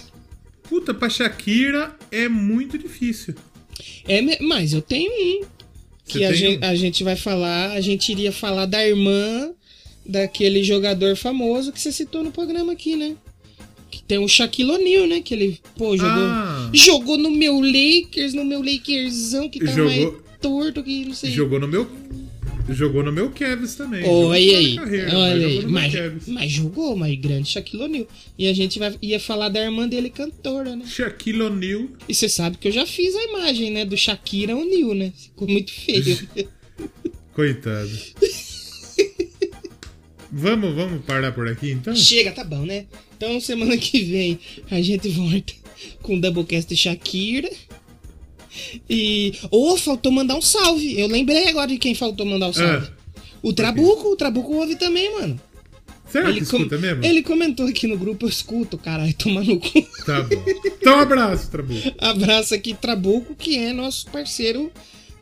Puta, 0.62 0.94
pra 0.94 1.10
Shakira 1.10 1.94
é 2.10 2.28
muito 2.28 2.78
difícil. 2.78 3.34
É, 4.08 4.42
mas 4.42 4.72
eu 4.72 4.80
tenho 4.80 5.10
um. 5.12 5.42
Que 6.18 6.24
a 6.24 6.32
gente, 6.32 6.64
um? 6.64 6.68
a 6.68 6.74
gente 6.74 7.04
vai 7.04 7.16
falar, 7.16 7.72
a 7.72 7.80
gente 7.80 8.10
iria 8.12 8.32
falar 8.32 8.66
da 8.66 8.86
irmã 8.86 9.50
daquele 10.04 10.62
jogador 10.64 11.16
famoso 11.16 11.72
que 11.72 11.80
você 11.80 11.92
citou 11.92 12.22
no 12.22 12.32
programa 12.32 12.72
aqui, 12.72 12.96
né? 12.96 13.14
Que 13.90 14.02
tem 14.02 14.18
o 14.18 14.28
Shaquille 14.28 14.70
O'Neal, 14.70 15.06
né? 15.06 15.20
Que 15.20 15.34
ele, 15.34 15.60
pô, 15.76 15.96
jogou, 15.96 16.22
Ah. 16.24 16.70
jogou 16.72 17.18
no 17.18 17.30
meu 17.30 17.60
Lakers, 17.60 18.34
no 18.34 18.44
meu 18.44 18.62
Lakersão, 18.62 19.48
que 19.48 19.60
tá 19.60 19.72
Jogou- 19.72 19.84
mais 20.12 20.14
torto 20.40 20.82
que 20.82 21.04
não 21.04 21.14
sei. 21.14 21.30
Jogou 21.30 21.58
no 21.60 21.68
meu. 21.68 21.88
Jogou 22.68 23.02
no 23.02 23.10
meu 23.10 23.30
Kevs 23.30 23.74
também. 23.74 24.04
Olha 24.04 24.38
aí, 24.38 24.76
carreira, 24.76 25.18
olha 25.18 25.48
mas 25.68 25.94
aí. 25.94 26.10
Mas, 26.12 26.28
mas 26.28 26.50
jogou, 26.50 26.96
mas 26.96 27.18
grande 27.18 27.48
Shaquille 27.48 27.82
O'Neal. 27.82 28.06
E 28.38 28.46
a 28.46 28.54
gente 28.54 28.78
vai, 28.78 28.96
ia 29.02 29.18
falar 29.18 29.48
da 29.48 29.60
irmã 29.60 29.88
dele 29.88 30.08
cantora, 30.08 30.76
né? 30.76 30.84
Shaquille 30.86 31.42
O'Neal. 31.42 31.88
E 32.08 32.14
você 32.14 32.28
sabe 32.28 32.58
que 32.58 32.68
eu 32.68 32.72
já 32.72 32.86
fiz 32.86 33.14
a 33.14 33.24
imagem, 33.24 33.70
né? 33.70 33.84
Do 33.84 33.96
Shakira 33.96 34.56
O'Neal, 34.56 34.94
né? 34.94 35.12
Ficou 35.16 35.48
muito 35.48 35.72
feio. 35.72 36.28
Coitado. 37.34 37.90
vamos, 40.30 40.74
vamos 40.74 41.04
parar 41.04 41.32
por 41.32 41.48
aqui 41.48 41.72
então? 41.72 41.94
Chega, 41.94 42.32
tá 42.32 42.44
bom, 42.44 42.64
né? 42.64 42.86
Então 43.16 43.40
semana 43.40 43.76
que 43.76 44.02
vem 44.04 44.38
a 44.70 44.80
gente 44.80 45.08
volta 45.08 45.52
com 46.02 46.16
o 46.16 46.20
Doublecast 46.20 46.74
Shakira. 46.76 47.50
E. 48.88 49.34
Ô, 49.50 49.76
faltou 49.76 50.10
mandar 50.12 50.34
um 50.36 50.42
salve. 50.42 50.98
Eu 50.98 51.06
lembrei 51.06 51.48
agora 51.48 51.68
de 51.68 51.78
quem 51.78 51.94
faltou 51.94 52.26
mandar 52.26 52.48
o 52.48 52.52
salve. 52.52 52.86
Ah. 52.88 52.92
o 53.42 53.52
Trabuco, 53.52 54.08
o 54.12 54.16
Trabuco 54.16 54.54
ouve 54.54 54.76
também, 54.76 55.12
mano. 55.18 55.40
Será 56.10 56.24
que 56.24 56.30
Ele, 56.32 56.40
escuta 56.40 56.76
mesmo? 56.76 57.04
ele 57.04 57.22
comentou 57.22 57.66
aqui 57.68 57.86
no 57.86 57.96
grupo, 57.96 58.24
eu 58.26 58.28
escuto, 58.28 58.76
caralho, 58.76 59.14
toma 59.14 59.44
no 59.44 59.60
cu. 59.60 59.82
Tá 60.04 60.20
bom. 60.22 60.42
Então, 60.66 60.96
um 60.96 61.00
abraço, 61.00 61.48
Trabuco. 61.50 61.80
Abraço 61.98 62.52
aqui, 62.52 62.74
Trabuco, 62.74 63.36
que 63.36 63.56
é 63.56 63.72
nosso 63.72 64.06
parceiro 64.10 64.72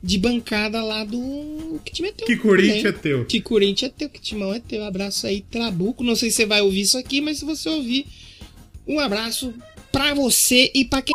de 0.02 0.16
bancada 0.16 0.82
lá 0.82 1.05
do. 1.05 1.78
Que 1.84 1.92
time 1.92 2.09
é 2.09 2.12
teu? 2.12 2.26
Que 2.26 2.36
Corinthians 2.38 2.82
também. 2.82 2.98
é 2.98 3.02
teu. 3.02 3.24
Que 3.26 3.40
Corinthians 3.42 3.90
é 3.90 3.94
teu, 3.98 4.09
que 4.09 4.18
Timão 4.20 4.55
é 4.55 4.60
teu. 4.60 4.82
Abraço 4.84 5.26
aí, 5.26 5.42
Trabuco. 5.42 6.02
Não 6.02 6.16
sei 6.16 6.30
se 6.30 6.36
você 6.36 6.46
vai 6.46 6.62
ouvir 6.62 6.80
isso 6.80 6.96
aqui, 6.96 7.20
mas 7.20 7.38
se 7.38 7.44
você 7.44 7.68
ouvir, 7.68 8.06
um 8.86 8.98
abraço 8.98 9.52
pra 9.92 10.14
você 10.14 10.70
e 10.74 10.86
pra 10.86 11.02
quem. 11.02 11.12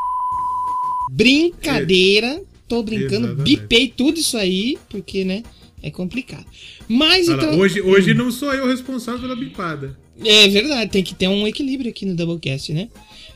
Brincadeira. 1.16 2.42
Tô 2.68 2.82
brincando, 2.82 3.28
Exatamente. 3.28 3.44
bipei 3.44 3.94
tudo 3.96 4.20
isso 4.20 4.38
aí, 4.38 4.78
porque, 4.90 5.24
né? 5.24 5.44
É 5.82 5.92
complicado. 5.92 6.46
Mas 6.88 7.28
Olha 7.28 7.36
então. 7.38 7.60
hoje, 7.60 7.82
hoje 7.82 8.14
não 8.14 8.32
sou 8.32 8.54
eu 8.54 8.68
responsável 8.68 9.22
pela 9.22 9.36
bipada. 9.36 9.98
É 10.24 10.48
verdade, 10.48 10.92
tem 10.92 11.04
que 11.04 11.14
ter 11.14 11.28
um 11.28 11.46
equilíbrio 11.46 11.90
aqui 11.92 12.06
no 12.06 12.16
Doublecast, 12.16 12.72
né? 12.72 12.88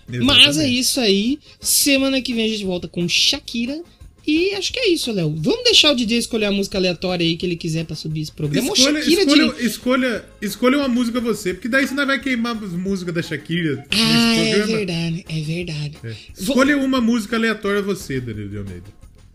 Mas 0.07 0.19
é 0.19 0.49
Exatamente. 0.49 0.79
isso 0.79 0.99
aí. 1.01 1.39
Semana 1.59 2.21
que 2.21 2.33
vem 2.33 2.45
a 2.45 2.47
gente 2.47 2.63
volta 2.63 2.87
com 2.87 3.07
Shakira. 3.07 3.81
E 4.27 4.53
acho 4.55 4.73
que 4.73 4.79
é 4.79 4.89
isso, 4.89 5.09
Léo. 5.11 5.33
Vamos 5.37 5.63
deixar 5.63 5.91
o 5.91 5.95
DJ 5.95 6.17
escolher 6.17 6.47
a 6.47 6.51
música 6.51 6.77
aleatória 6.77 7.25
aí 7.25 7.37
que 7.37 7.45
ele 7.45 7.55
quiser 7.55 7.85
pra 7.85 7.95
subir 7.95 8.21
esse 8.21 8.31
programa. 8.33 8.73
Escolha, 8.73 8.99
escolha, 8.99 9.53
de. 9.53 9.65
escolha, 9.65 10.25
escolha 10.41 10.77
uma 10.79 10.89
música 10.89 11.21
você, 11.21 11.53
porque 11.53 11.69
daí 11.69 11.87
você 11.87 11.93
não 11.93 12.05
vai 12.05 12.19
queimar 12.19 12.61
as 12.61 12.71
músicas 12.73 13.13
da 13.15 13.21
Shakira 13.21 13.85
Ah, 13.89 13.95
nesse 13.95 14.41
é 14.41 14.55
programa. 14.57 14.77
verdade, 14.77 15.25
é 15.29 15.41
verdade. 15.41 15.97
É. 16.03 16.07
Vou- 16.09 16.55
Escolha 16.57 16.77
uma 16.77 16.99
música 16.99 17.37
aleatória 17.37 17.81
você, 17.81 18.19
Danilo 18.19 18.49
de 18.49 18.57
Almeida. 18.57 18.83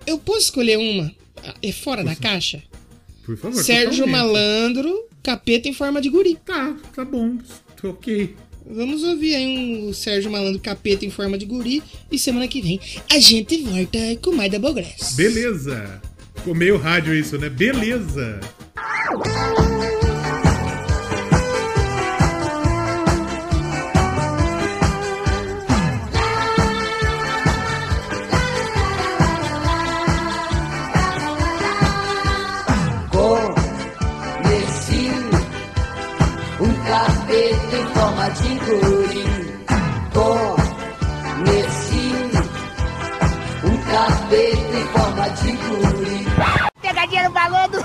Eu 0.07 0.19
posso 0.19 0.41
escolher 0.41 0.77
uma? 0.79 1.11
É 1.63 1.73
fora 1.73 2.05
da 2.05 2.15
caixa? 2.15 2.63
Por 3.25 3.37
favor. 3.39 3.63
Sérgio 3.63 4.05
totalmente. 4.05 4.13
Malandro, 4.13 5.09
capeta 5.23 5.69
em 5.69 5.73
forma 5.73 6.03
de 6.03 6.11
guri. 6.11 6.37
Tá, 6.45 6.77
tá 6.95 7.03
bom. 7.05 7.39
Ok. 7.83 8.35
Vamos 8.75 9.03
ouvir 9.03 9.35
aí 9.35 9.83
um 9.87 9.93
Sérgio 9.93 10.31
Malandro, 10.31 10.61
capeta 10.61 11.05
em 11.05 11.11
forma 11.11 11.37
de 11.37 11.45
guri. 11.45 11.83
E 12.11 12.19
semana 12.19 12.49
que 12.49 12.61
vem 12.61 12.81
a 13.11 13.19
gente 13.19 13.59
volta 13.63 13.99
com 14.23 14.33
mais 14.33 14.51
Double 14.51 14.73
Grass. 14.73 15.15
Beleza. 15.15 16.01
Ficou 16.35 16.55
meio 16.55 16.77
rádio 16.79 17.15
isso, 17.15 17.39
né? 17.39 17.49
Beleza. 17.49 18.41
Em 37.75 37.87
forma 37.95 38.29
de 38.31 38.59
guri. 38.59 39.23
Conheci 41.45 42.13
um 43.65 43.77
capeta 43.91 44.77
em 44.79 44.87
forma 44.89 45.31
de 45.31 45.53
guri. 45.53 46.27
Pegadinha 46.81 47.23
no 47.25 47.31
balão 47.31 47.69
do... 47.69 47.79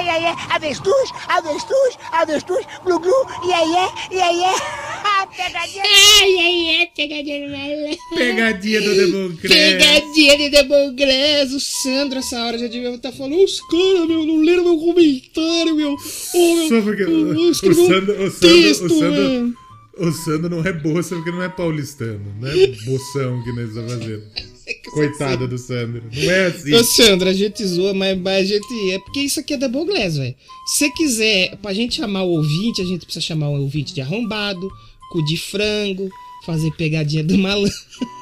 Ai, 0.00 0.08
ai, 0.08 0.24
ai, 0.24 0.36
avestruz, 0.48 1.10
avestruz, 1.28 1.98
avestruz, 2.10 2.64
glu, 2.84 2.98
glu, 2.98 3.26
iê, 3.44 3.52
iê, 3.52 4.16
iê, 4.16 4.32
iê. 4.32 4.90
Pegadinha... 5.36 5.82
Ai, 5.84 6.38
ai, 6.38 6.78
ai, 6.78 6.90
pegadinha 6.96 7.46
no 7.46 7.52
balão. 7.52 7.96
Pegadinha 8.16 8.80
do 8.80 8.94
Democrata. 8.94 9.54
Pegadinha 9.54 10.92
Grass. 10.94 11.52
O 11.52 11.60
Sandro, 11.60 12.18
essa 12.18 12.42
hora, 12.42 12.58
já 12.58 12.66
devia 12.66 12.94
estar 12.94 13.12
falando. 13.12 13.44
Os 13.44 13.60
caras, 13.60 14.08
meu, 14.08 14.24
não 14.24 14.40
leram 14.40 14.64
meu 14.64 14.78
comentário, 14.78 15.76
meu. 15.76 15.94
Ô, 16.34 16.54
meu. 16.54 16.68
Só 16.68 16.80
porque 16.80 17.02
eu 17.02 17.10
o, 17.10 17.34
o 17.34 17.50
um 17.50 17.54
Sandro, 17.54 18.24
o 18.24 18.30
Sandro, 18.30 18.40
texto, 18.40 18.84
o 18.86 18.88
Sandro, 18.88 19.22
mano. 19.22 19.54
o 19.98 20.12
Sandro 20.12 20.48
não 20.48 20.64
é 20.64 20.72
bolsa 20.72 21.14
porque 21.14 21.30
não 21.30 21.42
é 21.42 21.48
paulistano, 21.50 22.34
não 22.40 22.48
é 22.48 22.66
boção 22.86 23.42
que 23.44 23.52
nós 23.52 23.68
estamos 23.68 23.92
fazendo. 23.92 24.49
Coitada 24.92 25.46
do 25.46 25.58
Sandro. 25.58 26.02
Não 26.12 26.30
é 26.30 26.46
assim. 26.46 26.74
Ô, 26.74 26.84
Sandro, 26.84 27.28
a 27.28 27.32
gente 27.32 27.64
zoa, 27.64 27.94
mas, 27.94 28.18
mas 28.18 28.44
a 28.44 28.44
gente. 28.44 28.90
É 28.92 28.98
porque 28.98 29.20
isso 29.20 29.40
aqui 29.40 29.54
é 29.54 29.56
Double 29.56 29.84
Glass, 29.84 30.16
velho. 30.16 30.34
Se 30.66 30.78
você 30.78 30.90
quiser, 30.90 31.56
pra 31.56 31.72
gente 31.72 31.96
chamar 31.96 32.22
o 32.22 32.30
ouvinte, 32.30 32.80
a 32.80 32.84
gente 32.84 33.04
precisa 33.04 33.24
chamar 33.24 33.48
o 33.48 33.60
ouvinte 33.60 33.94
de 33.94 34.00
arrombado, 34.00 34.70
cu 35.10 35.24
de 35.24 35.36
frango, 35.36 36.08
fazer 36.44 36.70
pegadinha 36.72 37.24
do 37.24 37.36
malandro. 37.38 37.72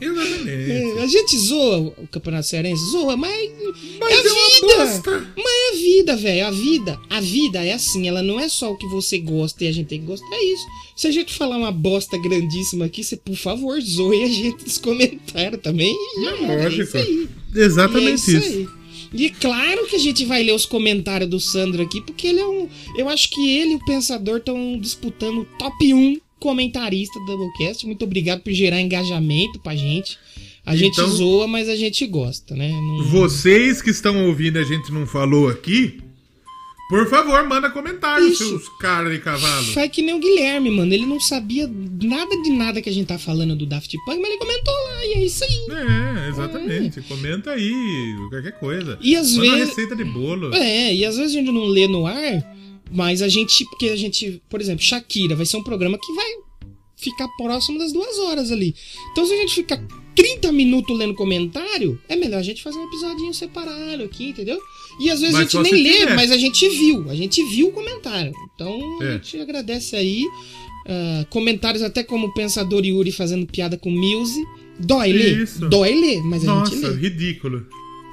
Exatamente. 0.00 0.70
É, 0.70 1.02
a 1.02 1.06
gente 1.06 1.36
zoa 1.38 1.78
o 1.98 2.06
Campeonato 2.08 2.46
Cearense, 2.46 2.90
zoa, 2.90 3.16
mas. 3.16 3.50
Mas 4.00 4.12
é 4.12 4.14
a 4.14 4.18
é 4.18 4.32
uma 4.32 4.48
vida! 4.50 4.86
bosta. 4.86 5.32
Mas 5.36 5.46
é 5.46 5.68
a 5.70 5.76
vida, 5.76 6.16
velho. 6.16 6.46
A 6.46 6.50
vida. 6.50 7.00
A 7.10 7.20
vida 7.20 7.64
é 7.64 7.72
assim, 7.72 8.06
ela 8.08 8.22
não 8.22 8.38
é 8.38 8.48
só 8.48 8.72
o 8.72 8.76
que 8.76 8.86
você 8.88 9.18
gosta 9.18 9.64
e 9.64 9.68
a 9.68 9.72
gente 9.72 9.86
tem 9.88 10.00
que 10.00 10.06
gostar. 10.06 10.26
É 10.34 10.44
isso. 10.44 10.64
Se 10.96 11.06
a 11.06 11.10
gente 11.10 11.34
falar 11.34 11.56
uma 11.56 11.70
bosta 11.72 12.18
grandíssima 12.18 12.84
aqui, 12.86 13.04
você, 13.04 13.16
por 13.16 13.36
favor, 13.36 13.80
zoe 13.80 14.22
a 14.24 14.28
gente 14.28 14.64
nos 14.64 14.78
comentários 14.78 15.60
também. 15.62 15.94
Já 16.22 16.30
era, 16.36 16.52
é 16.52 16.64
Lógico. 16.64 16.82
isso 16.82 16.96
aí. 16.96 17.28
Exatamente 17.54 18.30
E 18.30 18.34
é 18.34 18.38
isso. 18.38 18.48
aí. 18.58 18.68
E 19.14 19.30
claro 19.30 19.86
que 19.86 19.96
a 19.96 19.98
gente 19.98 20.24
vai 20.26 20.42
ler 20.42 20.52
os 20.52 20.66
comentários 20.66 21.30
do 21.30 21.40
Sandro 21.40 21.82
aqui, 21.82 22.00
porque 22.02 22.26
ele 22.26 22.40
é 22.40 22.46
um. 22.46 22.68
Eu 22.96 23.08
acho 23.08 23.30
que 23.30 23.56
ele 23.56 23.72
e 23.72 23.76
o 23.76 23.84
Pensador 23.84 24.36
estão 24.38 24.78
disputando 24.78 25.38
o 25.38 25.44
top 25.58 25.94
1 25.94 26.18
comentarista 26.38 27.18
do 27.20 27.26
Doublecast. 27.26 27.86
Muito 27.86 28.04
obrigado 28.04 28.40
por 28.40 28.52
gerar 28.52 28.80
engajamento 28.80 29.58
pra 29.60 29.74
gente. 29.76 30.18
A 30.64 30.76
gente 30.76 30.94
Então- 30.94 31.08
zoa, 31.08 31.46
mas 31.46 31.68
a 31.68 31.76
gente 31.76 32.06
gosta, 32.06 32.54
né? 32.54 32.70
Não- 32.70 33.04
Vocês 33.04 33.80
que 33.80 33.90
estão 33.90 34.26
ouvindo 34.26 34.58
a 34.58 34.64
gente 34.64 34.92
não 34.92 35.06
falou 35.06 35.48
aqui, 35.48 36.00
por 36.90 37.06
favor, 37.08 37.46
manda 37.46 37.70
comentários, 37.70 38.32
Isso. 38.32 38.48
seus 38.48 38.68
caras 38.78 39.12
de 39.12 39.18
cavalo. 39.18 39.64
Faz 39.72 39.90
que 39.90 40.00
nem 40.02 40.14
o 40.14 40.18
Guilherme, 40.18 40.70
mano. 40.70 40.92
Ele 40.92 41.04
não 41.06 41.20
sabia 41.20 41.66
nada 42.02 42.34
de 42.42 42.50
nada 42.50 42.80
que 42.82 42.88
a 42.88 42.92
gente 42.92 43.06
tá 43.06 43.18
falando 43.18 43.54
do 43.56 43.66
Daft 43.66 43.94
Punk, 44.06 44.18
mas 44.20 44.30
ele 44.30 44.38
comentou 44.38 44.74
lá, 44.74 45.04
e 45.06 45.12
é 45.14 45.24
isso 45.24 45.44
aí. 45.44 45.66
É, 45.70 46.28
exatamente. 46.30 47.00
Comenta 47.02 47.50
aí, 47.52 48.14
qualquer 48.30 48.52
coisa. 48.58 48.98
E 49.02 49.16
às 49.16 49.32
Manda 49.36 49.46
uma 49.48 49.54
vezes- 49.56 49.68
receita 49.70 49.96
de 49.96 50.04
bolo. 50.04 50.54
É, 50.54 50.94
e 50.94 51.04
às 51.04 51.16
vezes 51.16 51.34
a 51.34 51.38
gente 51.38 51.50
não 51.50 51.64
lê 51.64 51.86
no 51.86 52.06
ar, 52.06 52.56
mas 52.92 53.22
a 53.22 53.28
gente. 53.28 53.64
Porque 53.66 53.86
a 53.88 53.96
gente. 53.96 54.42
Por 54.48 54.60
exemplo, 54.60 54.82
Shakira 54.84 55.34
vai 55.36 55.46
ser 55.46 55.56
um 55.56 55.62
programa 55.62 55.98
que 55.98 56.12
vai 56.12 56.26
ficar 56.96 57.28
próximo 57.36 57.78
das 57.78 57.92
duas 57.92 58.18
horas 58.18 58.50
ali. 58.50 58.74
Então 59.12 59.24
se 59.24 59.32
a 59.32 59.36
gente 59.36 59.54
ficar 59.54 59.80
30 60.16 60.50
minutos 60.50 60.96
lendo 60.98 61.14
comentário, 61.14 62.00
é 62.08 62.16
melhor 62.16 62.38
a 62.38 62.42
gente 62.42 62.60
fazer 62.62 62.76
um 62.78 62.86
episodinho 62.88 63.32
separado 63.32 64.02
aqui, 64.02 64.30
entendeu? 64.30 64.58
E 65.00 65.08
às 65.08 65.20
vezes 65.20 65.32
Mas 65.34 65.54
a 65.54 65.62
gente 65.62 65.72
nem 65.72 65.82
lê, 65.84 65.92
quiser. 66.00 66.16
mas 66.16 66.30
a 66.32 66.36
gente 66.36 66.68
viu. 66.68 67.08
A 67.08 67.14
gente 67.14 67.40
viu 67.44 67.68
o 67.68 67.72
comentário. 67.72 68.32
Então 68.54 68.98
a 69.00 69.04
É. 69.04 69.12
gente 69.12 69.38
agradece 69.40 69.94
aí. 69.94 70.24
Ah, 70.90 71.24
comentários 71.30 71.82
até 71.82 72.02
como 72.02 72.26
o 72.28 72.34
Pensador 72.34 72.84
Yuri 72.84 73.12
fazendo 73.12 73.46
piada 73.46 73.76
com 73.76 73.90
Muse. 73.90 74.42
Dói 74.80 75.12
ler. 75.12 75.42
Isso. 75.42 75.68
Dói 75.68 75.94
ler, 75.94 76.22
mas 76.24 76.48
a 76.48 76.64
gente 76.64 76.74
Nossa, 76.76 76.88
lê. 76.88 77.08
ridículo. 77.08 77.64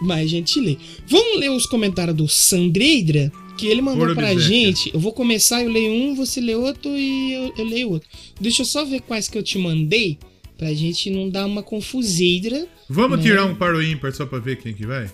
Mas 0.02 0.26
a 0.26 0.28
gente 0.28 0.60
lê. 0.60 0.78
Vamos 1.08 1.40
ler 1.40 1.50
os 1.50 1.66
comentários 1.66 2.16
do 2.16 2.28
Sandreidra, 2.28 3.32
que 3.58 3.68
ele 3.68 3.82
mandou 3.82 4.14
pra 4.14 4.36
gente. 4.36 4.92
Eu 4.94 5.00
vou 5.00 5.14
começar, 5.14 5.64
eu 5.64 5.70
leio 5.72 5.92
um, 5.92 6.16
você 6.16 6.40
lê 6.42 6.56
outro 6.56 6.90
e 6.96 7.34
eu, 7.34 7.54
eu 7.58 7.66
leio 7.66 7.90
outro. 7.92 8.10
Deixa 8.40 8.62
eu 8.62 8.66
só 8.66 8.84
ver 8.86 9.02
quais 9.02 9.28
que 9.28 9.38
eu 9.38 9.44
te 9.44 9.58
mandei, 9.58 10.18
pra 10.58 10.74
gente 10.74 11.10
não 11.10 11.30
dar 11.30 11.46
uma 11.46 11.64
confuseira. 11.64 12.68
Vamos 12.90 13.18
né? 13.18 13.24
tirar 13.24 13.46
um 13.46 13.56
para 13.56 13.76
o 13.76 13.82
ímpar 13.84 14.14
só 14.14 14.26
pra 14.26 14.40
ver 14.40 14.58
quem 14.58 14.74
que 14.74 14.86
vai? 14.86 15.10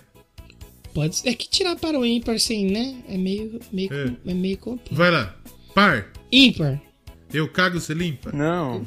Pode 0.94 1.16
ser. 1.16 1.30
É 1.30 1.34
que 1.34 1.48
tirar 1.50 1.76
para 1.78 1.98
o 2.00 2.06
ímpar 2.06 2.38
sem, 2.40 2.66
né? 2.66 2.96
É 3.08 3.18
meio, 3.18 3.60
meio, 3.72 3.90
É. 3.94 4.30
é. 4.32 4.34
meio 4.34 4.58
complicado. 4.58 4.98
Vai 4.98 5.12
lá. 5.12 5.36
Par. 5.74 6.12
Ímpar. 6.32 6.82
Eu 7.34 7.48
cago, 7.48 7.80
você 7.80 7.94
limpa? 7.94 8.32
Não. 8.34 8.84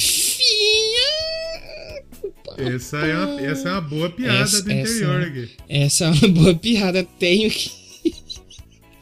Essa 2.57 2.99
é 2.99 3.17
uma, 3.17 3.41
essa 3.41 3.69
é 3.69 3.73
uma 3.73 3.81
boa 3.81 4.11
piada 4.11 4.39
Essa- 4.39 4.63
do 4.63 4.71
interior 4.73 5.21
essa- 5.23 5.29
aqui. 5.31 5.51
Essa 5.69 6.05
é 6.05 6.11
uma 6.11 6.29
boa 6.29 6.55
piada. 6.55 7.03
Tenho 7.19 7.51
que. 7.51 7.71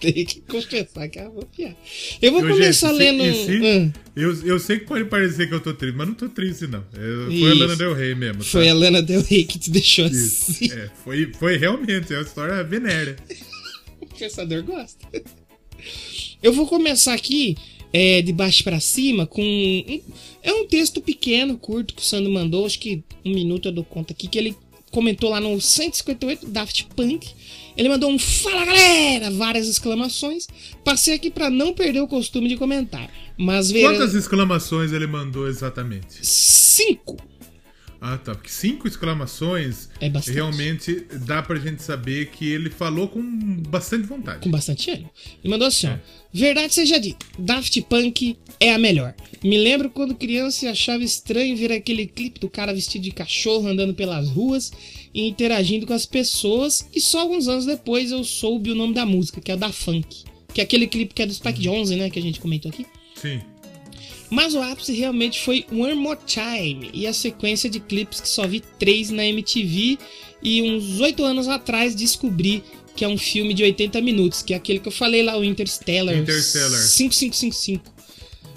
Tenho 0.02 0.26
que 0.26 0.40
confessar 0.42 1.08
que 1.08 1.18
é 1.18 1.28
uma 1.28 1.42
piada. 1.44 1.76
Eu 2.20 2.32
vou 2.32 2.42
Ô, 2.44 2.48
começar 2.48 2.88
gente, 2.92 2.98
lendo. 2.98 3.34
se- 3.46 3.60
Hum. 3.62 3.92
Eu, 4.14 4.46
eu 4.46 4.58
sei 4.58 4.78
que 4.80 4.84
pode 4.86 5.04
parecer 5.06 5.48
que 5.48 5.54
eu 5.54 5.60
tô 5.60 5.72
triste, 5.72 5.96
mas 5.96 6.06
não 6.08 6.14
tô 6.14 6.28
triste, 6.28 6.66
não. 6.66 6.80
É, 6.92 7.38
foi 7.40 7.50
a. 7.50 7.54
Lana 7.54 7.76
Del 7.76 7.94
Rey 7.94 8.14
mesmo. 8.14 8.38
tá? 8.38 8.44
Foi 8.44 8.68
a 8.68 8.74
Lana 8.74 9.00
Del 9.00 9.22
Rey 9.22 9.44
que 9.44 9.58
te 9.58 9.70
deixou 9.70 10.06
Isso. 10.06 10.50
assim. 10.50 10.70
É, 10.72 10.90
foi, 11.04 11.32
foi 11.38 11.56
realmente, 11.56 12.12
é 12.12 12.16
uma 12.18 12.22
história 12.24 12.62
venérea. 12.64 13.16
O 14.00 14.06
pensador 14.06 14.62
gosta. 14.64 15.06
Eu 16.42 16.52
vou 16.52 16.66
começar 16.66 17.14
aqui 17.14 17.56
é, 17.92 18.20
de 18.22 18.32
baixo 18.32 18.62
pra 18.64 18.80
cima 18.80 19.26
com. 19.26 19.42
um- 19.42 20.00
é 20.42 20.52
um 20.52 20.66
texto 20.66 21.00
pequeno, 21.00 21.56
curto, 21.56 21.94
que 21.94 22.02
o 22.02 22.04
Sandro 22.04 22.30
mandou. 22.32 22.66
Acho 22.66 22.78
que 22.78 23.02
um 23.24 23.32
minuto 23.32 23.68
eu 23.68 23.72
dou 23.72 23.84
conta 23.84 24.12
aqui. 24.12 24.26
Que 24.28 24.38
ele 24.38 24.56
comentou 24.92 25.30
lá 25.30 25.40
no 25.40 25.60
158 25.60 26.46
Daft 26.46 26.86
Punk. 26.94 27.28
Ele 27.76 27.88
mandou 27.88 28.10
um 28.10 28.18
Fala 28.18 28.64
galera! 28.64 29.30
Várias 29.30 29.66
exclamações. 29.66 30.46
Passei 30.84 31.14
aqui 31.14 31.30
pra 31.30 31.50
não 31.50 31.72
perder 31.72 32.00
o 32.00 32.06
costume 32.06 32.48
de 32.48 32.56
comentar. 32.56 33.10
Mas 33.36 33.70
verão. 33.70 33.94
Quantas 33.94 34.14
exclamações 34.14 34.92
ele 34.92 35.06
mandou 35.06 35.48
exatamente? 35.48 36.24
Cinco. 36.24 37.16
Ah, 38.04 38.18
tá. 38.18 38.34
Porque 38.34 38.50
cinco 38.50 38.88
exclamações 38.88 39.88
É 40.00 40.08
bastante. 40.10 40.34
realmente 40.34 41.06
dá 41.24 41.40
pra 41.40 41.56
gente 41.60 41.80
saber 41.84 42.30
que 42.30 42.50
ele 42.50 42.68
falou 42.68 43.06
com 43.06 43.22
bastante 43.68 44.08
vontade. 44.08 44.40
Com 44.40 44.50
bastante 44.50 44.90
ânimo. 44.90 45.08
Ele 45.42 45.52
mandou 45.52 45.68
assim, 45.68 45.86
ó. 45.86 45.96
Verdade 46.32 46.74
seja 46.74 46.98
dita, 46.98 47.24
Daft 47.38 47.80
Punk 47.82 48.36
é 48.58 48.74
a 48.74 48.78
melhor. 48.78 49.14
Me 49.44 49.56
lembro 49.56 49.88
quando 49.88 50.16
criança 50.16 50.64
e 50.64 50.68
achava 50.68 51.04
estranho 51.04 51.56
ver 51.56 51.70
aquele 51.70 52.06
clipe 52.06 52.40
do 52.40 52.50
cara 52.50 52.74
vestido 52.74 53.02
de 53.02 53.12
cachorro 53.12 53.68
andando 53.68 53.94
pelas 53.94 54.28
ruas 54.28 54.72
e 55.14 55.28
interagindo 55.28 55.86
com 55.86 55.92
as 55.94 56.04
pessoas. 56.06 56.88
E 56.92 57.00
só 57.00 57.20
alguns 57.20 57.46
anos 57.46 57.66
depois 57.66 58.10
eu 58.10 58.24
soube 58.24 58.72
o 58.72 58.74
nome 58.74 58.94
da 58.94 59.06
música, 59.06 59.40
que 59.40 59.50
é 59.50 59.54
o 59.54 59.58
da 59.58 59.70
Funk. 59.70 60.24
Que 60.52 60.60
é 60.60 60.64
aquele 60.64 60.88
clipe 60.88 61.14
que 61.14 61.22
é 61.22 61.26
do 61.26 61.32
Spike 61.32 61.60
Jonze, 61.60 61.94
né? 61.94 62.10
Que 62.10 62.18
a 62.18 62.22
gente 62.22 62.40
comentou 62.40 62.68
aqui. 62.70 62.84
Sim. 63.14 63.40
Mas 64.32 64.54
o 64.54 64.62
ápice 64.62 64.94
realmente 64.94 65.40
foi 65.40 65.66
One 65.70 65.94
More 65.94 66.18
Time 66.24 66.88
e 66.94 67.06
a 67.06 67.12
sequência 67.12 67.68
de 67.68 67.78
clipes 67.78 68.18
que 68.18 68.26
só 68.26 68.46
vi 68.46 68.60
três 68.78 69.10
na 69.10 69.26
MTV 69.26 69.98
e 70.42 70.62
uns 70.62 71.00
oito 71.00 71.22
anos 71.22 71.48
atrás 71.48 71.94
descobri 71.94 72.64
que 72.96 73.04
é 73.04 73.08
um 73.08 73.18
filme 73.18 73.52
de 73.52 73.62
80 73.62 74.00
minutos, 74.00 74.40
que 74.40 74.54
é 74.54 74.56
aquele 74.56 74.78
que 74.78 74.88
eu 74.88 74.92
falei 74.92 75.22
lá, 75.22 75.36
o 75.36 75.44
Interstellar. 75.44 76.16
Interstellar. 76.16 76.80
5555. 76.80 77.94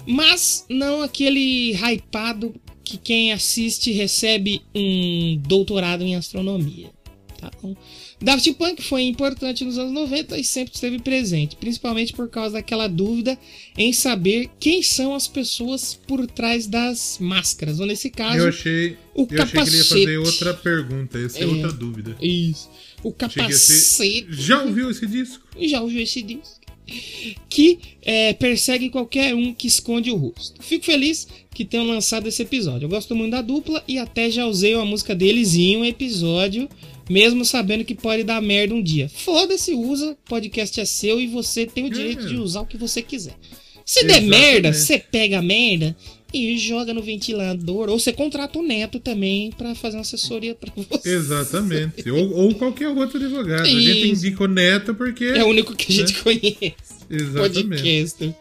Mas 0.06 0.64
não 0.70 1.02
aquele 1.02 1.74
hypado 1.74 2.54
que 2.82 2.96
quem 2.96 3.34
assiste 3.34 3.92
recebe 3.92 4.62
um 4.74 5.38
doutorado 5.46 6.02
em 6.02 6.16
astronomia. 6.16 6.90
Tá 7.38 7.50
bom? 7.62 7.76
Daft 8.20 8.50
Punk 8.54 8.82
foi 8.82 9.02
importante 9.02 9.62
nos 9.62 9.76
anos 9.76 9.92
90 9.92 10.38
e 10.38 10.44
sempre 10.44 10.74
esteve 10.74 10.98
presente, 10.98 11.54
principalmente 11.56 12.14
por 12.14 12.30
causa 12.30 12.54
daquela 12.54 12.88
dúvida 12.88 13.38
em 13.76 13.92
saber 13.92 14.48
quem 14.58 14.82
são 14.82 15.14
as 15.14 15.28
pessoas 15.28 15.92
por 16.06 16.26
trás 16.26 16.66
das 16.66 17.18
máscaras. 17.20 17.78
Ou 17.78 17.84
nesse 17.86 18.08
caso, 18.08 18.38
Eu 18.38 18.48
achei, 18.48 18.96
o 19.14 19.26
eu 19.30 19.42
achei 19.42 19.60
que 19.62 19.68
ele 19.68 19.76
ia 19.76 19.84
fazer 19.84 20.04
capacete. 20.06 20.16
outra 20.16 20.54
pergunta. 20.54 21.18
Essa 21.18 21.38
é, 21.40 21.42
É. 21.42 21.46
outra 21.46 21.72
dúvida. 21.72 22.16
Isso. 22.20 22.70
O 23.02 23.08
ia 23.08 23.12
ser- 23.12 23.16
capacete. 23.18 24.26
Já 24.30 24.62
ouviu 24.62 24.90
esse 24.90 25.06
disco? 25.06 25.46
Já 25.60 25.82
ouviu 25.82 26.00
esse 26.02 26.22
disco? 26.22 26.56
Que 27.50 27.78
é, 28.02 28.32
persegue 28.32 28.88
qualquer 28.90 29.34
um 29.34 29.52
que 29.52 29.66
esconde 29.66 30.10
o 30.10 30.16
rosto. 30.16 30.62
Fico 30.62 30.84
feliz 30.84 31.26
que 31.52 31.64
tenham 31.64 31.86
lançado 31.86 32.28
esse 32.28 32.40
episódio. 32.42 32.86
Eu 32.86 32.88
gosto 32.90 33.14
muito 33.14 33.32
da 33.32 33.42
dupla 33.42 33.82
e 33.88 33.98
até 33.98 34.30
já 34.30 34.46
usei 34.46 34.74
uma 34.74 34.84
música 34.86 35.14
deles 35.14 35.54
em 35.54 35.76
um 35.76 35.84
episódio, 35.84 36.68
mesmo 37.08 37.44
sabendo 37.44 37.84
que 37.84 37.94
pode 37.94 38.24
dar 38.24 38.40
merda 38.42 38.74
um 38.74 38.82
dia. 38.82 39.08
Foda-se, 39.08 39.74
usa, 39.74 40.16
podcast 40.28 40.80
é 40.80 40.84
seu 40.84 41.20
e 41.20 41.26
você 41.26 41.66
tem 41.66 41.86
o 41.86 41.90
direito 41.90 42.26
de 42.26 42.36
usar 42.36 42.60
o 42.60 42.66
que 42.66 42.76
você 42.76 43.02
quiser. 43.02 43.34
Se 43.84 44.02
der 44.04 44.22
Exatamente. 44.22 44.30
merda, 44.30 44.72
você 44.72 44.98
pega 44.98 45.38
a 45.38 45.42
merda 45.42 45.96
e 46.34 46.58
joga 46.58 46.92
no 46.92 47.00
ventilador. 47.00 47.88
Ou 47.88 47.98
você 47.98 48.12
contrata 48.12 48.58
o 48.58 48.62
neto 48.62 48.98
também 48.98 49.52
pra 49.52 49.74
fazer 49.74 49.96
uma 49.96 50.02
assessoria 50.02 50.54
pra 50.54 50.72
você. 50.74 51.08
Exatamente. 51.08 52.10
ou, 52.10 52.32
ou 52.32 52.54
qualquer 52.54 52.88
outro 52.88 53.18
advogado. 53.18 53.62
A 53.62 53.64
gente 53.64 54.08
Isso. 54.12 54.26
indica 54.26 54.44
o 54.44 54.48
Neto 54.48 54.94
porque. 54.94 55.24
É 55.24 55.44
o 55.44 55.48
único 55.48 55.74
que 55.74 55.92
a 55.92 55.94
gente 55.96 56.14
conhece. 56.22 56.74
Exatamente. 57.08 57.82
Podcaster. 57.82 58.34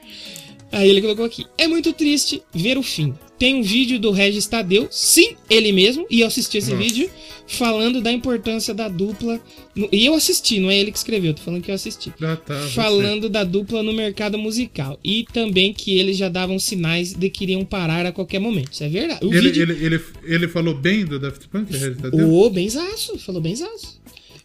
Aí 0.72 0.90
ele 0.90 1.02
colocou 1.02 1.26
aqui. 1.26 1.46
É 1.58 1.68
muito 1.68 1.94
triste 1.94 2.42
ver 2.54 2.78
o 2.78 2.84
fim. 2.84 3.14
Tem 3.38 3.56
um 3.56 3.62
vídeo 3.62 4.00
do 4.00 4.12
Regis 4.12 4.48
Tadeu, 4.48 4.88
sim, 4.90 5.36
ele 5.50 5.72
mesmo, 5.74 6.06
e 6.10 6.22
eu 6.22 6.28
assisti 6.28 6.58
esse 6.58 6.72
Nossa. 6.72 6.82
vídeo, 6.82 7.10
falando 7.46 8.00
da 8.00 8.10
importância 8.12 8.74
da 8.74 8.88
dupla. 8.88 9.42
no- 9.76 9.90
e 9.92 10.06
eu 10.06 10.14
assisti, 10.14 10.58
não 10.60 10.72
é 10.72 10.78
ele 10.80 10.90
que 10.90 10.98
escreveu, 10.98 11.34
tô 11.34 11.42
falando 11.42 11.62
que 11.62 11.70
eu 11.70 11.76
assisti. 11.76 12.14
Ah, 12.22 12.38
tá, 12.38 12.58
você. 12.62 12.70
falando 12.74 13.28
da 13.28 13.44
dupla 13.44 13.84
no 13.84 13.92
mercado 13.92 14.38
musical. 14.38 14.98
E 15.04 15.26
também 15.34 15.74
que 15.74 15.98
eles 15.98 16.16
já 16.16 16.30
davam 16.30 16.58
sinais 16.58 17.14
de 17.14 17.30
que 17.30 17.44
iriam 17.44 17.66
parar 17.66 18.06
a 18.06 18.12
qualquer 18.14 18.40
momento. 18.40 18.72
Isso 18.72 18.84
é 18.86 18.88
verdade. 18.90 19.26
O 19.26 19.34
Ele, 19.34 19.42
vídeo... 19.52 19.64
ele, 19.64 19.86
ele, 19.86 20.02
ele 20.24 20.48
falou 20.48 20.74
bem 20.74 21.04
do 21.04 21.20
Daft 21.20 21.46
Punk? 21.50 21.72
Regis 21.74 21.98
Tadeu? 22.02 22.32
Ô, 22.34 22.50
benzaço, 22.50 23.18
falou 23.20 23.42
benzaço. 23.42 24.00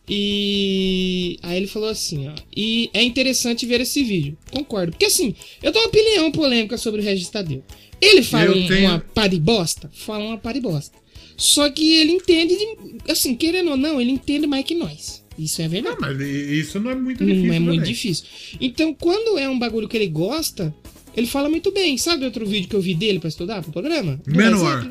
E 0.08 1.38
aí 1.42 1.56
ele 1.56 1.66
falou 1.68 1.88
assim, 1.88 2.28
ó. 2.28 2.32
E 2.56 2.90
é 2.92 3.02
interessante 3.02 3.64
ver 3.66 3.80
esse 3.80 4.02
vídeo. 4.02 4.36
Concordo. 4.50 4.90
Porque 4.92 5.06
assim, 5.06 5.34
eu 5.62 5.70
tenho 5.72 5.84
uma 5.84 5.88
opinião 5.88 6.32
polêmica 6.32 6.76
sobre 6.76 7.00
o 7.00 7.04
Regis 7.04 7.28
Tadeu. 7.28 7.62
Ele 8.00 8.22
fala 8.22 8.52
tenho- 8.52 8.88
uma 8.88 8.98
paribosta? 9.00 9.90
Fala 9.92 10.24
uma 10.24 10.38
paribosta. 10.38 10.98
Só 11.36 11.70
que 11.70 11.96
ele 11.96 12.12
entende, 12.12 12.54
de- 12.56 13.10
assim, 13.10 13.34
querendo 13.34 13.70
ou 13.70 13.76
não, 13.76 14.00
ele 14.00 14.10
entende 14.10 14.46
mais 14.46 14.64
que 14.64 14.74
nós. 14.74 15.24
Isso 15.38 15.62
é 15.62 15.68
verdade. 15.68 15.96
Não, 15.98 16.08
mas 16.08 16.20
isso 16.20 16.78
não 16.80 16.90
é 16.90 16.94
muito 16.94 17.24
Não 17.24 17.32
difícil. 17.32 17.52
é 17.54 17.58
muito 17.58 17.80
também. 17.80 17.92
difícil. 17.94 18.24
Então, 18.60 18.92
quando 18.94 19.38
é 19.38 19.48
um 19.48 19.58
bagulho 19.58 19.88
que 19.88 19.96
ele 19.96 20.06
gosta, 20.08 20.74
ele 21.16 21.26
fala 21.26 21.48
muito 21.48 21.72
bem. 21.72 21.96
Sabe 21.96 22.24
outro 22.26 22.44
vídeo 22.46 22.68
que 22.68 22.76
eu 22.76 22.80
vi 22.80 22.94
dele 22.94 23.18
pra 23.18 23.28
estudar 23.28 23.62
pro 23.62 23.72
programa? 23.72 24.20
Menor. 24.26 24.90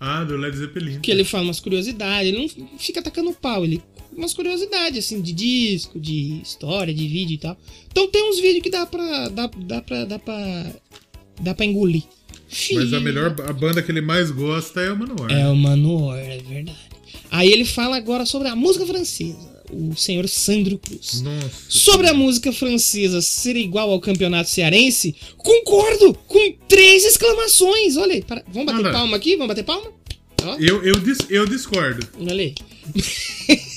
Ah, 0.00 0.24
do 0.24 0.36
Led 0.36 0.56
Zeppelin. 0.56 1.00
Que 1.00 1.10
ele 1.10 1.22
fala 1.24 1.44
umas 1.44 1.60
curiosidades, 1.60 2.28
ele 2.32 2.38
não 2.58 2.78
fica 2.78 2.98
atacando 3.00 3.32
pau, 3.32 3.64
ele 3.64 3.80
umas 4.16 4.34
curiosidades, 4.34 5.04
assim, 5.04 5.20
de 5.20 5.32
disco, 5.32 5.98
de 6.00 6.40
história, 6.42 6.92
de 6.92 7.06
vídeo 7.08 7.34
e 7.34 7.38
tal. 7.38 7.56
Então 7.90 8.08
tem 8.08 8.28
uns 8.28 8.38
vídeos 8.40 8.62
que 8.62 8.70
dá 8.70 8.84
pra. 8.86 9.28
dá, 9.28 9.48
dá 9.56 9.80
pra. 9.82 10.04
dá 10.04 10.18
pra. 10.18 10.72
Dá 11.40 11.54
pra 11.54 11.64
engolir. 11.64 12.02
Mas 12.74 12.92
a 12.92 13.00
melhor 13.00 13.34
a 13.48 13.52
banda 13.52 13.82
que 13.82 13.90
ele 13.90 14.00
mais 14.00 14.30
gosta 14.30 14.80
é 14.80 14.92
o 14.92 14.96
Manowar. 14.96 15.32
É 15.32 15.48
o 15.48 15.56
Manowar, 15.56 16.18
é 16.18 16.38
verdade. 16.38 16.78
Aí 17.30 17.50
ele 17.50 17.64
fala 17.64 17.96
agora 17.96 18.24
sobre 18.24 18.46
a 18.48 18.54
música 18.54 18.86
francesa, 18.86 19.62
o 19.72 19.94
senhor 19.96 20.28
Sandro 20.28 20.78
Cruz. 20.78 21.20
Nossa. 21.22 21.50
Sobre 21.68 22.06
a 22.08 22.14
música 22.14 22.52
francesa 22.52 23.20
ser 23.20 23.56
igual 23.56 23.90
ao 23.90 23.98
campeonato 24.00 24.48
cearense, 24.50 25.14
concordo! 25.36 26.14
Com 26.28 26.52
três 26.68 27.04
exclamações! 27.04 27.96
Olha 27.96 28.14
aí, 28.14 28.22
para- 28.22 28.44
vamos 28.52 28.66
bater 28.66 28.84
Olha 28.84 28.92
palma 28.92 29.16
aqui? 29.16 29.32
Vamos 29.36 29.48
bater 29.48 29.64
palma? 29.64 29.88
Ó, 30.44 30.54
Eu, 30.58 30.84
eu, 30.84 30.94
dis- 31.00 31.26
eu 31.28 31.46
discordo. 31.46 32.06
olha 32.20 32.42
aí. 32.44 32.54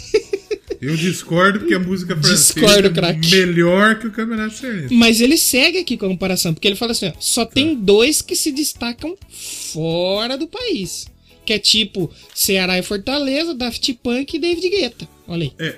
Eu 0.81 0.95
discordo 0.95 1.59
porque 1.59 1.73
a 1.73 1.79
música 1.79 2.15
francesa 2.15 2.53
Discordo, 2.53 2.87
é 2.87 2.91
craque. 2.91 3.29
melhor 3.35 3.97
que 3.99 4.07
o 4.07 4.11
Campeonato 4.11 4.55
Cearense. 4.55 4.93
Mas 4.93 5.19
ele 5.21 5.37
segue 5.37 5.79
aqui 5.79 5.97
com 5.97 6.05
a 6.05 6.09
comparação, 6.09 6.53
porque 6.53 6.67
ele 6.67 6.75
fala 6.75 6.91
assim: 6.91 7.07
ó, 7.07 7.13
só 7.19 7.45
tem 7.45 7.75
dois 7.75 8.21
que 8.21 8.35
se 8.35 8.51
destacam 8.51 9.15
fora 9.73 10.37
do 10.37 10.47
país. 10.47 11.07
Que 11.45 11.53
é 11.53 11.59
tipo 11.59 12.11
Ceará 12.35 12.77
e 12.77 12.83
Fortaleza, 12.83 13.53
Daft 13.53 13.93
Punk 14.03 14.35
e 14.35 14.39
David 14.39 14.69
Guetta. 14.69 15.07
Olha 15.29 15.43
aí. 15.43 15.53
É, 15.57 15.75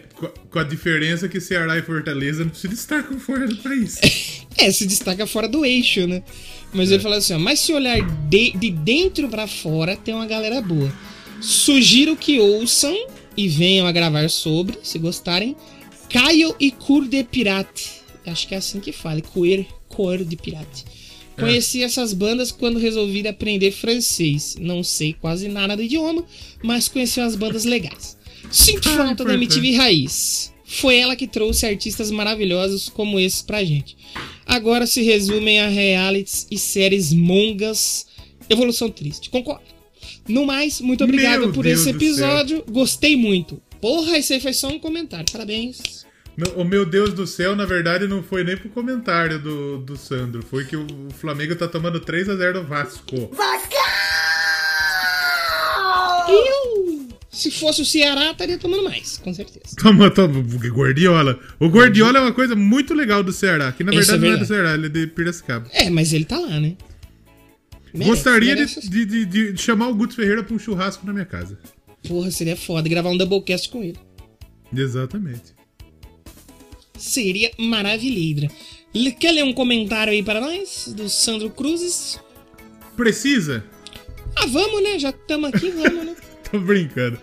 com 0.49 0.59
a- 0.59 0.63
diferença 0.63 1.27
que 1.29 1.39
Ceará 1.39 1.77
e 1.77 1.81
Fortaleza 1.83 2.43
não 2.43 2.53
se 2.53 2.67
destacam 2.67 3.19
fora 3.19 3.47
do 3.47 3.55
país. 3.57 3.99
É, 4.61 4.69
se 4.73 4.85
destaca 4.85 5.25
fora 5.25 5.47
do 5.47 5.63
eixo, 5.63 6.05
né? 6.05 6.21
Mas 6.73 6.91
ele 6.91 7.01
fala 7.01 7.15
assim: 7.17 7.33
ó, 7.33 7.39
mas 7.39 7.61
se 7.61 7.71
olhar 7.71 7.97
de, 8.27 8.51
de 8.57 8.69
dentro 8.71 9.29
pra 9.29 9.47
fora, 9.47 9.95
tem 9.95 10.13
uma 10.13 10.25
galera 10.25 10.59
boa. 10.61 10.91
Sugiro 11.39 12.15
que 12.17 12.39
ouçam 12.41 12.93
e 13.39 13.47
venham 13.47 13.87
a 13.87 13.91
gravar 13.93 14.29
sobre, 14.29 14.77
se 14.83 14.99
gostarem, 14.99 15.55
Caio 16.09 16.53
e 16.59 16.71
Cur 16.71 17.07
de 17.07 17.23
Pirate. 17.23 18.01
Acho 18.27 18.45
que 18.45 18.53
é 18.53 18.57
assim 18.57 18.81
que 18.81 18.91
fala, 18.91 19.21
Coer, 19.21 19.65
Coer 19.87 20.25
de 20.25 20.35
Pirate. 20.35 20.83
Conheci 21.37 21.81
essas 21.81 22.11
bandas 22.11 22.51
quando 22.51 22.77
resolvi 22.77 23.25
aprender 23.25 23.71
francês. 23.71 24.57
Não 24.59 24.83
sei 24.83 25.13
quase 25.13 25.47
nada 25.47 25.77
do 25.77 25.81
idioma, 25.81 26.21
mas 26.61 26.89
conheci 26.89 27.21
umas 27.21 27.37
bandas 27.37 27.63
legais. 27.63 28.17
Sinto 28.51 28.89
falta 28.89 29.23
da. 29.23 29.33
MTV 29.35 29.77
Raiz. 29.77 30.53
Foi 30.65 30.97
ela 30.97 31.15
que 31.15 31.25
trouxe 31.25 31.65
artistas 31.65 32.11
maravilhosos 32.11 32.89
como 32.89 33.17
esses 33.17 33.41
pra 33.41 33.63
gente. 33.63 33.95
Agora 34.45 34.85
se 34.85 35.01
resumem 35.01 35.61
a 35.61 35.69
realities 35.69 36.45
e 36.51 36.57
séries 36.57 37.13
mongas. 37.13 38.05
Evolução 38.49 38.89
triste. 38.89 39.29
Concordo. 39.29 39.78
No 40.29 40.45
mais, 40.45 40.79
muito 40.79 41.03
obrigado 41.03 41.41
Meu 41.41 41.51
por 41.51 41.63
Deus 41.63 41.81
esse 41.81 41.89
episódio. 41.89 42.63
Gostei 42.69 43.17
muito. 43.17 43.59
Porra, 43.81 44.17
esse 44.17 44.33
aí 44.33 44.39
foi 44.39 44.53
só 44.53 44.67
um 44.67 44.79
comentário. 44.79 45.25
Parabéns. 45.31 46.05
O 46.55 46.63
meu 46.63 46.85
Deus 46.85 47.13
do 47.13 47.27
céu, 47.27 47.55
na 47.55 47.65
verdade, 47.65 48.07
não 48.07 48.23
foi 48.23 48.43
nem 48.43 48.55
pro 48.55 48.69
comentário 48.69 49.39
do, 49.39 49.79
do 49.79 49.97
Sandro. 49.97 50.41
Foi 50.43 50.63
que 50.63 50.75
o 50.77 50.87
Flamengo 51.19 51.55
tá 51.55 51.67
tomando 51.67 51.99
3x0 51.99 52.53
do 52.53 52.63
Vasco. 52.63 53.29
Eu, 56.29 57.07
se 57.29 57.49
fosse 57.51 57.81
o 57.81 57.85
Ceará, 57.85 58.31
estaria 58.31 58.57
tomando 58.57 58.83
mais, 58.83 59.17
com 59.17 59.33
certeza. 59.33 59.75
Toma, 59.81 60.09
toma, 60.11 60.41
Gordiola. 60.69 61.39
O 61.59 61.69
Gordiola 61.69 62.19
é 62.19 62.21
uma 62.21 62.33
coisa 62.33 62.55
muito 62.55 62.93
legal 62.93 63.23
do 63.23 63.33
Ceará, 63.33 63.71
que 63.71 63.83
na 63.83 63.91
verdade 63.91 64.11
é 64.11 64.17
não 64.17 64.27
é 64.27 64.37
do 64.37 64.45
verdade. 64.45 64.47
Ceará, 64.47 64.73
ele 64.75 64.85
é 64.85 64.89
de 64.89 65.07
Piracicaba. 65.07 65.67
É, 65.73 65.89
mas 65.89 66.13
ele 66.13 66.25
tá 66.25 66.37
lá, 66.37 66.59
né? 66.59 66.75
Merece, 67.93 68.09
Gostaria 68.11 68.55
merece. 68.55 68.89
de, 68.89 69.05
de- 69.05 69.25
de- 69.25 69.53
de 69.53 69.61
chamar 69.61 69.87
o 69.89 69.95
Guto 69.95 70.15
Ferreira 70.15 70.43
pra 70.43 70.55
um 70.55 70.59
churrasco 70.59 71.05
na 71.05 71.13
minha 71.13 71.25
casa. 71.25 71.57
Porra, 72.07 72.31
seria 72.31 72.55
foda 72.55 72.87
gravar 72.87 73.09
um 73.09 73.17
Doublecast 73.17 73.69
com 73.69 73.83
ele. 73.83 73.97
Exatamente. 74.75 75.53
Seria 76.97 77.51
maravilhoso. 77.57 78.47
Quer 79.19 79.31
ler 79.31 79.43
um 79.43 79.53
comentário 79.53 80.11
aí 80.11 80.21
para 80.23 80.41
nós? 80.41 80.91
Do 80.95 81.09
Sandro 81.09 81.49
Cruzes? 81.49 82.19
Precisa? 82.95 83.63
Ah, 84.35 84.45
vamos, 84.47 84.83
né? 84.83 84.99
Já 84.99 85.09
estamos 85.09 85.53
aqui, 85.53 85.69
vamos, 85.71 86.05
né? 86.05 86.15
Tô 86.51 86.59
brincando. 86.59 87.17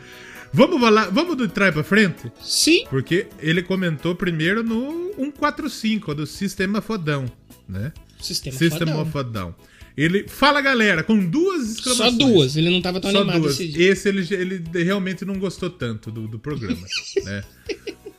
Vamos 0.53 0.81
falar, 0.81 1.11
vamos 1.11 1.37
do 1.37 1.49
trás 1.49 1.75
pra 1.75 1.85
frente? 1.85 2.31
Sim. 2.43 2.87
Porque 2.89 3.27
ele 3.41 3.63
comentou 3.63 4.15
primeiro 4.15 4.63
no 4.63 5.13
145 5.17 6.15
do 6.15 6.27
Sistema 6.27 6.81
Fodão, 6.81 7.31
né? 7.69 7.93
Sistema 8.21 8.57
System 8.57 8.87
fodão. 9.05 9.33
Down. 9.33 9.55
Ele 9.97 10.27
fala 10.29 10.61
galera, 10.61 11.03
com 11.03 11.19
duas 11.19 11.69
Só 11.79 11.91
exclamações. 11.93 12.17
duas, 12.19 12.57
ele 12.57 12.69
não 12.71 12.83
tava 12.83 13.01
tão 13.01 13.11
Só 13.11 13.19
animado 13.23 13.41
duas. 13.43 13.55
esse 13.55 13.69
dia. 13.69 13.91
Esse 13.93 14.09
ele, 14.11 14.27
ele 14.35 14.85
realmente 14.85 15.25
não 15.25 15.39
gostou 15.39 15.71
tanto 15.71 16.11
do, 16.11 16.29
do 16.29 16.39
programa. 16.39 16.87
né? 17.25 17.43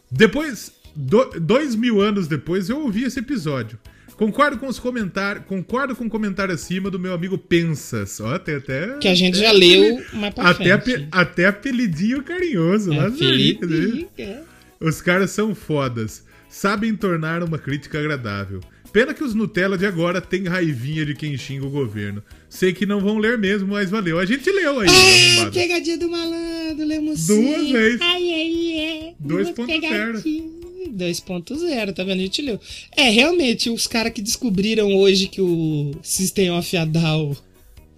Depois, 0.09 0.71
do- 0.95 1.29
dois 1.39 1.75
mil 1.75 2.01
anos 2.01 2.27
depois, 2.27 2.69
eu 2.69 2.79
ouvi 2.81 3.03
esse 3.03 3.19
episódio. 3.19 3.77
Concordo 4.15 4.57
com 4.57 4.67
os 4.67 4.79
comentários. 4.79 5.45
Concordo 5.45 5.95
com 5.95 6.05
o 6.05 6.09
comentário 6.09 6.51
acima 6.53 6.89
do 6.89 6.97
meu 6.97 7.13
amigo 7.13 7.37
Pensas. 7.37 8.19
Ó, 8.19 8.39
tem 8.39 8.55
até. 8.55 8.97
Que 8.97 9.07
a 9.07 9.13
gente 9.13 9.37
já 9.37 9.49
até 9.49 9.57
leu 9.59 10.03
mais 10.13 10.33
pra 10.33 10.49
até, 10.49 10.71
ape- 10.71 11.07
até 11.11 11.45
apelidinho 11.45 12.23
carinhoso. 12.23 12.89
lá 12.89 13.05
É, 13.05 13.09
no 13.09 13.15
Felipe, 13.17 13.67
Felipe. 13.67 14.21
é. 14.23 14.41
Os 14.79 15.01
caras 15.01 15.29
são 15.29 15.53
fodas. 15.53 16.25
Sabem 16.49 16.95
tornar 16.95 17.43
uma 17.43 17.59
crítica 17.59 17.99
agradável. 17.99 18.59
Pena 18.97 19.13
que 19.13 19.23
os 19.23 19.35
Nutella 19.35 19.77
de 19.77 19.85
agora 19.85 20.19
têm 20.19 20.45
raivinha 20.45 21.05
de 21.05 21.13
quem 21.13 21.37
xinga 21.37 21.67
o 21.67 21.69
governo. 21.69 22.23
Sei 22.49 22.73
que 22.73 22.83
não 22.83 22.99
vão 22.99 23.19
ler 23.19 23.37
mesmo, 23.37 23.67
mas 23.67 23.91
valeu. 23.91 24.17
A 24.17 24.25
gente 24.25 24.49
leu 24.49 24.79
aí, 24.79 24.89
arrombado. 24.89 25.51
pegadinha 25.51 25.97
do 25.99 26.09
malandro, 26.09 26.83
lemos 26.83 27.27
Duas 27.27 27.61
sim. 27.61 27.73
vezes. 27.73 28.01
Ai, 28.01 28.33
ai, 28.33 28.79
ai. 28.79 29.15
2.0. 29.21 29.27
Duas 29.27 29.51
pegadinhas. 29.51 30.23
2.0, 30.23 31.93
tá 31.93 32.03
vendo? 32.03 32.21
A 32.21 32.23
gente 32.23 32.41
leu. 32.41 32.59
É, 32.95 33.11
realmente, 33.11 33.69
os 33.69 33.85
caras 33.85 34.11
que 34.11 34.19
descobriram 34.19 34.91
hoje 34.95 35.27
que 35.27 35.41
o 35.41 35.91
System 36.01 36.49
of 36.49 36.75
a 36.75 36.83
Down 36.83 37.37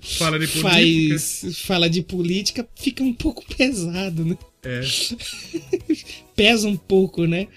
Fala 0.02 0.38
de 0.38 0.48
política. 0.48 0.70
faz, 0.70 1.62
fala 1.66 1.90
de 1.90 2.02
política, 2.02 2.68
fica 2.76 3.04
um 3.04 3.14
pouco 3.14 3.44
pesado, 3.56 4.26
né? 4.26 4.38
É. 4.64 4.82
Pesa 6.36 6.68
um 6.68 6.78
pouco, 6.78 7.26
né? 7.26 7.48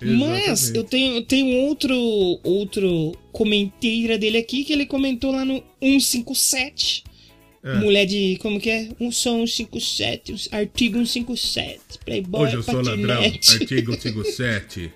Mas 0.00 0.64
Exatamente. 0.64 0.76
eu 0.76 0.84
tenho, 0.84 1.14
eu 1.16 1.22
tenho 1.22 1.56
outro, 1.62 1.94
outro 2.42 3.12
comenteira 3.30 4.18
dele 4.18 4.38
aqui 4.38 4.64
que 4.64 4.72
ele 4.72 4.86
comentou 4.86 5.32
lá 5.32 5.44
no 5.44 5.62
157. 5.80 7.04
É. 7.64 7.74
Mulher 7.76 8.06
de. 8.06 8.36
Como 8.40 8.60
que 8.60 8.68
é? 8.68 8.88
Um 8.98 9.12
som 9.12 9.46
157, 9.46 10.32
um 10.32 10.36
artigo 10.50 10.94
157. 11.06 11.80
Playboy, 12.04 12.42
Hoje 12.42 12.54
eu 12.56 12.62
sou 12.62 12.82
ladrão. 12.82 13.16
patinete. 13.16 13.52
Artigo 13.54 13.94
57. 14.00 14.92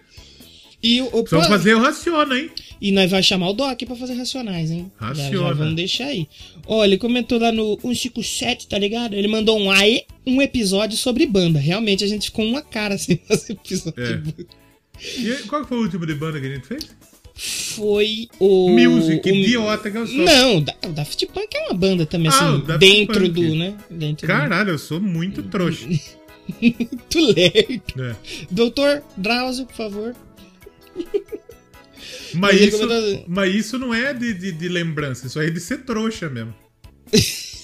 E, 0.82 1.01
o, 1.01 1.06
o, 1.06 1.10
Precisamos 1.10 1.47
fazer 1.47 1.74
o 1.74 1.80
Raciona, 1.80 2.38
hein? 2.38 2.51
E 2.81 2.93
nós 2.93 3.11
vai 3.11 3.23
chamar 3.23 3.48
o 3.51 3.53
Doc 3.53 3.82
pra 3.85 3.97
fazer 3.97 4.15
racionais, 4.15 4.70
hein? 4.70 4.90
Já, 5.01 5.15
já 5.15 5.23
Raciona. 5.24 5.55
vamos 5.55 5.74
deixar 5.77 6.07
aí. 6.07 6.28
Ó, 6.66 6.85
ele 6.85 6.98
comentou 6.98 7.39
lá 7.39 7.51
no 7.53 7.78
157, 7.81 8.66
tá 8.69 8.78
ligado? 8.78 9.15
Ele 9.15 9.28
mandou 9.28 9.59
um 9.59 9.70
AE, 9.70 10.05
um 10.27 10.43
episódio 10.43 10.97
sobre 10.97 11.24
banda. 11.27 11.59
Realmente 11.59 12.05
a 12.05 12.07
gente 12.07 12.27
ficou 12.27 12.44
uma 12.44 12.62
cara 12.62 12.97
sem 12.98 13.16
fazer 13.28 13.53
episódio 13.55 14.03
É. 14.05 14.16
de. 14.16 14.47
E 15.19 15.31
aí, 15.32 15.43
qual 15.44 15.65
foi 15.65 15.78
o 15.78 15.82
último 15.82 16.07
de 16.07 16.15
banda 16.15 16.40
que 16.40 16.47
a 16.47 16.55
gente 16.55 16.66
fez? 16.66 16.86
Foi 17.35 18.28
o. 18.40 18.70
Music, 18.70 19.31
o- 19.31 19.35
idiota 19.35 19.90
que 19.90 19.98
eu 19.98 20.07
sou. 20.07 20.16
Não, 20.16 20.57
o 20.57 20.89
Daft 20.93 21.27
Punk 21.27 21.48
é 21.55 21.66
uma 21.66 21.74
banda 21.74 22.07
também, 22.07 22.31
Ah, 22.32 22.53
o 22.53 22.57
assim, 22.57 22.78
dentro 22.78 23.20
Punk. 23.20 23.28
do, 23.48 23.55
né? 23.55 23.74
Dentro 23.90 24.27
Caralho, 24.27 24.70
eu 24.70 24.78
sou 24.78 24.98
muito 25.01 25.43
trouxa. 25.51 25.86
do. 25.86 26.01
Muito 26.62 27.19
lerdo. 27.20 28.03
É. 28.03 28.16
Doutor 28.51 29.03
Drauzio, 29.19 29.66
por 29.66 29.74
favor. 29.77 30.16
Mas, 32.35 32.61
isso, 32.61 32.89
mas 33.27 33.55
isso 33.55 33.78
não 33.78 33.94
é 33.94 34.12
de, 34.12 34.35
de, 34.35 34.53
de 34.53 34.69
lembrança, 34.69 35.27
isso 35.27 35.39
aí 35.39 35.48
é 35.48 35.51
de 35.51 35.61
ser 35.61 35.78
trouxa 35.85 36.28
mesmo. 36.28 36.55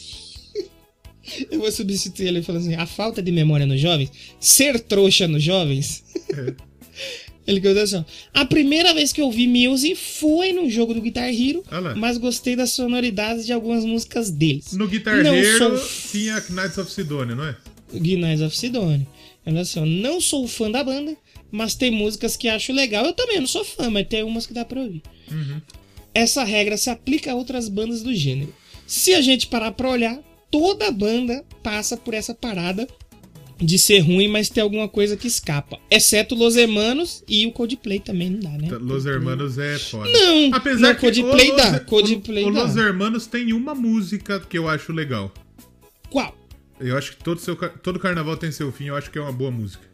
Eu 1.50 1.60
vou 1.60 1.72
substituir 1.72 2.28
ele 2.28 2.42
falando 2.42 2.62
assim: 2.62 2.74
a 2.74 2.86
falta 2.86 3.22
de 3.22 3.32
memória 3.32 3.64
nos 3.64 3.80
jovens, 3.80 4.10
ser 4.38 4.80
trouxa 4.80 5.26
nos 5.26 5.42
jovens. 5.42 6.04
É. 6.30 6.54
Ele 7.44 7.60
comentou 7.60 7.82
assim: 7.82 8.04
a 8.32 8.44
primeira 8.44 8.94
vez 8.94 9.12
que 9.12 9.20
eu 9.20 9.28
vi 9.30 9.48
Muse 9.48 9.96
foi 9.96 10.52
num 10.52 10.70
jogo 10.70 10.94
do 10.94 11.00
Guitar 11.00 11.28
Hero, 11.28 11.64
Ah 11.70 11.80
mas 11.96 12.16
gostei 12.16 12.54
das 12.54 12.70
sonoridades 12.70 13.44
de 13.44 13.52
algumas 13.52 13.84
músicas 13.84 14.30
deles. 14.30 14.72
No 14.72 14.86
Guitar 14.86 15.24
Não 15.24 15.34
Hero 15.34 15.58
sou 15.58 16.10
tinha 16.12 16.40
Knights 16.50 16.78
of 16.78 16.92
Sidonia, 16.92 17.34
não 17.34 17.44
é? 17.44 17.56
Guinness 17.92 18.40
of 18.40 18.56
Sidonia. 18.56 19.06
Ela 19.44 19.60
assim, 19.60 19.80
ó, 19.80 19.84
não 19.84 20.20
sou 20.20 20.46
fã 20.46 20.70
da 20.70 20.84
banda, 20.84 21.16
mas 21.52 21.74
tem 21.76 21.90
músicas 21.90 22.36
que 22.36 22.48
acho 22.48 22.72
legal. 22.72 23.04
Eu 23.04 23.12
também 23.12 23.38
não 23.38 23.46
sou 23.46 23.64
fã, 23.64 23.88
mas 23.90 24.08
tem 24.08 24.24
umas 24.24 24.46
que 24.46 24.54
dá 24.54 24.64
pra 24.64 24.80
ouvir. 24.80 25.02
Essa 26.14 26.42
regra 26.44 26.76
se 26.76 26.90
aplica 26.90 27.32
a 27.32 27.34
outras 27.34 27.68
bandas 27.68 28.02
do 28.02 28.14
gênero. 28.14 28.52
Se 28.86 29.14
a 29.14 29.20
gente 29.20 29.46
parar 29.46 29.72
pra 29.72 29.88
olhar, 29.90 30.18
toda 30.50 30.90
banda 30.90 31.44
passa 31.62 31.96
por 31.96 32.12
essa 32.14 32.34
parada 32.34 32.86
de 33.58 33.78
ser 33.78 34.00
ruim, 34.00 34.26
mas 34.28 34.48
ter 34.48 34.60
alguma 34.60 34.88
coisa 34.88 35.16
que 35.16 35.26
escapa. 35.28 35.78
Exceto 35.88 36.34
Los 36.34 36.56
Hermanos 36.56 37.22
e 37.28 37.46
o 37.46 37.52
Coldplay 37.52 38.00
também 38.00 38.28
não 38.28 38.40
dá, 38.40 38.50
né? 38.58 38.68
Los 38.80 39.06
Hermanos 39.06 39.56
é 39.56 39.78
foda. 39.78 40.10
Não, 40.10 40.50
Apesar 40.52 40.88
não, 40.88 40.94
que 40.96 41.00
Coldplay 41.00 41.50
o 41.50 41.56
dá, 41.56 41.70
Los- 41.70 41.82
Coldplay 41.84 42.44
o, 42.44 42.48
o 42.48 42.52
dá. 42.52 42.62
Los 42.64 42.76
Hermanos 42.76 43.26
tem 43.26 43.52
uma 43.52 43.74
música 43.74 44.40
que 44.40 44.58
eu 44.58 44.68
acho 44.68 44.92
legal. 44.92 45.32
Qual? 46.10 46.36
Eu 46.80 46.98
acho 46.98 47.16
que 47.16 47.22
todo, 47.22 47.40
seu, 47.40 47.54
todo 47.56 48.00
carnaval 48.00 48.36
tem 48.36 48.50
seu 48.50 48.72
fim, 48.72 48.86
eu 48.86 48.96
acho 48.96 49.10
que 49.10 49.16
é 49.18 49.20
uma 49.22 49.32
boa 49.32 49.50
música. 49.52 49.84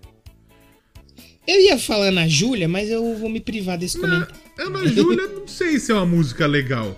Eu 1.49 1.61
ia 1.62 1.79
falar 1.79 2.11
na 2.11 2.29
Júlia, 2.29 2.69
mas 2.69 2.91
eu 2.91 3.16
vou 3.16 3.29
me 3.31 3.41
privar 3.41 3.79
desse 3.79 3.99
comentário. 3.99 4.35
Ana 4.59 4.87
Júlia, 4.87 5.27
não 5.29 5.49
sei 5.49 5.79
se 5.81 5.91
é 5.91 5.95
uma 5.95 6.05
música 6.05 6.47
legal. 6.47 6.95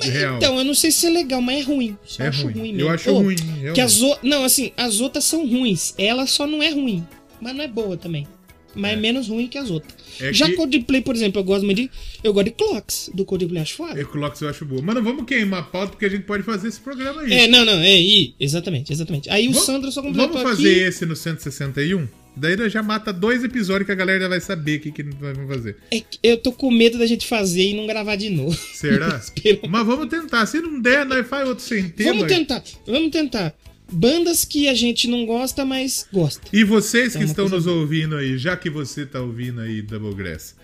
Real. 0.00 0.36
Então, 0.36 0.58
eu 0.58 0.64
não 0.64 0.74
sei 0.74 0.90
se 0.90 1.06
é 1.06 1.10
legal, 1.10 1.40
mas 1.40 1.58
é 1.60 1.62
ruim. 1.62 1.96
Só 2.04 2.22
É 2.24 2.28
acho 2.28 2.42
ruim. 2.44 2.52
ruim 2.54 2.68
Eu 2.70 2.74
mesmo. 2.76 2.90
acho 2.90 3.10
Ô, 3.10 3.18
ruim, 3.22 3.36
Que 3.74 3.80
as 3.80 4.00
o... 4.02 4.18
Não, 4.22 4.44
assim, 4.44 4.72
as 4.76 5.00
outras 5.00 5.24
são 5.24 5.46
ruins. 5.48 5.94
Ela 5.98 6.26
só 6.26 6.46
não 6.46 6.62
é 6.62 6.70
ruim. 6.70 7.04
Mas 7.40 7.54
não 7.56 7.64
é 7.64 7.68
boa 7.68 7.96
também. 7.96 8.26
Mas 8.74 8.92
é, 8.92 8.96
menos 8.96 9.28
ruim 9.28 9.46
que 9.46 9.56
as 9.56 9.70
outras. 9.70 9.94
É 10.20 10.32
Já 10.32 10.46
que- 10.46 10.54
Coldplay, 10.56 11.00
por 11.00 11.14
exemplo, 11.14 11.40
eu 11.40 11.44
gosto 11.44 11.64
muito 11.64 11.76
de. 11.80 11.90
Eu 12.24 12.32
gosto 12.32 12.46
de 12.46 12.50
Clocks, 12.52 13.08
do 13.14 13.24
Coldplay, 13.24 13.62
acho 13.62 13.74
foda. 13.74 13.98
Eu 14.00 14.06
coloco 14.08 14.36
se 14.36 14.44
eu 14.44 14.48
acho 14.48 14.64
boa. 14.64 14.82
Mas 14.82 14.96
não 14.96 15.02
vamos 15.04 15.24
queimar 15.26 15.60
a 15.60 15.62
pauta 15.62 15.92
porque 15.92 16.04
a 16.06 16.08
gente 16.08 16.24
pode 16.24 16.42
fazer 16.42 16.68
esse 16.68 16.80
programa 16.80 17.22
aí. 17.22 17.32
É, 17.32 17.46
não, 17.46 17.64
não, 17.64 17.74
é, 17.80 17.96
e, 18.00 18.34
exatamente, 18.38 18.92
exatamente. 18.92 19.30
Aí 19.30 19.46
o 19.46 19.52
Vamos- 19.52 19.64
Sandro 19.66 19.92
só 19.92 20.02
completou 20.02 20.28
Vamos 20.32 20.42
fazer 20.50 20.70
aqui. 20.70 20.80
esse 20.80 21.06
no 21.06 21.14
161? 21.14 22.08
Daí 22.36 22.56
nós 22.56 22.72
já 22.72 22.82
mata 22.82 23.12
dois 23.12 23.44
episódios 23.44 23.86
que 23.86 23.92
a 23.92 23.94
galera 23.94 24.20
já 24.22 24.28
vai 24.28 24.40
saber 24.40 24.78
o 24.78 24.80
que, 24.80 24.92
que 24.92 25.02
nós 25.04 25.14
vamos 25.36 25.54
fazer. 25.54 25.76
É 25.90 26.00
que 26.00 26.18
eu 26.22 26.36
tô 26.36 26.52
com 26.52 26.70
medo 26.70 26.98
da 26.98 27.06
gente 27.06 27.26
fazer 27.26 27.70
e 27.70 27.74
não 27.74 27.86
gravar 27.86 28.16
de 28.16 28.28
novo. 28.30 28.56
Será? 28.74 29.20
Mas 29.68 29.86
vamos 29.86 30.08
tentar. 30.08 30.44
Se 30.46 30.60
não 30.60 30.80
der, 30.80 31.06
nós 31.06 31.26
faz 31.26 31.48
outro 31.48 31.64
sem 31.64 31.88
tema. 31.88 32.12
Vamos 32.12 32.26
tentar, 32.28 32.62
vamos 32.86 33.10
tentar. 33.10 33.54
Bandas 33.92 34.44
que 34.44 34.66
a 34.68 34.74
gente 34.74 35.06
não 35.06 35.26
gosta, 35.26 35.64
mas 35.64 36.08
gosta. 36.10 36.40
E 36.52 36.64
vocês 36.64 37.12
que 37.12 37.18
É 37.18 37.20
uma 37.20 37.26
estão 37.26 37.48
nos 37.50 37.66
ouvindo 37.66 38.16
aí, 38.16 38.38
já 38.38 38.56
que 38.56 38.70
você 38.70 39.04
tá 39.04 39.20
ouvindo 39.20 39.60
aí 39.60 39.82
Doublegrass 39.82 40.56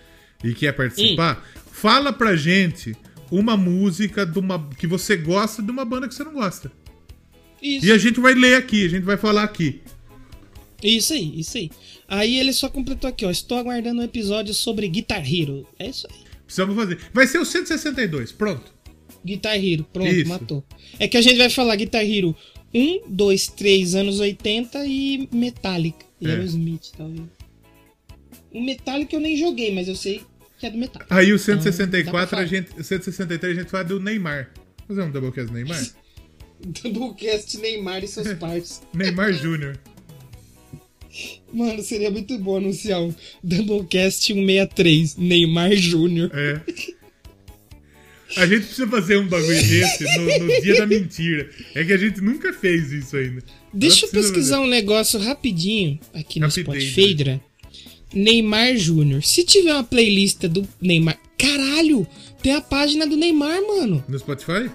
e 0.42 0.54
quer 0.54 0.72
participar, 0.72 1.36
Hum. 1.36 1.60
fala 1.70 2.12
pra 2.14 2.34
gente 2.34 2.96
uma 3.30 3.58
música 3.58 4.24
de 4.24 4.38
uma, 4.38 4.68
que 4.76 4.86
você 4.86 5.16
gosta 5.16 5.62
de 5.62 5.70
uma 5.70 5.84
banda 5.84 6.08
que 6.08 6.14
você 6.14 6.24
não 6.24 6.32
gosta. 6.32 6.72
Isso. 7.62 7.86
E 7.86 7.92
a 7.92 7.98
gente 7.98 8.18
vai 8.18 8.32
ler 8.34 8.54
aqui, 8.54 8.86
a 8.86 8.88
gente 8.88 9.04
vai 9.04 9.18
falar 9.18 9.42
aqui. 9.44 9.82
Isso 10.82 11.12
aí, 11.12 11.40
isso 11.40 11.56
aí. 11.58 11.70
Aí 12.08 12.38
ele 12.38 12.52
só 12.52 12.68
completou 12.68 13.08
aqui, 13.08 13.24
ó. 13.24 13.30
Estou 13.30 13.58
aguardando 13.58 14.00
um 14.00 14.04
episódio 14.04 14.54
sobre 14.54 14.88
Guitar 14.88 15.22
Hero. 15.24 15.66
É 15.78 15.88
isso 15.88 16.06
aí. 16.10 16.18
Precisamos 16.44 16.74
fazer. 16.76 16.98
Vai 17.12 17.26
ser 17.26 17.38
o 17.38 17.44
162, 17.44 18.32
pronto. 18.32 18.72
Guitar 19.24 19.62
Hero, 19.62 19.84
pronto, 19.92 20.10
Isso. 20.10 20.28
matou. 20.28 20.64
É 20.98 21.06
que 21.06 21.16
a 21.16 21.22
gente 21.22 21.36
vai 21.36 21.50
falar 21.50 21.76
Guitar 21.76 22.02
Hero 22.04 22.34
1, 22.74 23.02
2, 23.08 23.46
3, 23.48 23.94
anos 23.94 24.18
80 24.20 24.84
e 24.86 25.28
Metallica. 25.32 26.04
E 26.20 26.26
É. 26.26 26.30
Aerosmith, 26.32 26.90
talvez. 26.96 27.22
O 28.52 28.60
Metallica 28.62 29.14
eu 29.14 29.20
nem 29.20 29.36
joguei, 29.36 29.72
mas 29.74 29.86
eu 29.88 29.94
sei 29.94 30.22
que 30.58 30.66
é 30.66 30.70
do 30.70 30.78
Metallica. 30.78 31.14
Aí 31.14 31.32
o 31.32 31.36
Então, 31.36 31.56
dá 31.56 31.62
164, 31.62 32.28
pra 32.28 32.38
a 32.40 32.46
gente, 32.46 32.70
o 32.78 32.82
163 32.82 33.56
a 33.56 33.60
gente 33.60 33.70
fala 33.70 33.84
do 33.84 34.00
Neymar. 34.00 34.50
Fazer 34.88 35.02
um 35.02 35.10
Doublecast 35.10 35.52
Neymar? 35.52 35.86
Doublecast 36.82 37.58
Neymar 37.58 38.02
e 38.02 38.08
seus 38.08 38.32
partes. 38.38 38.82
Neymar 38.92 39.32
Júnior. 39.32 39.78
Mano, 41.52 41.82
seria 41.82 42.10
muito 42.10 42.38
bom 42.38 42.56
anunciar 42.58 43.00
um 43.02 43.12
Doublecast 43.42 44.22
163, 44.24 45.16
Neymar 45.16 45.74
Júnior. 45.74 46.30
É. 46.34 46.60
A 48.36 48.46
gente 48.46 48.66
precisa 48.66 48.86
fazer 48.86 49.18
um 49.18 49.26
bagulho 49.26 49.60
desse 49.60 50.04
no, 50.16 50.38
no 50.46 50.60
dia 50.62 50.76
da 50.76 50.86
mentira. 50.86 51.50
É 51.74 51.84
que 51.84 51.92
a 51.92 51.96
gente 51.96 52.20
nunca 52.20 52.52
fez 52.52 52.92
isso 52.92 53.16
ainda. 53.16 53.42
Deixa 53.74 54.06
eu 54.06 54.10
pesquisar 54.10 54.56
fazer. 54.58 54.68
um 54.68 54.70
negócio 54.70 55.18
rapidinho 55.18 55.98
aqui 56.14 56.38
no 56.38 56.46
Rapidez, 56.46 56.84
Spotify. 56.92 57.24
né? 57.24 57.40
Neymar 58.14 58.76
Júnior. 58.76 59.22
Se 59.24 59.44
tiver 59.44 59.72
uma 59.72 59.82
playlist 59.84 60.42
do 60.42 60.66
Neymar. 60.80 61.18
Caralho! 61.36 62.06
Tem 62.42 62.54
a 62.54 62.60
página 62.60 63.06
do 63.06 63.16
Neymar, 63.16 63.60
mano. 63.66 64.04
No 64.08 64.18
Spotify? 64.18 64.70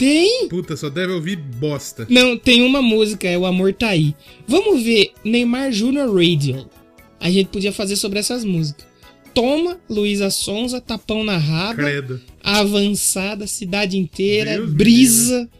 Tem! 0.00 0.48
Puta, 0.48 0.78
só 0.78 0.88
deve 0.88 1.12
ouvir 1.12 1.36
bosta. 1.36 2.06
Não, 2.08 2.34
tem 2.34 2.62
uma 2.62 2.80
música, 2.80 3.28
é 3.28 3.36
o 3.36 3.44
Amor 3.44 3.74
Tá 3.74 3.90
Aí. 3.90 4.14
Vamos 4.48 4.82
ver 4.82 5.12
Neymar 5.22 5.70
Júnior 5.70 6.08
Radio. 6.16 6.66
A 7.20 7.30
gente 7.30 7.48
podia 7.48 7.70
fazer 7.70 7.96
sobre 7.96 8.18
essas 8.18 8.42
músicas. 8.42 8.86
Toma, 9.34 9.78
Luísa 9.90 10.30
Sonza, 10.30 10.80
Tapão 10.80 11.22
na 11.22 11.36
Raba, 11.36 11.74
Credo. 11.74 12.18
Avançada, 12.42 13.46
Cidade 13.46 13.98
Inteira, 13.98 14.56
Deus 14.56 14.72
Brisa. 14.72 15.50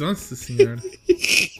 Nossa 0.00 0.34
senhora. 0.34 0.82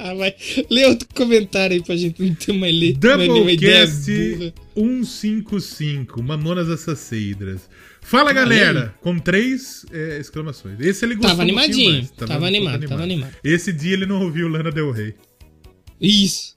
Ah, 0.00 0.14
vai. 0.14 0.32
Lê 0.70 0.86
outro 0.86 1.08
comentário 1.12 1.74
aí 1.74 1.82
pra 1.82 1.96
gente 1.96 2.22
não 2.22 2.32
ter 2.32 2.52
uma, 2.52 2.68
le... 2.70 2.96
uma, 3.02 3.14
uma 3.16 3.50
ideia 3.50 3.84
Doublecast 3.84 4.54
burra. 4.76 5.02
155, 5.02 6.22
Mamonas 6.22 6.68
Assasseiras. 6.68 7.68
Fala 8.08 8.32
galera! 8.32 8.94
Com 9.02 9.18
três 9.18 9.84
é, 9.92 10.18
exclamações. 10.18 10.80
Esse 10.80 11.04
ele 11.04 11.14
gostou 11.14 11.32
Tava 11.32 11.42
animadinho, 11.42 11.92
mais, 11.92 12.10
tava 12.10 12.24
um 12.24 12.34
pouco 12.36 12.46
animado, 12.46 12.88
tava 12.88 13.02
animado. 13.02 13.36
Esse 13.44 13.70
dia 13.70 13.92
ele 13.92 14.06
não 14.06 14.22
ouviu 14.22 14.48
Lana 14.48 14.72
Del 14.72 14.90
Rey. 14.90 15.14
Isso. 16.00 16.54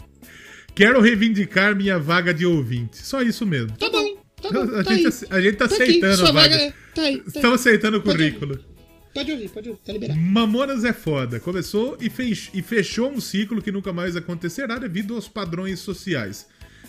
Quero 0.74 1.02
reivindicar 1.02 1.76
minha 1.76 2.00
vaga 2.00 2.34
de 2.34 2.46
ouvinte. 2.46 3.06
Só 3.06 3.22
isso 3.22 3.46
mesmo. 3.46 3.76
Tá 3.78 3.90
bom, 3.90 4.16
tá 4.42 4.50
bom. 4.50 4.62
A, 4.62 4.82
tá 4.82 4.96
gente, 4.96 5.08
aí. 5.08 5.12
a 5.30 5.42
gente 5.42 5.58
tá, 5.58 5.68
Tá 5.68 5.76
aqui, 5.76 5.84
aceitando 5.84 6.16
sua 6.16 6.30
a 6.30 6.32
vaga. 6.32 6.58
vaga 6.58 6.74
tá 6.96 7.02
aí, 7.02 7.18
tá 7.18 7.22
aí. 7.24 7.24
Estamos 7.28 7.60
aceitando 7.60 7.98
o 7.98 8.02
currículo. 8.02 8.58
Pode 9.14 9.32
ouvir, 9.34 9.50
pode 9.50 9.70
ouvir, 9.70 9.82
tá 9.82 9.92
liberado. 9.92 10.22
Mamonas 10.22 10.86
é 10.86 10.94
foda. 10.94 11.38
Começou 11.38 11.98
e, 12.00 12.10
fez, 12.10 12.50
e 12.54 12.62
fechou 12.62 13.12
um 13.12 13.20
ciclo 13.20 13.62
que 13.62 13.74
nunca 13.74 13.92
mais 13.92 14.16
acontecerá 14.16 14.78
devido 14.78 15.16
aos 15.16 15.28
padrões 15.28 15.82
sociais. 15.82 16.48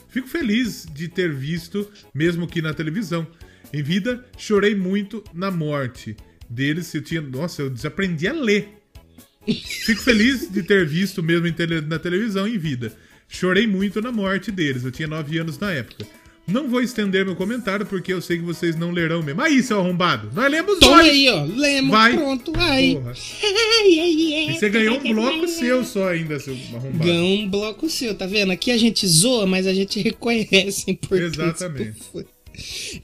Fico 0.09 0.29
feliz 0.29 0.87
de 0.93 1.09
ter 1.09 1.33
visto, 1.33 1.91
mesmo 2.15 2.47
que 2.47 2.63
na 2.63 2.73
televisão. 2.73 3.27
Em 3.73 3.83
vida, 3.83 4.25
chorei 4.37 4.75
muito 4.75 5.23
na 5.33 5.51
morte 5.51 6.17
deles. 6.49 6.93
Eu 6.95 7.03
tinha, 7.03 7.21
nossa, 7.21 7.63
eu 7.63 7.71
desaprendi 7.71 8.27
a 8.29 8.33
ler. 8.33 8.69
Fico 9.47 10.01
feliz 10.03 10.49
de 10.51 10.63
ter 10.63 10.87
visto 10.87 11.23
mesmo 11.23 11.51
tele- 11.53 11.81
na 11.81 11.99
televisão 11.99 12.47
em 12.47 12.59
vida. 12.59 12.93
Chorei 13.29 13.67
muito 13.67 14.01
na 14.01 14.13
morte 14.13 14.51
deles. 14.53 14.85
Eu 14.85 14.93
tinha 14.93 15.09
9 15.09 15.39
anos 15.39 15.59
na 15.59 15.73
época. 15.73 16.07
Não 16.47 16.69
vou 16.69 16.83
estender 16.83 17.25
meu 17.25 17.37
comentário 17.37 17.87
porque 17.87 18.13
eu 18.13 18.21
sei 18.21 18.37
que 18.37 18.43
vocês 18.43 18.77
não 18.77 18.91
lerão 18.91 19.23
mesmo. 19.23 19.41
Aí, 19.41 19.63
seu 19.63 19.79
arrombado. 19.79 20.29
Nós 20.35 20.51
lemos 20.51 20.79
Toma 20.81 20.97
dois. 20.97 21.09
aí, 21.13 21.29
ó. 21.29 21.45
Lemos, 21.45 21.91
Vai. 21.91 22.13
pronto, 22.17 22.53
aí. 22.57 22.95
Porra. 22.97 23.13
Ai, 23.13 23.99
ai, 24.01 24.35
ai. 24.35 24.51
E 24.51 24.59
você 24.59 24.69
ganhou 24.69 24.99
um 24.99 25.15
bloco 25.15 25.49
seu 25.49 25.85
só 25.85 26.09
ainda, 26.09 26.39
seu 26.41 26.55
arrombado. 26.75 27.05
Ganhou 27.05 27.27
um 27.39 27.49
bloco 27.49 27.89
seu, 27.89 28.15
tá 28.17 28.27
vendo? 28.27 28.51
Aqui 28.53 28.71
a 28.73 28.77
gente 28.77 29.07
zoa, 29.07 29.47
mas 29.47 29.67
a 29.69 29.73
gente 29.73 30.01
reconhece 30.03 30.85
a 30.89 30.91
importância 30.93 31.27
Exatamente. 31.27 31.97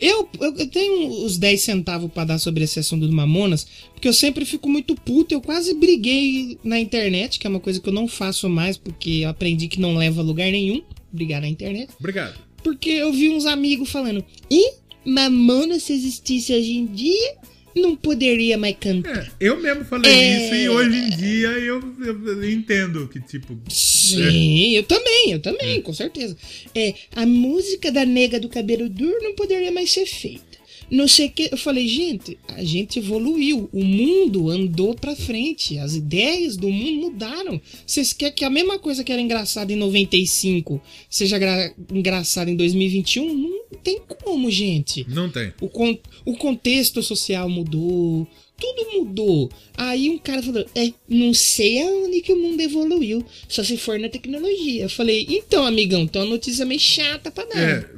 Eu, 0.01 0.29
eu, 0.41 0.67
tenho 0.69 1.25
os 1.25 1.39
10 1.39 1.61
centavos 1.61 2.11
pra 2.13 2.25
dar 2.25 2.39
sobre 2.39 2.65
esse 2.65 2.79
assunto 2.79 3.07
do 3.07 3.13
Mamonas, 3.13 3.67
porque 3.93 4.09
eu 4.09 4.13
sempre 4.13 4.45
fico 4.45 4.69
muito 4.69 4.95
puto. 4.95 5.35
Eu 5.35 5.41
quase 5.41 5.75
briguei 5.75 6.59
na 6.63 6.79
internet, 6.79 7.39
que 7.39 7.47
é 7.47 7.51
uma 7.51 7.61
coisa 7.61 7.81
que 7.81 7.89
eu 7.89 7.93
não 7.93 8.07
faço 8.07 8.49
mais, 8.49 8.77
porque 8.77 9.21
eu 9.23 9.29
aprendi 9.29 9.69
que 9.69 9.81
não 9.81 9.97
leva 9.97 10.21
a 10.21 10.25
lugar 10.25 10.51
nenhum 10.51 10.83
brigar 11.13 11.41
na 11.41 11.49
internet. 11.49 11.91
Obrigado. 11.99 12.39
Porque 12.63 12.91
eu 12.91 13.13
vi 13.13 13.29
uns 13.29 13.47
amigos 13.47 13.91
falando: 13.91 14.25
e 14.51 14.75
Mamonas, 15.05 15.85
se 15.85 15.93
existisse 15.93 16.53
hoje 16.53 16.77
em 16.77 16.87
dia, 16.87 17.37
não 17.79 17.97
poderia 17.97 18.57
mais 18.59 18.77
cantar. 18.79 19.31
Eu 19.41 19.61
mesmo 19.61 19.85
falei 19.85 20.11
É. 20.13 20.45
isso 20.47 20.55
e 20.55 20.69
hoje 20.69 20.97
em 20.97 21.11
dia 21.11 21.49
eu, 21.49 21.83
eu- 22.05 22.27
eu 22.29 22.51
entendo 22.51 23.09
que, 23.09 23.21
tipo. 23.21 23.59
Sim, 23.69 24.75
eu 24.77 24.83
também, 24.85 25.33
eu 25.33 25.41
também, 25.41 25.81
com 25.83 25.93
certeza. 25.93 26.37
É, 26.75 26.95
a 27.15 27.25
música 27.27 27.91
da 27.93 28.05
nega 28.05 28.39
do 28.41 28.49
cabelo 28.49 28.89
duro 28.89 29.23
não 29.23 29.35
poderia 29.35 29.71
mais 29.73 29.91
ser 29.91 30.07
feita. 30.07 30.48
Não 30.91 31.07
sei 31.07 31.27
o 31.27 31.31
que. 31.31 31.49
Eu 31.53 31.59
falei, 31.59 31.87
gente, 31.87 32.39
a 32.49 32.65
gente 32.65 32.99
evoluiu. 32.99 33.69
O 33.73 33.85
mundo 33.85 34.51
andou 34.51 34.95
pra 34.95 35.15
frente. 35.15 35.79
As 35.79 35.95
ideias 35.95 36.57
do 36.57 36.69
mundo 36.71 37.11
mudaram. 37.11 37.61
Vocês 37.87 38.13
querem 38.13 38.35
que 38.35 38.45
a 38.45 38.51
mesma 38.51 38.79
coisa 38.79 39.05
que 39.05 39.13
era 39.13 39.21
engraçada 39.21 39.73
em 39.73 39.77
95 39.77 40.81
seja 41.11 41.39
gra- 41.39 41.73
engraçada 41.93 42.51
em 42.51 42.57
2021? 42.57 43.35
Não 43.35 43.79
tem 43.83 44.01
como, 44.23 44.51
gente. 44.51 45.05
Não 45.09 45.31
tem. 45.31 45.53
O, 45.61 45.69
con- 45.69 45.99
o 46.25 46.37
contexto 46.37 47.03
social 47.03 47.49
mudou, 47.49 48.27
tudo 48.59 48.91
mudou. 48.99 49.51
Aí 49.77 50.09
um 50.11 50.19
cara 50.19 50.43
falou: 50.43 50.65
É, 50.75 50.93
não 51.09 51.33
sei 51.35 51.83
aonde 51.83 52.21
que 52.23 52.33
o 52.33 52.37
mundo 52.41 52.61
evoluiu, 52.61 53.25
só 53.49 53.63
se 53.63 53.77
for 53.77 53.99
na 53.99 54.09
tecnologia. 54.09 54.85
Eu 54.85 54.91
falei: 54.91 55.27
Então, 55.29 55.65
amigão, 55.67 56.07
tem 56.07 56.23
uma 56.23 56.31
notícia 56.31 56.65
meio 56.65 56.81
chata 56.81 57.31
pra 57.31 57.45
dar. 57.45 57.59
É, 57.61 57.91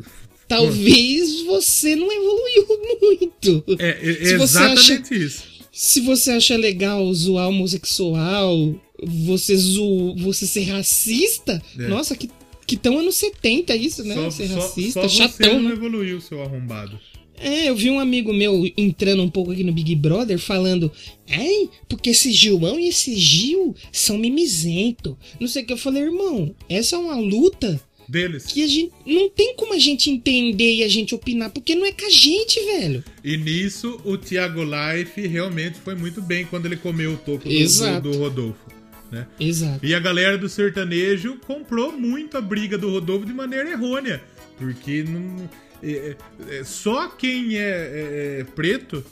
Talvez 0.50 1.42
você 1.42 1.94
não 1.96 2.10
evoluiu 2.10 2.66
muito. 3.00 3.64
é, 3.78 3.88
é 3.88 4.14
Se 4.24 4.36
você 4.36 4.42
exatamente 4.58 4.92
acha- 5.04 5.14
isso. 5.14 5.42
Se 5.72 6.00
você 6.00 6.32
acha 6.32 6.56
legal 6.56 7.14
zoar 7.14 7.48
homossexual, 7.48 8.74
você 9.02 9.56
zo... 9.56 10.14
você 10.16 10.46
ser 10.46 10.64
racista, 10.64 11.62
É. 11.78 11.86
nossa, 11.88 12.16
que, 12.16 12.28
que 12.66 12.76
tão 12.76 12.98
anos 12.98 13.14
70 13.14 13.76
isso, 13.76 14.02
né? 14.04 14.14
Só, 14.16 14.30
ser 14.30 14.48
só- 14.48 14.54
racista, 14.56 15.00
só 15.02 15.08
você 15.08 15.16
chatão, 15.16 15.54
não 15.62 15.68
né? 15.70 15.76
evoluiu, 15.76 16.20
seu 16.20 16.42
arrombado. 16.42 16.98
É, 17.42 17.70
eu 17.70 17.74
vi 17.76 17.88
um 17.88 17.98
amigo 17.98 18.34
meu 18.34 18.70
entrando 18.76 19.22
um 19.22 19.30
pouco 19.30 19.52
aqui 19.52 19.64
no 19.64 19.72
Big 19.72 19.94
Brother 19.96 20.38
falando, 20.38 20.92
ai, 21.26 21.70
porque 21.88 22.10
esse 22.10 22.32
João 22.32 22.78
e 22.78 22.88
esse 22.88 23.16
Gil 23.16 23.74
são 23.90 24.18
mimizento. 24.18 25.16
Não 25.40 25.48
sei 25.48 25.62
o 25.62 25.66
que. 25.66 25.72
Eu 25.72 25.78
falei, 25.78 26.02
irmão, 26.02 26.54
essa 26.68 26.96
é 26.96 26.98
uma 26.98 27.16
luta 27.16 27.80
Deles. 28.10 28.44
que 28.46 28.64
a 28.64 28.66
gente. 28.66 28.92
Não 29.06 29.28
tem 29.30 29.54
como 29.54 29.72
a 29.72 29.78
gente 29.78 30.10
entender 30.10 30.74
e 30.74 30.82
a 30.82 30.88
gente 30.88 31.14
opinar, 31.14 31.50
porque 31.50 31.74
não 31.76 31.86
é 31.86 31.92
com 31.92 32.04
a 32.06 32.10
gente, 32.10 32.58
velho. 32.64 33.04
E 33.22 33.36
nisso, 33.36 34.00
o 34.04 34.18
Thiago 34.18 34.62
Life 34.64 35.24
realmente 35.28 35.78
foi 35.78 35.94
muito 35.94 36.20
bem 36.20 36.44
quando 36.44 36.66
ele 36.66 36.76
comeu 36.76 37.12
o 37.12 37.16
toco 37.16 37.48
do, 37.48 38.00
do, 38.00 38.10
do 38.12 38.18
Rodolfo. 38.18 38.70
Né? 39.12 39.26
Exato. 39.38 39.84
E 39.84 39.94
a 39.94 40.00
galera 40.00 40.36
do 40.36 40.48
sertanejo 40.48 41.36
comprou 41.46 41.92
muito 41.92 42.36
a 42.36 42.40
briga 42.40 42.76
do 42.76 42.90
Rodolfo 42.90 43.26
de 43.26 43.32
maneira 43.32 43.70
errônea. 43.70 44.20
Porque 44.58 45.04
não, 45.04 45.48
é- 45.82 46.16
é- 46.50 46.58
é 46.58 46.64
só 46.64 47.08
quem 47.08 47.56
é, 47.58 47.60
é- 47.60 48.40
é 48.40 48.44
preto 48.44 49.04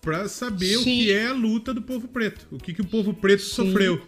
pra 0.00 0.28
saber 0.28 0.76
o 0.76 0.82
Sim. 0.82 0.98
que 0.98 1.12
é 1.12 1.26
a 1.26 1.32
luta 1.32 1.72
do 1.72 1.82
povo 1.82 2.08
preto. 2.08 2.46
O 2.50 2.58
que, 2.58 2.72
que 2.74 2.80
o 2.80 2.86
povo 2.86 3.14
preto 3.14 3.42
sofreu. 3.42 4.00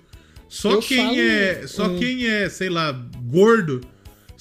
Só 0.49 0.73
Eu 0.73 0.81
quem 0.81 0.99
falo, 0.99 1.19
é. 1.19 1.67
Só 1.67 1.87
hum. 1.89 1.99
quem 1.99 2.27
é, 2.27 2.49
sei 2.49 2.69
lá, 2.69 2.93
gordo 3.25 3.81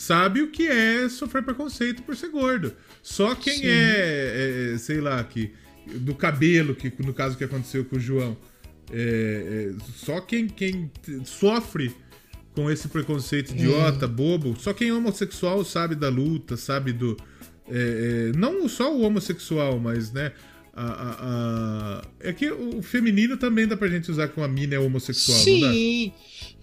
sabe 0.02 0.41
o 0.41 0.49
que 0.49 0.68
é 0.68 1.07
sofrer 1.10 1.44
preconceito 1.44 2.02
por 2.02 2.15
ser 2.15 2.30
gordo. 2.30 2.73
Só 3.03 3.36
quem 3.36 3.57
Sim. 3.60 3.68
é, 3.68 4.72
é, 4.73 4.78
sei 4.78 4.99
lá, 4.99 5.23
que 5.23 5.52
do 5.95 6.15
cabelo, 6.15 6.73
que 6.76 6.91
no 6.99 7.14
caso 7.14 7.38
que 7.38 7.44
aconteceu 7.44 7.86
com 7.86 7.98
o 7.98 7.99
João, 7.99 8.36
é, 8.91 9.72
é, 9.72 9.84
só 9.95 10.19
quem, 10.22 10.48
quem 10.48 10.91
sofre 11.26 11.94
com 12.56 12.69
esse 12.69 12.88
preconceito 12.88 13.52
idiota, 13.52 14.07
bobo, 14.07 14.56
só 14.60 14.73
quem 14.73 14.90
é 14.90 14.94
homossexual 14.94 15.64
sabe 15.64 15.95
da 15.95 16.10
luta, 16.10 16.57
sabe 16.57 16.91
do. 16.91 17.15
é, 17.69 18.32
é, 18.34 18.38
não 18.38 18.68
só 18.68 18.94
o 18.95 19.02
homossexual, 19.02 19.80
mas, 19.80 20.11
né? 20.11 20.32
A, 20.73 20.84
a- 20.86 21.18
a- 21.22 22.02
é 22.22 22.32
que 22.34 22.49
o 22.49 22.82
feminino 22.82 23.36
também 23.38 23.68
dá 23.68 23.76
pra 23.76 23.88
gente 23.90 24.10
usar 24.10 24.30
com 24.30 24.41
a 24.44 24.48
mina 24.48 24.76
é 24.76 24.80
homossexual, 24.80 25.38
não 25.38 25.60
dá? 25.61 25.72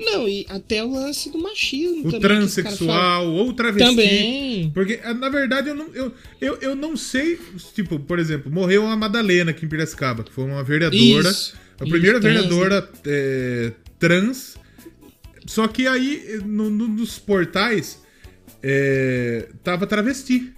Não, 0.01 0.29
e 0.29 0.47
até 0.49 0.85
o 0.85 0.93
lance 0.93 1.31
do 1.31 1.39
machismo. 1.39 2.01
O 2.01 2.05
também, 2.05 2.21
transexual 2.21 3.29
ou 3.33 3.53
travesti. 3.53 3.89
Também. 3.91 4.71
Porque, 4.73 5.01
ah, 5.03 5.13
na 5.15 5.29
verdade, 5.29 5.71
eu 5.71 5.75
não, 5.75 5.89
eu, 5.95 6.13
eu, 6.41 6.55
eu 6.61 6.77
não 6.77 6.97
sei. 6.97 7.39
Tipo, 7.75 7.99
por 7.99 8.19
exemplo, 8.19 8.51
morreu 8.51 8.87
a 8.87 8.97
Madalena 8.97 9.51
aqui 9.51 9.67
em 9.67 9.69
Piracicaba, 9.69 10.23
que 10.23 10.33
foi 10.33 10.45
uma 10.45 10.63
vereadora. 10.63 11.29
Isso. 11.31 11.55
a 11.81 11.85
primeira 11.85 12.19
Isso, 12.19 12.21
trans, 12.21 12.35
vereadora 12.37 12.91
é, 13.07 13.73
trans. 13.99 14.57
Só 15.47 15.67
que 15.67 15.87
aí, 15.87 16.41
no- 16.45 16.71
no- 16.71 16.89
nos 16.89 17.19
portais, 17.19 18.01
é, 18.63 19.49
tava 19.65 19.87
travesti. 19.87 20.53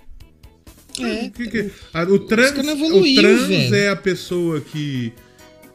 É. 0.99 1.27
O 1.27 1.31
que 1.31 1.47
que- 1.49 1.71
a- 1.95 2.03
o 2.03 2.19
trans, 2.19 2.53
não 2.65 2.75
o 2.75 3.15
trans 3.15 3.47
velho. 3.47 3.75
é 3.75 3.89
a 3.89 3.97
pessoa 3.97 4.61
que, 4.61 5.13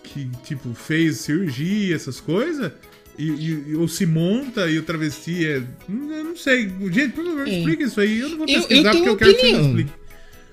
que 0.04 0.30
tipo, 0.44 0.74
fez 0.74 1.18
cirurgia, 1.20 1.96
essas 1.96 2.20
coisas, 2.20 2.72
e, 3.18 3.24
e- 3.72 3.76
ou 3.76 3.88
se 3.88 4.06
monta 4.06 4.70
e 4.70 4.78
o 4.78 4.84
travesti 4.84 5.46
é. 5.46 5.58
Eu 5.90 6.24
não 6.24 6.36
sei. 6.36 6.70
Gente, 6.92 7.10
por 7.14 7.26
favor, 7.26 7.48
É. 7.48 7.58
explica 7.58 7.84
isso 7.84 8.00
aí. 8.02 8.20
Eu 8.20 8.30
não 8.30 8.38
vou 8.38 8.48
Eu- 8.48 8.54
eu 8.56 8.60
pesquisar 8.68 8.92
tenho 8.92 9.04
porque 9.06 9.10
eu 9.10 9.18
quero 9.18 9.36
que 9.36 9.42
você 9.48 9.54
me 9.58 9.68
explique. 9.68 9.92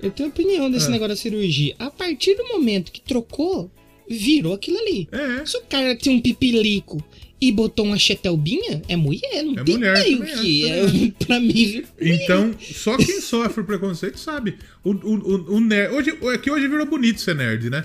Eu 0.03 0.11
tenho 0.11 0.29
opinião 0.29 0.71
desse 0.71 0.87
Ah. 0.87 0.91
negócio 0.91 1.09
da 1.11 1.17
cirurgia. 1.17 1.75
A 1.79 1.91
partir 1.91 2.35
do 2.37 2.49
momento 2.49 2.91
que 2.91 3.01
trocou, 3.01 3.71
virou 4.09 4.53
aquilo 4.55 4.79
ali. 4.79 5.09
É. 5.13 5.47
Se 5.47 5.57
o 5.57 5.63
cara 5.63 5.95
tem 5.97 6.17
um 6.17 6.21
pipilico 6.21 7.03
e 7.41 7.51
botou 7.53 7.85
uma 7.85 7.99
chetelbinha, 7.99 8.83
é 8.89 8.97
mulher, 8.97 9.43
não 9.45 9.59
É 9.59 9.65
tem 9.65 9.77
mulher, 9.77 10.03
meio 10.05 10.23
é, 10.23 10.27
que. 10.27 10.65
É, 11.23 11.25
pra 11.25 11.41
mim? 11.41 11.85
Então, 12.01 12.53
só 12.61 12.97
quem 12.97 13.21
sofre 13.21 13.63
preconceito 13.65 14.19
sabe. 14.19 14.57
O, 14.85 14.91
o, 14.91 15.15
o, 15.15 15.55
o 15.57 15.61
nerd. 15.61 15.95
Hoje, 15.95 16.19
é 16.35 16.39
que 16.39 16.51
hoje 16.51 16.67
virou 16.69 16.87
bonito 16.87 17.21
ser 17.21 17.35
nerd, 17.37 17.71
né? 17.71 17.85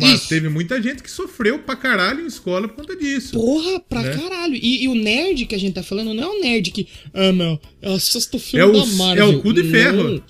Mas 0.00 0.26
teve 0.26 0.48
muita 0.48 0.82
gente 0.82 1.02
que 1.02 1.10
sofreu 1.10 1.60
pra 1.60 1.76
caralho 1.76 2.24
em 2.24 2.26
escola 2.26 2.66
por 2.66 2.78
conta 2.78 2.96
disso. 2.96 3.32
Porra, 3.38 3.78
pra 3.80 4.02
Né? 4.02 4.16
caralho. 4.16 4.54
E, 4.56 4.82
e 4.84 4.88
o 4.88 4.94
nerd 4.94 5.46
que 5.46 5.54
a 5.54 5.58
gente 5.58 5.74
tá 5.74 5.82
falando 5.82 6.12
não 6.12 6.22
é 6.24 6.26
o 6.26 6.40
nerd 6.40 6.70
que. 6.72 6.88
Ah, 7.14 7.30
não. 7.32 7.60
Eu 7.80 7.92
assisto 7.92 8.38
filme 8.40 8.64
É 8.64 8.66
o- 8.66 8.72
da 8.72 8.86
Marvel. 8.94 9.24
é 9.24 9.36
o 9.36 9.40
cu 9.42 9.52
de 9.52 9.62
Não. 9.62 9.70
ferro. 9.70 10.24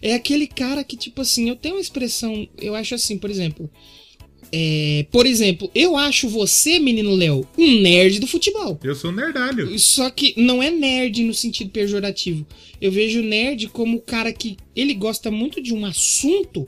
É 0.00 0.14
aquele 0.14 0.46
cara 0.46 0.82
que, 0.84 0.96
tipo 0.96 1.20
assim, 1.20 1.48
eu 1.48 1.56
tenho 1.56 1.74
uma 1.74 1.80
expressão. 1.80 2.48
Eu 2.56 2.74
acho 2.74 2.94
assim, 2.94 3.18
por 3.18 3.28
exemplo. 3.28 3.68
É, 4.52 5.04
por 5.10 5.26
exemplo, 5.26 5.68
eu 5.74 5.96
acho 5.96 6.28
você, 6.28 6.78
menino 6.78 7.14
Léo, 7.14 7.46
um 7.58 7.80
nerd 7.80 8.20
do 8.20 8.26
futebol. 8.28 8.78
Eu 8.84 8.94
sou 8.94 9.10
um 9.10 9.14
nerdalho. 9.14 9.76
Só 9.78 10.08
que 10.08 10.34
não 10.36 10.62
é 10.62 10.70
nerd 10.70 11.22
no 11.24 11.34
sentido 11.34 11.70
pejorativo. 11.70 12.46
Eu 12.80 12.92
vejo 12.92 13.20
nerd 13.22 13.66
como 13.68 13.96
o 13.96 14.00
cara 14.00 14.32
que 14.32 14.56
ele 14.74 14.94
gosta 14.94 15.30
muito 15.32 15.60
de 15.60 15.74
um 15.74 15.84
assunto 15.84 16.66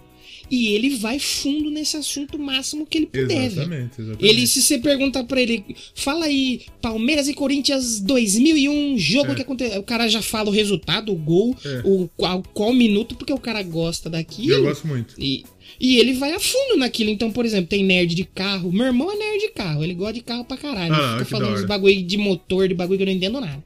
E 0.50 0.68
ele 0.74 0.96
vai 0.96 1.18
fundo 1.18 1.70
nesse 1.70 1.96
assunto 1.96 2.36
o 2.36 2.40
máximo 2.40 2.86
que 2.86 2.98
ele 2.98 3.06
puder. 3.06 3.44
Exatamente, 3.44 4.00
exatamente. 4.00 4.24
Ele, 4.24 4.46
se 4.46 4.62
você 4.62 4.78
perguntar 4.78 5.24
pra 5.24 5.40
ele, 5.42 5.62
fala 5.94 6.24
aí, 6.24 6.62
Palmeiras 6.80 7.28
e 7.28 7.34
Corinthians 7.34 8.00
2001, 8.00 8.96
jogo 8.98 9.32
É. 9.32 9.34
que 9.34 9.42
aconteceu. 9.42 9.78
O 9.80 9.82
cara 9.82 10.08
já 10.08 10.22
fala 10.22 10.48
o 10.48 10.52
resultado, 10.52 11.12
o 11.12 11.16
gol, 11.16 11.54
É. 11.64 11.82
o 11.84 12.08
qual, 12.16 12.42
qual 12.54 12.72
minuto, 12.72 13.14
porque 13.14 13.32
o 13.32 13.38
cara 13.38 13.62
gosta 13.62 14.08
daquilo. 14.08 14.52
Eu 14.54 14.62
gosto 14.62 14.86
muito. 14.86 15.14
E, 15.18 15.44
e 15.78 15.98
ele 15.98 16.14
vai 16.14 16.32
a 16.32 16.40
fundo 16.40 16.76
naquilo. 16.78 17.10
Então, 17.10 17.30
por 17.30 17.44
exemplo, 17.44 17.68
tem 17.68 17.84
nerd 17.84 18.14
de 18.14 18.24
carro. 18.24 18.72
Meu 18.72 18.86
irmão 18.86 19.12
é 19.12 19.16
nerd 19.16 19.40
de 19.40 19.48
carro, 19.50 19.84
ele 19.84 19.94
gosta 19.94 20.14
de 20.14 20.22
carro 20.22 20.44
pra 20.44 20.56
caralho. 20.56 20.94
Ah, 20.94 21.16
ele 21.16 21.24
fica 21.24 21.38
falando 21.38 21.54
uns 21.58 21.64
bagulho 21.66 22.02
de 22.02 22.16
motor, 22.16 22.66
de 22.68 22.74
bagulho 22.74 22.96
que 22.96 23.02
eu 23.02 23.06
não 23.06 23.12
entendo 23.12 23.40
nada. 23.40 23.62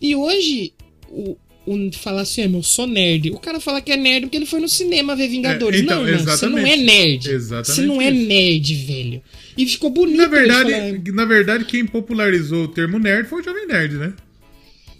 E 0.00 0.14
hoje, 0.14 0.72
o, 1.08 1.36
o 1.66 1.90
falar 1.92 2.22
assim, 2.22 2.42
"Ah, 2.42 2.48
meu, 2.48 2.58
eu 2.60 2.62
sou 2.62 2.86
nerd. 2.86 3.30
O 3.30 3.38
cara 3.38 3.58
fala 3.60 3.80
que 3.80 3.90
é 3.92 3.96
nerd 3.96 4.22
porque 4.26 4.36
ele 4.36 4.46
foi 4.46 4.60
no 4.60 4.68
cinema 4.68 5.16
ver 5.16 5.28
Vingadores. 5.28 5.80
É, 5.80 5.82
então, 5.82 6.02
não, 6.02 6.08
irmão, 6.08 6.36
você 6.36 6.46
não 6.46 6.58
é 6.58 6.76
nerd. 6.76 7.28
Exatamente 7.30 7.74
Você 7.74 7.82
não 7.86 8.00
é 8.02 8.10
isso. 8.10 8.26
nerd, 8.28 8.74
velho. 8.86 9.22
E 9.56 9.66
ficou 9.66 9.90
bonito. 9.90 10.16
Na 10.18 10.26
verdade, 10.26 10.70
falar- 10.70 11.12
na 11.14 11.24
verdade, 11.24 11.64
quem 11.64 11.86
popularizou 11.86 12.64
o 12.64 12.68
termo 12.68 12.98
nerd 12.98 13.28
foi 13.28 13.40
o 13.40 13.44
Jovem 13.44 13.66
Nerd, 13.66 13.94
né? 13.94 14.12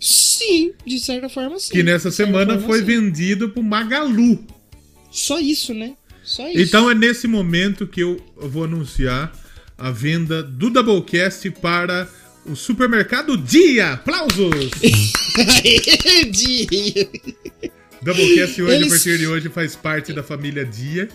Sim, 0.00 0.72
de 0.86 0.98
certa 0.98 1.28
forma 1.28 1.58
sim. 1.58 1.72
Que 1.72 1.82
nessa 1.82 2.10
semana 2.10 2.54
forma, 2.54 2.66
foi 2.66 2.78
sim. 2.80 2.84
vendido 2.84 3.48
pro 3.48 3.62
Magalu. 3.62 4.44
Só 5.10 5.38
isso, 5.40 5.72
né? 5.72 5.94
Só 6.22 6.48
isso. 6.48 6.60
Então 6.60 6.90
é 6.90 6.94
nesse 6.94 7.26
momento 7.26 7.86
que 7.86 8.02
eu 8.02 8.20
vou 8.36 8.64
anunciar 8.64 9.32
a 9.78 9.90
venda 9.90 10.42
do 10.42 10.70
Doublecast 10.70 11.50
para 11.52 12.08
o 12.46 12.54
supermercado 12.56 13.36
Dia. 13.42 13.92
Aplausos! 13.94 14.70
Dia. 16.30 17.08
Doublecast 18.02 18.60
hoje, 18.62 18.74
Eles- 18.74 18.86
a 18.86 18.90
partir 18.90 19.18
de 19.18 19.26
hoje, 19.26 19.48
faz 19.48 19.74
parte 19.76 20.12
da 20.12 20.22
família 20.22 20.64
Dia. 20.64 21.08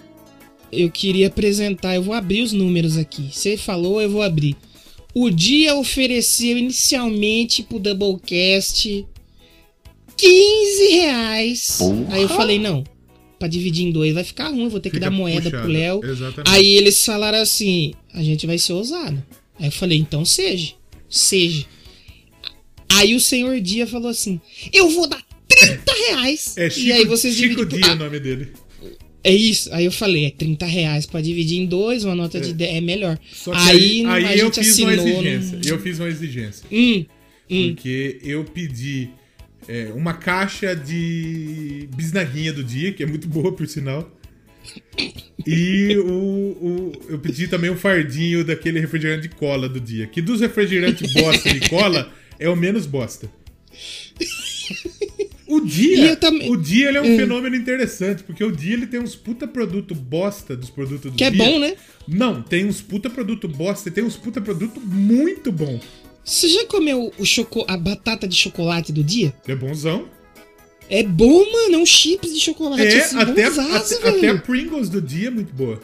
Eu 0.72 0.90
queria 0.92 1.28
apresentar, 1.28 1.96
eu 1.96 2.04
vou 2.04 2.14
abrir 2.14 2.42
os 2.42 2.52
números 2.54 2.98
aqui. 2.98 3.30
Você 3.32 3.58
falou, 3.58 4.02
eu 4.02 4.10
vou 4.10 4.22
abrir. 4.22 4.56
O 5.14 5.30
dia 5.32 5.76
ofereceu 5.76 6.58
inicialmente 6.58 7.64
pro 7.64 7.80
Doublecast 7.80 9.06
15 10.16 10.84
reais. 10.92 11.80
Aí 12.12 12.22
eu 12.22 12.30
falei, 12.30 12.60
não, 12.60 12.84
pra 13.40 13.48
dividir 13.48 13.88
em 13.88 13.92
dois 13.92 14.14
vai 14.14 14.24
ficar 14.24 14.50
ruim, 14.50 14.68
vou 14.68 14.80
ter 14.80 14.90
que 14.92 14.98
Fica 14.98 15.10
dar 15.10 15.16
moeda 15.16 15.42
puxado. 15.50 15.64
pro 15.64 15.72
Léo. 15.72 16.02
Aí 16.48 16.68
eles 16.78 17.04
falaram 17.04 17.40
assim, 17.40 17.94
a 18.14 18.22
gente 18.22 18.46
vai 18.46 18.58
ser 18.60 18.74
ousado. 18.74 19.24
Aí 19.60 19.66
eu 19.68 19.72
falei, 19.72 19.98
então 19.98 20.24
seja, 20.24 20.74
seja. 21.10 21.65
Aí 22.91 23.14
o 23.15 23.19
senhor 23.19 23.60
Dia 23.60 23.86
falou 23.88 24.10
assim, 24.10 24.40
eu 24.73 24.90
vou 24.90 25.07
dar 25.07 25.22
30 25.48 25.91
reais. 26.07 26.57
É 26.57 26.69
Chico, 26.69 26.88
e 26.88 26.91
aí 26.91 27.06
vocês 27.06 27.36
Chico 27.36 27.65
dividem- 27.65 27.80
Dia 27.81 27.91
Ah, 27.91 27.95
o 27.95 27.99
nome 27.99 28.19
dele. 28.19 28.48
é 29.23 29.34
isso. 29.34 29.73
Aí 29.73 29.86
eu 29.86 29.91
falei, 29.91 30.26
é 30.26 30.31
30 30.31 30.65
reais 30.65 31.06
pra 31.06 31.22
dividir 31.22 31.60
em 31.60 31.65
dois, 31.65 32.03
uma 32.03 32.15
nota 32.15 32.40
de 32.40 32.53
10 32.53 32.76
é 32.77 32.81
melhor. 32.81 33.19
Só 33.31 33.52
que 33.52 33.57
aí 33.57 34.06
aí, 34.06 34.26
a 34.26 34.30
aí 34.30 34.40
eu 34.40 34.45
gente 34.48 34.60
fiz 34.64 34.80
uma 34.80 34.94
exigência. 34.94 35.57
num- 35.57 35.61
Eu 35.69 35.80
fiz 35.80 35.99
uma 35.99 36.07
exigência. 36.10 36.65
Hum, 36.72 37.06
hum. 37.49 37.73
Porque 37.73 38.19
eu 38.23 38.44
pedi 38.45 39.10
é, 39.68 39.91
uma 39.94 40.14
caixa 40.14 40.76
de 40.76 41.88
bisnaguinha 41.95 42.52
do 42.52 42.64
dia, 42.64 42.91
que 42.91 43.03
é 43.03 43.06
muito 43.06 43.27
boa, 43.27 43.52
por 43.56 43.68
sinal. 43.68 44.10
E 45.48 45.98
o, 45.98 46.12
o- 46.12 46.91
eu 47.10 47.20
pedi 47.20 47.48
também 47.48 47.70
um 47.70 47.78
fardinho 47.78 48.44
daquele 48.44 48.80
refrigerante 48.80 49.28
de 49.28 49.36
cola 49.36 49.68
do 49.70 49.80
dia. 49.80 50.08
Que 50.08 50.22
dos 50.22 50.41
refrigerantes 50.41 51.12
bosta 51.14 51.54
de 51.54 51.70
cola 51.70 52.12
é 52.38 52.50
o 52.50 52.56
menos 52.56 52.86
bosta. 52.86 53.30
O 55.48 55.62
dia, 55.62 56.16
também- 56.16 56.50
o 56.52 56.56
dia 56.56 56.90
ele 56.90 56.98
é 57.00 57.02
um 57.02 57.14
Hum. 57.14 57.18
fenômeno 57.18 57.56
interessante, 57.56 58.22
porque 58.24 58.44
o 58.44 58.52
dia 58.52 58.74
ele 58.74 58.86
tem 58.86 59.00
uns 59.00 59.16
puta 59.16 59.48
produto 59.48 59.96
bosta 59.96 60.56
dos 60.56 60.70
produtos 60.70 61.12
do 61.12 61.18
Que 61.18 61.24
é 61.24 61.32
dia. 61.32 61.44
bom, 61.44 61.58
né? 61.60 61.76
Não, 62.08 62.41
tem 62.44 62.66
uns 62.66 62.82
puta 62.82 63.10
produto 63.10 63.48
bosta 63.48 63.90
e 63.90 63.91
tem 63.91 64.04
uns 64.04 64.16
puta 64.16 64.40
produto 64.40 64.80
muito 64.80 65.52
bom. 65.52 65.80
Você 66.24 66.48
já 66.50 66.66
comeu 66.68 67.12
o 67.18 67.26
choco... 67.26 67.66
a 67.68 67.76
batata 67.76 68.28
de 68.28 68.36
chocolate 68.36 68.91
do 68.94 69.04
dia? 69.04 69.34
É 69.48 69.56
bonzão. 69.56 70.08
É 70.90 71.03
bom, 71.03 71.40
mano. 71.52 71.76
É 71.76 71.78
um 71.78 71.86
chips 71.86 72.34
de 72.34 72.40
chocolate. 72.40 72.82
É, 72.82 72.98
assim, 73.03 73.18
até, 73.20 73.44
a- 73.45 73.49
bonzaço, 73.49 73.95
até, 73.99 74.10
até 74.10 74.28
a. 74.30 74.38
Pringles 74.40 74.90
do 74.90 75.02
dia 75.02 75.28
é 75.28 75.32
muito 75.32 75.53
boa. 75.53 75.80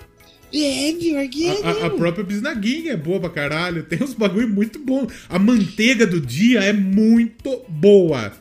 É, 0.54 0.94
pior 0.94 1.28
que 1.28 1.46
é. 1.48 1.52
A, 1.64 1.70
a- 1.70 1.86
a 1.88 1.90
própria 1.90 2.24
bisnaguinha 2.24 2.94
é 2.94 2.98
boa 2.98 3.20
pra 3.20 3.30
caralho. 3.30 3.84
Tem 3.84 4.02
uns 4.02 4.14
bagulho 4.14 4.48
muito 4.50 4.80
bom. 4.80 5.06
A 5.30 5.38
manteiga 5.38 6.08
do 6.08 6.20
dia 6.20 6.62
é 6.62 6.74
muito 6.74 7.62
boa. 7.68 8.32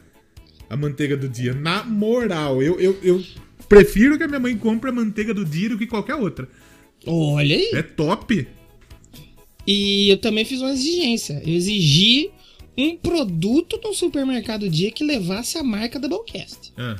A 0.70 0.76
manteiga 0.76 1.16
do 1.16 1.28
dia. 1.28 1.52
Na 1.52 1.84
moral, 1.84 2.62
eu, 2.62 2.80
eu, 2.80 2.96
eu 3.02 3.22
prefiro 3.68 4.16
que 4.16 4.24
a 4.24 4.28
minha 4.28 4.40
mãe 4.40 4.56
compre 4.56 4.90
a 4.90 4.92
manteiga 4.92 5.34
do 5.34 5.44
dia 5.44 5.68
do 5.68 5.78
que 5.78 5.86
qualquer 5.86 6.14
outra. 6.14 6.48
Olha 7.06 7.56
aí. 7.56 7.70
É 7.74 7.82
top. 7.82 8.46
E 9.66 10.08
eu 10.10 10.18
também 10.18 10.44
fiz 10.44 10.60
uma 10.60 10.72
exigência. 10.72 11.42
Eu 11.44 11.54
exigi 11.54 12.30
um 12.76 12.96
produto 12.96 13.80
no 13.82 13.94
supermercado 13.94 14.68
dia 14.68 14.90
que 14.90 15.04
levasse 15.04 15.56
a 15.58 15.62
marca 15.62 15.98
da 15.98 16.08
Doublecast. 16.08 16.72
Ah, 16.76 16.96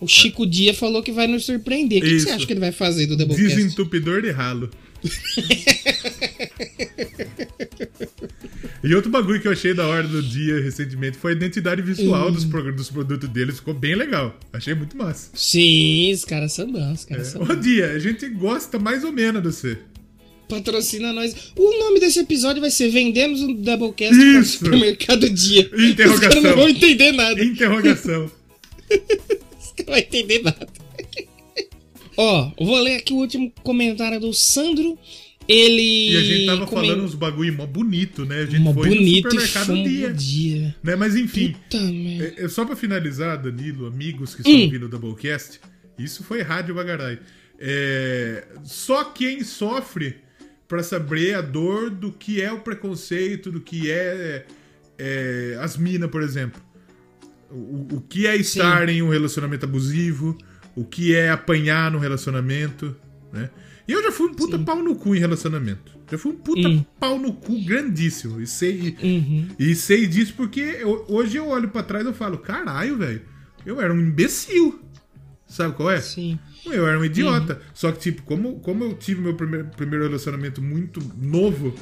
O 0.00 0.06
Chico 0.06 0.46
Dia 0.46 0.72
falou 0.74 1.02
que 1.02 1.10
vai 1.12 1.26
nos 1.26 1.44
surpreender. 1.44 1.98
O 2.02 2.04
que, 2.04 2.10
que 2.10 2.20
você 2.20 2.30
acha 2.30 2.46
que 2.46 2.52
ele 2.52 2.60
vai 2.60 2.72
fazer 2.72 3.06
do 3.06 3.16
Doublecast? 3.16 3.54
desentupidor 3.56 4.22
de 4.22 4.30
ralo. 4.30 4.70
e 8.82 8.94
outro 8.94 9.10
bagulho 9.10 9.40
que 9.40 9.48
eu 9.48 9.52
achei 9.52 9.72
da 9.74 9.86
hora 9.86 10.06
do 10.06 10.22
dia 10.22 10.60
recentemente 10.62 11.16
foi 11.16 11.32
a 11.32 11.36
identidade 11.36 11.82
visual 11.82 12.28
Hum. 12.28 12.32
dos, 12.32 12.44
dos 12.44 12.90
produtos 12.90 13.28
deles. 13.28 13.56
Ficou 13.56 13.74
bem 13.74 13.94
legal. 13.94 14.38
Achei 14.52 14.74
muito 14.74 14.96
massa. 14.96 15.30
Sim, 15.34 16.12
os 16.12 16.24
caras 16.24 16.52
são 16.52 16.70
bons, 16.70 17.00
os 17.00 17.04
caras 17.04 17.26
são 17.28 17.42
Ô, 17.42 17.46
bons. 17.46 17.60
Dia, 17.60 17.92
a 17.92 17.98
gente 17.98 18.28
gosta 18.28 18.78
mais 18.78 19.04
ou 19.04 19.12
menos 19.12 19.42
de 19.42 19.48
você. 19.48 19.78
Patrocina 20.48 21.12
nós. 21.12 21.52
O 21.56 21.78
nome 21.78 22.00
desse 22.00 22.20
episódio 22.20 22.60
vai 22.60 22.70
ser 22.70 22.88
Vendemos 22.90 23.40
um 23.40 23.52
Doublecast 23.54 24.14
para 24.14 24.26
o 24.26 24.40
Isso. 24.40 24.58
supermercado 24.58 25.30
dia. 25.30 25.70
Interrogação. 25.74 26.14
Os 26.14 26.20
caras 26.20 26.42
não 26.42 26.54
vão 26.56 26.68
entender 26.68 27.12
nada. 27.12 27.44
Interrogação. 27.44 28.24
Os 28.90 29.72
caras 29.72 29.78
não 29.78 29.84
vão 29.86 29.96
entender 29.96 30.42
nada. 30.42 30.68
Ó, 32.16 32.50
vou 32.60 32.78
ler 32.80 32.96
aqui 32.96 33.12
o 33.12 33.16
último 33.16 33.52
comentário 33.62 34.20
do 34.20 34.32
Sandro. 34.32 34.98
Ele. 35.46 36.12
E 36.12 36.16
a 36.16 36.22
gente 36.22 36.46
tava 36.46 36.66
comen- 36.66 36.88
falando 36.88 37.04
uns 37.04 37.14
bagulho 37.14 37.52
mó 37.52 37.66
bonito, 37.66 38.24
né? 38.24 38.42
A 38.42 38.46
gente 38.46 38.60
Mó 38.60 38.72
foi 38.72 38.88
bonito 38.88 39.24
no 39.24 39.40
supermercado 39.40 39.82
dia. 39.82 40.12
dia. 40.12 40.74
Né? 40.82 40.96
Mas 40.96 41.16
enfim, 41.16 41.54
é, 42.38 42.44
é 42.44 42.48
só 42.48 42.64
pra 42.64 42.74
finalizar, 42.74 43.42
Danilo, 43.42 43.86
amigos 43.86 44.34
que 44.34 44.40
estão 44.40 44.54
Hum. 44.54 44.62
ouvindo 44.64 44.86
o 44.86 44.88
Doublecast, 44.88 45.60
isso 45.98 46.22
foi 46.24 46.40
Rádio 46.40 46.74
Bagarai. 46.74 47.18
É, 47.58 48.44
só 48.64 49.04
quem 49.04 49.44
sofre 49.44 50.16
pra 50.74 50.82
saber 50.82 51.34
a 51.34 51.40
dor 51.40 51.88
do 51.88 52.10
que 52.10 52.42
é 52.42 52.50
o 52.52 52.58
preconceito, 52.58 53.48
do 53.52 53.60
que 53.60 53.88
é, 53.92 54.44
é, 54.98 55.56
as 55.60 55.76
minas, 55.76 56.10
por 56.10 56.20
exemplo. 56.20 56.60
O, 57.48 57.86
o 57.92 58.00
que 58.00 58.26
é 58.26 58.34
estar 58.34 58.88
em 58.88 59.00
um 59.00 59.08
relacionamento 59.08 59.64
abusivo, 59.66 60.36
o 60.74 60.84
que 60.84 61.14
é 61.14 61.30
apanhar 61.30 61.92
no 61.92 61.98
relacionamento, 62.00 62.96
né? 63.32 63.50
E 63.86 63.92
eu 63.92 64.02
já 64.02 64.10
fui 64.10 64.26
um 64.30 64.34
puta 64.34 64.58
pau 64.58 64.82
no 64.82 64.96
cu 64.96 65.14
em 65.14 65.20
relacionamento. 65.20 65.92
Já 66.10 66.18
fui 66.18 66.32
um 66.32 66.36
puta 66.36 66.66
Hum. 66.68 66.84
pau 66.98 67.20
no 67.20 67.34
cu 67.34 67.64
grandíssimo. 67.64 68.40
E 68.40 68.46
sei, 68.48 68.96
Uhum. 69.00 69.46
e 69.56 69.76
sei 69.76 70.08
disso 70.08 70.34
porque 70.36 70.60
eu- 70.80 71.04
hoje 71.08 71.36
eu 71.36 71.46
olho 71.46 71.68
pra 71.68 71.84
trás 71.84 72.04
e 72.04 72.08
eu 72.08 72.14
falo, 72.14 72.38
caralho, 72.38 72.96
velho, 72.96 73.22
eu 73.64 73.80
era 73.80 73.94
um 73.94 74.00
imbecil. 74.00 74.80
Sabe 75.46 75.76
qual 75.76 75.90
é? 75.92 76.00
Sim. 76.00 76.36
Eu 76.66 76.86
era 76.86 76.98
um 76.98 77.04
idiota. 77.04 77.60
Só 77.72 77.92
que, 77.92 77.98
tipo, 77.98 78.22
como, 78.22 78.58
como 78.60 78.84
eu 78.84 78.94
tive 78.94 79.20
meu 79.20 79.34
primeiro, 79.34 79.66
primeiro 79.76 80.04
relacionamento 80.04 80.62
muito 80.62 81.00
novo, 81.20 81.74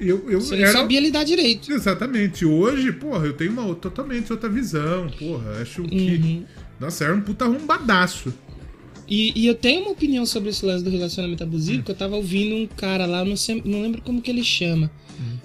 eu, 0.00 0.30
eu 0.30 0.40
Você 0.40 0.56
não 0.56 0.64
era. 0.64 0.72
sabia 0.72 1.00
lidar 1.00 1.24
direito. 1.24 1.70
Exatamente. 1.70 2.44
Hoje, 2.44 2.90
porra, 2.92 3.26
eu 3.26 3.34
tenho 3.34 3.52
uma 3.52 3.74
totalmente 3.74 4.32
outra 4.32 4.48
visão. 4.48 5.10
Porra, 5.18 5.60
acho 5.60 5.82
que. 5.82 6.16
Uhum. 6.16 6.44
Nossa, 6.78 7.04
era 7.04 7.14
um 7.14 7.20
puta 7.20 7.44
arrombadaço. 7.44 8.32
E, 9.06 9.32
e 9.34 9.46
eu 9.46 9.54
tenho 9.56 9.82
uma 9.82 9.90
opinião 9.90 10.24
sobre 10.24 10.50
esse 10.50 10.64
lance 10.64 10.84
do 10.84 10.88
relacionamento 10.90 11.42
abusivo, 11.42 11.82
que 11.82 11.90
eu 11.90 11.96
tava 11.96 12.14
ouvindo 12.16 12.54
um 12.54 12.66
cara 12.66 13.06
lá, 13.06 13.24
não, 13.24 13.36
sei, 13.36 13.60
não 13.64 13.82
lembro 13.82 14.00
como 14.02 14.22
que 14.22 14.30
ele 14.30 14.44
chama. 14.44 14.90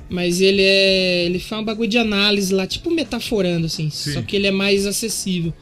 Mas 0.08 0.40
ele 0.40 0.62
é. 0.62 1.26
Ele 1.26 1.40
faz 1.40 1.62
um 1.62 1.66
bagulho 1.66 1.90
de 1.90 1.98
análise 1.98 2.54
lá, 2.54 2.66
tipo 2.66 2.90
metaforando, 2.92 3.66
assim. 3.66 3.90
Sim. 3.90 4.14
Só 4.14 4.22
que 4.22 4.36
ele 4.36 4.48
é 4.48 4.52
mais 4.52 4.86
acessível. 4.86 5.54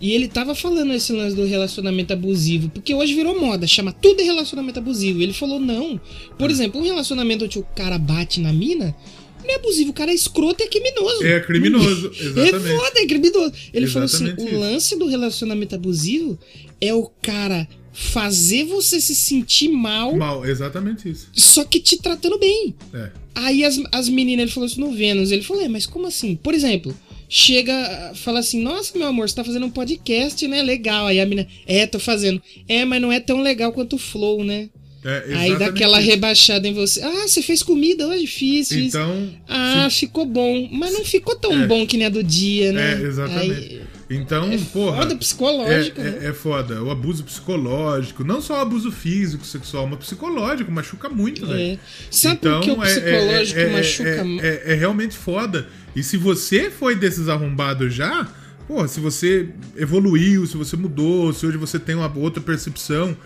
E 0.00 0.12
ele 0.12 0.28
tava 0.28 0.54
falando 0.54 0.92
esse 0.94 1.12
lance 1.12 1.36
do 1.36 1.44
relacionamento 1.44 2.12
abusivo, 2.12 2.70
porque 2.70 2.94
hoje 2.94 3.14
virou 3.14 3.38
moda, 3.38 3.66
chama 3.66 3.92
tudo 3.92 4.16
de 4.18 4.22
relacionamento 4.22 4.78
abusivo. 4.78 5.20
E 5.20 5.24
ele 5.24 5.32
falou, 5.34 5.60
não. 5.60 6.00
Por 6.38 6.50
exemplo, 6.50 6.80
um 6.80 6.84
relacionamento 6.84 7.44
onde 7.44 7.58
o 7.58 7.66
cara 7.76 7.98
bate 7.98 8.40
na 8.40 8.50
mina, 8.50 8.96
não 9.44 9.50
é 9.50 9.56
abusivo, 9.56 9.90
o 9.90 9.92
cara 9.94 10.10
é 10.10 10.14
escroto 10.14 10.62
e 10.62 10.66
é 10.66 10.68
criminoso. 10.68 11.24
É 11.26 11.40
criminoso, 11.40 12.12
É 12.18 12.24
exatamente. 12.48 12.76
foda, 12.76 13.00
é 13.00 13.06
criminoso. 13.06 13.52
Ele 13.74 13.86
falou 13.86 14.04
assim: 14.06 14.24
Exatamente 14.24 14.42
o 14.42 14.48
isso. 14.56 14.58
lance 14.60 14.96
do 14.98 15.06
relacionamento 15.06 15.74
abusivo 15.74 16.38
é 16.80 16.94
o 16.94 17.10
cara 17.20 17.68
fazer 17.92 18.64
você 18.64 19.00
se 19.00 19.14
sentir 19.14 19.68
mal, 19.68 20.16
Mal, 20.16 20.46
exatamente 20.46 21.10
isso. 21.10 21.28
só 21.34 21.64
que 21.64 21.80
te 21.80 21.98
tratando 21.98 22.38
bem. 22.38 22.74
É. 22.94 23.10
Aí 23.34 23.64
as, 23.64 23.78
as 23.92 24.08
meninas, 24.08 24.44
ele 24.44 24.50
falou 24.52 24.66
isso 24.66 24.80
no 24.80 24.92
Vênus. 24.92 25.30
Ele 25.30 25.42
falou: 25.42 25.62
é, 25.62 25.68
mas 25.68 25.84
como 25.86 26.06
assim? 26.06 26.36
Por 26.36 26.54
exemplo, 26.54 26.96
chega, 27.30 28.12
fala 28.16 28.40
assim: 28.40 28.60
Nossa, 28.60 28.98
meu 28.98 29.06
amor, 29.06 29.28
você 29.28 29.36
tá 29.36 29.44
fazendo 29.44 29.64
um 29.64 29.70
podcast, 29.70 30.46
né? 30.48 30.60
Legal. 30.60 31.06
Aí 31.06 31.20
a 31.20 31.24
mina, 31.24 31.46
é, 31.66 31.86
tô 31.86 32.00
fazendo. 32.00 32.42
É, 32.68 32.84
mas 32.84 33.00
não 33.00 33.12
é 33.12 33.20
tão 33.20 33.40
legal 33.40 33.72
quanto 33.72 33.94
o 33.94 33.98
Flow, 33.98 34.44
né? 34.44 34.68
É, 35.02 35.34
Aí 35.34 35.58
dá 35.58 35.66
aquela 35.66 35.98
isso. 35.98 36.10
rebaixada 36.10 36.68
em 36.68 36.74
você. 36.74 37.00
Ah, 37.02 37.26
você 37.26 37.40
fez 37.40 37.62
comida 37.62 38.06
hoje? 38.06 38.26
Fiz, 38.26 38.68
fiz. 38.68 38.94
Então, 38.94 39.30
ah, 39.48 39.88
ficou 39.90 40.26
bom. 40.26 40.68
Mas 40.70 40.92
não 40.92 41.04
ficou 41.06 41.34
tão 41.36 41.66
bom 41.66 41.86
que 41.86 41.96
nem 41.96 42.06
a 42.06 42.10
do 42.10 42.22
dia, 42.22 42.70
né? 42.70 43.00
É, 43.00 43.06
exatamente. 43.06 43.52
Aí, 43.52 43.82
Então, 44.10 44.50
porra. 44.72 44.96
foda 45.02 45.14
psicológico, 45.16 46.00
É, 46.00 46.04
né? 46.04 46.18
é, 46.22 46.26
é 46.26 46.32
foda. 46.32 46.82
O 46.82 46.90
abuso 46.90 47.22
psicológico. 47.22 48.24
Não 48.24 48.40
só 48.40 48.54
o 48.58 48.60
abuso 48.60 48.90
físico, 48.90 49.44
sexual, 49.46 49.86
mas 49.86 50.00
psicológico. 50.00 50.70
Machuca 50.72 51.08
muito, 51.08 51.46
velho. 51.46 51.74
É. 51.74 51.78
Sabe 52.10 52.40
por 52.40 52.60
que 52.60 52.70
o 52.72 52.82
é- 52.82 52.90
é- 52.90 52.94
psicológico 52.94 53.60
é- 53.60 53.62
é- 53.62 53.72
machuca 53.72 54.08
é, 54.08 54.62
é, 54.66 54.72
é 54.72 54.74
realmente 54.74 55.16
foda. 55.16 55.68
E 55.94 56.02
se 56.02 56.16
você 56.16 56.70
foi 56.70 56.96
desses 56.96 57.28
arrombados 57.28 57.94
já, 57.94 58.26
porra, 58.66 58.88
se 58.88 58.98
você 58.98 59.48
evoluiu, 59.76 60.44
se 60.44 60.56
você 60.56 60.76
mudou, 60.76 61.32
se 61.32 61.46
hoje 61.46 61.56
você 61.56 61.78
tem 61.78 61.94
uma 61.94 62.12
outra 62.18 62.42
percepção, 62.42 63.16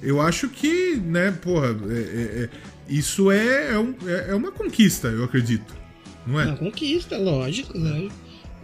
eu 0.00 0.20
acho 0.20 0.48
que, 0.48 0.94
né, 0.96 1.32
porra, 1.42 1.76
é- 1.88 1.92
é- 1.92 2.42
é- 2.44 2.48
isso 2.88 3.32
é, 3.32 3.72
é, 3.72 3.78
um- 3.78 3.94
é- 4.06 4.26
é 4.30 4.34
uma 4.34 4.52
conquista, 4.52 5.08
eu 5.08 5.24
acredito. 5.24 5.74
Não 6.26 6.40
é? 6.40 6.44
Uma 6.46 6.56
conquista, 6.56 7.18
lógico, 7.18 7.76
lógico. 7.76 8.12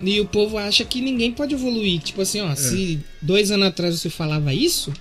E 0.00 0.20
o 0.20 0.26
povo 0.26 0.58
acha 0.58 0.84
que 0.84 1.00
ninguém 1.00 1.32
pode 1.32 1.54
evoluir. 1.54 2.00
Tipo 2.00 2.20
assim, 2.22 2.40
É. 2.40 2.42
ó, 2.44 2.54
se 2.54 3.00
dois 3.22 3.50
anos 3.50 3.68
atrás 3.68 3.98
você 3.98 4.10
falava 4.10 4.52
isso, 4.52 4.92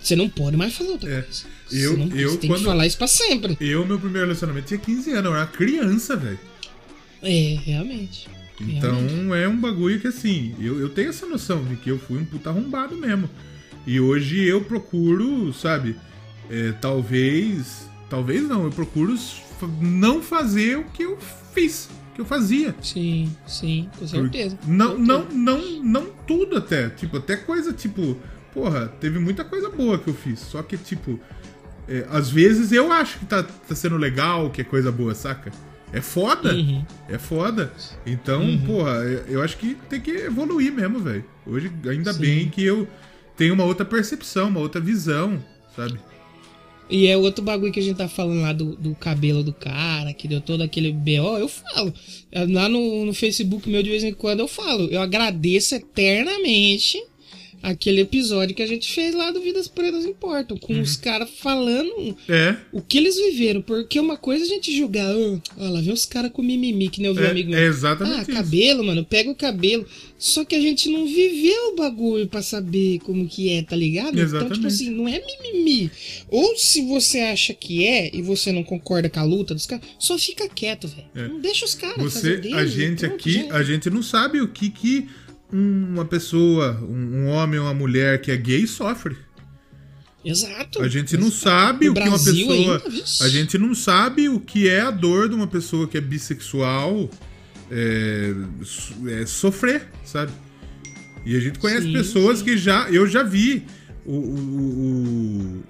você 0.00 0.14
não 0.14 0.28
pode 0.28 0.56
mais 0.56 0.74
falar 0.74 0.90
outra 0.90 1.22
coisa. 1.22 1.44
Eu- 1.72 1.92
você, 1.92 1.96
não, 1.96 2.16
eu, 2.16 2.36
tem 2.36 2.48
quando- 2.50 2.58
que 2.60 2.64
falar 2.66 2.86
isso 2.86 2.98
pra 2.98 3.06
sempre. 3.06 3.56
Eu, 3.60 3.86
meu 3.86 3.98
primeiro 3.98 4.26
relacionamento 4.26 4.66
tinha 4.68 4.78
15 4.78 5.10
anos, 5.12 5.24
eu 5.24 5.34
era 5.36 5.46
criança, 5.46 6.14
velho. 6.14 6.38
É, 7.22 7.58
realmente. 7.64 8.28
Então 8.60 8.94
Realmente. 8.94 9.42
é 9.42 9.48
um 9.48 9.56
bagulho 9.60 9.98
que 9.98 10.06
assim, 10.06 10.54
eu, 10.60 10.78
eu 10.78 10.88
tenho 10.90 11.08
essa 11.08 11.26
noção 11.26 11.64
de 11.64 11.76
que 11.76 11.90
eu 11.90 11.98
fui 11.98 12.18
um 12.18 12.24
puta 12.24 12.50
arrombado 12.50 12.94
mesmo. 12.96 13.28
E 13.86 13.98
hoje 13.98 14.44
eu 14.44 14.60
procuro, 14.62 15.52
sabe, 15.54 15.96
é, 16.50 16.72
talvez. 16.72 17.88
Talvez 18.10 18.46
não, 18.46 18.64
eu 18.64 18.70
procuro 18.70 19.18
não 19.80 20.22
fazer 20.22 20.76
o 20.78 20.84
que 20.84 21.02
eu 21.02 21.18
fiz, 21.54 21.88
que 22.14 22.20
eu 22.20 22.24
fazia. 22.24 22.74
Sim, 22.80 23.34
sim, 23.46 23.88
com 23.98 24.06
certeza. 24.06 24.58
Não, 24.66 24.96
não, 24.98 25.24
não, 25.30 25.82
não 25.82 26.06
tudo 26.26 26.56
até. 26.56 26.88
Tipo, 26.90 27.16
até 27.18 27.36
coisa 27.36 27.72
tipo. 27.72 28.16
Porra, 28.52 28.86
teve 29.00 29.18
muita 29.18 29.44
coisa 29.44 29.68
boa 29.68 29.98
que 29.98 30.08
eu 30.08 30.14
fiz. 30.14 30.38
Só 30.38 30.62
que, 30.62 30.76
tipo, 30.76 31.18
é, 31.88 32.06
às 32.08 32.30
vezes 32.30 32.70
eu 32.70 32.92
acho 32.92 33.18
que 33.18 33.26
tá, 33.26 33.42
tá 33.42 33.74
sendo 33.74 33.96
legal, 33.96 34.48
que 34.50 34.60
é 34.60 34.64
coisa 34.64 34.92
boa, 34.92 35.14
saca? 35.14 35.50
É 35.92 36.00
foda. 36.00 36.54
Uhum. 36.54 36.84
É 37.08 37.18
foda. 37.18 37.72
Então, 38.06 38.42
porra, 38.66 38.92
eu- 39.04 39.24
eu 39.28 39.42
acho 39.42 39.56
que 39.56 39.76
tem 39.88 40.00
que 40.00 40.10
evoluir 40.12 40.72
mesmo, 40.72 41.00
velho. 41.00 41.24
Hoje, 41.46 41.70
ainda 41.88 42.12
Sim. 42.12 42.20
bem 42.20 42.48
que 42.48 42.64
eu 42.64 42.88
tenho 43.36 43.54
uma 43.54 43.64
outra 43.64 43.84
percepção, 43.84 44.48
uma 44.48 44.60
outra 44.60 44.80
visão, 44.80 45.42
sabe? 45.74 45.98
E 46.88 47.06
é 47.06 47.16
outro 47.16 47.42
bagulho 47.42 47.72
que 47.72 47.80
a 47.80 47.82
gente 47.82 47.96
tá 47.96 48.08
falando 48.08 48.42
lá 48.42 48.52
do, 48.52 48.76
do 48.76 48.94
cabelo 48.94 49.42
do 49.42 49.52
cara, 49.52 50.12
que 50.12 50.28
deu 50.28 50.40
todo 50.40 50.62
aquele 50.62 50.92
BO, 50.92 51.38
eu 51.38 51.48
falo. 51.48 51.92
Lá 52.50 52.68
no, 52.68 53.06
no 53.06 53.14
Facebook 53.14 53.68
meu, 53.68 53.82
de 53.82 53.90
vez 53.90 54.04
em 54.04 54.12
quando, 54.12 54.40
eu 54.40 54.48
falo. 54.48 54.88
Eu 54.90 55.00
agradeço 55.00 55.74
eternamente 55.74 57.02
aquele 57.64 58.00
episódio 58.02 58.54
que 58.54 58.62
a 58.62 58.66
gente 58.66 58.92
fez 58.92 59.14
lá 59.14 59.30
do 59.30 59.40
Vidas 59.40 59.66
Pretas 59.68 60.04
Importam, 60.04 60.56
com 60.56 60.78
os 60.80 60.96
caras 60.96 61.30
falando 61.38 62.16
É. 62.28 62.56
o 62.72 62.80
que 62.82 62.98
eles 62.98 63.16
viveram. 63.16 63.62
Porque 63.62 63.98
uma 63.98 64.16
coisa 64.16 64.44
a 64.44 64.48
gente 64.48 64.74
julgar, 64.76 65.10
ah, 65.10 65.40
ó, 65.58 65.68
lá 65.70 65.80
vem 65.80 65.92
os 65.92 66.04
caras 66.04 66.30
com 66.30 66.42
mimimi, 66.42 66.88
que 66.88 67.00
nem 67.00 67.08
eu 67.08 67.14
vi 67.14 67.22
um 67.22 67.24
É- 67.26 67.30
amigo 67.30 67.50
meu. 67.50 67.58
é 67.58 67.64
exatamente 67.66 68.18
Ah, 68.18 68.22
isso. 68.22 68.32
cabelo, 68.32 68.84
mano, 68.84 69.04
pega 69.04 69.30
o 69.30 69.34
cabelo. 69.34 69.86
Só 70.18 70.44
que 70.44 70.54
a 70.54 70.60
gente 70.60 70.88
não 70.88 71.06
viveu 71.06 71.72
o 71.72 71.76
bagulho 71.76 72.26
pra 72.26 72.40
saber 72.40 72.98
como 73.00 73.26
que 73.28 73.50
é, 73.50 73.62
tá 73.62 73.76
ligado? 73.76 74.14
Então, 74.14 74.24
tipo 74.24 74.36
Exatamente. 74.36 74.66
assim, 74.66 74.90
não 74.90 75.06
é 75.08 75.20
mimimi. 75.24 75.90
Ou 76.28 76.56
se 76.56 76.80
você 76.82 77.20
acha 77.20 77.52
que 77.52 77.84
é 77.84 78.10
e 78.14 78.22
você 78.22 78.50
não 78.52 78.62
concorda 78.62 79.08
com 79.10 79.20
a 79.20 79.24
luta 79.24 79.54
dos 79.54 79.66
caras, 79.66 79.84
só 79.98 80.16
fica 80.18 80.48
quieto, 80.48 80.86
velho. 80.88 81.06
É. 81.14 81.28
Não 81.28 81.40
deixa 81.40 81.64
os 81.66 81.74
caras 81.74 81.96
Você, 82.02 82.20
fazer 82.20 82.40
deles, 82.40 82.56
a 82.56 82.64
gente 82.66 83.00
pronto, 83.00 83.14
aqui, 83.14 83.32
já. 83.32 83.54
a 83.56 83.62
gente 83.62 83.90
não 83.90 84.02
sabe 84.02 84.40
o 84.40 84.48
que 84.48 84.70
que 84.70 85.08
uma 85.56 86.04
pessoa, 86.04 86.78
um, 86.82 87.18
um 87.24 87.28
homem 87.28 87.58
ou 87.60 87.66
uma 87.66 87.74
mulher 87.74 88.20
que 88.20 88.30
é 88.30 88.36
gay 88.36 88.66
sofre. 88.66 89.16
Exato. 90.24 90.80
A 90.82 90.88
gente 90.88 91.16
não 91.18 91.30
sabe 91.30 91.86
No 91.86 91.92
o 91.92 91.94
que 91.94 92.00
uma 92.08 92.18
pessoa. 92.18 92.54
ainda, 92.54 92.82
a 93.20 93.28
gente 93.28 93.58
não 93.58 93.74
sabe 93.74 94.28
o 94.28 94.40
que 94.40 94.68
é 94.68 94.80
a 94.80 94.90
dor 94.90 95.28
de 95.28 95.34
uma 95.34 95.46
pessoa 95.46 95.86
que 95.86 95.98
é 95.98 96.00
bissexual 96.00 97.10
é, 97.70 98.32
é, 99.20 99.26
sofrer, 99.26 99.86
sabe? 100.04 100.32
E 101.26 101.36
a 101.36 101.40
gente 101.40 101.58
conhece 101.58 101.82
Sim, 101.86 101.92
pessoas 101.92 102.38
sim. 102.38 102.44
que 102.46 102.56
já. 102.56 102.88
Eu 102.90 103.06
já 103.06 103.22
vi 103.22 103.64
o. 104.04 104.12
o- 104.12 105.58
o- 105.58 105.64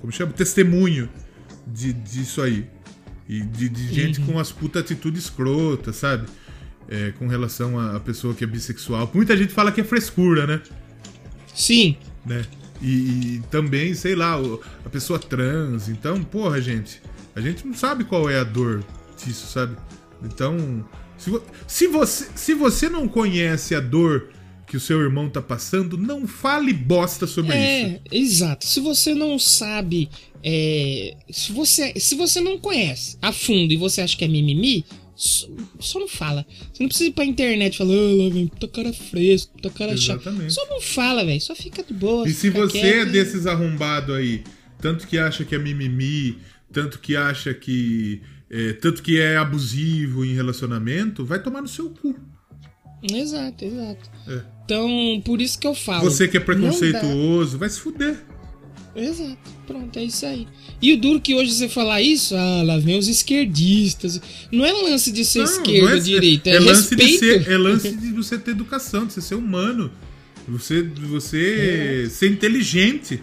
como 0.00 0.12
chama? 0.12 0.30
O 0.30 0.34
testemunho 0.34 1.08
de, 1.66 1.92
disso 1.92 2.42
aí. 2.42 2.66
E 3.28 3.40
de, 3.40 3.68
de 3.68 3.92
gente 3.94 4.20
Uhum. 4.20 4.26
com 4.26 4.38
as 4.38 4.52
puta 4.52 4.78
atitude 4.80 5.18
escrota, 5.18 5.92
sabe? 5.92 6.26
É, 6.88 7.12
com 7.18 7.26
relação 7.26 7.78
à 7.78 7.98
pessoa 7.98 8.32
que 8.32 8.44
é 8.44 8.46
bissexual. 8.46 9.10
Muita 9.12 9.36
gente 9.36 9.52
fala 9.52 9.72
que 9.72 9.80
é 9.80 9.84
frescura, 9.84 10.46
né? 10.46 10.60
Sim. 11.54 11.96
né? 12.24 12.44
E, 12.80 12.88
e 13.36 13.42
também, 13.50 13.94
sei 13.94 14.14
lá, 14.14 14.38
a 14.84 14.88
pessoa 14.88 15.18
trans. 15.18 15.88
Então, 15.88 16.22
porra, 16.22 16.60
gente, 16.60 17.00
a 17.34 17.40
gente 17.40 17.66
não 17.66 17.74
sabe 17.74 18.04
qual 18.04 18.28
é 18.30 18.38
a 18.38 18.44
dor 18.44 18.84
disso, 19.22 19.46
sabe? 19.48 19.76
Então, 20.22 20.84
se, 21.16 21.30
vo- 21.30 21.42
se, 21.66 21.86
você, 21.88 22.28
se 22.34 22.54
você 22.54 22.88
não 22.88 23.08
conhece 23.08 23.74
a 23.74 23.80
dor 23.80 24.28
que 24.66 24.76
o 24.76 24.80
seu 24.80 25.00
irmão 25.00 25.28
tá 25.30 25.40
passando, 25.40 25.96
não 25.96 26.26
fale 26.26 26.72
bosta 26.72 27.26
sobre 27.26 27.52
isso. 27.52 27.56
É, 27.58 28.00
exato. 28.12 28.66
Se 28.66 28.80
você 28.80 29.14
não 29.14 29.38
sabe, 29.38 30.08
é, 30.42 31.16
se 31.30 31.52
você 31.52 31.94
se 31.98 32.14
você 32.16 32.40
não 32.40 32.58
conhece 32.58 33.16
a 33.22 33.32
fundo 33.32 33.72
e 33.72 33.76
você 33.76 34.00
acha 34.02 34.16
que 34.16 34.24
é 34.24 34.28
mimimi, 34.28 34.84
só, 35.16 35.48
só 35.80 35.98
não 35.98 36.06
fala. 36.08 36.46
Você 36.72 36.82
não 36.82 36.88
precisa 36.88 37.08
ir 37.10 37.12
pra 37.12 37.24
internet 37.24 37.74
e 37.74 37.78
falar, 37.78 37.90
lá 37.94 38.28
vem, 38.32 38.46
puta 38.46 38.68
cara 38.68 38.92
fresco, 38.92 39.52
puta 39.54 39.70
cara 39.70 39.96
chato. 39.96 40.22
Só 40.50 40.64
não 40.68 40.80
fala, 40.80 41.24
velho. 41.24 41.40
Só 41.40 41.54
fica 41.56 41.82
de 41.82 41.94
boa. 41.94 42.28
E 42.28 42.32
se 42.32 42.50
você 42.50 42.78
quieto 42.80 43.06
é 43.06 43.08
e- 43.08 43.12
desses 43.12 43.46
arrombados 43.46 44.14
aí, 44.14 44.44
tanto 44.80 45.06
que 45.06 45.18
acha 45.18 45.44
que 45.44 45.54
é 45.54 45.58
mimimi, 45.58 46.38
tanto 46.72 46.98
que 47.00 47.16
acha 47.16 47.52
que. 47.54 48.20
é, 48.50 48.74
tanto 48.74 49.02
que 49.02 49.18
é 49.18 49.36
abusivo 49.36 50.24
em 50.24 50.34
relacionamento, 50.34 51.24
vai 51.24 51.42
tomar 51.42 51.62
no 51.62 51.68
seu 51.68 51.90
cu. 51.90 52.14
Exato, 53.02 53.64
exato. 53.64 54.10
É. 54.28 54.42
Então, 54.64 55.22
por 55.24 55.40
isso 55.40 55.58
que 55.58 55.66
eu 55.66 55.74
falo. 55.74 56.02
Você 56.10 56.26
que 56.26 56.36
é 56.36 56.40
preconceituoso, 56.40 57.56
vai 57.58 57.68
se 57.68 57.80
fuder. 57.80 58.16
Exato, 58.96 59.36
pronto, 59.66 59.98
é 59.98 60.04
isso 60.04 60.24
aí. 60.24 60.46
E 60.80 60.92
o 60.94 61.00
duro 61.00 61.20
que 61.20 61.34
hoje 61.34 61.52
você 61.52 61.68
falar 61.68 62.00
isso, 62.00 62.34
ah, 62.34 62.62
lá 62.64 62.78
vem 62.78 62.98
os 62.98 63.08
esquerdistas. 63.08 64.20
Não 64.50 64.64
é 64.64 64.72
lance 64.72 65.12
de 65.12 65.24
ser 65.24 65.40
Não, 65.40 65.44
esquerda 65.44 65.90
ou 65.90 65.96
é- 65.96 66.00
direita, 66.00 66.48
é, 66.50 66.54
é 66.56 66.60
lance 66.60 66.96
de 66.96 67.02
respeito. 67.04 67.44
ser, 67.44 67.52
é 67.52 67.58
lance 67.58 67.94
de 67.94 68.12
você 68.12 68.38
ter 68.38 68.52
educação, 68.52 69.06
de 69.06 69.12
você 69.12 69.20
ser 69.20 69.34
humano, 69.34 69.90
você, 70.48 70.82
você 70.82 72.04
É. 72.06 72.08
ser 72.08 72.30
inteligente. 72.30 73.22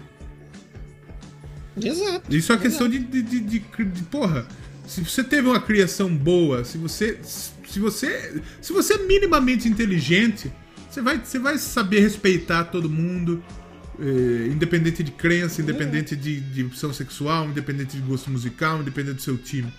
Exato. 1.81 2.35
Isso 2.35 2.51
é 2.51 2.55
uma 2.55 2.61
questão 2.61 2.87
de, 2.87 2.99
de, 2.99 3.21
de, 3.23 3.39
de- 3.39 3.59
de- 3.59 4.03
porra. 4.03 4.47
Se 4.87 5.01
você 5.01 5.23
teve 5.23 5.47
uma 5.47 5.59
criação 5.59 6.13
boa, 6.13 6.63
se 6.63 6.77
você, 6.77 7.17
se 7.23 7.79
você, 7.79 8.41
se 8.61 8.71
você 8.71 8.93
é 8.93 8.97
minimamente 8.99 9.67
inteligente, 9.67 10.51
você 10.89 11.01
vai, 11.01 11.17
você 11.17 11.39
vai 11.39 11.57
saber 11.57 12.01
respeitar 12.01 12.65
todo 12.65 12.87
mundo, 12.89 13.43
eh, 13.99 14.47
independente 14.51 15.03
de 15.03 15.11
crença, 15.11 15.61
independente 15.61 16.15
de, 16.15 16.39
de 16.39 16.63
opção 16.63 16.93
sexual, 16.93 17.45
independente 17.47 17.95
de 17.97 18.01
gosto 18.03 18.29
musical, 18.31 18.81
independente 18.81 19.15
do 19.17 19.21
seu 19.21 19.37
time. 19.37 19.71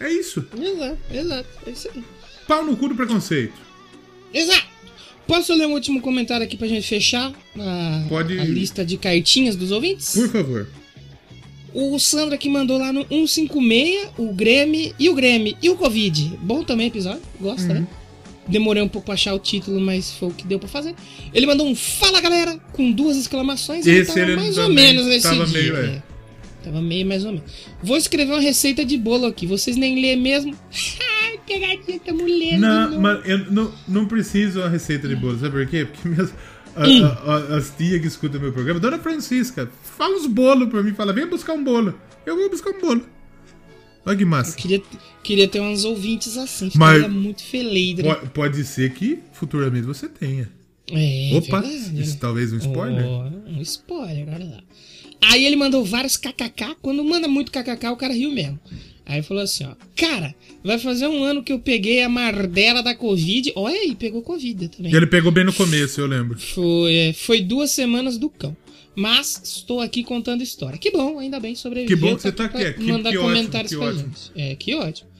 É 0.00 0.10
isso. 0.10 0.44
Exato, 0.60 0.98
exato, 1.10 1.48
é 1.66 1.70
isso 1.70 1.88
aí. 1.94 2.04
Pau 2.46 2.64
no 2.64 2.76
cu 2.76 2.88
do 2.88 2.94
preconceito. 2.94 3.54
Exato. 4.32 4.66
Posso 5.26 5.52
ler 5.54 5.66
um 5.66 5.72
último 5.72 6.00
comentário 6.00 6.44
aqui 6.46 6.56
pra 6.56 6.68
gente 6.68 6.86
fechar 6.86 7.32
a, 7.58 8.06
Pode. 8.08 8.38
a 8.38 8.44
lista 8.44 8.84
de 8.84 8.96
cartinhas 8.96 9.56
dos 9.56 9.72
ouvintes? 9.72 10.14
Por 10.14 10.28
favor. 10.28 10.68
O 11.74 11.98
Sandro 11.98 12.34
aqui 12.34 12.48
mandou 12.48 12.78
lá 12.78 12.92
no 12.92 13.04
156, 13.08 14.10
o 14.16 14.32
Grêmio 14.32 14.94
e 14.98 15.08
o 15.10 15.14
Grêmio 15.14 15.56
e 15.60 15.68
o 15.68 15.76
Covid. 15.76 16.38
Bom 16.40 16.62
também 16.62 16.86
episódio, 16.86 17.22
gosta, 17.40 17.68
Uhum. 17.72 17.80
né? 17.80 17.86
Demorei 18.48 18.82
um 18.82 18.88
pouco 18.88 19.06
pra 19.06 19.14
achar 19.14 19.34
o 19.34 19.38
título, 19.38 19.80
mas 19.80 20.12
foi 20.12 20.28
o 20.28 20.32
que 20.32 20.46
deu 20.46 20.58
pra 20.58 20.68
fazer. 20.68 20.94
Ele 21.34 21.46
mandou 21.46 21.66
um 21.66 21.74
Fala 21.74 22.20
Galera 22.20 22.58
com 22.72 22.92
duas 22.92 23.16
exclamações 23.16 23.86
e 23.86 23.90
Esse 23.90 24.06
tava 24.14 24.20
ele 24.20 24.36
mais 24.36 24.56
ou 24.58 24.68
menos 24.70 25.06
nesse 25.06 25.28
tava 25.28 25.44
dia. 25.46 25.58
meio, 25.62 25.76
é. 25.76 25.86
é. 25.96 26.02
Tava 26.62 26.82
meio 26.82 27.06
mais 27.06 27.24
ou 27.24 27.32
menos. 27.32 27.50
Vou 27.82 27.96
escrever 27.96 28.32
uma 28.32 28.40
receita 28.40 28.84
de 28.84 28.96
bolo 28.96 29.26
aqui, 29.26 29.46
vocês 29.46 29.76
nem 29.76 30.00
lê 30.00 30.16
mesmo. 30.16 30.54
Ai, 31.24 31.38
pegadinha, 31.46 31.98
tamo 32.04 32.24
lendo. 32.26 32.60
Não, 32.60 32.88
novo. 32.90 33.00
mas 33.02 33.28
eu 33.28 33.38
não, 33.50 33.72
não 33.88 34.06
preciso 34.06 34.60
uma 34.60 34.68
receita 34.68 35.06
de 35.08 35.16
bolo, 35.16 35.38
sabe 35.38 35.50
por 35.64 35.66
quê? 35.66 35.84
Porque 35.84 36.08
minhas, 36.08 36.32
a- 36.74 36.86
Hum. 36.88 37.04
a- 37.04 37.32
a- 37.54 37.56
as 37.56 37.70
tias 37.76 38.00
que 38.00 38.06
escutam 38.06 38.40
meu 38.40 38.52
programa, 38.52 38.78
Dona 38.80 38.98
Francisca, 38.98 39.70
fala 39.96 40.14
uns 40.16 40.26
bolos 40.26 40.68
pra 40.68 40.82
mim, 40.82 40.92
fala, 40.94 41.12
vem 41.12 41.26
buscar 41.26 41.52
um 41.52 41.62
bolo. 41.64 41.94
Eu 42.24 42.36
vou 42.36 42.50
buscar 42.50 42.70
um 42.70 42.80
bolo. 42.80 43.02
Olha 44.06 44.16
que 44.16 44.24
massa. 44.24 44.56
Queria, 44.56 44.80
queria 45.22 45.48
ter 45.48 45.60
uns 45.60 45.84
ouvintes 45.84 46.36
assim, 46.38 46.70
Mas- 46.76 46.96
ficaria 46.98 47.08
muito 47.08 47.42
feliz. 47.42 47.96
né? 47.96 48.14
Po- 48.14 48.26
Pode 48.28 48.64
ser 48.64 48.92
que 48.94 49.18
futuramente 49.32 49.84
você 49.86 50.08
tenha. 50.08 50.48
É, 50.92 51.30
Opa, 51.34 51.60
verdade, 51.60 52.00
isso 52.00 52.16
talvez 52.18 52.52
um 52.52 52.58
spoiler. 52.58 53.04
Ó, 53.04 53.24
um 53.48 53.60
spoiler, 53.62 54.28
olha 54.32 54.44
lá. 54.44 54.62
Aí 55.32 55.44
ele 55.44 55.56
mandou 55.56 55.84
vários 55.84 56.16
kkk. 56.16 56.76
Quando 56.80 57.02
manda 57.04 57.26
muito 57.26 57.50
kkk, 57.50 57.88
o 57.88 57.96
cara 57.96 58.14
riu 58.14 58.30
mesmo. 58.30 58.60
Aí 59.04 59.22
falou 59.22 59.42
assim, 59.42 59.64
ó. 59.64 59.74
Cara, 59.96 60.34
vai 60.62 60.78
fazer 60.78 61.06
um 61.08 61.22
ano 61.24 61.42
que 61.42 61.52
eu 61.52 61.58
peguei 61.58 62.02
a 62.02 62.08
mardela 62.08 62.82
da 62.82 62.94
Covid. 62.94 63.52
Olha 63.56 63.74
aí, 63.76 63.94
pegou 63.96 64.22
Covid 64.22 64.68
também. 64.68 64.94
Ele 64.94 65.06
pegou 65.06 65.32
bem 65.32 65.44
no 65.44 65.52
começo, 65.52 66.00
eu 66.00 66.06
lembro. 66.06 66.38
Foi, 66.38 66.92
é, 66.94 67.12
foi 67.12 67.40
duas 67.40 67.70
semanas 67.72 68.16
do 68.18 68.28
cão. 68.28 68.56
Mas 68.96 69.40
estou 69.44 69.80
aqui 69.80 70.02
contando 70.02 70.42
história. 70.42 70.78
Que 70.78 70.90
bom, 70.90 71.18
ainda 71.18 71.38
bem 71.38 71.54
sobreviveu. 71.54 71.96
Que 71.96 72.00
bom 72.02 72.16
que 72.16 72.22
você 72.22 72.32
tá 72.32 72.46
aqui 72.46 72.58
pra 72.58 72.72
Que- 72.72 72.82
mandar 72.84 73.10
que 73.10 73.18
ótimo, 73.18 73.34
comentários 73.34 73.70
que 73.72 73.76
pra 73.78 73.86
ótimo. 73.88 74.02
gente. 74.04 74.32
É, 74.34 74.54
que 74.56 74.74
ótimo. 74.74 75.10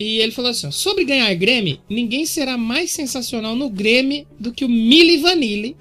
E 0.00 0.18
ele 0.18 0.32
falou 0.32 0.50
assim: 0.50 0.66
ó, 0.66 0.70
sobre 0.72 1.04
ganhar 1.04 1.32
Grêmio, 1.34 1.78
ninguém 1.88 2.26
será 2.26 2.58
mais 2.58 2.90
sensacional 2.90 3.54
no 3.54 3.70
Grêmio 3.70 4.26
do 4.40 4.52
que 4.52 4.64
o 4.64 4.68
Milli 4.68 5.18
Vanilli. 5.18 5.76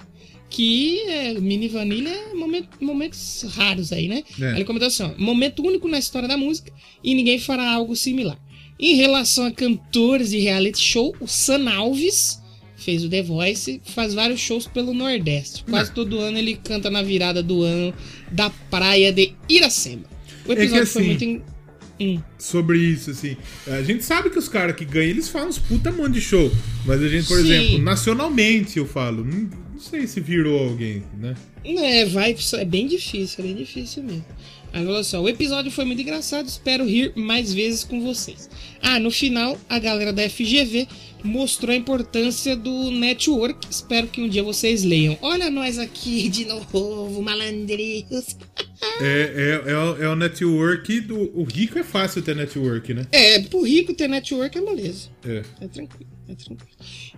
Que 0.50 1.00
é, 1.08 1.34
Mini 1.40 1.68
Vanilli 1.68 2.08
é 2.08 2.34
momen- 2.36 2.70
momentos 2.80 3.44
raros 3.56 3.92
aí, 3.92 4.08
né? 4.08 4.24
É. 4.40 4.50
Aí 4.50 4.56
ele 4.58 4.66
comentou 4.66 4.88
assim: 4.88 5.02
ó, 5.02 5.12
momento 5.18 5.66
único 5.66 5.88
na 5.88 5.98
história 5.98 6.28
da 6.28 6.38
música 6.38 6.72
e 7.04 7.16
ninguém 7.16 7.40
fará 7.40 7.72
algo 7.72 7.96
similar. 7.96 8.38
Em 8.80 8.94
relação 8.96 9.46
a 9.48 9.52
cantores 9.52 10.30
de 10.30 10.38
reality 10.38 10.80
show, 10.80 11.16
o 11.20 11.28
San 11.28 11.68
Alves 11.72 12.40
fez 12.84 13.04
o 13.04 13.10
The 13.10 13.24
Voice, 13.24 13.82
faz 13.86 14.14
vários 14.14 14.40
shows 14.40 14.68
pelo 14.68 14.94
Nordeste. 14.94 15.64
Quase 15.64 15.92
É. 15.92 15.94
todo 15.94 16.20
ano 16.20 16.38
ele 16.38 16.60
canta 16.64 16.90
na 16.90 17.02
virada 17.02 17.42
do 17.42 17.64
ano 17.64 17.94
da 18.32 18.50
praia 18.70 19.12
de 19.12 19.34
Iracema. 19.50 20.04
O 20.46 20.52
É 20.52 20.56
que 20.56 20.62
episódio 20.64 20.88
foi 20.88 21.02
assim, 21.02 21.10
muito. 21.10 21.24
Em... 21.24 21.44
Hum. 22.00 22.22
Sobre 22.40 22.80
isso, 22.80 23.12
assim. 23.12 23.38
A 23.68 23.82
gente 23.84 24.04
sabe 24.04 24.30
que 24.30 24.38
os 24.38 24.50
caras 24.50 24.76
que 24.76 24.84
ganham, 24.84 25.12
eles 25.12 25.30
falam 25.30 25.50
uns 25.50 25.60
puta 25.60 25.92
monte 25.92 26.14
de 26.14 26.22
show. 26.22 26.52
Mas 26.86 27.02
a 27.02 27.08
gente, 27.08 27.28
por 27.28 27.40
Sim. 27.40 27.52
exemplo, 27.52 27.80
nacionalmente 27.80 28.78
eu 28.78 28.86
falo, 28.86 29.24
não, 29.24 29.50
não 29.74 29.80
sei 29.80 30.08
se 30.08 30.20
virou 30.20 30.60
alguém, 30.68 31.04
né? 31.20 31.36
É, 31.64 32.06
vai, 32.06 32.36
é 32.54 32.66
bem 32.66 32.88
difícil, 32.88 33.44
é 33.44 33.48
bem 33.48 33.56
difícil 33.56 34.04
mesmo. 34.04 34.26
Aí 34.74 34.84
falou 34.84 35.00
assim: 35.00 35.16
ó, 35.16 35.22
o 35.22 35.30
episódio 35.30 35.72
foi 35.72 35.86
muito 35.86 36.02
engraçado, 36.02 36.48
espero 36.48 36.84
rir 36.84 37.14
mais 37.16 37.54
vezes 37.54 37.84
com 37.84 38.02
vocês. 38.02 38.50
Ah, 38.82 39.00
no 39.00 39.12
final, 39.12 39.58
a 39.70 39.78
galera 39.78 40.12
da 40.12 40.28
FGV 40.28 40.88
mostrou 41.24 41.72
a 41.72 41.78
importância 41.78 42.56
do 42.56 42.92
network. 42.92 43.68
Espero 43.70 44.08
que 44.08 44.20
um 44.20 44.28
dia 44.28 44.44
vocês 44.44 44.84
leiam. 44.84 45.18
Olha 45.22 45.50
nós 45.50 45.78
aqui 45.78 46.28
de 46.28 46.46
novo, 46.46 47.22
malandrinhos. 47.22 48.36
É, 49.00 49.62
é, 49.66 49.72
é, 49.72 49.78
o, 49.78 50.04
é 50.04 50.10
o 50.10 50.16
network 50.16 51.02
do. 51.02 51.32
O 51.40 51.44
rico 51.44 51.80
é 51.80 51.84
fácil 51.84 52.22
ter 52.22 52.36
network, 52.36 52.94
né? 52.94 53.08
É, 53.12 53.40
pro 53.42 53.62
rico 53.62 53.94
ter 53.94 54.10
network 54.10 54.58
é 54.58 54.62
moleza. 54.62 55.10
É. 55.24 55.44
É 55.62 55.68
tranquilo, 55.68 56.10
é 56.28 56.36
tranquilo. 56.36 56.74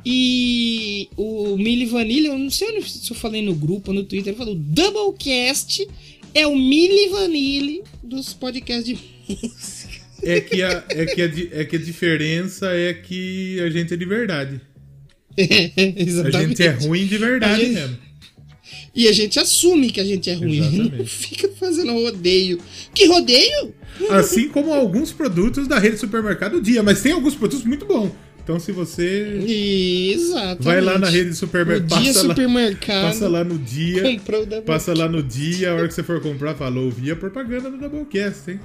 E 0.06 1.10
o 1.18 1.58
Milli 1.58 1.86
Vanilli, 1.86 2.28
eu 2.28 2.38
não 2.38 2.52
sei 2.52 2.80
se 2.82 3.10
eu 3.10 3.16
falei 3.16 3.42
no 3.42 3.56
grupo 3.56 3.90
ou 3.90 3.96
no 3.96 4.04
Twitter, 4.04 4.34
ele 4.34 4.38
falou: 4.38 4.56
Doublecast 4.56 5.88
é 6.36 6.46
o 6.46 6.56
Milli 6.56 7.10
Vanilli 7.10 7.82
dos 8.04 8.34
podcasts 8.34 8.86
de 8.86 8.94
música. 9.28 9.96
É 10.22 10.40
que, 10.42 10.62
a, 10.62 10.84
é, 10.90 11.06
que 11.06 11.22
a, 11.22 11.26
é 11.62 11.66
que 11.66 11.76
a 11.76 11.80
diferença 11.80 12.68
é 12.72 12.94
que 12.94 13.60
a 13.62 13.70
gente 13.70 13.94
é 13.94 13.98
de 13.98 14.06
verdade. 14.06 14.62
A 15.38 15.42
Exatamente. 16.02 16.48
gente 16.50 16.64
é 16.64 16.70
ruim 16.70 17.06
de 17.08 17.18
verdade 17.18 17.54
A 17.62 17.66
gente- 17.66 17.74
mesmo. 17.74 17.98
E 18.96 19.08
a 19.10 19.12
gente 19.12 19.38
assume 19.40 19.92
que 19.92 20.00
a 20.00 20.06
gente 20.06 20.30
é 20.30 20.34
ruim. 20.34 20.58
Exatamente. 20.60 20.98
Não 20.98 21.06
fica 21.06 21.50
fazendo 21.60 21.92
rodeio. 21.94 22.60
Que 22.94 23.06
rodeio? 23.08 23.74
Assim 24.10 24.48
como 24.48 24.74
alguns 24.74 25.12
produtos 25.12 25.68
da 25.68 25.78
rede 25.78 25.98
supermercado 25.98 26.62
dia, 26.62 26.82
mas 26.82 27.02
tem 27.02 27.12
alguns 27.12 27.36
produtos 27.36 27.66
muito 27.66 27.86
bons. 27.86 28.12
Então 28.46 28.60
se 28.60 28.72
você 28.72 29.42
Exatamente. 30.14 30.62
vai 30.64 30.80
lá 30.80 31.00
na 31.00 31.10
rede 31.10 31.34
supermercado, 31.34 31.98
O 31.98 32.02
dia 32.04 32.14
passa, 32.14 32.28
lá, 32.28 32.36
supermercado. 32.36 33.02
passa 33.08 33.28
lá 33.28 33.44
no 33.44 33.58
dia, 33.58 34.22
passa 34.64 34.94
lá 34.94 35.10
no 35.10 35.24
dia, 35.24 35.72
a 35.72 35.74
hora 35.74 35.88
que 35.88 35.94
você 35.96 36.04
for 36.04 36.22
comprar, 36.22 36.54
fala, 36.54 36.80
ouvi 36.80 37.10
a 37.10 37.16
propaganda 37.16 37.72
do 37.72 37.78
Doublecast, 37.80 38.52
hein? 38.52 38.60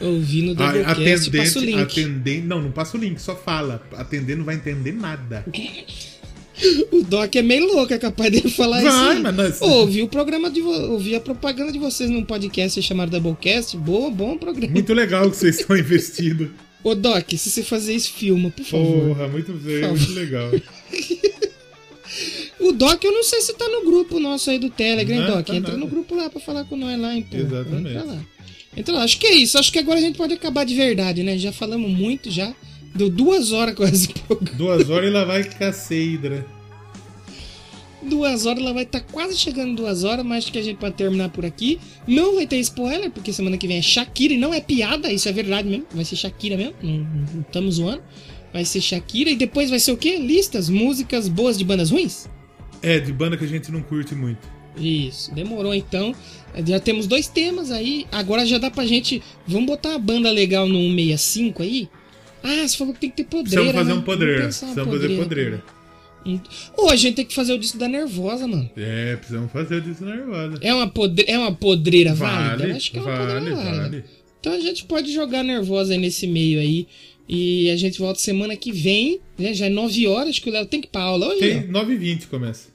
Ouvi 0.00 0.42
no 0.42 0.54
Doublecast, 0.54 1.30
passa 1.30 1.58
o 1.58 1.62
link. 1.62 2.06
não, 2.46 2.62
não 2.62 2.70
passa 2.70 2.96
o 2.96 3.00
link, 3.00 3.18
só 3.20 3.36
fala. 3.36 3.82
Atendente 3.92 4.38
não 4.38 4.44
vai 4.46 4.54
entender 4.54 4.92
nada. 4.92 5.44
O 6.92 7.02
Doc 7.02 7.34
é 7.34 7.42
meio 7.42 7.66
louco, 7.66 7.92
é 7.92 7.98
capaz 7.98 8.30
dele 8.30 8.48
falar 8.48 8.78
isso. 8.80 8.88
Vai, 8.92 9.16
aí. 9.16 9.22
mas 9.24 9.36
nós- 9.36 9.60
ouvi 9.60 10.02
o 10.02 10.08
programa 10.08 10.48
de 10.48 10.60
ouvi 10.62 11.16
a 11.16 11.20
propaganda 11.20 11.72
de 11.72 11.80
vocês 11.80 12.08
num 12.08 12.24
podcast 12.24 12.80
chamado 12.80 13.10
Doublecast. 13.10 13.76
Boa, 13.76 14.08
bom 14.08 14.38
programa. 14.38 14.72
Muito 14.72 14.94
legal 14.94 15.28
que 15.28 15.36
vocês 15.36 15.58
estão 15.58 15.74
investindo. 15.76 16.52
Ô, 16.84 16.94
Doc, 16.94 17.30
se 17.32 17.50
você 17.50 17.62
fazer 17.62 17.94
isso, 17.94 18.12
filma, 18.12 18.50
por 18.50 18.64
favor. 18.64 19.08
Porra, 19.08 19.26
muito, 19.28 19.52
favor. 19.52 19.98
muito 19.98 20.12
legal. 20.12 20.50
O 22.60 22.72
Doc, 22.72 23.02
eu 23.02 23.12
não 23.12 23.24
sei 23.24 23.40
se 23.40 23.52
tá 23.54 23.68
no 23.68 23.84
grupo 23.84 24.20
nosso 24.20 24.48
aí 24.48 24.58
do 24.58 24.70
Telegram, 24.70 25.20
Não, 25.20 25.36
Doc. 25.36 25.46
tá 25.46 25.54
Entra 25.56 25.72
nada. 25.72 25.84
no 25.84 25.90
grupo 25.90 26.14
lá 26.14 26.30
pra 26.30 26.40
falar 26.40 26.64
com 26.64 26.76
nós 26.76 26.98
lá, 26.98 27.14
então. 27.16 27.38
Exatamente. 27.40 27.96
Entra 28.76 28.92
lá. 28.94 28.98
Lá. 29.00 29.04
Acho 29.04 29.18
que 29.18 29.26
é 29.26 29.34
isso. 29.34 29.58
Acho 29.58 29.72
que 29.72 29.78
agora 29.78 29.98
a 29.98 30.02
gente 30.02 30.16
pode 30.16 30.32
acabar 30.32 30.64
de 30.64 30.74
verdade, 30.74 31.22
né? 31.22 31.36
Já 31.36 31.52
falamos 31.52 31.90
muito 31.90 32.30
já. 32.30 32.54
Deu 32.94 33.10
duas 33.10 33.50
horas 33.52 33.74
quase. 33.74 34.08
Duas 34.56 34.88
horas 34.88 35.08
e 35.10 35.12
lá 35.12 35.24
vai 35.24 35.44
caceidra. 35.44 36.46
Duas 38.04 38.46
horas, 38.46 38.62
ela 38.62 38.72
vai 38.72 38.82
estar 38.82 39.00
quase 39.00 39.36
chegando 39.36 39.76
duas 39.76 40.04
horas, 40.04 40.24
mas 40.24 40.44
acho 40.44 40.52
que 40.52 40.58
a 40.58 40.62
gente 40.62 40.76
pode 40.76 40.94
terminar 40.94 41.30
por 41.30 41.44
aqui. 41.44 41.80
Não 42.06 42.36
vai 42.36 42.46
ter 42.46 42.58
spoiler, 42.58 43.10
porque 43.10 43.32
semana 43.32 43.56
que 43.56 43.66
vem 43.66 43.78
é 43.78 43.82
Shakira 43.82 44.34
e 44.34 44.38
não 44.38 44.52
é 44.52 44.60
piada, 44.60 45.10
isso 45.10 45.28
é 45.28 45.32
verdade 45.32 45.68
mesmo. 45.68 45.86
Vai 45.92 46.04
ser 46.04 46.16
Shakira 46.16 46.56
mesmo, 46.56 46.74
não, 46.82 47.40
estamos 47.40 47.76
zoando. 47.76 48.02
Vai 48.52 48.64
ser 48.64 48.80
Shakira 48.80 49.30
e 49.30 49.36
depois 49.36 49.70
vai 49.70 49.80
ser 49.80 49.92
o 49.92 49.96
quê? 49.96 50.16
Listas, 50.16 50.68
músicas 50.68 51.28
boas 51.28 51.58
de 51.58 51.64
bandas 51.64 51.90
ruins? 51.90 52.28
É, 52.82 53.00
de 53.00 53.12
banda 53.12 53.36
que 53.36 53.44
a 53.44 53.48
gente 53.48 53.72
não 53.72 53.82
curte 53.82 54.14
muito. 54.14 54.46
Isso, 54.76 55.34
demorou 55.34 55.74
então. 55.74 56.14
Já 56.66 56.78
temos 56.78 57.06
dois 57.06 57.28
temas 57.28 57.70
aí. 57.70 58.06
Agora 58.12 58.44
já 58.44 58.58
dá 58.58 58.70
pra 58.70 58.84
gente. 58.84 59.22
Vamos 59.46 59.66
botar 59.66 59.90
uma 59.90 59.98
banda 59.98 60.30
legal 60.30 60.68
no 60.68 60.78
165 60.78 61.62
aí? 61.62 61.88
Ah, 62.42 62.68
você 62.68 62.76
falou 62.76 62.92
que 62.92 63.00
tem 63.00 63.10
que 63.10 63.16
ter 63.16 63.24
podreira. 63.24 63.72
Precisamos 63.72 63.74
fazer 63.74 63.94
né? 63.94 63.98
um 63.98 64.02
podreira. 64.02 64.40
Uma 64.40 64.48
Precisamos 64.48 64.92
fazer 64.92 65.16
podreira. 65.16 65.64
Hum. 66.26 66.40
Ô, 66.76 66.88
a 66.88 66.96
gente 66.96 67.16
tem 67.16 67.24
que 67.24 67.34
fazer 67.34 67.52
o 67.52 67.58
disco 67.58 67.76
da 67.78 67.86
Nervosa, 67.88 68.46
mano. 68.46 68.68
É, 68.76 69.16
precisamos 69.16 69.52
fazer 69.52 69.80
disso 69.82 70.04
nervosa. 70.04 70.58
É 70.60 70.72
uma, 70.72 70.88
podre... 70.88 71.24
é 71.28 71.38
uma 71.38 71.52
podreira 71.52 72.14
válida? 72.14 72.56
Vale, 72.58 72.70
Eu 72.72 72.76
acho 72.76 72.90
que 72.90 72.98
é 72.98 73.02
uma 73.02 73.10
vale, 73.16 73.32
podreira 73.34 73.56
válida. 73.56 73.82
vale. 73.82 74.04
Então 74.40 74.52
a 74.52 74.60
gente 74.60 74.84
pode 74.84 75.12
jogar 75.12 75.42
nervosa 75.42 75.92
aí 75.92 75.98
nesse 75.98 76.26
meio 76.26 76.60
aí. 76.60 76.86
E 77.26 77.70
a 77.70 77.76
gente 77.76 77.98
volta 77.98 78.18
semana 78.20 78.54
que 78.54 78.70
vem, 78.70 79.18
né? 79.38 79.54
Já 79.54 79.66
é 79.66 79.70
9 79.70 80.06
horas, 80.08 80.28
acho 80.30 80.42
que 80.42 80.50
o 80.50 80.52
Léo 80.52 80.66
tem 80.66 80.80
que 80.80 80.86
ir 80.88 80.90
pra 80.90 81.02
aula 81.02 81.28
hoje. 81.28 81.40
Tem 81.40 81.54
Léo? 81.60 81.72
9h20 81.72 82.26
começa. 82.28 82.68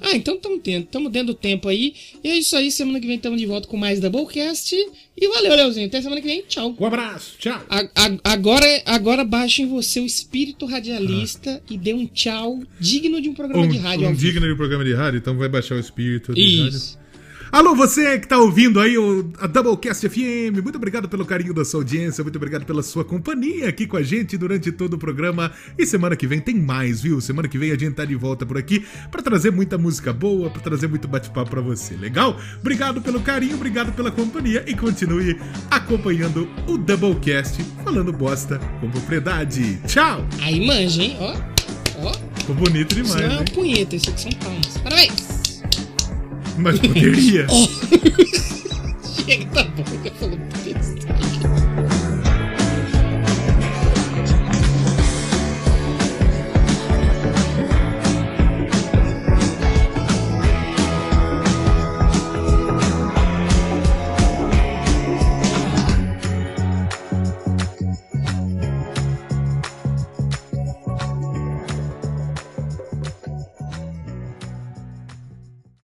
Ah, 0.00 0.14
então 0.16 0.34
estamos 0.36 0.60
dentro, 0.62 0.84
estamos 0.84 1.10
dentro 1.12 1.28
do 1.28 1.34
tempo 1.34 1.68
aí. 1.68 1.94
E 2.22 2.28
é 2.28 2.36
isso 2.36 2.56
aí, 2.56 2.70
semana 2.70 3.00
que 3.00 3.06
vem 3.06 3.16
estamos 3.16 3.40
de 3.40 3.46
volta 3.46 3.66
com 3.68 3.76
mais 3.76 4.00
Doublecast. 4.00 4.74
E 5.20 5.28
valeu, 5.28 5.54
Leozinho. 5.56 5.86
Até 5.86 6.00
semana 6.00 6.20
que 6.20 6.26
vem. 6.26 6.42
Tchau. 6.48 6.76
Um 6.78 6.86
abraço, 6.86 7.34
tchau. 7.38 7.60
A- 7.68 7.88
a- 7.94 8.32
agora, 8.32 8.82
agora 8.86 9.24
baixe 9.24 9.62
em 9.62 9.66
você 9.66 9.98
o 10.00 10.06
espírito 10.06 10.64
radialista 10.66 11.62
e 11.68 11.76
dê 11.76 11.92
um 11.92 12.06
tchau 12.06 12.60
digno 12.80 13.20
de 13.20 13.28
um 13.28 13.34
programa 13.34 13.64
Um, 13.66 13.68
de 13.68 13.78
rádio. 13.78 14.08
um 14.08 14.14
digno 14.14 14.46
de 14.48 14.54
programa 14.54 14.84
de 14.84 14.94
rádio, 14.94 15.18
então 15.18 15.36
vai 15.36 15.48
baixar 15.48 15.74
o 15.74 15.80
espírito. 15.80 16.32
de 16.34 16.40
Isso. 16.68 16.98
Alô, 17.50 17.74
você 17.74 18.18
que 18.18 18.28
tá 18.28 18.36
ouvindo 18.36 18.78
aí 18.78 18.98
o, 18.98 19.30
a 19.40 19.46
Doublecast 19.46 20.06
FM, 20.06 20.62
muito 20.62 20.76
obrigado 20.76 21.08
pelo 21.08 21.24
carinho 21.24 21.54
da 21.54 21.64
sua 21.64 21.80
audiência, 21.80 22.22
muito 22.22 22.36
obrigado 22.36 22.66
pela 22.66 22.82
sua 22.82 23.06
companhia 23.06 23.70
aqui 23.70 23.86
com 23.86 23.96
a 23.96 24.02
gente 24.02 24.36
durante 24.36 24.70
todo 24.70 24.94
o 24.94 24.98
programa. 24.98 25.50
E 25.78 25.86
semana 25.86 26.14
que 26.14 26.26
vem 26.26 26.40
tem 26.40 26.54
mais, 26.54 27.00
viu? 27.00 27.22
Semana 27.22 27.48
que 27.48 27.56
vem 27.56 27.70
a 27.72 27.78
gente 27.78 27.94
tá 27.94 28.04
de 28.04 28.14
volta 28.14 28.44
por 28.44 28.58
aqui 28.58 28.84
pra 29.10 29.22
trazer 29.22 29.50
muita 29.50 29.78
música 29.78 30.12
boa, 30.12 30.50
pra 30.50 30.60
trazer 30.60 30.88
muito 30.88 31.08
bate-papo 31.08 31.50
pra 31.50 31.62
você, 31.62 31.96
legal? 31.96 32.38
Obrigado 32.60 33.00
pelo 33.00 33.20
carinho, 33.20 33.54
obrigado 33.54 33.92
pela 33.92 34.10
companhia 34.10 34.62
e 34.66 34.74
continue 34.74 35.40
acompanhando 35.70 36.46
o 36.66 36.76
Doublecast 36.76 37.64
falando 37.82 38.12
bosta 38.12 38.58
com 38.78 38.90
propriedade. 38.90 39.80
Tchau! 39.86 40.22
Aí 40.42 40.66
manja, 40.66 41.02
hein? 41.02 41.16
Ó, 41.18 41.34
ó. 42.02 42.12
Ficou 42.38 42.54
bonito 42.56 42.92
Isso 42.92 43.04
demais, 43.04 43.14
não 43.14 43.24
é 43.24 43.28
né? 43.28 43.36
uma 43.36 43.44
punheta, 43.44 43.96
isso 43.96 44.10
aqui 44.10 44.20
são 44.20 44.32
palmas. 44.32 44.76
Parabéns! 44.78 45.47
Mas 46.58 46.78
poderia. 46.78 47.46
Chega, 49.24 49.46
tá 49.46 49.64
bom. 49.64 49.84
Já 50.04 50.10
falou 50.12 50.38